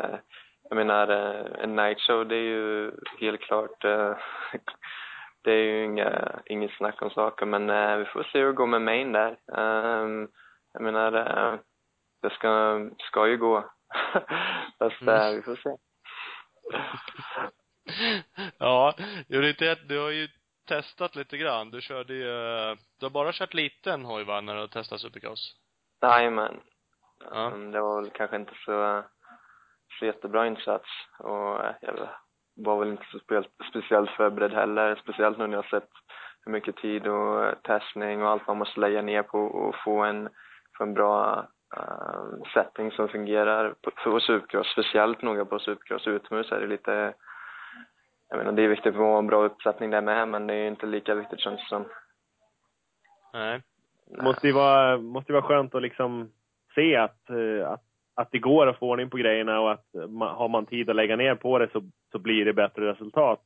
jag 0.72 0.76
menar, 0.76 1.08
eh, 1.08 1.64
en 1.64 1.76
night 1.76 2.00
show 2.00 2.26
det 2.28 2.36
är 2.36 2.40
ju 2.42 2.92
helt 3.20 3.40
klart, 3.40 3.84
eh, 3.84 4.16
det 5.44 5.50
är 5.52 5.64
ju 5.64 5.84
inga, 5.84 6.40
inget 6.46 6.70
snack 6.76 7.02
om 7.02 7.10
saker. 7.10 7.46
Men 7.46 7.70
eh, 7.70 7.96
vi 7.96 8.04
får 8.04 8.22
se 8.22 8.38
hur 8.38 8.46
det 8.46 8.52
går 8.52 8.66
med 8.66 8.82
main 8.82 9.12
där. 9.12 9.30
Eh, 9.56 10.08
jag 10.72 10.82
menar, 10.82 11.12
det 12.22 12.30
ska, 12.30 12.80
ska 12.98 13.28
ju 13.28 13.36
gå. 13.36 13.70
Fast 14.78 15.02
Mm. 15.02 15.36
vi 15.36 15.42
får 15.42 15.56
se. 15.56 15.76
ja, 18.58 18.94
är 19.28 19.48
inte, 19.48 19.74
du 19.74 19.98
har 20.00 20.10
ju 20.10 20.28
testat 20.68 21.16
lite 21.16 21.36
grann. 21.36 21.70
Du 21.70 21.80
körde 21.80 22.14
ju, 22.14 22.24
du 22.98 23.06
har 23.06 23.10
bara 23.10 23.32
kört 23.32 23.54
liten 23.54 24.04
hoj 24.04 24.24
va, 24.24 24.40
när 24.40 24.54
du 24.54 24.60
har 24.60 24.68
testat 24.68 25.00
supercross? 25.00 25.56
Jajamän. 26.02 26.60
Ja. 27.30 27.46
Mm, 27.46 27.70
Det 27.72 27.80
var 27.80 28.02
väl 28.02 28.10
kanske 28.10 28.36
inte 28.36 28.54
så, 28.64 29.04
så 29.98 30.06
jättebra 30.06 30.46
insats 30.46 30.88
och 31.18 31.64
eh, 31.64 31.74
jag 31.80 31.94
var 32.56 32.78
väl 32.78 32.90
inte 32.90 33.04
så 33.12 33.18
speciellt, 33.18 33.48
speciellt 33.70 34.10
förberedd 34.10 34.52
heller. 34.52 34.94
Speciellt 35.02 35.38
nu 35.38 35.46
när 35.46 35.56
jag 35.56 35.70
sett 35.70 35.88
hur 36.44 36.52
mycket 36.52 36.76
tid 36.76 37.06
och 37.06 37.44
eh, 37.44 37.54
testning 37.54 38.22
och 38.22 38.28
allt 38.28 38.46
man 38.46 38.58
måste 38.58 38.80
lägga 38.80 39.02
ner 39.02 39.22
på 39.22 39.68
att 39.68 39.84
få 39.84 40.02
en, 40.02 40.28
få 40.78 40.84
en 40.84 40.94
bra 40.94 41.46
eh, 41.76 42.50
setting 42.54 42.90
som 42.90 43.08
fungerar 43.08 43.74
på, 43.82 43.90
på 43.90 44.20
supercross. 44.20 44.72
Speciellt 44.72 45.22
noga 45.22 45.44
på 45.44 45.58
supercross 45.58 46.06
utomhus 46.06 46.52
är 46.52 46.60
det 46.60 46.66
lite 46.66 47.14
jag 48.32 48.38
menar, 48.38 48.52
det 48.52 48.62
är 48.62 48.68
viktigt 48.68 48.94
att 48.94 49.00
ha 49.00 49.18
en 49.18 49.26
bra 49.26 49.44
uppsättning 49.44 49.90
där 49.90 50.00
med, 50.00 50.28
men 50.28 50.46
det 50.46 50.54
är 50.54 50.68
inte 50.68 50.86
lika 50.86 51.14
viktigt 51.14 51.40
känns 51.40 51.60
det 51.60 51.68
som. 51.68 51.84
Nej. 53.32 53.62
Det 54.06 54.22
måste 54.22 54.46
ju 54.46 54.52
vara, 54.52 54.98
måste 54.98 55.32
ju 55.32 55.40
vara 55.40 55.48
skönt 55.48 55.74
att 55.74 55.82
liksom 55.82 56.32
se 56.74 56.96
att, 56.96 57.30
att, 57.66 57.84
att 58.14 58.28
det 58.32 58.38
går 58.38 58.66
att 58.66 58.78
få 58.78 58.90
ordning 58.90 59.10
på 59.10 59.16
grejerna 59.16 59.60
och 59.60 59.72
att 59.72 59.86
man, 60.08 60.34
har 60.34 60.48
man 60.48 60.66
tid 60.66 60.90
att 60.90 60.96
lägga 60.96 61.16
ner 61.16 61.34
på 61.34 61.58
det 61.58 61.68
så, 61.72 61.82
så 62.12 62.18
blir 62.18 62.44
det 62.44 62.52
bättre 62.52 62.92
resultat. 62.92 63.42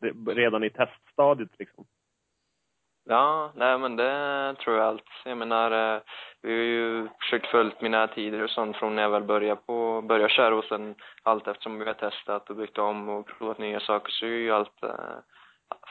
Det, 0.00 0.32
redan 0.32 0.64
i 0.64 0.70
teststadiet 0.70 1.50
liksom. 1.58 1.84
Ja, 3.06 3.52
nej 3.54 3.78
men 3.78 3.96
det 3.96 4.54
tror 4.54 4.76
jag 4.76 4.86
allt. 4.86 5.04
Jag 5.24 5.38
menar, 5.38 5.94
eh, 5.96 6.02
vi 6.42 6.50
har 6.52 6.64
ju 6.64 7.08
försökt 7.20 7.46
följt 7.46 7.80
mina 7.80 8.06
tider 8.06 8.42
och 8.42 8.50
sånt 8.50 8.76
från 8.76 8.94
när 8.94 9.02
jag 9.02 9.10
väl 9.10 9.22
började 9.22 9.60
på, 9.66 10.02
började 10.02 10.34
köra 10.34 10.54
och 10.54 10.64
sen 10.64 10.94
allt 11.22 11.48
eftersom 11.48 11.78
vi 11.78 11.84
har 11.84 11.94
testat 11.94 12.50
och 12.50 12.56
byggt 12.56 12.78
om 12.78 13.08
och 13.08 13.26
provat 13.26 13.58
nya 13.58 13.80
saker 13.80 14.12
så 14.12 14.26
är 14.26 14.30
ju 14.30 14.50
allt 14.50 14.82
eh, 14.82 15.18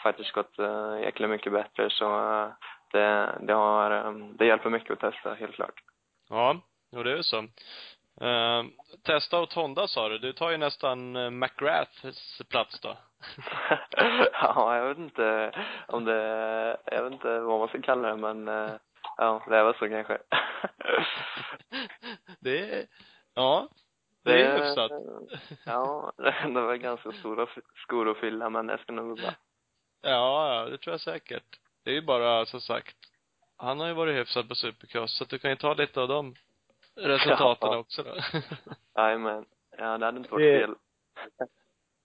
faktiskt 0.04 0.32
gått 0.32 0.60
eh, 0.60 1.00
jäkla 1.02 1.28
mycket 1.28 1.54
bättre 1.54 1.90
så 1.90 2.06
eh, 2.06 2.50
det, 2.92 3.40
det 3.42 3.54
har, 3.54 4.14
det 4.38 4.46
hjälper 4.46 4.70
mycket 4.70 4.92
att 4.92 5.14
testa, 5.14 5.34
helt 5.34 5.56
klart. 5.56 5.84
Ja, 6.30 6.62
jo 6.92 7.04
det 7.04 7.18
är 7.18 7.22
så. 7.22 7.44
Uh, 8.22 8.66
testa 9.04 9.40
åt 9.40 9.54
Honda 9.54 9.88
sa 9.88 10.10
du. 10.10 10.18
Du 10.18 10.34
tar 10.34 10.52
ju 10.52 10.58
nästan 10.58 11.16
uh, 11.16 11.30
McGraths 11.30 12.42
plats 12.50 12.80
då. 12.80 12.98
ja, 14.32 14.78
jag 14.78 14.88
vet 14.88 14.98
inte 14.98 15.52
om 15.88 16.06
det, 16.06 16.78
jag 16.86 17.04
vet 17.04 17.14
inte 17.14 17.40
vad 17.40 17.60
man 17.60 17.68
ska 17.68 17.82
kalla 17.82 18.08
det 18.08 18.18
men 18.18 18.48
eh, 18.48 18.72
ja, 19.18 19.44
det 19.48 19.58
är 19.58 19.64
väl 19.64 19.74
så 19.74 19.90
kanske. 19.90 20.18
det 22.40 22.60
är, 22.60 22.86
ja. 23.34 23.70
Det 24.24 24.42
är 24.42 24.58
hyfsat. 24.58 24.92
Ja, 25.66 26.14
det 26.18 26.62
var 26.62 26.76
ganska 26.76 27.12
stora 27.12 27.48
skor 27.76 28.12
att 28.12 28.18
fylla 28.18 28.50
men 28.50 28.68
det 28.68 28.78
ska 28.78 28.94
nog 28.94 29.10
gå 29.10 29.16
bra. 29.16 29.34
Ja, 30.02 30.56
ja, 30.56 30.70
det 30.70 30.78
tror 30.78 30.94
jag 30.94 31.02
säkert. 31.02 31.60
Det 31.84 31.92
är 31.92 31.96
ju 31.96 32.02
bara, 32.02 32.46
som 32.46 32.62
sagt, 32.62 32.98
han 33.58 33.80
har 33.80 33.88
ju 33.88 33.94
varit 33.94 34.16
hyfsad 34.16 34.50
på 34.50 34.56
supercross, 34.56 35.18
så 35.18 35.24
att 35.24 35.30
du 35.30 35.40
kan 35.40 35.52
ju 35.52 35.58
ta 35.58 35.74
lite 35.74 36.02
av 36.02 36.08
dem 36.08 36.36
resultaten 36.96 37.70
Ja. 37.72 37.78
också 37.78 38.04
då. 38.04 38.12
Jajamän. 39.02 39.46
Ja, 39.78 39.98
det 39.98 40.06
hade 40.06 40.18
inte 40.18 40.32
varit 40.32 40.62
fel. 40.62 40.76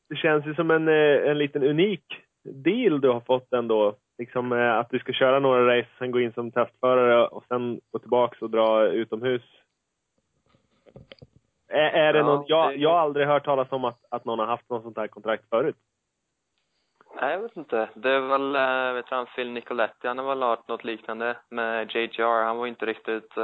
Det 0.09 0.17
känns 0.17 0.47
ju 0.47 0.55
som 0.55 0.71
en, 0.71 0.89
eh, 0.89 1.31
en 1.31 1.39
liten 1.39 1.63
unik 1.63 2.05
deal 2.45 3.01
du 3.01 3.09
har 3.09 3.21
fått 3.21 3.53
ändå. 3.53 3.97
Liksom 4.19 4.53
eh, 4.53 4.79
att 4.79 4.91
du 4.91 4.99
ska 4.99 5.13
köra 5.13 5.39
några 5.39 5.79
race, 5.79 5.89
sen 5.99 6.11
gå 6.11 6.21
in 6.21 6.33
som 6.33 6.53
testförare 6.53 7.27
och 7.27 7.45
sen 7.49 7.81
gå 7.91 7.99
tillbaks 7.99 8.43
och 8.43 8.51
dra 8.51 8.87
utomhus. 8.87 9.43
Är, 11.69 11.91
är 11.91 12.13
det 12.13 12.19
Ja, 12.19 12.25
någon, 12.27 12.45
jag, 12.49 12.77
jag 12.77 12.91
har 12.91 12.99
aldrig 12.99 13.27
hört 13.27 13.45
talas 13.45 13.73
om 13.73 13.85
att, 13.85 14.05
att 14.11 14.25
någon 14.25 14.39
har 14.39 14.47
haft 14.47 14.71
något 14.71 14.83
sånt 14.83 14.97
här 14.97 15.07
kontrakt 15.09 15.49
förut. 15.49 15.77
Nej, 17.21 17.33
jag 17.33 17.43
vet 17.43 17.57
inte. 17.57 17.89
Det 17.95 18.11
är 18.11 18.21
väl, 18.21 18.57
äh, 18.57 18.95
vet 18.95 19.07
du 19.11 19.27
Phil 19.37 19.51
Nicoletti, 19.51 20.09
han 20.09 20.19
har 20.19 20.29
väl 20.29 20.43
hört 20.43 20.69
något 20.69 20.85
liknande 20.85 21.37
med 21.51 21.95
JGR. 21.95 22.45
Han 22.45 22.57
var 22.57 22.67
inte 22.67 22.87
riktigt 22.87 23.37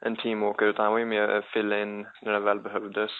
en 0.00 0.16
teamåkare 0.16 0.68
utan 0.68 0.82
han 0.84 0.92
var 0.92 0.98
ju 0.98 1.04
mer 1.06 1.40
fill-in 1.52 2.06
när 2.22 2.32
det 2.32 2.40
väl 2.40 2.60
behövdes. 2.60 3.10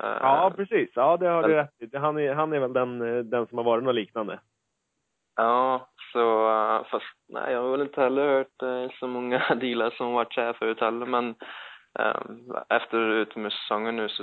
Eh, 0.00 0.16
Ja, 0.20 0.52
precis. 0.56 0.90
Ja, 0.94 1.16
det 1.16 1.28
har 1.28 1.42
du 1.42 1.48
Men- 1.48 1.56
rätt 1.56 1.94
i. 1.94 1.96
Han 1.96 2.18
är, 2.18 2.34
han 2.34 2.52
är 2.52 2.58
väl 2.60 2.72
den, 2.72 3.16
eh, 3.16 3.24
den 3.24 3.46
som 3.46 3.58
har 3.58 3.64
varit 3.64 3.84
något 3.84 3.94
liknande. 3.94 4.40
Ja, 5.36 5.88
så 6.12 6.48
äh, 6.50 6.84
fast 6.84 7.06
nej, 7.28 7.52
jag 7.52 7.62
har 7.62 7.70
väl 7.70 7.80
inte 7.82 8.00
heller 8.00 8.28
hört 8.28 8.92
så 8.98 9.06
många 9.06 9.38
dealar 9.60 9.90
som 9.90 10.12
varit 10.12 10.32
så 10.34 10.40
här 10.40 10.52
förut 10.52 10.80
heller 10.80 11.06
men 11.06 11.34
efter 12.68 12.98
utomhussäsongen 12.98 13.96
nu 13.96 14.08
så 14.08 14.22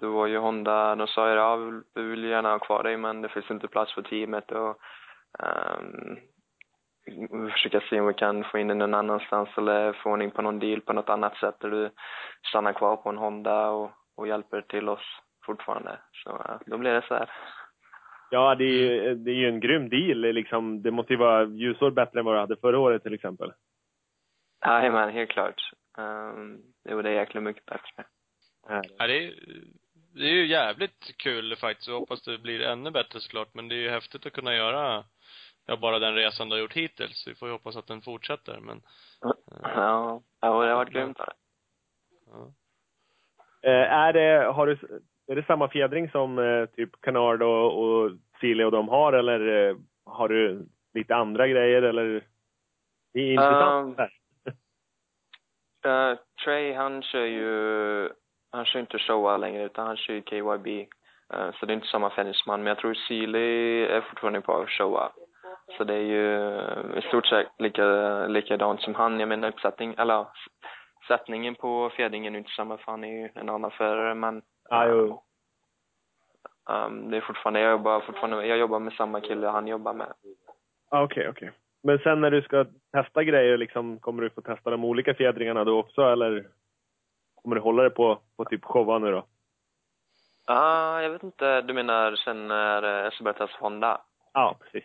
då 0.00 0.10
var 0.12 0.26
ju 0.26 0.38
Honda, 0.38 0.94
de 0.94 1.06
sa 1.06 1.28
ju 1.30 1.34
ja, 1.36 1.56
vi 1.56 1.64
vill- 1.70 1.82
vi 1.94 2.02
vill 2.02 2.24
gärna 2.24 2.50
ha 2.50 2.58
kvar 2.58 2.82
dig 2.82 2.96
men 2.96 3.22
det 3.22 3.28
finns 3.28 3.50
inte 3.50 3.68
plats 3.68 3.94
för 3.94 4.02
teamet 4.02 4.50
och 4.52 4.76
ähm, 5.38 6.18
vi 7.06 7.50
försöker 7.50 7.80
se 7.80 8.00
om 8.00 8.06
vi 8.06 8.14
kan 8.14 8.44
få 8.44 8.58
in 8.58 8.68
dig 8.68 8.76
någon 8.76 8.94
annanstans 8.94 9.48
eller 9.56 9.92
få 9.92 10.10
ordning 10.10 10.30
på 10.30 10.42
någon 10.42 10.58
deal 10.58 10.80
på 10.80 10.92
något 10.92 11.08
annat 11.08 11.36
sätt 11.36 11.60
där 11.60 11.70
du 11.70 11.90
stannar 12.48 12.72
kvar 12.72 12.96
på 12.96 13.08
en 13.08 13.18
Honda 13.18 13.70
och, 13.70 13.90
och 14.16 14.28
hjälper 14.28 14.60
till 14.60 14.88
oss 14.88 15.20
fortfarande. 15.46 15.98
Så 16.12 16.58
då 16.66 16.78
blir 16.78 16.92
det 16.92 17.04
så 17.08 17.14
här. 17.14 17.30
Ja, 18.30 18.54
det 18.54 18.64
är, 18.64 18.68
ju- 18.68 19.14
det 19.14 19.30
är 19.30 19.34
ju 19.34 19.48
en 19.48 19.60
grym 19.60 19.88
deal. 19.88 20.20
Liksom, 20.20 20.82
det 20.82 20.90
måste 20.90 21.12
ju 21.12 21.18
vara 21.18 21.44
ljusår 21.44 21.90
bättre 21.90 22.18
än 22.18 22.24
vad 22.24 22.34
du 22.34 22.40
hade 22.40 22.56
förra 22.56 22.78
året 22.78 23.02
till 23.02 23.14
exempel. 23.14 23.52
Jajamän, 24.66 25.10
helt 25.10 25.30
klart. 25.30 25.70
Um, 25.98 26.62
jo, 26.88 27.02
det 27.02 27.10
är 27.10 27.14
jäkla 27.14 27.40
mycket 27.40 27.66
bättre. 27.66 28.04
Ja, 28.68 29.06
det 29.06 29.24
är, 29.24 29.34
det 30.14 30.22
är 30.22 30.32
ju 30.34 30.46
jävligt 30.46 31.16
kul 31.16 31.56
faktiskt. 31.56 31.88
Jag 31.88 31.98
hoppas 32.00 32.22
det 32.22 32.38
blir 32.38 32.62
ännu 32.62 32.90
bättre 32.90 33.20
såklart. 33.20 33.54
Men 33.54 33.68
det 33.68 33.74
är 33.74 33.82
ju 33.82 33.90
häftigt 33.90 34.26
att 34.26 34.32
kunna 34.32 34.54
göra, 34.54 35.04
ja, 35.66 35.76
bara 35.76 35.98
den 35.98 36.14
resan 36.14 36.48
du 36.48 36.54
har 36.54 36.60
gjort 36.60 36.76
hittills. 36.76 37.24
Vi 37.26 37.34
får 37.34 37.48
ju 37.48 37.52
hoppas 37.52 37.76
att 37.76 37.86
den 37.86 38.02
fortsätter, 38.02 38.60
men, 38.60 38.82
Ja, 39.62 40.22
ja 40.40 40.62
det 40.62 40.68
har 40.68 40.74
varit 40.74 40.92
grymt. 40.92 41.18
ja. 42.26 42.52
Eh, 43.62 43.92
är, 43.92 44.12
det, 44.12 44.44
har 44.52 44.66
du, 44.66 44.78
är 45.26 45.36
det 45.36 45.46
samma 45.46 45.68
fjädring 45.68 46.10
som 46.10 46.38
eh, 46.38 46.66
typ 46.66 47.00
Canard 47.00 47.42
och, 47.42 47.82
och 47.82 48.10
Sile 48.40 48.64
och 48.64 48.72
de 48.72 48.88
har 48.88 49.12
eller 49.12 49.68
eh, 49.68 49.76
har 50.04 50.28
du 50.28 50.66
lite 50.94 51.14
andra 51.14 51.48
grejer 51.48 51.82
eller? 51.82 52.24
Det 53.12 53.20
är 53.20 53.32
intressant. 53.32 53.98
Um, 53.98 54.06
Uh, 55.86 56.18
Trey, 56.44 56.72
han 56.74 57.02
kör 57.02 57.24
ju, 57.24 58.10
han 58.50 58.64
kör 58.64 58.80
inte 58.80 58.98
Showa 58.98 59.36
längre 59.36 59.64
utan 59.64 59.86
han 59.86 59.96
kör 59.96 60.14
ju 60.14 60.22
KYB. 60.22 60.66
Uh, 61.34 61.52
så 61.52 61.66
det 61.66 61.72
är 61.72 61.74
inte 61.74 61.86
samma 61.86 62.10
fennisman. 62.10 62.62
Men 62.62 62.66
jag 62.66 62.78
tror 62.78 62.94
Sealy 62.94 63.82
är 63.84 64.00
fortfarande 64.00 64.40
på 64.40 64.66
Showa. 64.68 65.12
Så 65.76 65.84
det 65.84 65.94
är 65.94 65.98
ju 65.98 66.40
i 66.98 67.02
stort 67.02 67.26
sett 67.26 67.46
lika, 67.58 67.84
likadant 68.26 68.80
som 68.80 68.94
han. 68.94 69.20
Jag 69.20 69.28
menar 69.28 69.48
uppsättning, 69.48 69.94
eller 69.98 70.26
sättningen 71.08 71.54
på 71.54 71.90
fjädringen 71.90 72.34
är 72.34 72.38
inte 72.38 72.50
samma 72.50 72.78
för 72.78 72.92
han 72.92 73.04
är 73.04 73.08
ju 73.08 73.28
en 73.34 73.48
annan 73.48 73.70
förare 73.70 74.14
men 74.14 74.42
ja, 74.68 74.86
jo. 74.86 75.22
um, 76.70 77.10
det 77.10 77.16
är 77.16 77.20
fortfarande, 77.20 77.60
jag 77.60 77.70
jobbar 77.70 78.00
fortfarande, 78.00 78.46
jag 78.46 78.58
jobbar 78.58 78.78
med 78.78 78.92
samma 78.92 79.20
kille 79.20 79.46
han 79.46 79.68
jobbar 79.68 79.94
med. 79.94 80.12
Ah, 80.90 81.02
Okej, 81.02 81.28
okej. 81.28 81.50
Men 81.82 81.98
sen 81.98 82.20
när 82.20 82.30
du 82.30 82.42
ska 82.42 82.66
testa 82.92 83.24
grejer, 83.24 83.56
liksom, 83.56 83.98
kommer 83.98 84.22
du 84.22 84.30
få 84.30 84.40
testa 84.40 84.70
de 84.70 84.84
olika 84.84 85.14
fjädringarna 85.14 85.64
då 85.64 85.78
också 85.78 86.02
eller 86.02 86.48
kommer 87.34 87.56
du 87.56 87.62
hålla 87.62 87.82
det 87.82 87.90
på, 87.90 88.18
på 88.36 88.44
typ 88.44 88.64
showa 88.64 88.98
nu 88.98 89.10
då? 89.10 89.26
Ah, 90.44 91.00
jag 91.00 91.10
vet 91.10 91.22
inte, 91.22 91.60
du 91.60 91.74
menar 91.74 92.16
sen 92.16 92.48
när 92.48 92.82
jag 92.82 93.12
ska 93.12 93.24
börja 93.24 93.46
testa 93.46 93.58
Honda? 93.60 94.00
Ja, 94.32 94.56
precis. 94.60 94.84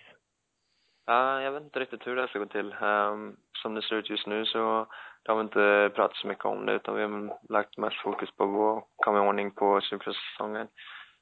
Ja, 1.09 1.41
jag 1.41 1.51
vet 1.51 1.63
inte 1.63 1.79
riktigt 1.79 2.07
hur 2.07 2.15
det 2.15 2.27
ska 2.27 2.39
gå 2.39 2.45
till. 2.45 2.75
Ehm, 2.81 3.37
som 3.61 3.75
det 3.75 3.81
ser 3.81 3.95
ut 3.95 4.09
just 4.09 4.27
nu 4.27 4.45
så 4.45 4.87
det 5.23 5.31
har 5.31 5.37
vi 5.37 5.41
inte 5.41 5.91
pratat 5.95 6.17
så 6.17 6.27
mycket 6.27 6.45
om 6.45 6.65
det 6.65 6.73
utan 6.73 6.95
vi 6.95 7.01
har 7.01 7.39
lagt 7.49 7.77
mest 7.77 8.01
fokus 8.01 8.31
på 8.31 8.77
att 8.77 9.05
komma 9.05 9.17
i 9.17 9.27
ordning 9.27 9.51
på 9.51 9.81
supersäsongen. 9.81 10.67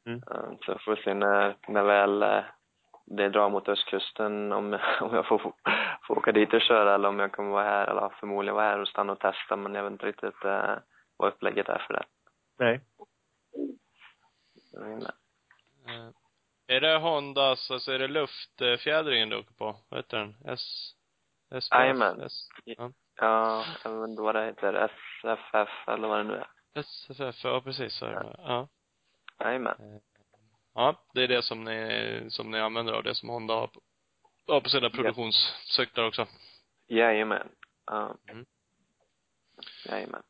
Mm. 0.05 0.21
Ehm, 0.31 0.57
så 0.65 0.77
får 0.79 0.95
vi 0.95 1.01
se 1.01 1.13
när, 1.13 1.55
när 1.67 1.83
väl 1.83 2.23
eh, 2.23 2.43
det 3.05 3.29
drar 3.29 3.49
mot 3.49 3.69
östkusten 3.69 4.51
om, 4.51 4.73
om 5.01 5.13
jag 5.13 5.27
får, 5.27 5.53
får 6.07 6.17
åka 6.17 6.31
dit 6.31 6.53
och 6.53 6.61
köra 6.61 6.95
eller 6.95 7.09
om 7.09 7.19
jag 7.19 7.31
kommer 7.31 7.51
vara 7.51 7.63
här 7.63 7.87
eller 7.87 8.09
förmodligen 8.19 8.55
vara 8.55 8.65
här 8.65 8.79
och 8.79 8.87
stanna 8.87 9.13
och 9.13 9.19
testa 9.19 9.55
men 9.55 9.75
jag 9.75 9.83
vet 9.83 9.91
inte 9.91 10.05
riktigt 10.05 10.45
eh, 10.45 10.75
vad 11.17 11.33
upplägget 11.33 11.69
är 11.69 11.83
för 11.87 11.93
det. 11.93 12.03
Nej. 12.59 12.81
Eh, 15.87 16.09
Är 16.67 16.81
det 16.81 16.97
Hondas, 16.97 17.71
alltså 17.71 17.91
är 17.91 17.99
det 17.99 18.07
luftfjädringen 18.07 19.29
du 19.29 19.37
åker 19.37 19.53
på? 19.53 19.77
Vad 19.89 19.99
heter 19.99 20.17
den? 20.17 20.35
S... 20.45 20.91
SPF? 21.61 21.71
Jajamän. 21.71 22.21
S... 22.21 22.47
Ja. 22.63 22.91
Ja, 23.15 23.65
jag 23.83 24.01
vet 24.01 24.09
inte 24.09 24.21
vad 24.21 24.35
det 24.35 24.45
heter. 24.45 24.73
SFF 24.73 25.87
eller 25.87 26.07
vad 26.07 26.19
det 26.19 26.23
nu 26.23 26.33
är. 26.33 26.47
SFF, 26.73 27.43
ja 27.43 27.61
precis 27.61 27.93
så 27.93 28.05
är 28.05 28.23
det. 28.23 28.35
Ja. 28.37 28.67
Jajamän. 29.39 30.01
Ja, 30.73 31.05
det 31.13 31.23
är 31.23 31.27
det 31.27 31.43
som 31.43 31.63
ni, 31.63 32.25
som 32.29 32.51
ni 32.51 32.59
använder 32.59 32.93
av, 32.93 33.03
det 33.03 33.15
som 33.15 33.29
Honda 33.29 33.53
har 33.53 33.67
på, 33.67 33.81
har 34.47 34.61
på 34.61 34.69
sina 34.69 34.89
produktionscyklar 34.89 36.03
också. 36.03 36.27
Jajamän. 36.87 37.49
Ja. 37.85 38.17
Mm. 38.29 38.45
Jajamän. 39.85 40.23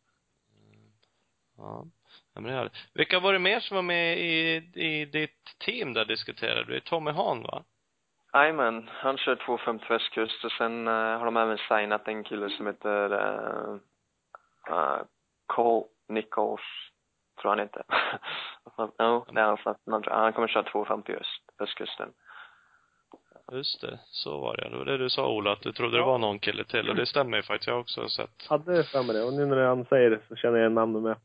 Ja. 1.58 1.88
Ja 2.36 2.42
men 2.42 2.44
det 2.44 2.52
är 2.52 2.58
härligt. 2.58 2.78
Vilka 2.94 3.20
var 3.20 3.34
det 3.34 3.40
mer 3.40 3.60
som 3.60 3.76
var 3.76 3.82
med 3.82 4.18
i, 4.18 4.56
i 4.74 5.06
ditt 5.06 5.58
team 5.66 5.94
där 5.94 6.06
diskuterade? 6.06 6.64
Det 6.64 6.76
är 6.76 6.80
Tommy 6.80 7.12
Hahn 7.12 7.44
va? 7.44 7.64
Jajamän, 8.34 8.90
han 8.92 9.18
kör 9.18 9.36
250 9.36 9.86
västkust 9.90 10.46
och 10.46 10.52
sen 10.52 10.88
uh, 10.88 10.94
har 10.94 11.26
de 11.26 11.38
även 11.38 11.58
signat 11.58 12.08
en 12.08 12.24
kille 12.24 12.50
som 12.50 12.68
heter 12.68 13.14
uh, 13.14 13.76
uh, 14.70 15.02
Cole 15.46 15.86
Nichols, 16.08 16.62
tror 17.42 17.50
han 17.50 17.60
heter. 17.60 17.84
Ja, 18.98 19.26
det 19.32 19.42
är 19.42 19.46
hans 19.46 19.86
namn. 19.86 20.04
Han 20.08 20.34
kommer 20.34 20.48
köra 20.48 20.64
250 20.64 21.14
öst, 21.14 21.42
västkusten. 21.58 22.14
Just 23.52 23.82
det, 23.82 24.00
så 24.12 24.40
var 24.40 24.58
det. 24.58 24.70
Det 24.70 24.78
var 24.78 24.86
det 24.86 24.98
du 24.98 25.10
sa 25.10 25.28
Ola, 25.28 25.52
att 25.52 25.62
du 25.62 25.72
trodde 25.72 25.98
det 25.98 26.04
var 26.04 26.18
någon 26.18 26.40
kille 26.40 26.64
till. 26.64 26.90
Och 26.90 26.96
det 26.96 27.06
stämmer 27.06 27.38
ju 27.38 27.44
faktiskt. 27.44 27.68
Jag 27.68 27.74
har 27.74 27.82
också 27.82 28.10
sett. 28.10 28.48
Hade 28.50 28.84
för 28.84 29.04
mig 29.04 29.16
det. 29.16 29.24
Och 29.24 29.34
nu 29.34 29.46
när 29.46 29.66
han 29.66 29.86
säger 29.86 30.10
det 30.10 30.20
så 30.28 30.36
känner 30.36 30.58
jag 30.58 30.64
igen 30.64 30.74
namnet 30.74 31.04
med. 31.04 31.16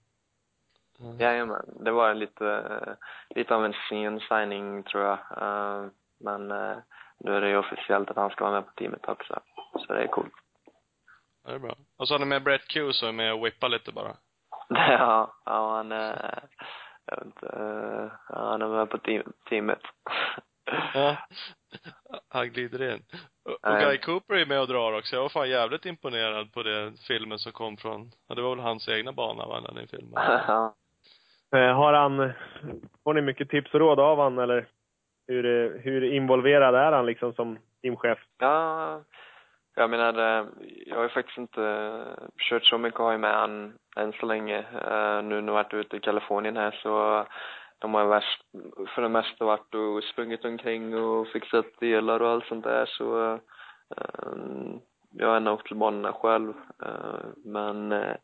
Mm. 1.01 1.18
Jajamän, 1.18 1.64
det 1.85 1.90
var 1.90 2.14
lite, 2.14 2.97
lite 3.35 3.55
av 3.55 3.64
en 3.64 3.74
sen 3.89 4.20
signing 4.20 4.82
tror 4.82 5.05
jag. 5.05 5.18
Uh, 5.43 5.90
men 6.20 6.51
uh, 6.51 6.77
nu 7.18 7.36
är 7.36 7.40
det 7.40 7.48
ju 7.48 7.56
officiellt 7.56 8.10
att 8.10 8.16
han 8.16 8.31
ska 8.31 8.44
vara 8.44 8.55
med 8.55 8.66
på 8.66 8.72
teamet 8.72 9.09
också. 9.09 9.40
Så 9.78 9.93
det 9.93 10.02
är 10.02 10.06
coolt. 10.06 10.32
Ja, 11.44 11.51
det 11.51 11.55
är 11.55 11.59
bra. 11.59 11.77
Och 11.98 12.09
så 12.09 12.14
har 12.14 12.18
ni 12.18 12.24
med 12.24 12.43
Brett 12.43 12.68
Q 12.68 12.93
som 12.93 13.09
är 13.09 13.12
med 13.12 13.32
och 13.32 13.47
whippar 13.47 13.68
lite 13.68 13.93
bara. 13.93 14.16
Ja, 14.68 15.35
ja 15.44 15.77
han 15.77 15.93
är, 15.93 16.44
jag 17.06 17.16
vet 17.16 17.27
inte, 17.27 17.47
eh, 17.47 18.12
ja, 18.28 18.51
han 18.51 18.62
är 18.62 18.68
med 18.68 18.90
på 18.90 18.98
team, 18.98 19.32
teamet. 19.48 19.81
Ja. 20.94 21.16
Han 22.28 22.51
glider 22.51 22.94
in. 22.94 23.05
Och. 23.44 23.81
Guy 23.81 23.98
Cooper 23.98 24.35
är 24.35 24.47
med 24.47 24.60
och 24.60 24.68
drar 24.68 24.93
också. 24.93 25.16
Jag 25.16 25.22
var 25.22 25.28
fan 25.28 25.51
jävligt 25.51 25.86
imponerad 25.86 26.52
på 26.52 26.62
den 26.62 26.97
filmen 26.97 27.39
som 27.39 27.52
kom 27.52 27.77
från, 27.77 28.12
ja 28.28 28.35
det 28.35 28.43
var 28.43 28.56
väl 28.56 28.64
hans 28.64 28.89
egna 28.89 29.12
bana 29.12 29.47
va, 29.47 29.60
den 29.60 29.89
filmen. 29.89 30.12
Ja. 30.48 30.74
Eh, 31.56 31.74
har 31.74 31.93
han, 31.93 32.32
får 33.05 33.14
ni 33.14 33.20
mycket 33.20 33.48
tips 33.48 33.74
och 33.74 33.81
råd 33.81 34.01
av 34.01 34.18
han 34.18 34.39
eller 34.39 34.66
hur, 35.28 35.78
hur 35.78 36.05
involverad 36.05 36.74
är 36.74 36.93
han 36.93 37.06
liksom 37.06 37.32
som 37.32 37.59
teamchef? 37.82 38.18
Ja, 38.39 39.01
jag 39.74 39.90
menar, 39.90 40.18
eh, 40.18 40.47
jag 40.86 40.97
har 40.97 41.02
ju 41.02 41.09
faktiskt 41.09 41.39
inte 41.39 42.05
kört 42.39 42.64
så 42.64 42.78
mycket 42.78 43.01
hoj 43.01 43.18
med 43.18 43.35
han 43.35 43.72
än 43.97 44.12
så 44.12 44.27
länge. 44.27 44.59
Eh, 44.59 45.22
nu 45.22 45.40
när 45.40 45.47
jag 45.47 45.52
varit 45.52 45.74
ute 45.74 45.97
i 45.97 46.01
Kalifornien 46.01 46.56
här 46.56 46.70
så 46.82 47.24
de 47.78 47.94
har 47.94 48.06
värst, 48.06 48.43
för 48.94 49.02
det 49.02 49.09
mesta 49.09 49.44
varit 49.44 49.74
och 49.74 50.05
sprungit 50.05 50.44
omkring 50.44 50.98
och 50.98 51.28
fixat 51.28 51.66
delar 51.81 52.22
och 52.22 52.28
allt 52.28 52.47
sånt 52.47 52.64
där 52.64 52.86
så 52.86 53.39
jag 55.10 55.28
har 55.28 55.36
ändå 55.36 55.52
åkt 55.52 55.66
till 55.66 55.77
banorna 55.77 56.12
själv. 56.12 56.55
Eh, 56.82 57.27
Men 57.44 57.93
eh, 57.93 58.16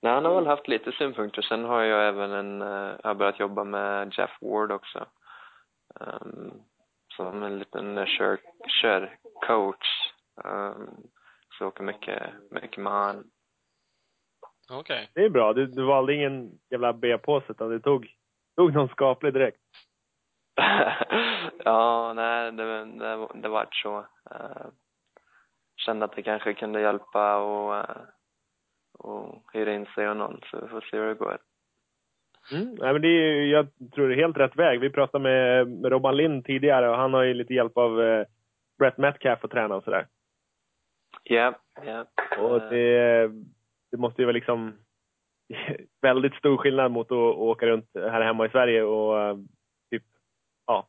nej, 0.00 0.13
han 0.24 0.34
har 0.34 0.40
väl 0.40 0.50
haft 0.50 0.68
lite 0.68 0.92
synpunkter. 0.92 1.42
Sen 1.42 1.64
har 1.64 1.82
jag 1.82 2.08
även 2.08 2.30
en, 2.30 2.62
eh, 2.62 2.96
jag 3.02 3.10
har 3.10 3.14
börjat 3.14 3.40
jobba 3.40 3.64
med 3.64 4.12
Jeff 4.18 4.30
Ward 4.40 4.72
också. 4.72 5.06
Um, 6.00 6.52
som 7.16 7.42
en 7.42 7.58
liten 7.58 8.06
kör, 8.06 8.38
körcoach. 8.82 10.12
Um, 10.44 10.90
så 11.58 11.66
åker 11.66 11.84
mycket, 11.84 12.32
mycket 12.50 12.82
med 12.82 12.92
han. 12.92 13.24
Okej. 14.72 15.10
Det 15.14 15.24
är 15.24 15.30
bra. 15.30 15.52
Du, 15.52 15.66
du 15.66 15.84
valde 15.84 16.14
ingen 16.14 16.50
jävla 16.70 16.92
B-påse 16.92 17.52
utan 17.52 17.70
du 17.70 17.80
tog, 17.80 18.14
tog 18.56 18.74
någon 18.74 18.88
skaplig 18.88 19.34
direkt. 19.34 19.60
ja, 21.64 22.12
nej, 22.12 22.52
det, 22.52 22.84
det, 22.84 23.28
det 23.34 23.48
vart 23.48 23.74
så. 23.74 23.98
Uh, 24.30 24.66
kände 25.76 26.04
att 26.04 26.16
det 26.16 26.22
kanske 26.22 26.54
kunde 26.54 26.80
hjälpa 26.80 27.36
och, 27.36 27.74
uh, 27.74 28.13
och 29.04 29.42
hyra 29.52 29.74
in 29.74 29.86
sig 29.94 30.08
och 30.08 30.16
någon, 30.16 30.40
så 30.50 30.60
vi 30.60 30.68
får 30.68 30.80
se 30.80 30.96
hur 30.96 31.06
det 31.06 31.14
går. 31.14 31.38
Mm. 32.52 32.74
Nej, 32.74 32.92
men 32.92 33.02
det 33.02 33.08
är, 33.08 33.46
jag 33.46 33.66
tror 33.94 34.08
det 34.08 34.14
är 34.14 34.16
helt 34.16 34.36
rätt 34.36 34.56
väg. 34.56 34.80
Vi 34.80 34.90
pratade 34.90 35.22
med, 35.22 35.68
med 35.68 35.92
Robban 35.92 36.16
Lind 36.16 36.44
tidigare 36.44 36.90
och 36.90 36.96
han 36.96 37.14
har 37.14 37.22
ju 37.22 37.34
lite 37.34 37.54
hjälp 37.54 37.76
av 37.76 38.02
eh, 38.02 38.26
Brett 38.78 38.98
Metcalf 38.98 39.44
att 39.44 39.50
träna 39.50 39.74
och 39.76 39.84
sådär. 39.84 40.06
Ja, 41.22 41.54
ja. 41.86 42.06
Och 42.38 42.62
Eh, 42.62 42.70
det, 42.70 43.30
det 43.90 43.96
måste 43.96 44.22
ju 44.22 44.26
vara 44.26 44.34
liksom 44.34 44.72
väldigt 46.02 46.34
stor 46.34 46.56
skillnad 46.56 46.90
mot 46.90 47.06
att, 47.06 47.18
att 47.18 47.36
åka 47.36 47.66
runt 47.66 47.90
här 47.94 48.20
hemma 48.20 48.46
i 48.46 48.50
Sverige 48.50 48.82
och 48.82 49.20
eh, 49.20 49.36
typ, 49.90 50.02
ja, 50.66 50.88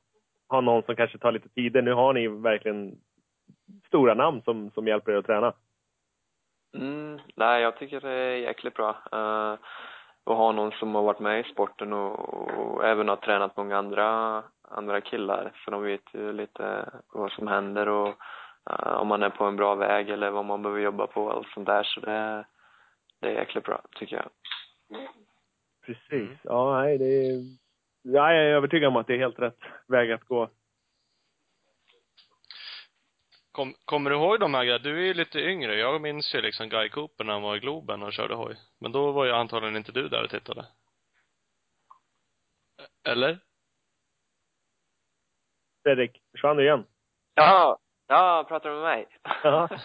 ha 0.49 0.61
någon 0.61 0.83
som 0.83 0.95
kanske 0.95 1.17
tar 1.17 1.31
lite 1.31 1.49
tider. 1.49 1.81
Nu 1.81 1.93
har 1.93 2.13
ni 2.13 2.27
verkligen 2.27 2.97
stora 3.87 4.13
namn 4.13 4.41
som, 4.41 4.71
som 4.71 4.87
hjälper 4.87 5.11
er 5.11 5.17
att 5.17 5.25
träna. 5.25 5.53
Mm, 6.75 7.19
nej, 7.35 7.61
jag 7.61 7.77
tycker 7.77 8.01
det 8.01 8.11
är 8.11 8.35
jäkligt 8.37 8.73
bra. 8.73 8.97
Eh, 9.11 9.17
uh, 9.19 9.57
att 10.27 10.37
ha 10.37 10.51
någon 10.51 10.71
som 10.71 10.95
har 10.95 11.03
varit 11.03 11.19
med 11.19 11.39
i 11.39 11.51
sporten 11.51 11.93
och, 11.93 12.29
och 12.59 12.85
även 12.85 13.09
har 13.09 13.15
tränat 13.15 13.57
många 13.57 13.77
andra, 13.77 14.43
andra 14.61 15.01
killar. 15.01 15.51
för 15.65 15.71
de 15.71 15.83
vet 15.83 16.13
ju 16.13 16.33
lite 16.33 16.89
vad 17.13 17.31
som 17.31 17.47
händer 17.47 17.89
och 17.89 18.07
uh, 18.69 18.95
om 18.95 19.07
man 19.07 19.23
är 19.23 19.29
på 19.29 19.45
en 19.45 19.55
bra 19.55 19.75
väg 19.75 20.09
eller 20.09 20.29
vad 20.29 20.45
man 20.45 20.61
behöver 20.61 20.81
jobba 20.81 21.07
på 21.07 21.23
och 21.23 21.33
allt 21.33 21.47
sånt 21.47 21.67
där. 21.67 21.83
Så 21.83 21.99
det, 21.99 22.45
det 23.21 23.27
är 23.27 23.33
jäkligt 23.33 23.63
bra, 23.63 23.81
tycker 23.95 24.15
jag. 24.15 24.29
Precis. 25.85 26.39
Ja, 26.43 26.81
nej, 26.81 26.97
det 26.97 27.05
är, 27.05 27.41
ja, 28.01 28.33
jag 28.33 28.43
är 28.43 28.55
övertygad 28.55 28.87
om 28.87 28.95
att 28.95 29.07
det 29.07 29.13
är 29.13 29.17
helt 29.17 29.39
rätt 29.39 29.59
väg 29.87 30.11
att 30.11 30.23
gå. 30.23 30.49
Kom, 33.55 33.73
kommer 33.85 34.09
du 34.09 34.15
ihåg 34.15 34.39
de 34.39 34.53
här 34.53 34.63
grejerna? 34.63 34.83
Du 34.83 35.01
är 35.01 35.05
ju 35.05 35.13
lite 35.13 35.39
yngre. 35.39 35.75
Jag 35.75 36.01
minns 36.01 36.35
ju 36.35 36.41
liksom 36.41 36.69
Guy 36.69 36.89
Cooper 36.89 37.23
när 37.23 37.33
han 37.33 37.41
var 37.41 37.55
i 37.55 37.59
Globen 37.59 38.03
och 38.03 38.13
körde 38.13 38.35
hoj. 38.35 38.55
Men 38.79 38.91
då 38.91 39.11
var 39.11 39.25
ju 39.25 39.31
antagligen 39.31 39.75
inte 39.75 39.91
du 39.91 40.09
där 40.09 40.23
och 40.23 40.29
tittade. 40.29 40.65
Eller? 43.07 43.39
Fredrik, 45.83 46.21
försvann 46.31 46.57
du 46.57 46.63
igen? 46.63 46.85
Ja, 47.35 47.79
ja, 48.07 48.45
pratar 48.47 48.69
du 48.69 48.75
med 48.75 48.83
mig? 48.83 49.07
Ja. 49.43 49.69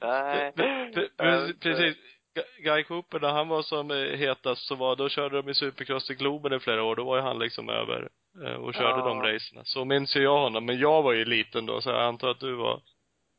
Nej. 0.00 0.52
Pre- 0.56 1.16
pre- 1.16 1.60
Precis. 1.60 1.96
Gu- 2.38 2.62
Guy 2.62 2.84
Cooper, 2.84 3.20
när 3.20 3.28
han 3.32 3.48
var 3.48 3.62
som 3.62 3.90
eh, 3.90 3.96
hetast 3.96 4.66
så 4.66 4.74
var, 4.74 4.96
då 4.96 5.08
körde 5.08 5.36
de 5.42 5.48
i 5.50 5.54
Supercross 5.54 6.10
i 6.10 6.14
Globen 6.14 6.52
i 6.52 6.58
flera 6.60 6.82
år. 6.82 6.96
Då 6.96 7.04
var 7.04 7.16
ju 7.16 7.22
han 7.22 7.38
liksom 7.38 7.68
över 7.68 8.08
eh, 8.44 8.54
och 8.54 8.74
körde 8.74 8.98
Ja. 8.98 9.08
de 9.08 9.22
racerna. 9.22 9.62
Så 9.64 9.84
minns 9.84 10.16
ju 10.16 10.22
jag 10.22 10.38
honom. 10.38 10.66
Men 10.66 10.78
jag 10.78 11.02
var 11.02 11.12
ju 11.12 11.24
liten 11.24 11.66
då, 11.66 11.80
så 11.80 11.90
jag 11.90 12.02
antar 12.02 12.28
att 12.28 12.40
du 12.40 12.54
var 12.54 12.74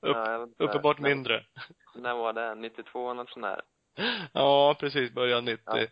upp, 0.02 0.16
Ja, 0.18 0.48
uppenbart 0.58 1.00
När- 1.00 1.10
mindre. 1.10 1.44
När 1.96 2.14
var 2.14 2.34
det? 2.34 2.56
92 2.56 3.06
eller 3.12 3.14
något 3.14 3.30
sånt 3.30 3.46
där? 3.46 3.62
Ja, 4.34 4.76
precis. 4.80 5.12
Början 5.14 5.46
90. 5.46 5.64
Ja. 5.66 5.86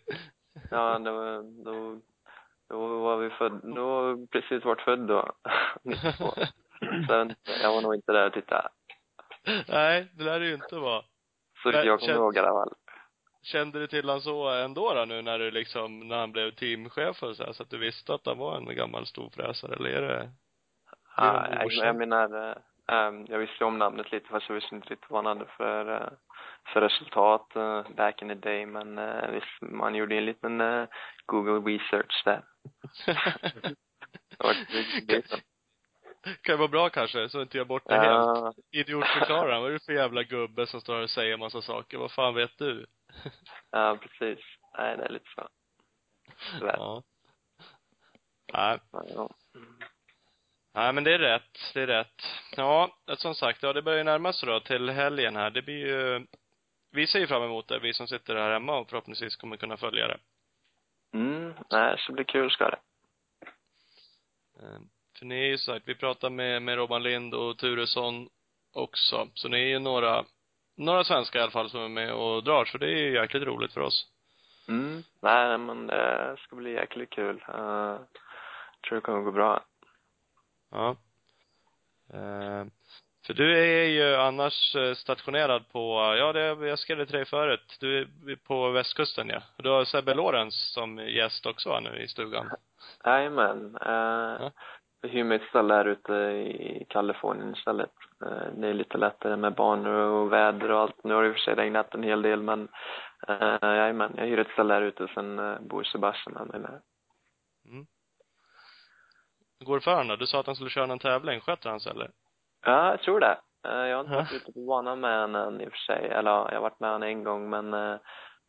Ja, 0.70 0.98
var, 0.98 1.64
då, 1.64 2.00
då 2.68 2.98
var 3.00 3.16
vi 3.16 3.30
född, 3.30 3.60
då 3.74 4.16
precis 4.32 4.64
varit 4.64 4.80
född 4.80 4.98
då. 5.06 5.32
92. 5.84 6.32
Så 7.08 7.30
jag 7.62 7.72
var 7.74 7.82
nog 7.82 7.94
inte 7.94 8.12
där 8.12 8.26
och 8.26 8.32
tittade. 8.32 8.68
Nej, 9.68 10.08
det 10.12 10.24
lär 10.24 10.40
det 10.40 10.46
ju 10.46 10.54
inte 10.54 10.76
vara. 10.76 11.02
Så 11.62 11.70
jag 11.70 11.84
kommer 11.84 11.98
känns- 11.98 12.18
ihåg 12.18 12.36
i 12.36 12.38
alla 12.38 12.48
fall. 12.48 12.72
Kände 13.52 13.78
du 13.78 13.86
till 13.86 14.08
han 14.08 14.20
så 14.20 14.48
ändå 14.48 14.94
då 14.94 15.04
nu 15.04 15.22
när 15.22 15.38
du 15.38 15.50
liksom, 15.50 16.08
när 16.08 16.18
han 16.18 16.32
blev 16.32 16.50
teamchef 16.50 17.22
och 17.22 17.36
så 17.36 17.44
här, 17.44 17.52
så 17.52 17.62
att 17.62 17.70
du 17.70 17.78
visste 17.78 18.14
att 18.14 18.26
han 18.26 18.38
var 18.38 18.56
en 18.56 18.76
gammal 18.76 19.06
storfräsare, 19.06 19.74
eller 19.74 19.90
är 19.90 20.02
det? 20.02 20.30
Ja, 21.16 21.46
det 21.50 21.74
jag, 21.74 21.96
menar, 21.96 22.58
ehm, 22.88 23.26
jag 23.28 23.38
visste 23.38 23.64
om 23.64 23.78
namnet 23.78 24.12
lite 24.12 24.28
fast 24.28 24.48
jag 24.48 24.54
visste 24.54 24.74
inte 24.74 24.88
riktigt 24.88 25.10
vad 25.10 25.24
han 25.24 25.38
hade 25.38 25.50
för, 25.50 25.94
eh, 25.94 26.08
för 26.72 26.80
resultat 26.80 27.56
eh, 27.56 27.82
back 27.96 28.22
in 28.22 28.28
the 28.28 28.34
day. 28.34 28.66
Men 28.66 28.98
uh, 28.98 29.30
visst, 29.30 29.60
man 29.60 29.94
gjorde 29.94 30.16
en 30.16 30.24
liten 30.24 30.60
eh, 30.60 30.84
Google 31.26 31.72
research 31.72 32.22
där. 32.24 32.42
Kan 36.42 36.52
ju 36.52 36.56
vara 36.56 36.68
bra 36.68 36.88
kanske, 36.88 37.28
så 37.28 37.42
inte 37.42 37.58
jag 37.58 37.66
bort 37.66 37.82
det 37.86 37.94
helt. 37.94 38.06
ja, 38.06 38.52
Idiotförklara. 38.70 39.60
Vad 39.60 39.68
är 39.68 39.72
det 39.72 39.84
för 39.84 39.92
jävla 39.92 40.22
gubbe 40.22 40.66
som 40.66 40.80
står 40.80 41.02
och 41.02 41.10
säger 41.10 41.36
massa 41.36 41.62
saker? 41.62 41.98
Vad 41.98 42.12
fan 42.12 42.34
vet 42.34 42.58
du? 42.58 42.86
ja, 43.70 43.98
precis. 44.02 44.44
Nej, 44.78 44.96
det 44.96 45.04
är 45.04 45.08
lite 45.08 45.30
så. 45.34 45.48
Tyvärr. 46.58 46.76
Ja. 46.76 47.02
Nej, 48.52 48.78
Ja. 48.92 49.30
nej 50.74 50.92
men 50.92 51.04
det 51.04 51.14
är 51.14 51.18
rätt. 51.18 51.58
Det 51.74 51.82
är 51.82 51.86
rätt. 51.86 52.22
Ja, 52.56 52.98
som 53.16 53.34
sagt, 53.34 53.62
ja 53.62 53.72
det 53.72 53.82
börjar 53.82 53.98
ju 53.98 54.04
närma 54.04 54.32
sig 54.32 54.46
då 54.48 54.60
till 54.60 54.90
helgen 54.90 55.36
här. 55.36 55.50
Det 55.50 55.62
blir 55.62 55.86
ju, 55.86 56.26
vi 56.90 57.06
ser 57.06 57.18
ju 57.18 57.26
fram 57.26 57.42
emot 57.42 57.68
det, 57.68 57.78
vi 57.78 57.94
som 57.94 58.08
sitter 58.08 58.36
här 58.36 58.50
hemma 58.52 58.78
och 58.78 58.90
förhoppningsvis 58.90 59.36
kommer 59.36 59.56
kunna 59.56 59.76
följa 59.76 60.06
det. 60.08 60.18
Mm, 61.14 61.54
nej, 61.70 61.96
så 61.98 62.12
blir 62.12 62.24
kul 62.24 62.50
ska 62.50 62.70
det. 62.70 62.78
Eh, 64.60 64.78
För 65.18 65.24
ni 65.26 65.34
är 65.40 65.46
ju 65.46 65.58
sagt, 65.58 65.88
vi 65.88 65.94
pratar 65.94 66.30
med, 66.30 66.62
med 66.62 66.76
Robban 66.76 67.02
Lind 67.02 67.34
och 67.34 67.58
Turesson 67.58 68.28
också. 68.72 69.28
Så 69.34 69.48
ni 69.48 69.56
är 69.58 69.66
ju 69.68 69.78
några, 69.78 70.24
några 70.78 71.04
svenskar 71.04 71.38
i 71.38 71.42
alla 71.42 71.50
fall 71.50 71.70
som 71.70 71.80
är 71.80 71.88
med 71.88 72.12
och 72.14 72.44
drar. 72.44 72.64
Så 72.64 72.78
det 72.78 72.86
är 72.86 72.98
ju 72.98 73.14
jäkligt 73.14 73.42
roligt 73.42 73.72
för 73.72 73.80
oss. 73.80 74.06
Mm, 74.68 75.02
nej 75.20 75.58
men 75.58 75.86
det 75.86 76.36
ska 76.38 76.56
bli 76.56 76.72
jäkligt 76.72 77.10
kul. 77.10 77.44
Uh, 77.48 77.96
tror 78.88 78.94
det 78.94 79.00
kommer 79.00 79.20
gå 79.20 79.30
bra. 79.30 79.64
Ja. 80.70 80.96
Eh, 82.12 82.64
för 83.26 83.34
du 83.34 83.58
är 83.58 83.84
ju 83.84 84.14
annars 84.14 84.76
eh, 84.76 84.94
stationerad 84.94 85.68
på, 85.72 86.14
ja 86.18 86.32
det, 86.32 86.68
jag 86.68 86.78
skrev 86.78 86.98
det 86.98 87.06
till 87.06 87.16
dig 87.16 87.24
förut, 87.24 87.76
du 87.80 88.00
är 88.00 88.36
på 88.36 88.70
västkusten 88.70 89.28
ja. 89.28 89.42
Du 89.56 89.68
har 89.68 89.84
Sebbe 89.84 90.14
Lorenz 90.14 90.72
som 90.74 90.98
gäst 90.98 91.46
också 91.46 91.80
nu 91.80 92.02
i 92.02 92.08
stugan. 92.08 92.50
Jajamän. 93.04 93.76
Uh, 93.86 94.36
Ja. 94.40 94.52
Hyr 95.02 95.24
mig 95.24 95.36
ett 95.36 95.48
ställe 95.48 95.74
här 95.74 95.84
ute 95.84 96.12
i 96.12 96.86
Kalifornien 96.88 97.52
istället. 97.52 97.90
Eh, 98.24 98.52
det 98.56 98.68
är 98.68 98.74
lite 98.74 98.98
lättare 98.98 99.36
med 99.36 99.54
banor 99.54 99.94
och 99.94 100.32
väder 100.32 100.70
och 100.70 100.80
allt. 100.80 101.04
Nu 101.04 101.14
har 101.14 101.22
det 101.22 101.28
i 101.28 101.30
och 101.30 101.34
för 101.34 101.40
sig 101.40 101.54
regnat 101.54 101.94
en 101.94 102.02
hel 102.02 102.22
del 102.22 102.42
men 102.42 102.68
uh, 103.28 103.58
jajamän, 103.62 104.14
jag 104.16 104.26
hyr 104.26 104.38
ett 104.38 104.52
ställe 104.52 104.74
här 104.74 104.82
ute 104.82 105.04
och 105.04 105.10
sen 105.10 105.38
uh, 105.38 105.60
bor 105.60 105.82
Sebastian 105.82 106.34
med 106.34 106.46
mig 106.46 106.60
med. 106.60 106.80
Mm. 107.68 107.86
Går 109.64 109.74
det 109.74 109.84
för 109.84 109.90
honom 109.90 110.08
då? 110.08 110.16
Du 110.16 110.26
sa 110.26 110.40
att 110.40 110.46
han 110.46 110.54
skulle 110.54 110.70
köra 110.70 110.86
någon 110.86 110.98
tävling, 110.98 111.40
sköter 111.40 111.70
han 111.70 111.80
sig 111.80 111.92
eller? 111.92 112.10
Ja, 112.66 112.90
jag 112.90 113.00
tror 113.00 113.20
det. 113.20 113.38
Eh, 113.68 113.86
jag 113.86 113.96
har 113.96 114.00
inte 114.00 114.14
varit 114.14 114.32
ute 114.32 114.52
på 114.52 114.60
banan 114.60 115.00
med 115.00 115.20
honom 115.20 115.54
än 115.54 115.60
i 115.60 115.68
och 115.68 115.72
för 115.72 115.78
sig. 115.78 116.08
Eller 116.08 116.30
ja, 116.30 116.48
jag 116.48 116.56
har 116.56 116.62
varit 116.62 116.80
med 116.80 116.90
honom 116.90 117.08
en 117.08 117.24
gång 117.24 117.50
men 117.50 117.74
eh, 117.74 117.96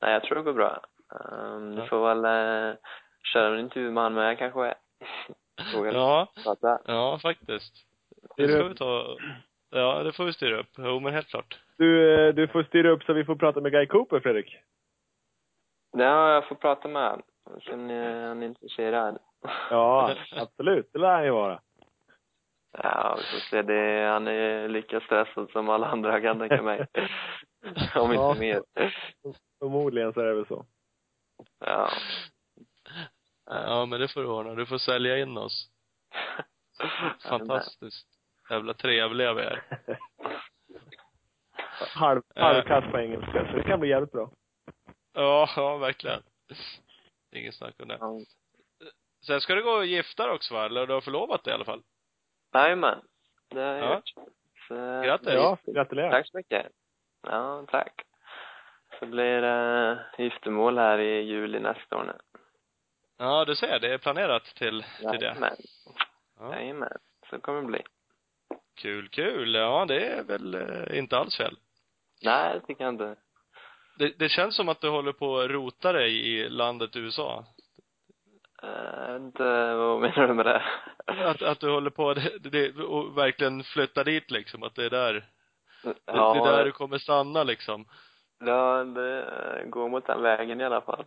nej, 0.02 0.14
jag 0.14 0.24
tror 0.24 0.36
det 0.36 0.44
går 0.44 0.54
bra. 0.54 0.82
Du 1.76 1.88
får 1.88 2.08
väl 2.08 2.26
uh, 2.26 2.76
köra 3.34 3.54
en 3.54 3.60
intervju 3.60 3.92
med 3.92 4.04
honom 4.04 4.16
med 4.24 4.38
kanske. 4.38 4.76
Fråga 5.74 5.92
Ja, 5.92 6.28
prata. 6.44 6.80
ja 6.86 7.20
faktiskt. 7.22 7.74
Det 8.38 8.48
ska 8.48 8.64
vi 8.64 8.76
ta, 8.76 9.18
ja 9.70 10.04
det 10.04 10.12
får 10.12 10.26
vi 10.26 10.34
styra 10.34 10.60
upp. 10.60 10.68
Jo 10.78 11.00
men 11.00 11.14
helt 11.14 11.28
klart. 11.28 11.60
Du, 11.78 12.20
eh, 12.28 12.34
du 12.34 12.48
får 12.48 12.64
styra 12.64 12.90
upp 12.90 13.04
så 13.04 13.14
vi 13.14 13.26
får 13.26 13.36
prata 13.36 13.62
med 13.62 13.72
Guy 13.72 13.86
Cooper, 13.88 14.20
Fredrik. 14.20 14.58
Ja, 15.92 16.34
jag 16.34 16.48
får 16.48 16.56
prata 16.56 16.88
med 16.88 17.10
honom. 17.10 17.22
Sen 17.66 17.90
är 17.90 18.28
han 18.28 18.44
intresserad. 18.44 19.18
Ja, 19.70 20.16
absolut. 20.36 20.90
Det 20.94 21.00
lär 21.00 21.14
han 21.14 21.24
ju 21.24 21.32
vara. 21.32 21.60
Ja, 22.78 23.16
vi 23.18 23.24
får 23.24 23.40
se. 23.50 23.62
Det, 23.62 24.08
han 24.08 24.28
är 24.28 24.68
lika 24.68 25.00
stressad 25.00 25.50
som 25.52 25.70
alla 25.70 25.88
andra 25.88 26.22
kan 26.22 26.40
tänka 26.40 26.62
mig. 26.62 26.88
Om 27.96 28.14
Ja. 28.14 28.30
inte 28.30 28.40
mer. 28.40 28.62
Förmodligen 29.60 30.14
så 30.14 30.20
är 30.20 30.26
det 30.26 30.34
väl 30.34 30.46
så. 30.48 30.66
Ja. 31.66 31.90
Ja, 33.50 33.86
men 33.86 34.00
det 34.00 34.08
får 34.08 34.22
du 34.22 34.28
ordna. 34.28 34.56
Du 34.56 34.66
får 34.66 34.78
sälja 34.78 35.18
in 35.18 35.38
oss. 35.38 35.70
Fantastiskt. 37.30 38.08
Jävla 38.50 38.74
trevliga 38.74 39.34
vi 39.34 39.42
är. 39.42 39.64
Halv, 41.96 42.22
Eh. 42.36 42.44
halvkass 42.44 42.92
på 42.92 43.00
engelska, 43.00 43.48
så 43.52 43.58
det 43.58 43.64
kan 43.64 43.80
bli 43.80 43.90
jävligt 43.90 44.12
bra. 44.12 44.32
Ja, 45.14 45.50
ja, 45.56 45.78
verkligen. 45.78 46.22
Inget 47.32 47.56
snack 47.56 47.76
om 47.80 47.88
det. 47.88 47.98
Ja. 48.00 48.20
Sen 49.26 49.42
ska 49.42 49.56
du 49.56 49.64
gå 49.64 49.72
och 49.72 49.86
gifta 49.86 50.26
dig 50.26 50.36
också 50.36 50.54
va? 50.54 50.66
Eller 50.66 50.88
du 50.88 50.94
har 50.94 51.02
förlovat 51.02 51.44
dig 51.44 51.52
i 51.52 51.56
alla 51.56 51.66
fall? 51.66 51.84
Jajamän. 52.54 53.02
Det 53.50 53.62
har 53.62 53.74
jag 53.76 53.84
Ja. 53.86 53.96
gjort. 53.96 54.26
Så, 54.68 54.76
Grattis. 54.76 55.34
Ja, 55.34 55.58
gratulerar. 55.66 56.12
Tack 56.12 56.28
så 56.28 56.38
mycket. 56.38 56.68
Ja, 57.28 57.66
tack. 57.68 58.02
Så 59.00 59.06
blir 59.06 59.42
det 59.42 60.06
giftermål 60.18 60.78
här 60.78 61.00
i 61.00 61.22
juli 61.22 61.60
nästa 61.60 61.98
år 61.98 62.04
nu. 62.04 62.18
Ja, 63.22 63.46
du 63.46 63.56
ser. 63.56 63.80
Det 63.80 63.94
är 63.94 63.98
planerat 63.98 64.44
till, 64.44 64.84
till 65.00 65.20
det. 65.20 65.26
Jajamän. 65.26 65.56
Ja. 66.40 66.56
Jajamän. 66.56 66.98
Så 67.30 67.40
kommer 67.40 67.62
det 67.62 67.68
bli. 67.68 67.84
Kul, 68.82 69.10
kul. 69.10 69.56
Ja, 69.56 69.86
det 69.88 70.06
är 70.08 70.24
väl 70.24 70.56
eh, 70.56 70.98
inte 71.00 71.18
alls 71.18 71.38
fel. 71.38 71.58
Nej, 72.24 72.54
det 72.54 72.66
tycker 72.66 72.84
jag 72.84 72.94
inte. 72.94 73.16
Det, 73.98 74.20
det 74.20 74.30
känns 74.30 74.56
som 74.56 74.70
att 74.70 74.82
du 74.82 74.90
håller 74.90 75.12
på 75.12 75.40
att 75.40 75.50
rota 75.52 75.92
dig 75.92 76.28
i 76.28 76.50
landet 76.50 76.96
USA. 76.96 77.46
Eh, 78.64 78.70
Jag 78.70 79.14
vet 79.14 79.22
inte, 79.22 79.74
vad 79.74 80.02
menar 80.02 80.28
du 80.28 80.34
med 80.34 80.46
det? 80.46 80.64
Att, 81.06 81.42
att 81.42 81.60
du 81.60 81.70
håller 81.72 81.90
på 81.90 82.14
det, 82.14 82.38
det, 82.40 82.76
och 82.84 83.18
verkligen 83.18 83.64
flytta 83.64 84.04
dit 84.04 84.32
liksom. 84.32 84.64
Att 84.64 84.76
det 84.76 84.86
är 84.86 84.90
där, 84.90 85.14
det, 85.84 85.94
ja, 86.06 86.34
det 86.34 86.40
är 86.40 86.58
där 86.58 86.66
du 86.66 86.72
kommer 86.72 86.98
stanna 86.98 87.44
liksom. 87.44 87.86
ja, 88.46 88.84
det 88.84 89.64
går 89.68 89.90
mot 89.90 90.08
den 90.08 90.22
vägen 90.22 90.62
i 90.62 90.66
alla 90.66 90.82
fall. 90.82 91.06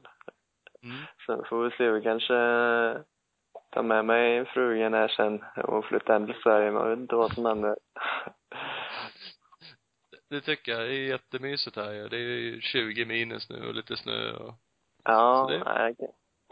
Mm. 0.83 0.97
Sen 1.27 1.45
får 1.45 1.65
vi 1.65 1.71
se, 1.77 1.91
vi 1.91 2.03
kanske 2.03 2.35
tar 3.71 3.83
med 3.83 4.05
mig 4.05 4.45
frugan 4.47 4.95
här 4.95 5.09
sen 5.09 5.45
och 5.65 5.85
flyttar 5.85 6.13
hem 6.13 6.27
till 6.27 6.43
Sverige. 6.43 6.71
Man 6.71 6.91
vet 6.91 6.99
inte 6.99 7.15
vad 7.17 7.33
som 7.33 7.47
händer. 7.47 7.77
Det 10.31 10.41
tycker 10.41 10.73
jag. 10.73 10.81
Det 10.81 10.95
är 10.95 11.09
jättemysigt 11.09 11.77
här 11.77 11.93
ju. 11.93 12.09
Det 12.09 12.17
är 12.17 12.21
ju 12.21 12.61
20 12.61 13.05
minus 13.05 13.51
nu 13.51 13.69
och 13.69 13.75
lite 13.75 13.97
snö 13.97 14.33
och 14.33 14.55
Ja, 15.05 15.47
Så 15.49 15.53
det- 15.55 15.65
nej. 15.65 15.97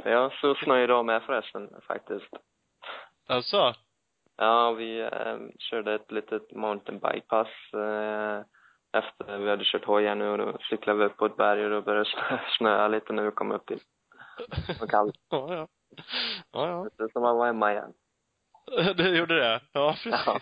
Jag 0.04 0.32
såg 0.32 0.56
snö 0.58 0.82
idag 0.82 1.04
med 1.04 1.22
förresten, 1.22 1.70
faktiskt. 1.86 2.30
Alltså? 3.28 3.74
Ja, 4.36 4.72
vi 4.72 5.00
eh, 5.00 5.36
körde 5.58 5.94
ett 5.94 6.10
litet 6.12 6.52
mountainbikepass 6.52 7.48
eh, 7.74 8.40
efter 8.98 9.38
vi 9.38 9.50
hade 9.50 9.64
kört 9.64 9.84
hojar 9.84 10.14
nu 10.14 10.28
och 10.28 10.38
då 10.38 10.58
cyklade 10.70 10.98
vi 10.98 11.04
upp 11.04 11.16
på 11.16 11.26
ett 11.26 11.36
berg 11.36 11.64
och 11.64 11.70
då 11.70 11.82
började 11.82 12.04
det 12.04 12.10
snö, 12.10 12.38
snöa 12.58 12.88
lite 12.88 13.12
när 13.12 13.22
vi 13.22 13.30
kom 13.30 13.52
upp 13.52 13.66
dit. 13.66 13.82
Var 14.80 14.86
kallt. 14.86 15.16
Ja, 15.30 15.54
ja. 15.54 15.68
Ja, 16.52 16.68
ja. 16.68 16.88
Det 16.98 17.12
som 17.12 17.24
att 17.24 17.36
vara 17.36 17.46
hemma 17.46 17.72
igen. 17.72 17.92
Det 18.96 19.08
gjorde 19.08 19.34
det? 19.40 19.60
Ja, 19.72 19.96
precis. 20.02 20.20
Ja. 20.26 20.40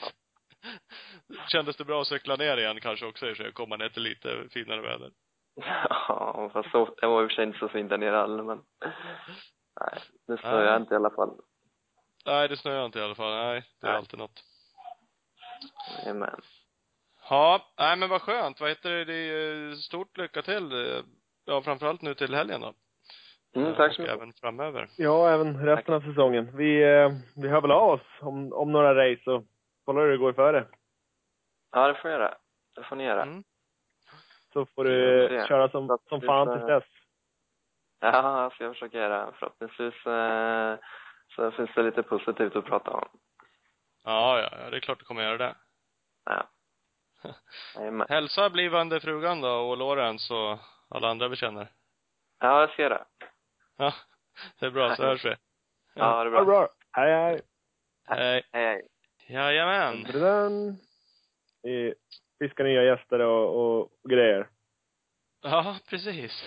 Kändes 1.48 1.76
det 1.76 1.84
bra 1.84 2.00
att 2.00 2.06
cykla 2.06 2.36
ner 2.36 2.56
igen 2.56 2.80
kanske 2.80 3.06
också 3.06 3.26
i 3.26 3.32
och 3.32 3.36
för 3.36 3.44
sig, 3.44 3.52
komma 3.52 3.76
ner 3.76 3.88
till 3.88 4.02
lite 4.02 4.48
finare 4.50 4.80
väder? 4.80 5.12
Ja, 6.08 6.50
fast 6.52 6.70
så, 6.70 6.94
det 7.00 7.06
var 7.06 7.22
i 7.22 7.26
och 7.26 7.30
för 7.30 7.34
sig 7.34 7.44
inte 7.44 7.58
så 7.58 7.68
fint 7.68 7.90
där 7.90 7.98
nere 7.98 8.16
heller, 8.16 8.42
men 8.42 8.62
nej, 9.80 10.00
det 10.26 10.38
snöar 10.38 10.64
Nej. 10.64 10.80
inte 10.80 10.94
i 10.94 10.96
alla 10.96 11.10
fall. 11.10 11.40
Nej, 12.26 12.48
det 12.48 12.56
snöar 12.56 12.86
inte 12.86 12.98
i 12.98 13.02
alla 13.02 13.14
fall. 13.14 13.32
Nej, 13.32 13.62
det 13.80 13.86
är 13.86 13.90
Nej. 13.90 13.98
alltid 13.98 14.18
något. 14.18 14.44
Jajamän. 15.98 16.40
Ja, 17.30 17.72
nej 17.78 17.96
men 17.96 18.08
vad 18.08 18.22
skönt. 18.22 18.60
Vad 18.60 18.68
heter 18.68 18.90
det? 18.90 19.04
Det 19.04 19.14
är 19.14 19.74
stort 19.74 20.18
lycka 20.18 20.42
till. 20.42 21.02
Ja, 21.44 21.62
framförallt 21.62 22.02
nu 22.02 22.14
till 22.14 22.34
helgen 22.34 22.60
då. 22.60 22.74
Mm, 23.56 23.68
Eh, 23.68 23.76
tack 23.76 23.94
så 23.94 24.02
mycket. 24.02 24.16
även 24.16 24.32
framöver. 24.32 24.88
Ja, 24.96 25.30
även 25.30 25.66
resten 25.66 25.94
av 25.94 26.00
säsongen. 26.00 26.56
Vi, 26.56 26.82
eh, 26.82 27.10
vi 27.36 27.48
hör 27.48 27.60
väl 27.60 27.70
av 27.70 27.88
oss 27.90 28.00
om, 28.20 28.52
om 28.52 28.72
några 28.72 28.94
race 28.94 29.30
och 29.30 29.44
kollar 29.84 30.02
hur 30.02 30.10
det 30.10 30.16
går 30.16 30.32
före. 30.32 30.66
Ja, 31.72 31.88
det 31.88 31.94
får 31.94 32.10
jag 32.10 32.20
göra. 32.20 32.34
Det 32.74 32.82
får 32.82 32.96
ni 32.96 33.04
göra. 33.04 33.22
Mm. 33.22 33.44
Så 34.52 34.66
får 34.66 34.84
du 34.84 35.28
det. 35.28 35.46
köra 35.48 35.68
som, 35.68 35.98
som 36.08 36.20
fan 36.20 36.56
tills 36.56 36.66
dess. 36.66 36.84
Ja, 38.00 38.42
jag 38.42 38.52
ska 38.52 38.72
försöka 38.72 38.98
göra. 38.98 39.32
Förhoppningsvis 39.38 40.06
eh, 40.06 40.76
så 41.36 41.50
finns 41.50 41.70
det 41.74 41.82
lite 41.82 42.02
positivt 42.02 42.56
att 42.56 42.64
prata 42.64 42.90
om. 42.90 43.08
Ja, 44.04 44.40
ja, 44.40 44.48
ja, 44.60 44.70
det 44.70 44.76
är 44.76 44.80
klart 44.80 44.98
du 44.98 45.04
kommer 45.04 45.22
göra 45.22 45.38
det. 45.38 45.54
Ja. 46.24 46.48
Hälsa 48.08 48.50
blivande 48.50 49.00
frugan 49.00 49.40
då 49.40 49.50
och 49.50 49.76
Lorenz 49.76 50.30
och 50.30 50.58
alla 50.88 51.08
andra 51.08 51.28
vi 51.28 51.36
känner. 51.36 51.68
Ja, 52.38 52.60
jag 52.60 52.70
ser 52.70 52.90
det. 52.90 53.04
Ja, 53.78 53.94
det 54.60 54.66
är 54.66 54.70
bra. 54.70 54.96
Så 54.96 55.02
hörs 55.02 55.24
vi. 55.24 55.28
Ja, 55.28 55.34
det 55.94 56.00
är 56.04 56.10
Ha 56.10 56.24
det 56.24 56.30
bra. 56.30 56.44
bra. 56.44 56.68
Hej, 56.92 57.12
hej. 57.12 57.40
Hej. 58.06 58.18
Hej, 58.18 58.42
hej. 58.52 58.88
Jajamän. 59.26 60.02
Brun. 60.02 60.76
Vi 61.62 61.94
fiskar 62.38 62.64
nya 62.64 62.82
gäster 62.84 63.18
och, 63.20 63.56
och, 63.56 63.80
och 64.04 64.10
grejer. 64.10 64.48
Ja, 65.42 65.76
precis. 65.90 66.44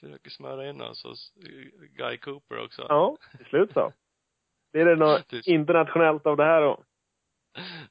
Försöker 0.00 0.30
smöra 0.30 0.68
in 0.68 0.80
oss 0.80 1.04
hos 1.04 1.32
Guy 1.96 2.16
Cooper 2.18 2.64
också. 2.64 2.86
Ja, 2.88 3.16
till 3.36 3.46
slut 3.46 3.72
så. 3.72 3.92
Blir 4.72 4.84
det 4.84 4.96
något 4.96 5.32
internationellt 5.32 6.26
av 6.26 6.36
det 6.36 6.44
här 6.44 6.60
då? 6.60 6.82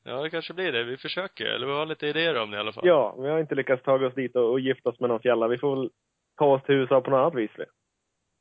Ja, 0.03 0.21
det 0.21 0.29
kanske 0.29 0.53
blir 0.53 0.71
det. 0.71 0.83
Vi 0.83 0.97
försöker. 0.97 1.45
Eller 1.45 1.67
vi 1.67 1.73
har 1.73 1.85
lite 1.85 2.07
idéer 2.07 2.37
om 2.41 2.51
det 2.51 2.57
i 2.57 2.59
alla 2.59 2.73
fall. 2.73 2.87
Ja, 2.87 3.15
vi 3.19 3.29
har 3.29 3.39
inte 3.39 3.55
lyckats 3.55 3.83
ta 3.83 4.05
oss 4.05 4.13
dit 4.13 4.35
och, 4.35 4.51
och 4.51 4.59
gifta 4.59 4.89
oss 4.89 4.99
med 4.99 5.09
någon 5.09 5.19
fjälla. 5.19 5.47
Vi 5.47 5.57
får 5.57 5.75
väl 5.75 5.89
ta 6.37 6.45
oss 6.45 6.63
till 6.63 6.75
USA 6.75 7.01
på 7.01 7.09
något 7.09 7.17
annat 7.17 7.35
vis. 7.35 7.51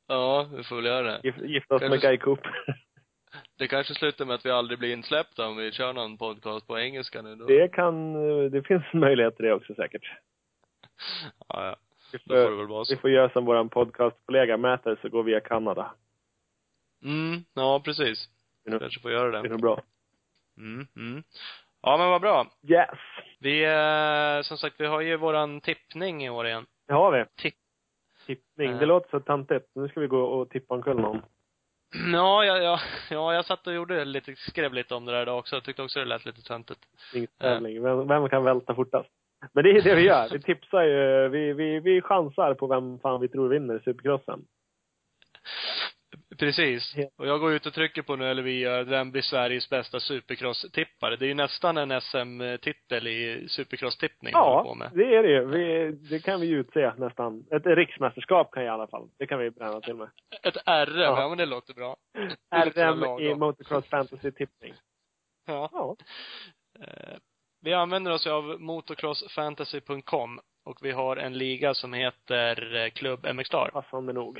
Vi. 0.07 0.13
Ja, 0.13 0.49
vi 0.57 0.63
får 0.63 0.75
väl 0.75 0.85
göra 0.85 1.01
det. 1.11 1.19
Gif, 1.23 1.35
gifta 1.37 1.75
oss 1.75 1.81
med 1.81 1.89
Kanske- 1.91 2.07
Guy 2.07 2.17
Cooper. 2.17 2.51
Det 3.57 3.67
kanske 3.67 3.93
slutar 3.93 4.25
med 4.25 4.35
att 4.35 4.45
vi 4.45 4.51
aldrig 4.51 4.79
blir 4.79 4.93
insläppta 4.93 5.47
om 5.47 5.57
vi 5.57 5.71
kör 5.71 5.93
någon 5.93 6.17
podcast 6.17 6.67
på 6.67 6.79
engelska 6.79 7.21
nu 7.21 7.35
då. 7.35 7.45
Det 7.45 7.67
kan, 7.67 8.13
det 8.51 8.63
finns 8.63 8.83
möjlighet 8.93 9.35
till 9.35 9.45
det 9.45 9.53
också 9.53 9.75
säkert. 9.75 10.01
Ja, 11.47 11.65
ja. 11.65 11.75
Vi 12.11 12.17
Då 12.25 12.33
får 12.33 12.35
det 12.41 12.47
får, 12.47 12.55
väl 12.57 12.67
vara 12.67 12.79
vi 12.89 12.95
så. 12.95 13.01
får 13.01 13.09
göra 13.09 13.29
som 13.29 13.45
våran 13.45 13.69
podcastkollega 13.69 14.57
Mäter 14.57 14.97
så 15.01 15.09
går 15.09 15.23
via 15.23 15.39
Kanada. 15.39 15.93
Mm, 17.03 17.43
ja 17.53 17.79
precis. 17.85 18.29
Är 18.65 18.71
nog- 18.71 18.79
Kanske 18.81 19.01
får 19.01 19.11
göra 19.11 19.31
Det 19.31 19.37
är 19.37 19.43
det. 19.43 19.49
nog 19.49 19.61
bra. 19.61 19.81
Mm, 20.57 20.87
mm. 20.95 21.23
Ja, 21.81 21.97
men 21.97 22.09
vad 22.09 22.21
bra. 22.21 22.47
Yes! 22.67 22.89
Vi, 23.39 23.63
eh, 23.65 24.41
som 24.43 24.57
sagt, 24.57 24.75
vi 24.79 24.85
har 24.85 25.01
ju 25.01 25.17
våran 25.17 25.61
tippning 25.61 26.25
i 26.25 26.29
år 26.29 26.47
igen. 26.47 26.65
Det 26.87 26.93
har 26.93 27.11
vi. 27.11 27.25
Tipp. 27.41 27.55
Tippning. 28.25 28.71
Eh. 28.71 28.79
Det 28.79 28.85
låter 28.85 29.09
så 29.09 29.19
tantigt. 29.19 29.71
Nu 29.75 29.87
ska 29.87 29.99
vi 29.99 30.07
gå 30.07 30.21
och 30.21 30.49
tippa 30.49 30.73
omkull 30.73 30.99
någon. 30.99 31.21
Ja, 32.13 32.45
ja, 32.45 32.57
ja, 32.57 32.79
ja, 33.09 33.33
jag 33.33 33.45
satt 33.45 33.67
och 33.67 33.73
gjorde 33.73 34.05
lite, 34.05 34.35
skrev 34.35 34.73
lite 34.73 34.95
om 34.95 35.05
det 35.05 35.11
där 35.11 35.21
idag 35.21 35.39
också. 35.39 35.55
Jag 35.55 35.63
tyckte 35.63 35.83
också 35.83 35.99
det 35.99 36.05
lät 36.05 36.25
lite 36.25 36.41
töntigt. 36.41 36.79
Tävling. 37.39 37.83
Vem, 37.83 38.07
vem 38.07 38.29
kan 38.29 38.43
välta 38.43 38.75
fortast? 38.75 39.09
Men 39.53 39.63
det 39.63 39.69
är 39.69 39.81
det 39.81 39.95
vi 39.95 40.01
gör. 40.01 40.29
Vi 40.31 40.41
tipsar 40.41 40.83
ju. 40.83 41.29
Vi, 41.29 41.53
vi, 41.53 41.79
vi 41.79 42.01
chansar 42.01 42.53
på 42.53 42.67
vem 42.67 42.99
fan 42.99 43.21
vi 43.21 43.27
tror 43.27 43.49
vinner 43.49 43.79
Supercrossen. 43.79 44.45
Precis. 46.37 46.95
Och 47.17 47.27
jag 47.27 47.39
går 47.39 47.53
ut 47.53 47.65
och 47.65 47.73
trycker 47.73 48.01
på 48.01 48.15
nu, 48.15 48.25
eller 48.27 48.43
vi 48.43 48.59
gör, 48.59 48.83
vem 48.83 49.11
blir 49.11 49.21
Sveriges 49.21 49.69
bästa 49.69 49.99
supercross-tippare? 49.99 51.15
Det 51.15 51.25
är 51.25 51.27
ju 51.27 51.33
nästan 51.33 51.77
en 51.77 52.01
SM-titel 52.01 53.07
i 53.07 53.47
supercross-tippning 53.49 54.33
håller 54.33 54.63
på 54.63 54.69
Ja, 54.69 54.73
med. 54.75 54.91
det 54.93 55.15
är 55.15 55.23
det 55.23 55.29
ju. 55.29 55.45
Vi, 55.45 55.91
det 56.09 56.19
kan 56.19 56.41
vi 56.41 56.47
ju 56.47 56.59
utse 56.59 56.93
nästan. 56.97 57.45
Ett 57.51 57.65
riksmästerskap 57.65 58.51
kan 58.51 58.63
jag 58.63 58.71
i 58.71 58.73
alla 58.73 58.87
fall. 58.87 59.09
Det 59.17 59.27
kan 59.27 59.39
vi 59.39 59.51
bränna 59.51 59.81
till 59.81 59.95
med. 59.95 60.09
Ett 60.43 60.55
RM, 60.87 60.99
Ja. 61.01 61.21
ja. 61.21 61.29
men 61.29 61.37
det 61.37 61.45
låter 61.45 61.73
bra. 61.73 61.95
RM 62.55 63.19
i 63.19 63.35
motocross 63.35 63.85
fantasy-tippning. 63.89 64.73
Ja. 65.47 65.69
Ja. 65.73 65.95
Eh, 66.79 67.17
Vi 67.61 67.73
använder 67.73 68.11
oss 68.11 68.27
av 68.27 68.43
motocrossfantasy.com 68.61 70.39
och 70.65 70.79
vi 70.81 70.91
har 70.91 71.17
en 71.17 71.37
liga 71.37 71.73
som 71.73 71.93
heter 71.93 72.75
eh, 72.75 72.89
Klubb 72.89 73.25
MX 73.35 73.47
Star. 73.47 73.69
Passande 73.73 74.13
nog. 74.13 74.39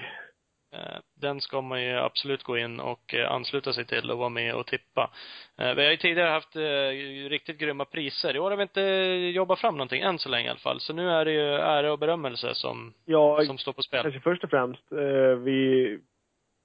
Eh, 0.75 0.97
Den 1.21 1.41
ska 1.41 1.61
man 1.61 1.83
ju 1.83 1.91
absolut 1.97 2.43
gå 2.43 2.57
in 2.57 2.79
och 2.79 3.13
eh, 3.13 3.31
ansluta 3.31 3.73
sig 3.73 3.85
till 3.85 4.11
och 4.11 4.17
vara 4.17 4.29
med 4.29 4.55
och 4.55 4.67
tippa. 4.67 5.11
Eh, 5.57 5.73
Vi 5.75 5.83
har 5.83 5.91
ju 5.91 5.97
tidigare 5.97 6.29
haft 6.29 6.55
riktigt 7.29 7.57
grymma 7.57 7.85
priser. 7.85 8.35
I 8.35 8.39
år 8.39 8.49
har 8.49 8.57
vi 8.57 8.63
inte 8.63 8.81
jobbat 9.35 9.59
fram 9.59 9.75
någonting 9.77 10.01
än 10.01 10.19
så 10.19 10.29
länge 10.29 10.47
i 10.47 10.49
alla 10.49 10.59
fall. 10.59 10.79
Så 10.79 10.93
nu 10.93 11.09
är 11.11 11.25
det 11.25 11.31
ju 11.31 11.53
ära 11.53 11.91
och 11.91 11.99
berömmelse 11.99 12.55
som, 12.55 12.93
Ja, 13.05 13.41
som 13.45 13.57
står 13.57 13.73
på 13.73 13.81
spel. 13.81 14.01
kanske 14.03 14.19
först 14.21 14.43
och 14.43 14.49
främst. 14.49 14.81
Vi 15.43 15.99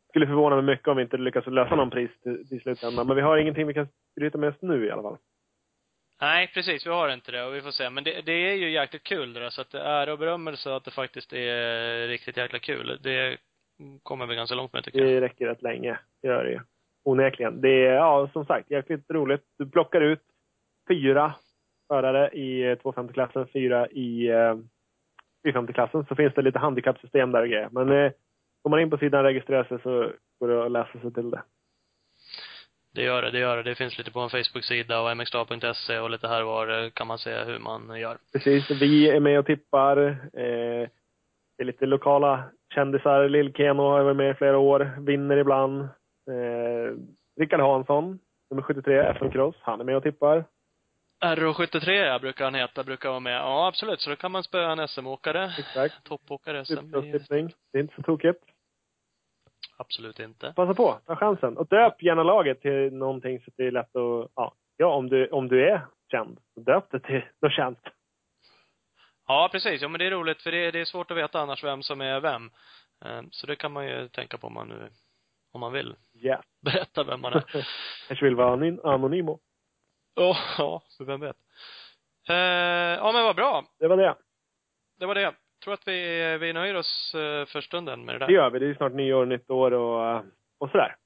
skulle 0.09 0.27
förvåna 0.27 0.57
mig 0.57 0.65
mycket 0.65 0.89
om 0.89 0.97
vi 0.97 1.03
inte 1.03 1.16
lyckas 1.16 1.47
lösa 1.47 1.74
någon 1.74 1.91
pris 1.91 2.11
till, 2.23 2.49
till 2.49 2.61
slutändan. 2.61 3.07
Men 3.07 3.16
vi 3.16 3.23
har 3.23 3.37
ingenting 3.37 3.66
vi 3.66 3.74
kan 3.74 3.89
skryta 4.16 4.39
med 4.39 4.47
just 4.47 4.62
nu 4.62 4.87
i 4.87 4.91
alla 4.91 5.03
fall. 5.03 5.16
Nej, 6.20 6.51
precis. 6.55 6.87
Vi 6.87 6.91
har 6.91 7.09
inte 7.09 7.32
det 7.32 7.45
och 7.45 7.55
vi 7.55 7.61
får 7.62 7.70
se. 7.70 7.91
Men 7.91 8.05
det, 8.05 8.20
det 8.20 8.32
är 8.32 8.55
ju 8.55 8.70
jäkligt 8.70 9.03
kul 9.03 9.32
det 9.32 9.41
där. 9.41 9.51
Så 9.51 9.61
att 9.61 9.70
det 9.70 9.81
är 9.81 10.09
och 10.09 10.19
berömmelse 10.19 10.74
att 10.74 10.85
det 10.85 10.91
faktiskt 10.91 11.32
är 11.32 12.09
riktigt 12.09 12.37
jäkla 12.37 12.59
kul. 12.59 12.99
Det 13.03 13.37
kommer 14.02 14.27
vi 14.27 14.35
ganska 14.35 14.55
långt 14.55 14.73
med 14.73 14.85
tycker 14.85 14.98
jag. 14.98 15.09
Det 15.09 15.20
räcker 15.20 15.47
rätt 15.47 15.62
länge. 15.62 15.98
Det 16.23 16.28
gör 16.28 16.44
det 16.44 16.51
ju. 16.51 16.61
onekligen. 17.02 17.61
Det 17.61 17.86
är, 17.86 17.94
ja, 17.94 18.28
som 18.32 18.44
sagt, 18.44 18.70
jäkligt 18.70 19.11
roligt. 19.11 19.44
Du 19.59 19.70
plockar 19.70 20.01
ut 20.01 20.23
fyra 20.89 21.35
förare 21.89 22.28
i 22.28 22.74
250-klassen, 22.74 23.47
fyra 23.52 23.89
i 23.89 24.28
eh, 24.28 24.57
450-klassen. 25.44 26.05
Så 26.09 26.15
finns 26.15 26.35
det 26.35 26.43
lite 26.43 26.59
handikappsystem 26.59 27.32
där 27.32 27.43
och 27.43 27.48
grejer. 27.48 27.69
Men 27.73 27.93
eh, 27.93 28.12
går 28.62 28.70
man 28.70 28.81
in 28.81 28.90
på 28.90 28.98
sidan 28.98 29.20
och 29.20 29.27
registrerar 29.27 29.65
sig 29.65 29.78
så 29.82 30.12
går 30.40 30.48
det 30.48 30.65
att 30.65 30.73
läsa 30.73 31.01
sig 31.01 31.12
till 31.12 31.31
det. 31.31 31.43
Det 32.94 33.02
gör 33.02 33.23
det, 33.23 33.31
det 33.31 33.39
gör 33.39 33.57
det. 33.57 33.62
Det 33.62 33.74
finns 33.74 33.98
lite 33.98 34.11
på 34.11 34.20
en 34.20 34.31
Facebook-sida 34.31 35.01
och 35.01 35.16
mxstar.se 35.16 35.98
och 35.98 36.11
lite 36.11 36.28
här 36.28 36.43
var 36.43 36.85
eh, 36.85 36.90
kan 36.90 37.07
man 37.07 37.19
se 37.19 37.44
hur 37.44 37.59
man 37.59 38.01
gör. 38.01 38.19
Precis. 38.32 38.70
Vi 38.70 39.11
är 39.11 39.20
med 39.20 39.39
och 39.39 39.47
tippar. 39.47 39.98
Eh, 40.32 40.89
det 41.61 41.65
är 41.65 41.66
lite 41.66 41.87
lokala 41.87 42.45
kändisar. 42.74 43.28
Lill-Keno 43.28 43.82
har 43.82 44.03
varit 44.03 44.16
med 44.16 44.31
i 44.31 44.35
flera 44.35 44.59
år. 44.59 44.91
Vinner 45.01 45.37
ibland. 45.37 45.81
Eh, 45.82 46.97
Rickard 47.41 47.61
Hansson, 47.61 48.19
nummer 48.51 48.62
73, 48.62 48.99
FM 48.99 49.31
Cross. 49.31 49.57
Han 49.61 49.81
är 49.81 49.85
med 49.85 49.97
och 49.97 50.03
tippar. 50.03 50.45
RO73 51.24 51.91
ja, 51.91 52.19
brukar 52.19 52.45
han 52.45 52.55
heta, 52.55 52.85
brukar 52.85 53.09
vara 53.09 53.20
med. 53.20 53.37
Ja, 53.37 53.69
absolut. 53.69 54.01
Så 54.01 54.11
då 54.11 54.16
kan 54.16 54.32
man 54.32 54.43
spöa 54.43 54.73
en 54.73 54.89
SM-åkare. 54.89 55.51
Exakt. 55.59 56.05
Toppåkare 56.05 56.65
SM. 56.65 56.91
Det 56.91 57.78
är 57.78 57.81
inte 57.81 57.95
så 57.95 58.03
tokigt. 58.03 58.45
Absolut 59.77 60.19
inte. 60.19 60.53
Passa 60.57 60.74
på, 60.74 60.99
ta 61.07 61.16
chansen. 61.16 61.57
Och 61.57 61.66
döp 61.66 62.03
gärna 62.03 62.23
laget 62.23 62.61
till 62.61 62.93
någonting 62.93 63.39
så 63.39 63.45
att 63.47 63.55
det 63.57 63.66
är 63.66 63.70
lätt 63.70 63.97
att, 63.97 64.31
ja, 64.35 64.55
ja 64.77 64.87
om 64.87 65.09
du, 65.09 65.28
om 65.28 65.49
du 65.49 65.69
är 65.70 65.87
känd, 66.11 66.39
döp 66.61 66.91
det 66.91 67.01
till 67.01 67.23
något 67.43 67.53
känt. 67.53 67.78
Ja, 69.31 69.48
precis. 69.52 69.82
Ja, 69.82 69.89
men 69.89 69.98
det 69.98 70.07
är 70.07 70.11
roligt 70.11 70.43
för 70.43 70.51
det 70.52 70.59
är, 70.66 70.73
det 70.73 70.81
är 70.81 70.85
svårt 70.85 71.11
att 71.11 71.16
veta 71.16 71.40
annars 71.40 71.65
vem 71.65 71.82
som 71.82 72.01
är 72.01 72.20
vem. 72.20 72.51
Eh, 73.05 73.23
Så 73.31 73.47
det 73.47 73.57
kan 73.57 73.73
man 73.73 73.86
ju 73.86 74.09
tänka 74.09 74.39
på 74.39 74.47
om 74.47 74.55
man 74.55 74.69
nu, 74.69 74.90
om 75.52 75.61
man 75.61 75.73
vill 75.73 75.97
Ja. 76.12 76.43
berätta 76.65 77.05
vem 77.05 77.20
man 77.20 77.32
är. 77.32 77.44
Kanske 78.09 78.24
vill 78.24 78.35
vara 78.36 78.52
anonym. 78.94 79.27
Ja, 80.15 80.36
ja, 80.59 80.82
för 80.97 81.05
vem 81.05 81.20
vet. 81.20 81.36
Eh, 82.28 82.36
ja, 82.97 83.12
men 83.12 83.24
vad 83.24 83.36
bra. 83.36 83.65
Det 83.78 83.89
var 83.89 83.97
det. 83.97 84.15
Det 84.98 85.07
var 85.07 85.15
det. 85.15 85.35
Tror 85.65 85.74
att 85.74 85.89
vi, 85.89 86.39
vi 86.39 86.52
nöjer 86.52 86.74
oss 86.74 87.15
eh, 87.15 87.47
för 87.47 87.61
stunden 87.61 88.05
med 88.05 88.15
det 88.15 88.19
Det 88.19 88.27
där. 88.27 88.32
gör 88.32 88.51
vi. 88.51 88.59
Det 88.59 88.66
är 88.66 88.74
snart 88.74 88.93
nyår, 88.93 89.27
nytt 89.27 89.51
år 89.51 89.70
och, 89.73 90.16
och 90.59 90.70
sådär. 90.70 90.97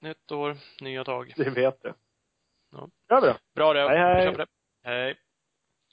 Nytt 0.00 0.32
år, 0.32 0.56
nya 0.80 1.04
tag. 1.04 1.32
Det 1.36 1.50
vet 1.50 1.82
du. 1.82 1.92
Ja. 2.72 2.88
Ja, 3.08 3.20
bra. 3.20 3.36
Bra 3.54 3.72
det. 3.72 3.88
Hej, 3.88 3.98
hej. 3.98 4.16
Vi 4.16 4.22
kör 4.24 4.32
på 4.32 4.38
det. 4.38 4.46
Hej. 4.84 5.18